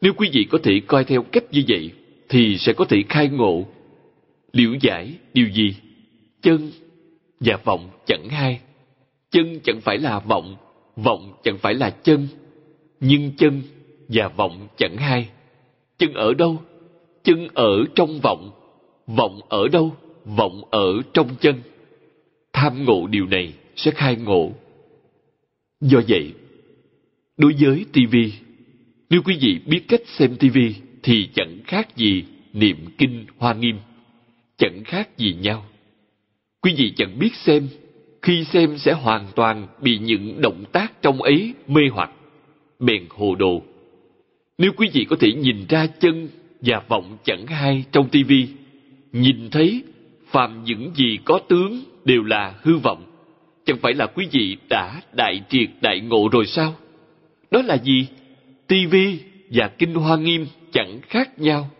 Nếu 0.00 0.12
quý 0.16 0.30
vị 0.32 0.44
có 0.50 0.58
thể 0.62 0.80
coi 0.86 1.04
theo 1.04 1.22
cách 1.22 1.44
như 1.50 1.62
vậy, 1.68 1.90
thì 2.28 2.58
sẽ 2.58 2.72
có 2.72 2.84
thể 2.84 3.02
khai 3.08 3.28
ngộ. 3.28 3.64
Liễu 4.52 4.74
giải 4.80 5.14
điều 5.34 5.48
gì? 5.48 5.76
Chân 6.42 6.70
và 7.40 7.58
vọng 7.64 7.90
chẳng 8.06 8.28
hai. 8.28 8.60
Chân 9.30 9.60
chẳng 9.64 9.80
phải 9.80 9.98
là 9.98 10.18
vọng, 10.18 10.56
vọng 10.96 11.32
chẳng 11.42 11.58
phải 11.58 11.74
là 11.74 11.90
chân. 11.90 12.28
Nhưng 13.00 13.32
chân 13.36 13.62
và 14.08 14.28
vọng 14.28 14.68
chẳng 14.76 14.96
hai. 14.96 15.28
Chân 15.98 16.12
ở 16.14 16.34
đâu? 16.34 16.62
Chân 17.24 17.48
ở 17.54 17.84
trong 17.94 18.20
vọng. 18.22 18.50
Vọng 19.06 19.40
ở 19.48 19.68
đâu? 19.68 19.94
Vọng 20.24 20.62
ở 20.70 21.00
trong 21.12 21.28
chân. 21.40 21.54
Tham 22.52 22.84
ngộ 22.84 23.06
điều 23.06 23.26
này 23.26 23.52
sẽ 23.76 23.90
khai 23.90 24.16
ngộ. 24.16 24.50
Do 25.80 26.00
vậy, 26.08 26.32
đối 27.40 27.54
với 27.60 27.84
TV, 27.92 28.16
nếu 29.10 29.22
quý 29.24 29.36
vị 29.40 29.60
biết 29.66 29.80
cách 29.88 30.00
xem 30.06 30.36
TV 30.36 30.58
thì 31.02 31.28
chẳng 31.34 31.58
khác 31.66 31.96
gì 31.96 32.24
niệm 32.52 32.76
kinh 32.98 33.26
hoa 33.38 33.54
nghiêm, 33.54 33.76
chẳng 34.58 34.84
khác 34.84 35.08
gì 35.16 35.34
nhau. 35.40 35.64
Quý 36.62 36.74
vị 36.76 36.92
chẳng 36.96 37.18
biết 37.18 37.34
xem, 37.34 37.68
khi 38.22 38.44
xem 38.44 38.78
sẽ 38.78 38.92
hoàn 38.92 39.26
toàn 39.36 39.66
bị 39.82 39.98
những 39.98 40.40
động 40.40 40.64
tác 40.72 41.02
trong 41.02 41.22
ấy 41.22 41.54
mê 41.68 41.82
hoặc, 41.92 42.10
bèn 42.78 43.04
hồ 43.08 43.34
đồ. 43.34 43.62
Nếu 44.58 44.72
quý 44.76 44.88
vị 44.92 45.04
có 45.04 45.16
thể 45.20 45.32
nhìn 45.32 45.66
ra 45.68 45.86
chân 45.86 46.28
và 46.60 46.82
vọng 46.88 47.18
chẳng 47.24 47.46
hai 47.46 47.84
trong 47.92 48.08
tivi, 48.08 48.48
nhìn 49.12 49.50
thấy 49.50 49.82
phàm 50.26 50.64
những 50.64 50.90
gì 50.94 51.18
có 51.24 51.40
tướng 51.48 51.82
đều 52.04 52.22
là 52.22 52.54
hư 52.62 52.76
vọng, 52.76 53.04
chẳng 53.66 53.78
phải 53.82 53.94
là 53.94 54.06
quý 54.06 54.26
vị 54.32 54.56
đã 54.68 55.02
đại 55.12 55.40
triệt 55.48 55.68
đại 55.80 56.00
ngộ 56.00 56.28
rồi 56.32 56.46
sao? 56.46 56.74
Đó 57.50 57.62
là 57.62 57.74
gì? 57.74 58.06
Tivi 58.66 59.18
và 59.50 59.68
kinh 59.68 59.94
hoa 59.94 60.16
nghiêm 60.16 60.46
chẳng 60.72 61.00
khác 61.08 61.38
nhau, 61.38 61.70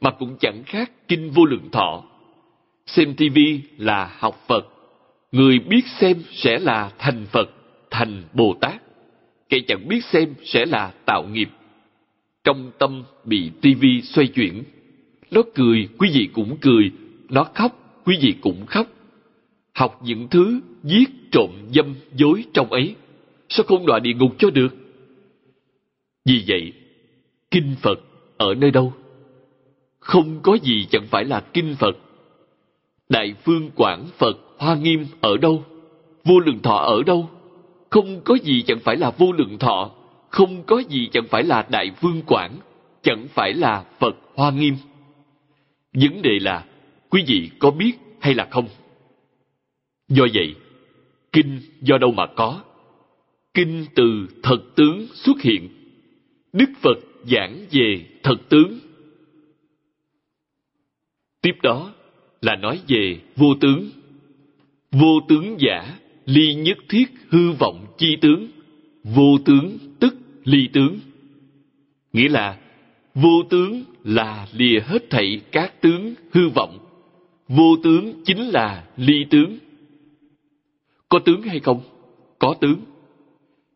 mà 0.00 0.10
cũng 0.10 0.36
chẳng 0.40 0.62
khác 0.66 0.90
kinh 1.08 1.30
vô 1.30 1.44
lượng 1.44 1.70
thọ. 1.72 2.02
Xem 2.86 3.14
tivi 3.14 3.60
là 3.78 4.16
học 4.18 4.44
Phật, 4.48 4.66
người 5.32 5.58
biết 5.58 5.86
xem 6.00 6.16
sẽ 6.32 6.58
là 6.58 6.90
thành 6.98 7.26
Phật, 7.26 7.50
thành 7.90 8.22
Bồ 8.32 8.54
Tát. 8.60 8.82
Kẻ 9.48 9.58
chẳng 9.68 9.88
biết 9.88 10.04
xem 10.04 10.34
sẽ 10.44 10.66
là 10.66 10.92
tạo 11.06 11.22
nghiệp. 11.22 11.48
Trong 12.44 12.70
tâm 12.78 13.02
bị 13.24 13.50
tivi 13.60 14.02
xoay 14.02 14.26
chuyển, 14.26 14.62
nó 15.30 15.42
cười, 15.54 15.88
quý 15.98 16.10
vị 16.14 16.28
cũng 16.32 16.56
cười, 16.60 16.90
nó 17.28 17.44
khóc, 17.54 18.00
quý 18.04 18.18
vị 18.20 18.34
cũng 18.40 18.66
khóc. 18.66 18.86
Học 19.74 20.00
những 20.04 20.28
thứ 20.28 20.60
giết, 20.82 21.10
trộm, 21.32 21.50
dâm, 21.74 21.94
dối 22.14 22.44
trong 22.54 22.72
ấy, 22.72 22.94
sao 23.48 23.64
không 23.68 23.86
đọa 23.86 23.98
địa 23.98 24.14
ngục 24.14 24.34
cho 24.38 24.50
được? 24.50 24.85
Vì 26.26 26.44
vậy, 26.46 26.72
kinh 27.50 27.74
Phật 27.82 28.00
ở 28.36 28.54
nơi 28.54 28.70
đâu? 28.70 28.92
Không 29.98 30.40
có 30.42 30.54
gì 30.62 30.86
chẳng 30.90 31.06
phải 31.06 31.24
là 31.24 31.40
kinh 31.40 31.74
Phật. 31.78 31.96
Đại 33.08 33.34
phương 33.44 33.70
Quảng 33.70 34.06
Phật 34.18 34.36
Hoa 34.58 34.74
Nghiêm 34.74 35.06
ở 35.20 35.36
đâu? 35.36 35.64
Vô 36.24 36.38
lượng 36.38 36.62
thọ 36.62 36.76
ở 36.76 37.02
đâu? 37.02 37.30
Không 37.90 38.20
có 38.24 38.34
gì 38.42 38.62
chẳng 38.62 38.78
phải 38.80 38.96
là 38.96 39.10
vô 39.10 39.32
lượng 39.32 39.58
thọ, 39.58 39.90
không 40.30 40.62
có 40.62 40.82
gì 40.88 41.08
chẳng 41.12 41.26
phải 41.30 41.42
là 41.42 41.66
Đại 41.70 41.90
phương 42.00 42.22
Quảng, 42.26 42.58
chẳng 43.02 43.26
phải 43.28 43.54
là 43.54 43.84
Phật 43.98 44.16
Hoa 44.34 44.50
Nghiêm. 44.50 44.76
Vấn 45.92 46.22
đề 46.22 46.38
là 46.40 46.64
quý 47.10 47.24
vị 47.26 47.50
có 47.58 47.70
biết 47.70 47.92
hay 48.20 48.34
là 48.34 48.48
không? 48.50 48.68
Do 50.08 50.26
vậy, 50.34 50.54
kinh 51.32 51.60
do 51.80 51.98
đâu 51.98 52.12
mà 52.12 52.26
có? 52.26 52.60
Kinh 53.54 53.86
từ 53.94 54.28
thật 54.42 54.58
tướng 54.76 55.06
xuất 55.14 55.40
hiện. 55.42 55.75
Đức 56.56 56.70
Phật 56.80 56.98
giảng 57.24 57.66
về 57.70 58.06
thật 58.22 58.36
tướng. 58.48 58.78
Tiếp 61.42 61.56
đó 61.62 61.94
là 62.42 62.56
nói 62.56 62.80
về 62.88 63.20
vô 63.36 63.54
tướng. 63.60 63.90
Vô 64.92 65.20
tướng 65.28 65.56
giả, 65.60 65.98
ly 66.26 66.54
nhất 66.54 66.78
thiết 66.88 67.04
hư 67.28 67.52
vọng 67.52 67.86
chi 67.98 68.16
tướng. 68.20 68.48
Vô 69.04 69.38
tướng 69.44 69.78
tức 70.00 70.14
ly 70.44 70.68
tướng. 70.72 70.98
Nghĩa 72.12 72.28
là 72.28 72.58
vô 73.14 73.42
tướng 73.50 73.84
là 74.04 74.48
lìa 74.52 74.80
hết 74.80 75.10
thảy 75.10 75.40
các 75.52 75.80
tướng 75.80 76.14
hư 76.32 76.48
vọng. 76.48 76.78
Vô 77.48 77.76
tướng 77.84 78.22
chính 78.24 78.48
là 78.48 78.84
ly 78.96 79.26
tướng. 79.30 79.58
Có 81.08 81.18
tướng 81.18 81.42
hay 81.42 81.60
không? 81.60 81.80
Có 82.38 82.54
tướng. 82.60 82.80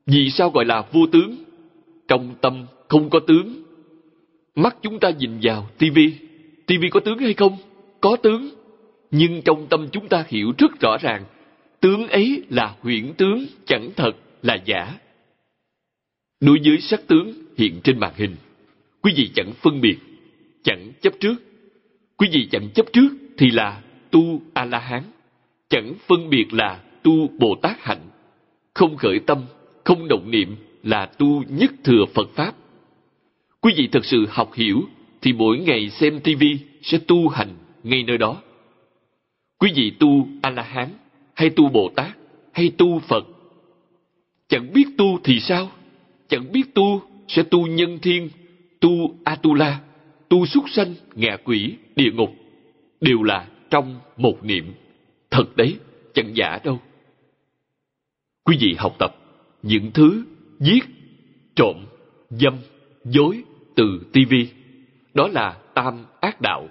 Vì 0.07 0.31
sao 0.31 0.51
gọi 0.51 0.65
là 0.65 0.85
vô 0.93 1.07
tướng? 1.13 1.50
Trong 2.11 2.35
tâm 2.41 2.67
không 2.89 3.11
có 3.11 3.21
tướng. 3.27 3.63
Mắt 4.55 4.77
chúng 4.83 5.01
ta 5.01 5.11
nhìn 5.11 5.31
vào 5.43 5.69
tivi, 5.79 6.15
tivi 6.67 6.89
có 6.91 7.01
tướng 7.01 7.19
hay 7.19 7.35
không? 7.35 7.57
Có 8.01 8.17
tướng. 8.17 8.51
Nhưng 9.11 9.43
trong 9.45 9.67
tâm 9.67 9.89
chúng 9.93 10.09
ta 10.09 10.25
hiểu 10.29 10.53
rất 10.59 10.81
rõ 10.81 10.97
ràng, 11.01 11.25
tướng 11.81 12.09
ấy 12.09 12.43
là 12.49 12.77
huyễn 12.81 13.13
tướng, 13.15 13.47
chẳng 13.67 13.91
thật, 13.97 14.13
là 14.43 14.59
giả. 14.65 14.95
Đối 16.41 16.59
với 16.65 16.81
sắc 16.81 17.07
tướng 17.07 17.33
hiện 17.57 17.81
trên 17.85 17.99
màn 17.99 18.13
hình, 18.17 18.37
quý 19.03 19.13
vị 19.17 19.31
chẳng 19.35 19.53
phân 19.53 19.81
biệt, 19.81 19.99
chẳng 20.63 20.93
chấp 21.01 21.13
trước. 21.21 21.35
Quý 22.17 22.29
vị 22.33 22.49
chẳng 22.51 22.69
chấp 22.75 22.87
trước 22.93 23.09
thì 23.39 23.51
là 23.51 23.83
tu 24.11 24.43
A-la-hán, 24.55 25.03
chẳng 25.69 25.95
phân 26.07 26.31
biệt 26.31 26.53
là 26.53 26.81
tu 27.03 27.29
Bồ 27.29 27.55
Tát 27.63 27.81
hạnh. 27.81 28.03
Không 28.75 28.97
khởi 28.97 29.19
tâm, 29.27 29.45
không 29.85 30.09
động 30.09 30.31
niệm 30.31 30.57
là 30.83 31.07
tu 31.07 31.43
nhất 31.49 31.71
thừa 31.85 32.05
Phật 32.15 32.31
Pháp. 32.35 32.55
Quý 33.61 33.73
vị 33.77 33.89
thật 33.93 34.05
sự 34.05 34.27
học 34.31 34.55
hiểu 34.55 34.83
thì 35.23 35.33
mỗi 35.33 35.59
ngày 35.59 35.91
xem 35.91 36.21
tivi 36.21 36.59
sẽ 36.83 36.99
tu 36.99 37.29
hành 37.29 37.49
ngay 37.83 38.03
nơi 38.03 38.19
đó. 38.19 38.43
Quý 39.59 39.73
vị 39.75 39.93
tu 39.99 40.29
A-la-hán 40.43 40.89
hay 41.35 41.51
tu 41.51 41.69
Bồ 41.69 41.91
Tát 41.97 42.17
hay 42.53 42.73
tu 42.79 42.99
Phật. 42.99 43.25
Chẳng 44.49 44.73
biết 44.73 44.85
tu 44.99 45.19
thì 45.25 45.41
sao? 45.41 45.71
Chẳng 46.29 46.53
biết 46.53 46.75
tu 46.75 47.03
sẽ 47.29 47.43
tu 47.43 47.67
nhân 47.67 47.99
thiên, 47.99 48.31
tu 48.81 49.17
Atula, 49.25 49.81
tu 50.29 50.47
súc 50.47 50.65
sanh, 50.71 50.95
ngạ 51.15 51.37
quỷ, 51.45 51.75
địa 51.97 52.11
ngục. 52.13 52.35
Đều 53.01 53.23
là 53.23 53.49
trong 53.71 54.01
một 54.17 54.45
niệm. 54.45 54.73
Thật 55.31 55.57
đấy, 55.57 55.77
chẳng 56.15 56.37
giả 56.37 56.59
đâu. 56.65 56.81
Quý 58.45 58.57
vị 58.61 58.75
học 58.79 58.97
tập 58.99 59.17
những 59.63 59.91
thứ 59.95 60.25
giết, 60.61 60.85
trộm, 61.57 61.77
dâm, 62.31 62.59
dối 63.05 63.43
từ 63.75 64.01
tivi. 64.13 64.49
Đó 65.15 65.29
là 65.29 65.57
tam 65.75 66.05
ác 66.21 66.41
đạo. 66.41 66.69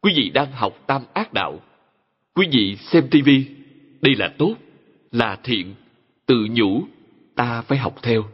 Quý 0.00 0.12
vị 0.16 0.30
đang 0.34 0.52
học 0.52 0.78
tam 0.86 1.02
ác 1.14 1.32
đạo. 1.32 1.60
Quý 2.34 2.46
vị 2.52 2.76
xem 2.76 3.08
tivi, 3.10 3.44
đây 4.00 4.14
là 4.14 4.34
tốt, 4.38 4.54
là 5.12 5.38
thiện, 5.44 5.74
tự 6.26 6.46
nhủ, 6.50 6.82
ta 7.34 7.62
phải 7.62 7.78
học 7.78 7.96
theo. 8.02 8.24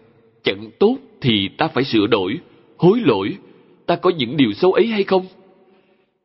Chẳng 0.44 0.70
tốt 0.78 0.97
thì 1.20 1.48
ta 1.59 1.69
phải 1.69 1.85
sửa 1.85 2.07
đổi, 2.07 2.39
hối 2.77 3.01
lỗi, 3.01 3.36
ta 3.86 3.97
có 3.97 4.11
những 4.11 4.36
điều 4.36 4.53
xấu 4.53 4.73
ấy 4.73 4.86
hay 4.86 5.05
không? 5.05 5.27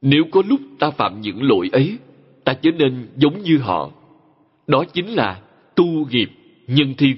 Nếu 0.02 0.23
có 0.32 0.44
lúc 0.48 0.61
ta 0.80 0.91
phạm 0.91 1.22
những 1.22 1.44
lỗi 1.44 1.69
ấy, 1.72 1.98
ta 2.44 2.53
trở 2.53 2.72
nên 2.72 3.07
giống 3.15 3.41
như 3.41 3.57
họ. 3.57 3.91
Đó 4.68 4.84
chính 4.94 5.07
là 5.07 5.41
tu 5.76 5.86
nghiệp 5.86 6.30
nhân 6.68 6.94
thiên. 6.98 7.18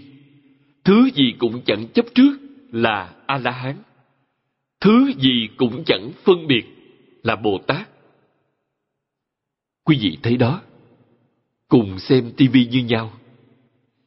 Thứ 0.84 1.10
gì 1.14 1.34
cũng 1.38 1.62
chẳng 1.66 1.88
chấp 1.94 2.06
trước 2.16 2.38
là 2.72 3.16
A-la-hán. 3.26 3.76
Thứ 4.82 5.12
gì 5.18 5.50
cũng 5.58 5.84
chẳng 5.86 6.12
phân 6.24 6.48
biệt 6.48 6.64
là 7.24 7.36
Bồ 7.36 7.58
Tát. 7.68 7.90
Quý 9.84 9.98
vị 10.02 10.18
thấy 10.24 10.38
đó, 10.38 10.62
cùng 11.68 12.00
xem 12.00 12.32
tivi 12.38 12.66
như 12.66 12.84
nhau, 12.84 13.14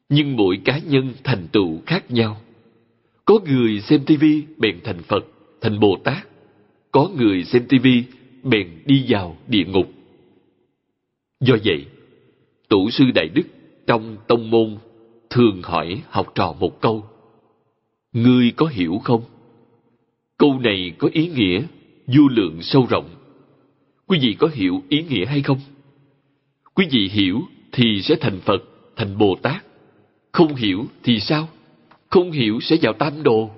nhưng 0.08 0.36
mỗi 0.36 0.60
cá 0.64 0.78
nhân 0.78 1.12
thành 1.24 1.48
tựu 1.52 1.80
khác 1.86 2.10
nhau. 2.10 2.40
Có 3.24 3.38
người 3.46 3.80
xem 3.80 4.04
tivi 4.06 4.42
bèn 4.56 4.80
thành 4.84 5.02
Phật, 5.02 5.24
thành 5.60 5.80
Bồ 5.80 5.96
Tát. 6.04 6.28
Có 6.92 7.10
người 7.16 7.44
xem 7.44 7.66
tivi 7.68 8.04
bèn 8.42 8.82
đi 8.86 9.04
vào 9.08 9.36
địa 9.48 9.64
ngục. 9.64 9.92
Do 11.40 11.56
vậy, 11.64 11.86
tổ 12.68 12.90
sư 12.90 13.04
Đại 13.14 13.28
Đức 13.28 13.46
trong 13.86 14.16
tông 14.28 14.50
môn 14.50 14.78
thường 15.36 15.62
hỏi 15.62 16.02
học 16.10 16.32
trò 16.34 16.54
một 16.60 16.80
câu. 16.80 17.04
Ngươi 18.12 18.52
có 18.56 18.66
hiểu 18.66 19.00
không? 19.04 19.22
Câu 20.38 20.58
này 20.58 20.92
có 20.98 21.08
ý 21.12 21.28
nghĩa 21.28 21.62
vô 22.06 22.28
lượng 22.30 22.62
sâu 22.62 22.86
rộng. 22.90 23.08
Quý 24.06 24.18
vị 24.22 24.36
có 24.38 24.48
hiểu 24.52 24.82
ý 24.88 25.02
nghĩa 25.02 25.26
hay 25.26 25.42
không? 25.42 25.60
Quý 26.74 26.86
vị 26.90 27.08
hiểu 27.12 27.40
thì 27.72 28.02
sẽ 28.02 28.16
thành 28.20 28.40
Phật, 28.40 28.62
thành 28.96 29.18
Bồ 29.18 29.36
Tát. 29.42 29.64
Không 30.32 30.54
hiểu 30.54 30.86
thì 31.02 31.20
sao? 31.20 31.48
Không 32.10 32.30
hiểu 32.30 32.60
sẽ 32.60 32.76
vào 32.82 32.92
tam 32.92 33.22
đồ. 33.22 33.50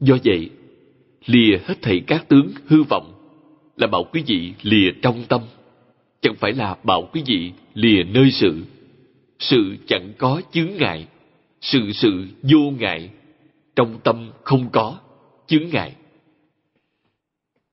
Do 0.00 0.16
vậy, 0.24 0.50
lìa 1.26 1.58
hết 1.64 1.82
thảy 1.82 2.02
các 2.06 2.28
tướng 2.28 2.50
hư 2.66 2.82
vọng 2.82 3.12
là 3.76 3.86
bảo 3.86 4.04
quý 4.12 4.22
vị 4.26 4.52
lìa 4.62 4.90
trong 5.02 5.24
tâm, 5.28 5.40
chẳng 6.20 6.34
phải 6.34 6.52
là 6.52 6.76
bảo 6.84 7.08
quý 7.12 7.22
vị 7.26 7.52
lìa 7.74 8.02
nơi 8.02 8.30
sự. 8.30 8.62
Sự 9.42 9.76
chẳng 9.86 10.12
có 10.18 10.42
chướng 10.52 10.70
ngại, 10.78 11.06
sự 11.60 11.92
sự 11.92 12.24
vô 12.42 12.70
ngại, 12.78 13.10
trong 13.76 13.98
tâm 14.04 14.30
không 14.42 14.68
có 14.72 14.98
chướng 15.46 15.68
ngại. 15.72 15.92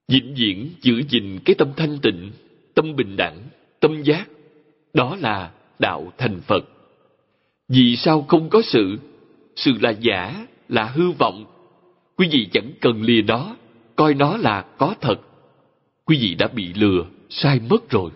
Vĩnh 0.08 0.34
viễn 0.38 0.70
giữ 0.82 1.02
gìn 1.10 1.40
cái 1.46 1.56
tâm 1.56 1.68
thanh 1.78 2.00
tịnh, 2.02 2.32
tâm 2.76 2.96
bình 2.96 3.16
đẳng, 3.18 3.38
tâm 3.80 4.04
giác, 4.04 4.28
đó 4.94 5.18
là 5.20 5.52
đạo 5.80 6.14
thành 6.18 6.42
Phật. 6.42 6.66
Vì 7.68 7.96
sao 7.96 8.26
không 8.28 8.50
có 8.50 8.62
sự? 8.62 9.00
Sự 9.56 9.72
là 9.82 9.90
giả, 9.90 10.48
là 10.70 10.86
hư 10.86 11.12
vọng. 11.12 11.46
quý 12.18 12.28
vị 12.32 12.48
chẳng 12.52 12.72
cần 12.82 13.02
lìa 13.02 13.22
nó, 13.22 13.56
coi 13.96 14.14
nó 14.14 14.38
là 14.38 14.62
có 14.62 14.96
thật. 15.02 15.16
Quý 16.06 16.18
vị 16.22 16.36
đã 16.36 16.48
bị 16.48 16.74
lừa, 16.74 17.06
sai 17.30 17.60
mất 17.70 17.90
rồi. 17.90 18.12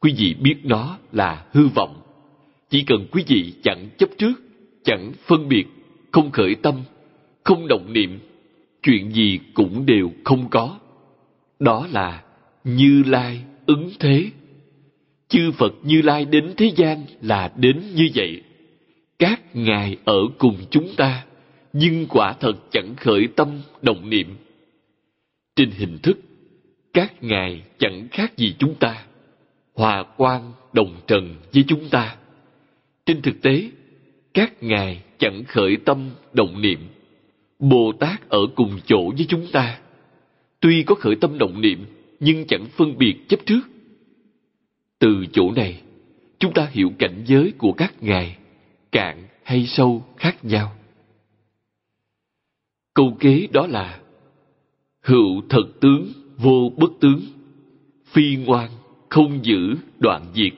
Quý 0.00 0.14
vị 0.18 0.34
biết 0.34 0.56
nó 0.64 0.98
là 1.12 1.46
hư 1.52 1.68
vọng. 1.68 2.01
Chỉ 2.72 2.82
cần 2.82 3.06
quý 3.12 3.24
vị 3.26 3.52
chẳng 3.62 3.88
chấp 3.98 4.08
trước, 4.18 4.32
chẳng 4.84 5.12
phân 5.26 5.48
biệt, 5.48 5.64
không 6.12 6.30
khởi 6.30 6.54
tâm, 6.54 6.74
không 7.44 7.68
động 7.68 7.92
niệm, 7.92 8.18
chuyện 8.82 9.12
gì 9.12 9.38
cũng 9.54 9.86
đều 9.86 10.10
không 10.24 10.48
có. 10.50 10.78
Đó 11.58 11.86
là 11.92 12.22
Như 12.64 13.02
Lai 13.06 13.40
ứng 13.66 13.90
thế. 14.00 14.26
Chư 15.28 15.52
Phật 15.52 15.74
Như 15.82 16.02
Lai 16.02 16.24
đến 16.24 16.54
thế 16.56 16.72
gian 16.76 17.04
là 17.22 17.52
đến 17.56 17.82
như 17.94 18.08
vậy. 18.14 18.42
Các 19.18 19.56
ngài 19.56 19.96
ở 20.04 20.20
cùng 20.38 20.56
chúng 20.70 20.94
ta, 20.96 21.24
nhưng 21.72 22.06
quả 22.08 22.32
thật 22.32 22.54
chẳng 22.70 22.94
khởi 22.96 23.28
tâm 23.36 23.48
động 23.82 24.10
niệm. 24.10 24.36
Trên 25.56 25.70
hình 25.70 25.98
thức, 26.02 26.18
các 26.92 27.22
ngài 27.22 27.62
chẳng 27.78 28.08
khác 28.10 28.36
gì 28.36 28.54
chúng 28.58 28.74
ta, 28.74 29.04
hòa 29.74 30.04
quan 30.16 30.52
đồng 30.72 30.96
trần 31.06 31.34
với 31.52 31.64
chúng 31.68 31.88
ta. 31.88 32.16
Trên 33.06 33.22
thực 33.22 33.42
tế, 33.42 33.70
các 34.34 34.62
ngài 34.62 35.02
chẳng 35.18 35.44
khởi 35.44 35.76
tâm 35.84 36.10
động 36.32 36.60
niệm. 36.60 36.78
Bồ 37.58 37.92
Tát 38.00 38.28
ở 38.28 38.38
cùng 38.54 38.78
chỗ 38.86 39.10
với 39.10 39.26
chúng 39.28 39.46
ta. 39.52 39.80
Tuy 40.60 40.82
có 40.82 40.94
khởi 40.94 41.16
tâm 41.16 41.38
động 41.38 41.60
niệm, 41.60 41.86
nhưng 42.20 42.46
chẳng 42.46 42.66
phân 42.66 42.98
biệt 42.98 43.28
chấp 43.28 43.40
trước. 43.46 43.60
Từ 44.98 45.26
chỗ 45.32 45.52
này, 45.52 45.82
chúng 46.38 46.52
ta 46.52 46.68
hiểu 46.72 46.92
cảnh 46.98 47.22
giới 47.26 47.52
của 47.58 47.72
các 47.72 48.02
ngài, 48.02 48.36
cạn 48.92 49.28
hay 49.42 49.66
sâu 49.66 50.04
khác 50.16 50.44
nhau. 50.44 50.72
Câu 52.94 53.16
kế 53.20 53.46
đó 53.52 53.66
là 53.66 54.00
Hữu 55.02 55.42
thật 55.48 55.64
tướng, 55.80 56.12
vô 56.36 56.72
bất 56.76 56.92
tướng, 57.00 57.20
phi 58.06 58.36
ngoan, 58.36 58.70
không 59.08 59.44
giữ, 59.44 59.74
đoạn 59.98 60.26
diệt, 60.34 60.52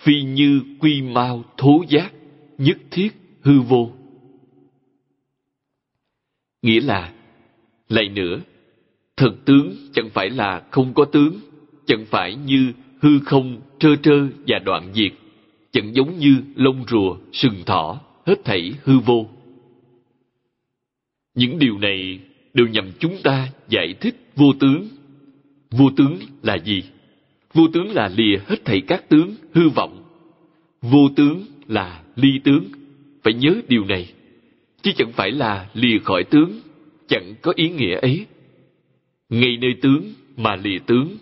phi 0.00 0.22
như 0.22 0.62
quy 0.80 1.02
mau 1.02 1.44
thố 1.56 1.84
giác, 1.88 2.12
nhất 2.58 2.78
thiết 2.90 3.10
hư 3.40 3.60
vô. 3.60 3.90
Nghĩa 6.62 6.80
là, 6.80 7.12
lại 7.88 8.08
nữa, 8.08 8.40
thần 9.16 9.36
tướng 9.44 9.74
chẳng 9.92 10.10
phải 10.10 10.30
là 10.30 10.62
không 10.70 10.94
có 10.94 11.04
tướng, 11.04 11.40
chẳng 11.86 12.04
phải 12.10 12.34
như 12.34 12.72
hư 13.00 13.18
không 13.18 13.60
trơ 13.78 13.96
trơ 14.02 14.26
và 14.46 14.58
đoạn 14.58 14.92
diệt, 14.94 15.12
chẳng 15.72 15.94
giống 15.94 16.18
như 16.18 16.36
lông 16.54 16.84
rùa, 16.88 17.16
sừng 17.32 17.62
thỏ, 17.66 18.00
hết 18.26 18.44
thảy 18.44 18.72
hư 18.84 18.98
vô. 18.98 19.26
Những 21.34 21.58
điều 21.58 21.78
này 21.78 22.20
đều 22.54 22.66
nhằm 22.66 22.90
chúng 22.98 23.16
ta 23.22 23.48
giải 23.68 23.94
thích 24.00 24.14
vô 24.36 24.46
tướng. 24.60 24.88
Vô 25.70 25.90
tướng 25.96 26.18
là 26.42 26.58
gì? 26.58 26.82
Vô 27.54 27.68
tướng 27.72 27.92
là 27.92 28.10
lìa 28.16 28.38
hết 28.46 28.64
thảy 28.64 28.80
các 28.80 29.08
tướng 29.08 29.34
hư 29.54 29.68
vọng. 29.68 30.04
Vô 30.82 31.08
tướng 31.16 31.44
là 31.68 32.02
ly 32.16 32.40
tướng. 32.44 32.64
Phải 33.22 33.34
nhớ 33.34 33.54
điều 33.68 33.84
này. 33.84 34.12
Chứ 34.82 34.90
chẳng 34.96 35.12
phải 35.12 35.30
là 35.30 35.68
lìa 35.74 35.98
khỏi 35.98 36.24
tướng. 36.24 36.60
Chẳng 37.08 37.34
có 37.42 37.52
ý 37.56 37.68
nghĩa 37.68 38.00
ấy. 38.00 38.26
Ngay 39.28 39.56
nơi 39.60 39.74
tướng 39.82 40.12
mà 40.36 40.56
lìa 40.56 40.78
tướng. 40.86 41.16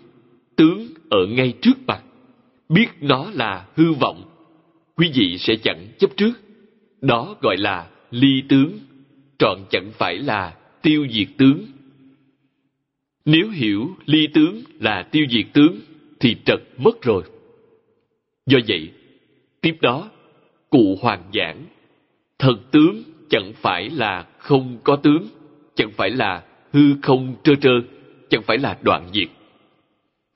Tướng 0.55 0.87
ở 1.09 1.25
ngay 1.25 1.53
trước 1.61 1.85
mặt. 1.87 2.03
Biết 2.69 2.87
nó 3.01 3.31
là 3.33 3.65
hư 3.75 3.93
vọng. 3.93 4.23
Quý 4.95 5.11
vị 5.13 5.37
sẽ 5.37 5.55
chẳng 5.55 5.87
chấp 5.99 6.17
trước. 6.17 6.33
Đó 7.01 7.35
gọi 7.41 7.57
là 7.57 7.89
ly 8.11 8.43
tướng. 8.49 8.79
Trọn 9.39 9.59
chẳng 9.69 9.91
phải 9.97 10.17
là 10.17 10.55
tiêu 10.81 11.07
diệt 11.11 11.27
tướng. 11.37 11.65
Nếu 13.25 13.49
hiểu 13.49 13.95
ly 14.05 14.27
tướng 14.33 14.61
là 14.79 15.03
tiêu 15.11 15.25
diệt 15.29 15.45
tướng 15.53 15.79
thì 16.19 16.35
trật 16.45 16.59
mất 16.77 17.01
rồi. 17.01 17.23
Do 18.45 18.59
vậy, 18.67 18.91
tiếp 19.61 19.77
đó, 19.81 20.09
cụ 20.69 20.97
hoàng 21.01 21.23
giảng, 21.33 21.65
thần 22.39 22.57
tướng 22.71 23.03
chẳng 23.29 23.53
phải 23.55 23.89
là 23.89 24.27
không 24.37 24.77
có 24.83 24.95
tướng, 24.95 25.27
chẳng 25.75 25.91
phải 25.91 26.09
là 26.09 26.43
hư 26.73 26.81
không 27.01 27.35
trơ 27.43 27.55
trơ, 27.55 27.81
chẳng 28.29 28.41
phải 28.41 28.57
là 28.57 28.77
đoạn 28.81 29.09
diệt. 29.13 29.27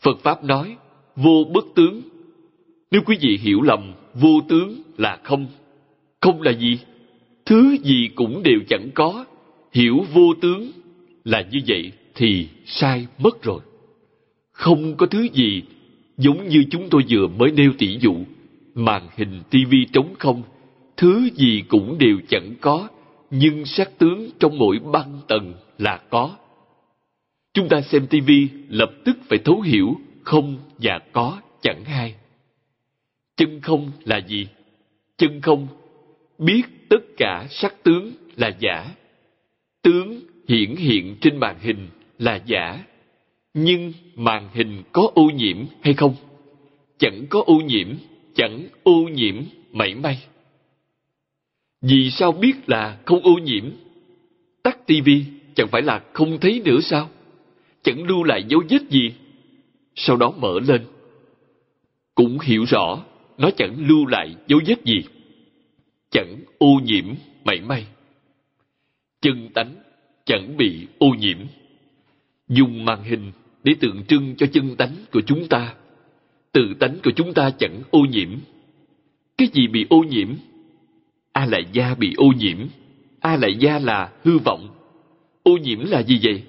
Phật 0.01 0.19
Pháp 0.19 0.43
nói, 0.43 0.77
vô 1.15 1.45
bất 1.53 1.65
tướng. 1.75 2.01
Nếu 2.91 3.01
quý 3.05 3.17
vị 3.21 3.37
hiểu 3.41 3.61
lầm 3.61 3.93
vô 4.13 4.41
tướng 4.49 4.81
là 4.97 5.19
không, 5.23 5.47
không 6.21 6.41
là 6.41 6.51
gì? 6.51 6.79
Thứ 7.45 7.77
gì 7.83 8.09
cũng 8.15 8.43
đều 8.43 8.59
chẳng 8.69 8.89
có, 8.93 9.25
hiểu 9.71 10.05
vô 10.13 10.33
tướng 10.41 10.71
là 11.23 11.41
như 11.51 11.59
vậy 11.67 11.91
thì 12.15 12.47
sai 12.65 13.07
mất 13.17 13.43
rồi. 13.43 13.59
Không 14.63 14.97
có 14.97 15.05
thứ 15.05 15.27
gì 15.33 15.63
giống 16.17 16.47
như 16.47 16.63
chúng 16.71 16.89
tôi 16.89 17.03
vừa 17.09 17.27
mới 17.27 17.51
nêu 17.51 17.71
tỷ 17.77 17.97
dụ, 17.99 18.15
màn 18.73 19.07
hình 19.15 19.41
tivi 19.49 19.85
trống 19.93 20.13
không, 20.19 20.43
thứ 20.97 21.29
gì 21.35 21.63
cũng 21.67 21.97
đều 21.97 22.17
chẳng 22.29 22.53
có, 22.61 22.87
nhưng 23.31 23.65
sắc 23.65 23.97
tướng 23.97 24.29
trong 24.39 24.57
mỗi 24.57 24.79
băng 24.79 25.19
tầng 25.27 25.53
là 25.77 25.99
có. 26.09 26.35
Chúng 27.53 27.69
ta 27.69 27.81
xem 27.81 28.07
tivi 28.07 28.47
lập 28.69 28.91
tức 29.05 29.17
phải 29.29 29.39
thấu 29.45 29.61
hiểu 29.61 29.95
không 30.23 30.57
và 30.77 30.99
có 31.11 31.41
chẳng 31.61 31.83
hai. 31.85 32.15
Chân 33.37 33.61
không 33.61 33.91
là 34.05 34.17
gì? 34.17 34.47
Chân 35.17 35.41
không 35.41 35.67
biết 36.37 36.61
tất 36.89 37.03
cả 37.17 37.47
sắc 37.49 37.83
tướng 37.83 38.11
là 38.35 38.51
giả 38.59 38.95
tướng 39.81 40.19
hiển 40.47 40.75
hiện 40.75 41.15
trên 41.21 41.37
màn 41.37 41.55
hình 41.59 41.87
là 42.19 42.39
giả 42.45 42.83
nhưng 43.53 43.93
màn 44.15 44.49
hình 44.53 44.83
có 44.91 45.09
ô 45.13 45.23
nhiễm 45.23 45.57
hay 45.81 45.93
không? 45.93 46.15
Chẳng 46.97 47.25
có 47.29 47.43
ô 47.45 47.55
nhiễm, 47.55 47.87
chẳng 48.35 48.67
ô 48.83 49.03
nhiễm 49.13 49.35
mảy 49.71 49.95
may. 49.95 50.23
Vì 51.81 52.09
sao 52.11 52.31
biết 52.31 52.53
là 52.67 52.99
không 53.05 53.21
ô 53.23 53.33
nhiễm? 53.33 53.69
Tắt 54.63 54.87
tivi 54.87 55.25
chẳng 55.55 55.67
phải 55.67 55.81
là 55.81 56.03
không 56.13 56.39
thấy 56.39 56.61
nữa 56.65 56.79
sao? 56.81 57.09
Chẳng 57.83 58.03
lưu 58.03 58.23
lại 58.23 58.43
dấu 58.47 58.63
vết 58.69 58.81
gì? 58.89 59.13
Sau 59.95 60.17
đó 60.17 60.33
mở 60.37 60.59
lên. 60.67 60.81
Cũng 62.15 62.39
hiểu 62.39 62.63
rõ, 62.63 63.03
nó 63.37 63.49
chẳng 63.57 63.87
lưu 63.87 64.05
lại 64.05 64.35
dấu 64.47 64.59
vết 64.65 64.83
gì. 64.83 65.03
Chẳng 66.11 66.37
ô 66.57 66.79
nhiễm 66.83 67.05
mảy 67.43 67.61
may. 67.61 67.85
Chân 69.21 69.49
tánh 69.53 69.75
chẳng 70.25 70.57
bị 70.57 70.87
ô 70.99 71.07
nhiễm. 71.07 71.37
Dùng 72.47 72.85
màn 72.85 73.03
hình 73.03 73.31
để 73.63 73.73
tượng 73.79 74.03
trưng 74.07 74.35
cho 74.35 74.45
chân 74.53 74.75
tánh 74.75 74.95
của 75.11 75.21
chúng 75.21 75.47
ta. 75.47 75.73
Tự 76.51 76.73
tánh 76.79 76.97
của 77.03 77.11
chúng 77.15 77.33
ta 77.33 77.49
chẳng 77.49 77.81
ô 77.91 77.99
nhiễm. 77.99 78.29
Cái 79.37 79.47
gì 79.53 79.67
bị 79.67 79.85
ô 79.89 79.97
nhiễm? 79.97 80.27
A 81.31 81.45
lại 81.45 81.65
gia 81.71 81.95
bị 81.95 82.13
ô 82.17 82.25
nhiễm. 82.37 82.57
A 83.19 83.35
lại 83.35 83.55
gia 83.55 83.79
là 83.79 84.11
hư 84.23 84.37
vọng. 84.37 84.69
Ô 85.43 85.57
nhiễm 85.57 85.79
là 85.79 86.03
gì 86.03 86.19
vậy? 86.23 86.43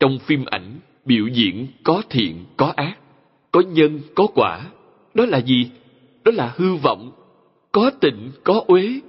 Trong 0.00 0.18
phim 0.18 0.44
ảnh, 0.44 0.78
biểu 1.04 1.26
diễn 1.26 1.66
có 1.82 2.02
thiện, 2.10 2.44
có 2.56 2.72
ác, 2.76 2.98
có 3.52 3.60
nhân, 3.60 4.00
có 4.14 4.26
quả. 4.26 4.66
Đó 5.14 5.26
là 5.26 5.38
gì? 5.38 5.70
Đó 6.24 6.32
là 6.34 6.52
hư 6.56 6.74
vọng. 6.74 7.12
Có 7.72 7.90
tịnh, 8.00 8.30
có 8.44 8.64
uế. 8.66 9.00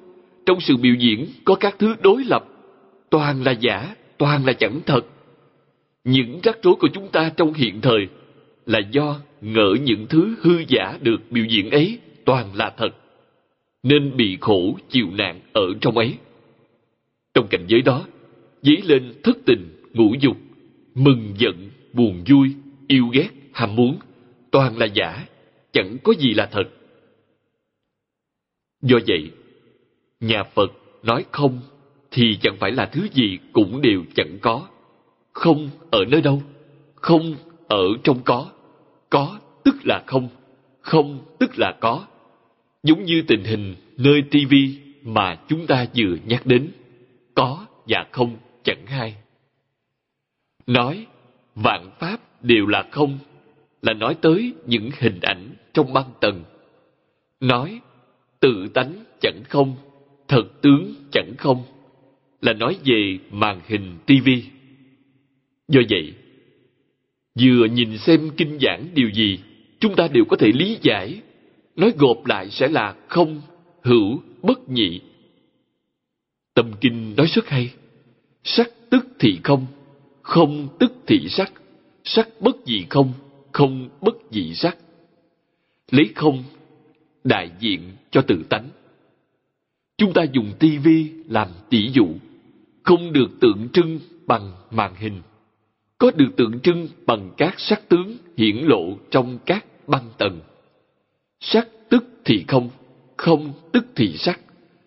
Trong 0.45 0.61
sự 0.61 0.77
biểu 0.77 0.93
diễn 0.93 1.27
có 1.45 1.55
các 1.55 1.75
thứ 1.79 1.95
đối 2.01 2.23
lập 2.23 2.45
toàn 3.09 3.43
là 3.43 3.51
giả, 3.51 3.95
toàn 4.17 4.45
là 4.45 4.53
chẳng 4.53 4.79
thật. 4.85 5.01
Những 6.03 6.39
rắc 6.43 6.57
rối 6.63 6.75
của 6.79 6.89
chúng 6.93 7.09
ta 7.09 7.31
trong 7.37 7.53
hiện 7.53 7.81
thời 7.81 8.07
là 8.65 8.79
do 8.91 9.19
ngỡ 9.41 9.75
những 9.81 10.07
thứ 10.07 10.35
hư 10.41 10.63
giả 10.67 10.97
được 11.01 11.21
biểu 11.31 11.45
diễn 11.45 11.71
ấy 11.71 11.99
toàn 12.25 12.55
là 12.55 12.73
thật, 12.77 12.89
nên 13.83 14.17
bị 14.17 14.37
khổ 14.41 14.77
chịu 14.89 15.07
nạn 15.11 15.39
ở 15.53 15.65
trong 15.81 15.97
ấy. 15.97 16.17
Trong 17.33 17.47
cảnh 17.49 17.65
giới 17.67 17.81
đó, 17.81 18.05
dấy 18.61 18.81
lên 18.83 19.13
thất 19.23 19.37
tình, 19.45 19.89
ngũ 19.93 20.13
dục, 20.19 20.37
mừng 20.95 21.33
giận, 21.37 21.69
buồn 21.93 22.23
vui, 22.29 22.49
yêu 22.87 23.07
ghét, 23.07 23.29
ham 23.53 23.75
muốn, 23.75 23.99
toàn 24.51 24.77
là 24.77 24.85
giả, 24.85 25.25
chẳng 25.71 25.97
có 26.03 26.13
gì 26.13 26.33
là 26.33 26.45
thật. 26.45 26.69
Do 28.81 28.99
vậy, 29.07 29.31
nhà 30.19 30.43
Phật 30.43 30.71
nói 31.03 31.25
không 31.31 31.59
thì 32.11 32.37
chẳng 32.41 32.57
phải 32.59 32.71
là 32.71 32.85
thứ 32.85 33.07
gì 33.13 33.37
cũng 33.53 33.81
đều 33.81 34.03
chẳng 34.15 34.37
có. 34.41 34.67
Không 35.33 35.69
ở 35.91 36.05
nơi 36.07 36.21
đâu? 36.21 36.41
Không 36.95 37.35
ở 37.67 37.83
trong 38.03 38.19
có. 38.23 38.51
Có 39.09 39.39
tức 39.63 39.75
là 39.83 40.03
không. 40.07 40.29
Không 40.81 41.19
tức 41.39 41.59
là 41.59 41.77
có. 41.79 42.05
Giống 42.83 43.03
như 43.03 43.23
tình 43.27 43.43
hình 43.43 43.75
nơi 43.97 44.23
tivi 44.31 44.79
mà 45.01 45.39
chúng 45.47 45.67
ta 45.67 45.85
vừa 45.95 46.15
nhắc 46.25 46.45
đến. 46.45 46.71
Có 47.35 47.65
và 47.87 48.05
không 48.11 48.37
chẳng 48.63 48.85
hai. 48.85 49.15
Nói 50.67 51.05
vạn 51.55 51.91
pháp 51.99 52.43
đều 52.43 52.65
là 52.65 52.87
không 52.91 53.19
là 53.81 53.93
nói 53.93 54.15
tới 54.21 54.53
những 54.65 54.89
hình 54.99 55.19
ảnh 55.21 55.49
trong 55.73 55.93
băng 55.93 56.11
tầng. 56.21 56.43
Nói 57.39 57.79
tự 58.39 58.67
tánh 58.73 58.93
chẳng 59.21 59.43
không, 59.49 59.75
thật 60.27 60.43
tướng 60.61 60.93
chẳng 61.11 61.33
không 61.37 61.63
là 62.41 62.53
nói 62.53 62.77
về 62.85 63.17
màn 63.31 63.61
hình 63.67 63.97
tivi. 64.05 64.43
Do 65.73 65.81
vậy, 65.89 66.13
vừa 67.39 67.65
nhìn 67.65 67.97
xem 67.97 68.29
kinh 68.37 68.57
giảng 68.61 68.87
điều 68.93 69.09
gì, 69.09 69.39
chúng 69.79 69.95
ta 69.95 70.07
đều 70.07 70.25
có 70.25 70.37
thể 70.37 70.51
lý 70.51 70.77
giải. 70.81 71.21
Nói 71.75 71.93
gộp 71.97 72.25
lại 72.25 72.49
sẽ 72.49 72.67
là 72.67 72.95
không, 73.07 73.41
hữu, 73.83 74.21
bất 74.41 74.69
nhị. 74.69 75.01
Tâm 76.53 76.71
kinh 76.81 77.15
nói 77.17 77.27
rất 77.27 77.49
hay. 77.49 77.73
Sắc 78.43 78.69
tức 78.89 79.07
thì 79.19 79.39
không, 79.43 79.65
không 80.21 80.67
tức 80.79 80.93
thì 81.07 81.29
sắc, 81.29 81.53
sắc 82.03 82.29
bất 82.39 82.55
dị 82.65 82.85
không, 82.89 83.13
không 83.51 83.89
bất 84.01 84.15
dị 84.31 84.53
sắc. 84.53 84.77
Lấy 85.91 86.09
không 86.15 86.43
đại 87.23 87.51
diện 87.59 87.81
cho 88.11 88.21
tự 88.21 88.43
tánh. 88.49 88.69
Chúng 89.97 90.13
ta 90.13 90.23
dùng 90.23 90.53
tivi 90.59 91.11
làm 91.29 91.47
tỷ 91.69 91.89
dụ, 91.93 92.07
không 92.83 93.13
được 93.13 93.29
tượng 93.41 93.67
trưng 93.73 93.99
bằng 94.25 94.51
màn 94.71 94.95
hình, 94.95 95.21
có 96.03 96.11
được 96.15 96.29
tượng 96.37 96.59
trưng 96.59 96.87
bằng 97.05 97.31
các 97.37 97.59
sắc 97.59 97.89
tướng 97.89 98.17
hiển 98.37 98.55
lộ 98.55 98.97
trong 99.11 99.37
các 99.45 99.65
băng 99.87 100.09
tầng. 100.17 100.39
Sắc 101.39 101.67
tức 101.89 102.03
thì 102.25 102.45
không, 102.47 102.69
không 103.17 103.53
tức 103.71 103.85
thì 103.95 104.17
sắc, 104.17 104.39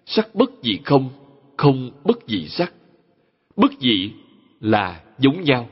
sắc 0.07 0.35
bất 0.35 0.51
dị 0.63 0.79
không, 0.85 1.11
không 1.57 1.91
bất 2.05 2.19
dị 2.27 2.49
sắc. 2.49 2.73
Bất 3.57 3.73
dị 3.81 4.11
là 4.61 5.01
giống 5.19 5.45
nhau, 5.45 5.71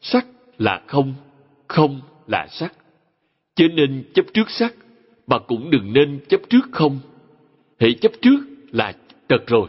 sắc 0.00 0.26
là 0.58 0.82
không, 0.86 1.14
không 1.68 2.00
là 2.26 2.46
sắc. 2.50 2.74
Cho 3.54 3.64
nên 3.74 4.04
chấp 4.14 4.26
trước 4.34 4.50
sắc, 4.50 4.74
mà 5.26 5.38
cũng 5.38 5.70
đừng 5.70 5.92
nên 5.92 6.20
chấp 6.28 6.40
trước 6.48 6.68
không. 6.72 6.98
Hệ 7.78 7.92
chấp 7.92 8.12
trước 8.22 8.38
là 8.72 8.92
trật 9.28 9.46
rồi, 9.46 9.68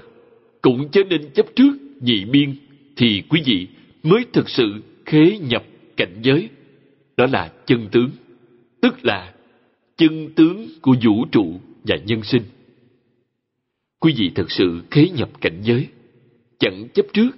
cũng 0.62 0.90
cho 0.92 1.02
nên 1.10 1.30
chấp 1.34 1.46
trước 1.56 1.72
nhị 2.02 2.26
biên, 2.26 2.56
thì 2.96 3.24
quý 3.30 3.42
vị 3.46 3.68
mới 4.04 4.26
thực 4.34 4.50
sự 4.50 4.82
khế 5.06 5.38
nhập 5.38 5.64
cảnh 5.98 6.20
giới. 6.24 6.50
Đó 7.18 7.26
là 7.26 7.52
chân 7.66 7.88
tướng, 7.92 8.10
tức 8.82 9.06
là 9.06 9.34
chân 9.98 10.30
tướng 10.36 10.68
của 10.82 10.96
vũ 11.04 11.26
trụ 11.32 11.60
và 11.84 11.96
nhân 12.06 12.24
sinh. 12.24 12.44
Quý 14.00 14.14
vị 14.18 14.32
thật 14.36 14.52
sự 14.52 14.82
khế 14.92 15.10
nhập 15.10 15.30
cảnh 15.42 15.62
giới, 15.64 15.88
chẳng 16.60 16.88
chấp 16.94 17.06
trước, 17.14 17.30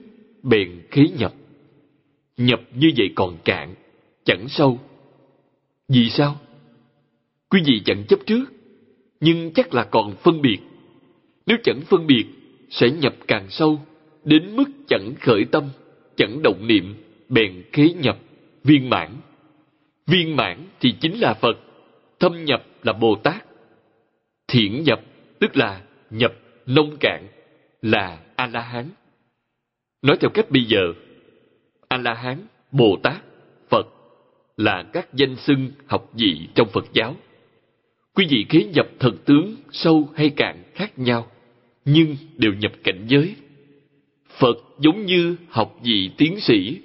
bèn 0.44 0.82
khế 0.92 1.02
nhập. 1.18 1.34
Nhập 2.38 2.62
như 2.76 2.92
vậy 2.98 3.10
còn 3.16 3.38
cạn, 3.46 3.76
chẳng 4.24 4.48
sâu. 4.50 4.80
Vì 5.88 6.10
sao? 6.10 6.40
Quý 7.50 7.62
vị 7.66 7.82
chẳng 7.86 8.04
chấp 8.08 8.20
trước, 8.26 8.46
nhưng 9.20 9.54
chắc 9.54 9.74
là 9.74 9.84
còn 9.84 10.16
phân 10.16 10.42
biệt. 10.42 10.58
Nếu 11.46 11.58
chẳng 11.64 11.82
phân 11.82 12.08
biệt, 12.08 12.26
sẽ 12.70 12.90
nhập 12.90 13.16
càng 13.28 13.50
sâu, 13.50 13.82
đến 14.24 14.56
mức 14.56 14.66
chẳng 14.88 15.14
khởi 15.22 15.46
tâm, 15.52 15.70
chẳng 16.16 16.42
động 16.44 16.68
niệm, 16.68 16.96
bèn 17.30 17.64
khế 17.74 17.90
nhập, 17.90 18.18
viên 18.64 18.90
mãn. 18.90 19.10
Viên 20.08 20.36
mãn 20.36 20.58
thì 20.80 20.96
chính 21.02 21.20
là 21.20 21.34
Phật, 21.34 21.58
thâm 22.20 22.46
nhập 22.46 22.66
là 22.84 22.94
Bồ 22.94 23.16
Tát. 23.16 23.46
Thiện 24.48 24.84
nhập 24.84 25.02
tức 25.40 25.58
là 25.58 25.82
nhập 26.10 26.34
nông 26.66 26.98
cạn, 27.00 27.28
là 27.82 28.20
A-la-hán. 28.36 28.90
Nói 30.02 30.18
theo 30.20 30.30
cách 30.30 30.52
bây 30.52 30.66
giờ, 30.66 30.94
A-la-hán, 31.88 32.38
Bồ 32.72 32.98
Tát, 33.04 33.22
Phật 33.70 33.88
là 34.58 34.84
các 34.94 35.14
danh 35.14 35.36
xưng 35.36 35.72
học 35.88 36.10
vị 36.14 36.48
trong 36.56 36.68
Phật 36.74 36.86
giáo. 36.94 37.16
Quý 38.16 38.26
vị 38.30 38.46
khế 38.50 38.64
nhập 38.64 38.88
thần 39.00 39.18
tướng 39.26 39.56
sâu 39.72 40.10
hay 40.16 40.30
cạn 40.30 40.64
khác 40.74 41.00
nhau, 41.00 41.32
nhưng 41.86 42.16
đều 42.38 42.54
nhập 42.54 42.72
cảnh 42.84 43.06
giới. 43.08 43.36
Phật 44.30 44.58
giống 44.80 45.06
như 45.06 45.36
học 45.50 45.80
vị 45.84 46.12
tiến 46.18 46.40
sĩ, 46.40 46.82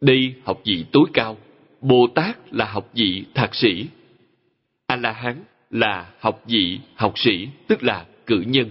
đây 0.00 0.34
học 0.44 0.60
vị 0.64 0.84
tối 0.92 1.04
cao, 1.12 1.36
Bồ 1.80 2.06
Tát 2.14 2.54
là 2.54 2.64
học 2.64 2.90
vị 2.94 3.24
thạc 3.34 3.54
sĩ, 3.54 3.86
A-la-hán 4.86 5.44
là 5.70 6.10
học 6.18 6.42
vị 6.46 6.78
học 6.94 7.18
sĩ, 7.18 7.48
tức 7.68 7.82
là 7.82 8.06
cử 8.26 8.44
nhân. 8.46 8.70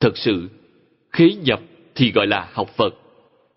Thật 0.00 0.18
sự, 0.18 0.48
khế 1.12 1.34
nhập 1.34 1.60
thì 1.94 2.12
gọi 2.12 2.26
là 2.26 2.50
học 2.52 2.68
Phật, 2.76 2.94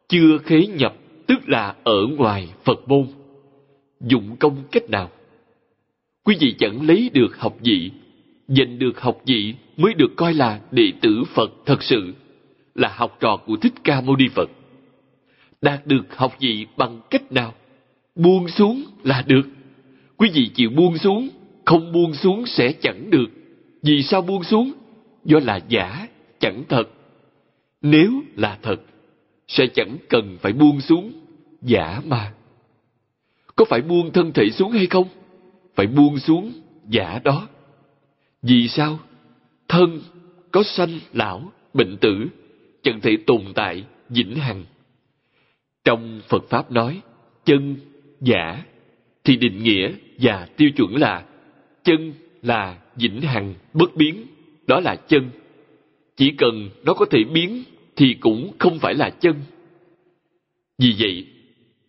chưa 0.09 0.37
khế 0.37 0.67
nhập 0.67 0.95
tức 1.27 1.49
là 1.49 1.75
ở 1.83 2.07
ngoài 2.17 2.49
Phật 2.63 2.87
môn. 2.87 3.07
Dụng 4.01 4.35
công 4.39 4.63
cách 4.71 4.89
nào? 4.89 5.11
Quý 6.23 6.35
vị 6.39 6.55
chẳng 6.59 6.87
lấy 6.87 7.09
được 7.13 7.37
học 7.37 7.57
vị, 7.61 7.91
giành 8.47 8.79
được 8.79 9.01
học 9.01 9.21
vị 9.25 9.55
mới 9.77 9.93
được 9.93 10.11
coi 10.15 10.33
là 10.33 10.61
đệ 10.71 10.91
tử 11.01 11.23
Phật 11.33 11.51
thật 11.65 11.83
sự, 11.83 12.13
là 12.75 12.93
học 12.95 13.17
trò 13.19 13.37
của 13.45 13.55
Thích 13.55 13.73
Ca 13.83 14.01
Mâu 14.01 14.15
Ni 14.15 14.27
Phật. 14.35 14.49
Đạt 15.64 15.88
được 15.88 16.15
học 16.15 16.35
vị 16.40 16.65
bằng 16.77 17.02
cách 17.10 17.31
nào? 17.31 17.53
Buông 18.15 18.48
xuống 18.48 18.84
là 19.03 19.23
được. 19.27 19.44
Quý 20.18 20.30
vị 20.34 20.49
chịu 20.56 20.69
buông 20.69 20.98
xuống, 20.98 21.30
không 21.65 21.91
buông 21.91 22.14
xuống 22.14 22.45
sẽ 22.45 22.72
chẳng 22.81 23.10
được. 23.10 23.27
Vì 23.81 24.03
sao 24.03 24.22
buông 24.22 24.44
xuống? 24.44 24.72
Do 25.26 25.40
là 25.44 25.60
giả, 25.69 26.07
chẳng 26.40 26.64
thật. 26.69 26.84
Nếu 27.81 28.11
là 28.35 28.57
thật, 28.61 28.81
sẽ 29.48 29.68
chẳng 29.68 29.98
cần 30.10 30.38
phải 30.41 30.53
buông 30.53 30.81
xuống, 30.81 31.11
giả 31.61 32.02
mà. 32.06 32.34
Có 33.56 33.65
phải 33.65 33.81
buông 33.81 34.11
thân 34.11 34.31
thể 34.34 34.49
xuống 34.49 34.72
hay 34.72 34.85
không? 34.85 35.07
phải 35.76 35.88
buông 35.88 36.19
xuống 36.19 36.52
giả 36.90 37.19
đó. 37.23 37.48
Vì 38.41 38.68
sao? 38.68 38.99
Thân 39.68 40.02
có 40.52 40.64
sanh 40.64 40.99
lão, 41.14 41.52
bệnh 41.73 41.98
tử, 41.98 42.27
chẳng 42.84 43.02
thể 43.02 43.18
tồn 43.27 43.41
tại 43.56 43.84
vĩnh 44.10 44.35
hằng. 44.35 44.64
Trong 45.84 46.22
Phật 46.27 46.49
Pháp 46.49 46.72
nói, 46.72 47.01
chân, 47.45 47.76
giả, 48.22 48.64
thì 49.23 49.35
định 49.35 49.64
nghĩa 49.64 49.91
và 50.19 50.47
tiêu 50.57 50.69
chuẩn 50.69 50.95
là 50.95 51.26
chân 51.84 52.14
là 52.41 52.77
vĩnh 52.95 53.22
hằng, 53.22 53.53
bất 53.73 53.95
biến, 53.95 54.26
đó 54.68 54.80
là 54.80 54.95
chân. 54.95 55.30
Chỉ 56.15 56.31
cần 56.38 56.69
nó 56.84 56.93
có 56.93 57.05
thể 57.05 57.23
biến 57.23 57.64
thì 57.95 58.14
cũng 58.14 58.51
không 58.60 58.80
phải 58.80 58.93
là 58.93 59.10
chân. 59.10 59.35
Vì 60.77 60.95
vậy, 60.99 61.26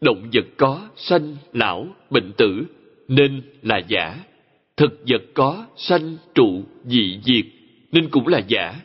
động 0.01 0.29
vật 0.33 0.45
có 0.57 0.89
sanh, 0.97 1.37
lão, 1.53 1.87
bệnh 2.11 2.33
tử 2.33 2.65
nên 3.09 3.43
là 3.63 3.79
giả. 3.89 4.25
Thực 4.77 5.03
vật 5.09 5.23
có 5.35 5.67
sanh 5.77 6.17
trụ 6.35 6.63
dị 6.85 7.19
diệt 7.25 7.45
nên 7.93 8.09
cũng 8.09 8.27
là 8.27 8.39
giả. 8.49 8.81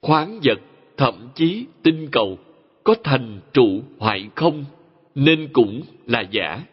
Khoáng 0.00 0.40
vật, 0.44 0.60
thậm 0.96 1.28
chí 1.34 1.64
tinh 1.82 2.08
cầu 2.12 2.38
có 2.84 2.94
thành 3.04 3.40
trụ 3.52 3.82
hoại 3.98 4.30
không 4.34 4.64
nên 5.14 5.48
cũng 5.52 5.82
là 6.06 6.20
giả. 6.20 6.64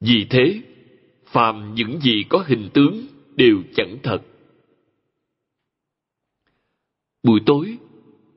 Vì 0.00 0.26
thế, 0.30 0.60
phàm 1.26 1.74
những 1.74 2.00
gì 2.00 2.24
có 2.28 2.44
hình 2.46 2.68
tướng 2.74 3.06
đều 3.36 3.62
chẳng 3.74 3.96
thật. 4.02 4.18
Buổi 7.22 7.40
tối, 7.46 7.76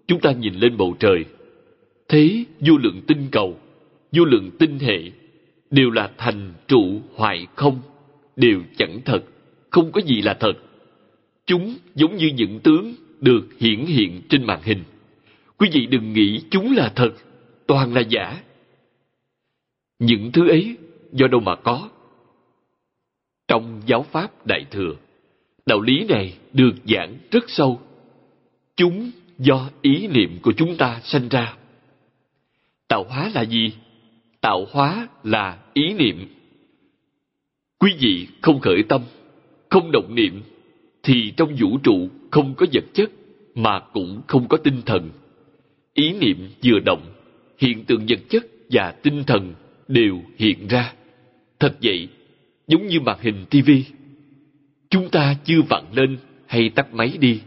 chúng 0.07 0.19
ta 0.19 0.31
nhìn 0.31 0.53
lên 0.53 0.77
bầu 0.77 0.95
trời, 0.99 1.25
thấy 2.07 2.45
vô 2.59 2.77
lượng 2.77 3.01
tinh 3.07 3.27
cầu, 3.31 3.59
vô 4.11 4.25
lượng 4.25 4.51
tinh 4.59 4.79
hệ 4.79 5.11
đều 5.71 5.91
là 5.91 6.11
thành 6.17 6.53
trụ 6.67 7.01
hoại 7.15 7.47
không, 7.55 7.79
đều 8.35 8.61
chẳng 8.77 8.99
thật, 9.05 9.23
không 9.69 9.91
có 9.91 10.01
gì 10.01 10.21
là 10.21 10.33
thật. 10.33 10.53
Chúng 11.45 11.75
giống 11.95 12.17
như 12.17 12.31
những 12.35 12.59
tướng 12.59 12.93
được 13.21 13.47
hiển 13.59 13.85
hiện 13.85 14.21
trên 14.29 14.43
màn 14.43 14.59
hình. 14.63 14.83
Quý 15.57 15.69
vị 15.73 15.85
đừng 15.85 16.13
nghĩ 16.13 16.41
chúng 16.51 16.75
là 16.75 16.91
thật, 16.95 17.11
toàn 17.67 17.93
là 17.93 18.01
giả. 18.01 18.43
Những 19.99 20.31
thứ 20.31 20.49
ấy 20.49 20.77
do 21.11 21.27
đâu 21.27 21.39
mà 21.39 21.55
có? 21.55 21.89
Trong 23.47 23.81
giáo 23.85 24.03
pháp 24.03 24.45
Đại 24.47 24.65
Thừa, 24.71 24.95
đạo 25.65 25.81
lý 25.81 26.05
này 26.05 26.37
được 26.53 26.73
giảng 26.87 27.17
rất 27.31 27.43
sâu. 27.47 27.81
Chúng 28.75 29.11
do 29.39 29.69
ý 29.81 30.07
niệm 30.07 30.39
của 30.41 30.53
chúng 30.57 30.77
ta 30.77 30.99
sanh 31.03 31.29
ra. 31.29 31.55
Tạo 32.87 33.03
hóa 33.09 33.31
là 33.33 33.41
gì? 33.41 33.73
tạo 34.43 34.67
hóa 34.71 35.07
là 35.23 35.57
ý 35.73 35.93
niệm 35.93 36.27
quý 37.79 37.93
vị 37.99 38.27
không 38.41 38.59
khởi 38.59 38.83
tâm 38.83 39.01
không 39.69 39.91
động 39.91 40.15
niệm 40.15 40.41
thì 41.03 41.33
trong 41.37 41.55
vũ 41.59 41.77
trụ 41.83 42.09
không 42.31 42.53
có 42.55 42.65
vật 42.73 42.83
chất 42.93 43.11
mà 43.55 43.79
cũng 43.79 44.21
không 44.27 44.47
có 44.47 44.57
tinh 44.57 44.81
thần 44.85 45.09
ý 45.93 46.13
niệm 46.13 46.49
vừa 46.63 46.79
động 46.85 47.13
hiện 47.57 47.85
tượng 47.85 48.05
vật 48.09 48.19
chất 48.29 48.45
và 48.69 48.91
tinh 48.91 49.23
thần 49.23 49.53
đều 49.87 50.21
hiện 50.37 50.67
ra. 50.67 50.93
Thật 51.59 51.77
vậy 51.81 52.07
giống 52.67 52.87
như 52.87 52.99
màn 52.99 53.17
hình 53.21 53.45
tivi 53.49 53.85
chúng 54.89 55.09
ta 55.09 55.35
chưa 55.45 55.61
vặn 55.69 55.83
lên 55.95 56.17
hay 56.47 56.69
tắt 56.69 56.93
máy 56.93 57.17
đi 57.19 57.41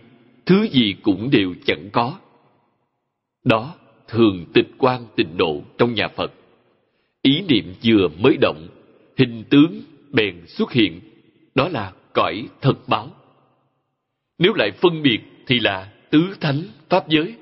thứ 0.47 0.66
gì 0.73 0.94
cũng 1.02 1.31
đều 1.31 1.55
chẳng 1.66 1.90
có. 1.93 2.18
Đó 3.44 3.74
thường 4.09 4.47
tịch 4.55 4.68
quan 4.78 5.06
tịnh 5.16 5.36
độ 5.36 5.62
trong 5.78 5.94
nhà 5.94 6.09
phật. 6.09 6.32
Ý 7.23 7.43
niệm 7.48 7.74
vừa 7.85 8.09
mới 8.18 8.36
động 8.40 8.68
hình 9.16 9.44
tướng 9.51 9.82
bèn 10.12 10.47
xuất 10.47 10.73
hiện 10.73 11.01
đó 11.55 11.68
là 11.68 11.93
cõi 12.12 12.48
thật 12.60 12.89
báo. 12.89 13.10
Nếu 14.39 14.55
lại 14.55 14.70
phân 14.70 15.02
biệt 15.02 15.20
thì 15.47 15.60
là 15.60 15.93
tứ 16.10 16.36
thánh 16.40 16.62
pháp 16.89 17.09
giới, 17.09 17.35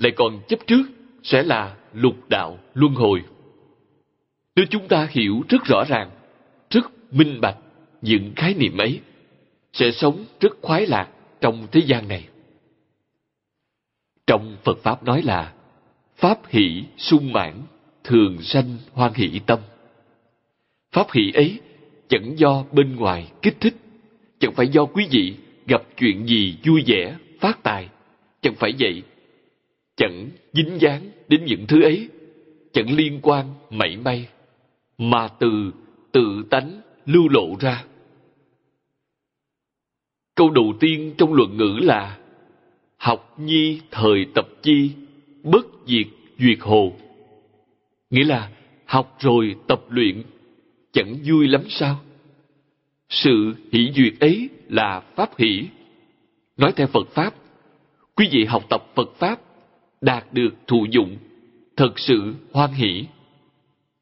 lại 0.00 0.12
còn 0.16 0.40
chấp 0.48 0.58
trước 0.66 0.82
sẽ 1.22 1.42
là 1.42 1.76
lục 1.92 2.28
đạo 2.28 2.58
luân 2.74 2.94
hồi. 2.94 3.22
Nếu 4.56 4.66
chúng 4.70 4.88
ta 4.88 5.08
hiểu 5.10 5.42
rất 5.48 5.64
rõ 5.64 5.84
ràng, 5.88 6.10
rất 6.70 6.84
minh 7.10 7.40
bạch 7.40 7.56
những 8.02 8.32
khái 8.36 8.54
niệm 8.54 8.78
ấy, 8.78 9.00
sẽ 9.72 9.90
sống 9.90 10.24
rất 10.40 10.52
khoái 10.62 10.86
lạc 10.86 11.08
trong 11.40 11.66
thế 11.72 11.80
gian 11.86 12.08
này. 12.08 12.28
Trong 14.26 14.56
Phật 14.64 14.78
Pháp 14.82 15.04
nói 15.04 15.22
là 15.22 15.54
Pháp 16.16 16.38
hỷ 16.48 16.84
sung 16.96 17.32
mãn, 17.32 17.54
thường 18.04 18.42
sanh 18.42 18.78
hoan 18.92 19.12
hỷ 19.14 19.40
tâm. 19.46 19.58
Pháp 20.92 21.06
hỷ 21.12 21.32
ấy 21.34 21.60
chẳng 22.08 22.38
do 22.38 22.64
bên 22.72 22.96
ngoài 22.96 23.30
kích 23.42 23.56
thích, 23.60 23.74
chẳng 24.38 24.52
phải 24.52 24.68
do 24.68 24.84
quý 24.84 25.06
vị 25.10 25.34
gặp 25.66 25.82
chuyện 25.96 26.26
gì 26.26 26.56
vui 26.64 26.82
vẻ, 26.86 27.16
phát 27.40 27.62
tài, 27.62 27.88
chẳng 28.42 28.54
phải 28.54 28.74
vậy. 28.78 29.02
Chẳng 30.00 30.30
dính 30.52 30.78
dáng 30.80 31.10
đến 31.28 31.44
những 31.44 31.66
thứ 31.66 31.82
ấy, 31.82 32.08
chẳng 32.72 32.96
liên 32.96 33.18
quan 33.22 33.46
mảy 33.70 33.96
may, 33.96 34.28
mà 34.98 35.28
từ 35.28 35.72
tự 36.12 36.44
tánh 36.50 36.80
lưu 37.06 37.28
lộ 37.28 37.56
ra. 37.60 37.84
Câu 40.34 40.50
đầu 40.50 40.72
tiên 40.80 41.14
trong 41.18 41.34
luận 41.34 41.56
ngữ 41.56 41.78
là 41.82 42.18
Học 42.96 43.34
nhi 43.40 43.80
thời 43.90 44.26
tập 44.34 44.48
chi, 44.62 44.90
bất 45.42 45.66
diệt 45.86 46.06
duyệt 46.38 46.58
hồ. 46.60 46.92
Nghĩa 48.10 48.24
là 48.24 48.50
học 48.84 49.16
rồi 49.20 49.56
tập 49.66 49.80
luyện, 49.88 50.22
chẳng 50.92 51.16
vui 51.24 51.48
lắm 51.48 51.62
sao? 51.68 52.00
Sự 53.08 53.54
hỷ 53.72 53.92
duyệt 53.94 54.20
ấy 54.20 54.48
là 54.68 55.00
pháp 55.00 55.38
hỷ. 55.38 55.64
Nói 56.56 56.72
theo 56.76 56.86
Phật 56.86 57.08
Pháp, 57.10 57.34
quý 58.16 58.28
vị 58.32 58.44
học 58.44 58.64
tập 58.68 58.86
Phật 58.94 59.14
Pháp, 59.18 59.40
đạt 60.00 60.24
được 60.32 60.50
thụ 60.66 60.86
dụng, 60.90 61.16
thật 61.76 61.92
sự 61.96 62.34
hoan 62.52 62.72
hỷ. 62.72 63.06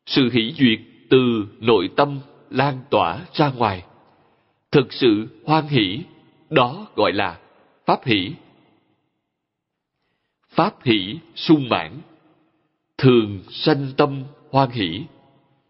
Sự 0.07 0.31
hỷ 0.33 0.53
duyệt 0.59 0.81
từ 1.11 1.47
nội 1.61 1.89
tâm 1.97 2.21
lan 2.51 2.79
tỏa 2.91 3.27
ra 3.35 3.51
ngoài. 3.51 3.85
Thực 4.73 4.93
sự 4.93 5.29
hoan 5.45 5.67
hỷ, 5.69 6.01
đó 6.51 6.87
gọi 6.95 7.13
là 7.13 7.39
pháp 7.87 8.05
hỷ. 8.05 8.33
Pháp 10.49 10.75
hỷ 10.85 11.19
sung 11.35 11.69
mãn, 11.69 11.93
thường 12.99 13.43
sanh 13.51 13.87
tâm 13.97 14.23
hoan 14.51 14.71
hỷ. 14.71 15.03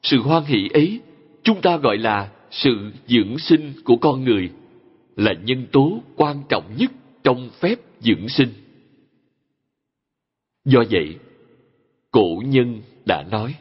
Sự 0.02 0.18
hoan 0.18 0.44
hỷ 0.44 0.68
ấy 0.68 1.00
chúng 1.42 1.60
ta 1.60 1.76
gọi 1.76 1.98
là 1.98 2.32
sự 2.50 2.92
dưỡng 3.06 3.38
sinh 3.38 3.72
của 3.84 3.96
con 3.96 4.24
người, 4.24 4.50
là 5.16 5.32
nhân 5.32 5.66
tố 5.72 6.02
quan 6.16 6.42
trọng 6.48 6.64
nhất 6.76 6.90
trong 7.24 7.50
phép 7.60 7.76
dưỡng 8.00 8.28
sinh. 8.28 8.48
Do 10.68 10.84
vậy, 10.90 11.16
cổ 12.10 12.42
nhân 12.46 12.82
đã 13.06 13.24
nói, 13.30 13.54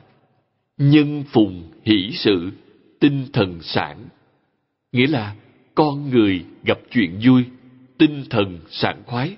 nhân 0.78 1.24
phùng 1.28 1.72
hỷ 1.84 2.12
sự, 2.14 2.52
tinh 3.00 3.26
thần 3.34 3.60
sản. 3.62 4.06
Nghĩa 4.92 5.08
là 5.08 5.36
con 5.76 6.10
người 6.10 6.46
gặp 6.64 6.80
chuyện 6.92 7.20
vui, 7.26 7.44
tinh 7.98 8.24
thần 8.30 8.60
sảng 8.70 9.04
khoái. 9.06 9.38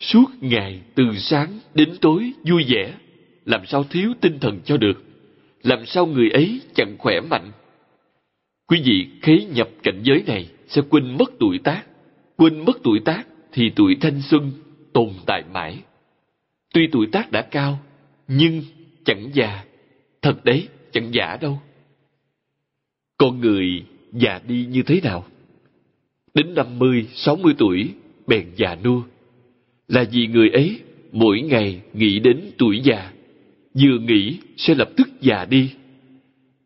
Suốt 0.00 0.26
ngày 0.40 0.80
từ 0.94 1.04
sáng 1.16 1.58
đến 1.74 1.96
tối 2.00 2.32
vui 2.44 2.64
vẻ, 2.68 2.94
làm 3.44 3.66
sao 3.66 3.84
thiếu 3.84 4.12
tinh 4.20 4.38
thần 4.40 4.60
cho 4.64 4.76
được? 4.76 5.04
Làm 5.62 5.86
sao 5.86 6.06
người 6.06 6.30
ấy 6.30 6.60
chẳng 6.74 6.96
khỏe 6.98 7.20
mạnh? 7.20 7.52
Quý 8.66 8.82
vị 8.84 9.06
khế 9.22 9.38
nhập 9.54 9.68
cảnh 9.82 10.02
giới 10.02 10.22
này 10.26 10.48
sẽ 10.68 10.82
quên 10.90 11.16
mất 11.18 11.30
tuổi 11.40 11.58
tác. 11.64 11.82
Quên 12.36 12.64
mất 12.64 12.76
tuổi 12.82 13.00
tác 13.04 13.26
thì 13.52 13.70
tuổi 13.76 13.96
thanh 14.00 14.22
xuân 14.22 14.52
tồn 14.92 15.10
tại 15.26 15.42
mãi. 15.52 15.78
Tuy 16.74 16.88
tuổi 16.92 17.06
tác 17.12 17.32
đã 17.32 17.42
cao, 17.42 17.78
nhưng 18.28 18.62
chẳng 19.04 19.30
già. 19.32 19.64
Thật 20.22 20.44
đấy, 20.44 20.68
chẳng 20.92 21.14
giả 21.14 21.38
đâu. 21.40 21.60
Con 23.18 23.40
người 23.40 23.84
già 24.12 24.40
đi 24.48 24.66
như 24.66 24.82
thế 24.82 25.00
nào? 25.02 25.24
Đến 26.34 26.54
năm 26.54 26.78
mươi, 26.78 27.06
sáu 27.14 27.36
mươi 27.36 27.54
tuổi, 27.58 27.94
bèn 28.26 28.46
già 28.56 28.76
nua. 28.84 29.02
Là 29.88 30.04
vì 30.12 30.26
người 30.26 30.50
ấy 30.50 30.80
mỗi 31.12 31.40
ngày 31.40 31.80
nghĩ 31.92 32.18
đến 32.18 32.50
tuổi 32.58 32.80
già, 32.84 33.12
vừa 33.74 33.98
nghĩ 33.98 34.38
sẽ 34.56 34.74
lập 34.74 34.90
tức 34.96 35.08
già 35.20 35.44
đi. 35.44 35.70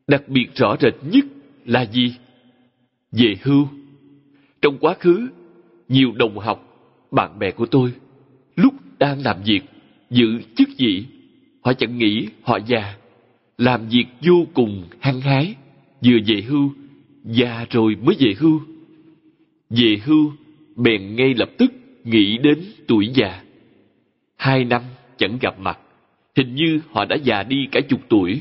Đặc 0.07 0.29
biệt 0.29 0.47
rõ 0.55 0.77
rệt 0.81 0.95
nhất 1.03 1.25
là 1.67 1.87
gì? 1.87 2.15
Về 3.13 3.37
hưu. 3.43 3.69
Trong 4.63 4.79
quá 4.79 4.95
khứ, 5.01 5.29
nhiều 5.89 6.13
đồng 6.13 6.39
học, 6.39 6.71
bạn 7.11 7.39
bè 7.39 7.51
của 7.51 7.67
tôi, 7.67 7.93
lúc 8.57 8.75
đang 8.99 9.23
làm 9.23 9.43
việc, 9.45 9.61
giữ 10.11 10.41
chức 10.57 10.69
vị, 10.79 11.05
họ 11.61 11.73
chẳng 11.73 11.99
nghĩ 11.99 12.29
họ 12.43 12.59
già, 12.67 12.95
làm 13.59 13.89
việc 13.89 14.07
vô 14.23 14.47
cùng 14.55 14.85
hăng 15.01 15.21
hái, 15.21 15.55
vừa 16.05 16.19
về 16.27 16.41
hưu, 16.41 16.71
già 17.25 17.67
rồi 17.71 17.97
mới 18.03 18.17
về 18.19 18.35
hưu. 18.39 18.61
Về 19.71 19.97
hưu, 20.05 20.33
bèn 20.77 21.17
ngay 21.17 21.35
lập 21.35 21.51
tức 21.59 21.73
nghĩ 22.05 22.39
đến 22.39 22.59
tuổi 22.87 23.11
già. 23.15 23.43
Hai 24.37 24.65
năm 24.65 24.83
chẳng 25.17 25.39
gặp 25.41 25.61
mặt, 25.61 25.79
hình 26.37 26.55
như 26.55 26.81
họ 26.91 27.05
đã 27.05 27.17
già 27.17 27.43
đi 27.43 27.67
cả 27.73 27.81
chục 27.89 28.01
tuổi. 28.09 28.41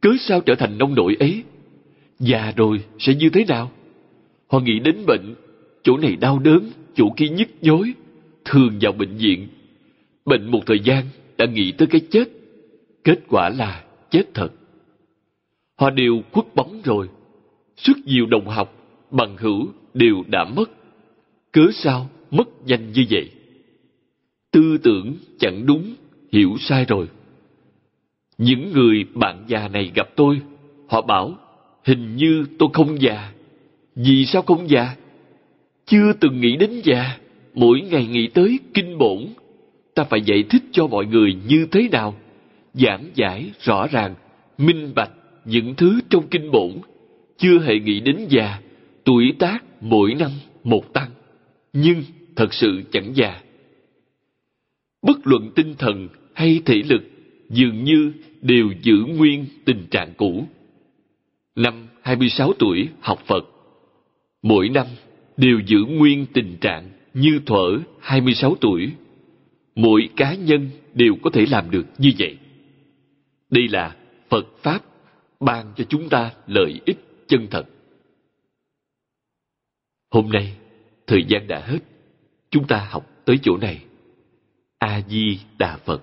Cớ 0.00 0.10
sao 0.20 0.40
trở 0.40 0.54
thành 0.54 0.78
nông 0.78 0.94
nổi 0.94 1.16
ấy? 1.20 1.42
Già 2.18 2.52
rồi 2.56 2.80
sẽ 2.98 3.14
như 3.14 3.30
thế 3.30 3.44
nào? 3.44 3.70
Họ 4.46 4.60
nghĩ 4.60 4.78
đến 4.78 4.96
bệnh, 5.06 5.34
chỗ 5.82 5.96
này 5.96 6.16
đau 6.16 6.38
đớn, 6.38 6.70
chỗ 6.94 7.04
kia 7.16 7.28
nhức 7.28 7.48
nhối, 7.62 7.92
thường 8.44 8.78
vào 8.80 8.92
bệnh 8.92 9.16
viện. 9.16 9.48
Bệnh 10.30 10.50
một 10.50 10.60
thời 10.66 10.80
gian 10.80 11.04
đã 11.38 11.46
nghĩ 11.46 11.72
tới 11.72 11.88
cái 11.88 12.00
chết. 12.10 12.24
Kết 13.04 13.18
quả 13.28 13.48
là 13.48 13.84
chết 14.10 14.24
thật. 14.34 14.48
Họ 15.78 15.90
đều 15.90 16.22
khuất 16.32 16.54
bóng 16.54 16.80
rồi. 16.84 17.08
Rất 17.76 17.96
nhiều 18.04 18.26
đồng 18.26 18.48
học, 18.48 18.74
bằng 19.10 19.36
hữu 19.36 19.68
đều 19.94 20.24
đã 20.26 20.44
mất. 20.44 20.70
Cớ 21.52 21.66
sao 21.72 22.10
mất 22.30 22.48
nhanh 22.66 22.92
như 22.92 23.04
vậy? 23.10 23.30
Tư 24.50 24.78
tưởng 24.82 25.16
chẳng 25.38 25.66
đúng, 25.66 25.94
hiểu 26.32 26.56
sai 26.60 26.84
rồi. 26.84 27.08
Những 28.38 28.72
người 28.72 29.04
bạn 29.14 29.44
già 29.48 29.68
này 29.68 29.92
gặp 29.94 30.08
tôi, 30.16 30.40
họ 30.88 31.02
bảo 31.02 31.38
Hình 31.84 32.16
như 32.16 32.46
tôi 32.58 32.68
không 32.72 33.02
già. 33.02 33.32
Vì 33.94 34.26
sao 34.26 34.42
không 34.42 34.70
già? 34.70 34.96
Chưa 35.86 36.12
từng 36.20 36.40
nghĩ 36.40 36.56
đến 36.56 36.80
già. 36.84 37.18
Mỗi 37.54 37.80
ngày 37.80 38.06
nghĩ 38.06 38.28
tới 38.28 38.58
kinh 38.74 38.98
bổn. 38.98 39.26
Ta 40.00 40.04
phải 40.04 40.20
giải 40.20 40.42
thích 40.50 40.62
cho 40.72 40.86
mọi 40.86 41.06
người 41.06 41.36
như 41.48 41.66
thế 41.70 41.88
nào. 41.92 42.14
Giảng 42.74 43.10
giải 43.14 43.50
rõ 43.60 43.86
ràng, 43.86 44.14
minh 44.58 44.92
bạch 44.94 45.10
những 45.44 45.74
thứ 45.74 46.00
trong 46.10 46.28
kinh 46.28 46.50
bổn. 46.50 46.72
Chưa 47.38 47.58
hề 47.58 47.78
nghĩ 47.78 48.00
đến 48.00 48.26
già. 48.28 48.60
Tuổi 49.04 49.32
tác 49.38 49.64
mỗi 49.80 50.14
năm 50.14 50.30
một 50.64 50.92
tăng. 50.92 51.10
Nhưng 51.72 52.02
thật 52.36 52.54
sự 52.54 52.82
chẳng 52.92 53.12
già. 53.14 53.40
Bất 55.02 55.26
luận 55.26 55.50
tinh 55.54 55.74
thần 55.78 56.08
hay 56.34 56.62
thể 56.66 56.82
lực 56.88 57.02
dường 57.48 57.84
như 57.84 58.12
đều 58.42 58.72
giữ 58.82 58.96
nguyên 59.16 59.46
tình 59.64 59.86
trạng 59.90 60.12
cũ. 60.16 60.46
Năm 61.56 61.86
26 62.02 62.52
tuổi 62.58 62.88
học 63.00 63.22
Phật. 63.26 63.44
Mỗi 64.42 64.68
năm 64.68 64.86
đều 65.36 65.60
giữ 65.66 65.78
nguyên 65.88 66.26
tình 66.32 66.56
trạng 66.60 66.90
như 67.14 67.40
thuở 67.46 67.78
26 68.00 68.56
tuổi. 68.60 68.90
Mỗi 69.80 70.08
cá 70.16 70.34
nhân 70.34 70.70
đều 70.94 71.16
có 71.22 71.30
thể 71.30 71.46
làm 71.46 71.70
được 71.70 71.86
như 71.98 72.12
vậy. 72.18 72.38
Đây 73.50 73.68
là 73.68 73.96
Phật 74.28 74.46
Pháp 74.62 74.82
ban 75.40 75.72
cho 75.76 75.84
chúng 75.88 76.08
ta 76.08 76.32
lợi 76.46 76.80
ích 76.86 76.98
chân 77.28 77.46
thật. 77.50 77.64
Hôm 80.10 80.30
nay, 80.30 80.56
thời 81.06 81.24
gian 81.28 81.46
đã 81.46 81.60
hết. 81.60 81.78
Chúng 82.50 82.66
ta 82.66 82.88
học 82.90 83.10
tới 83.24 83.38
chỗ 83.42 83.56
này. 83.56 83.84
A-di-đà 84.78 85.76
Phật. 85.76 86.02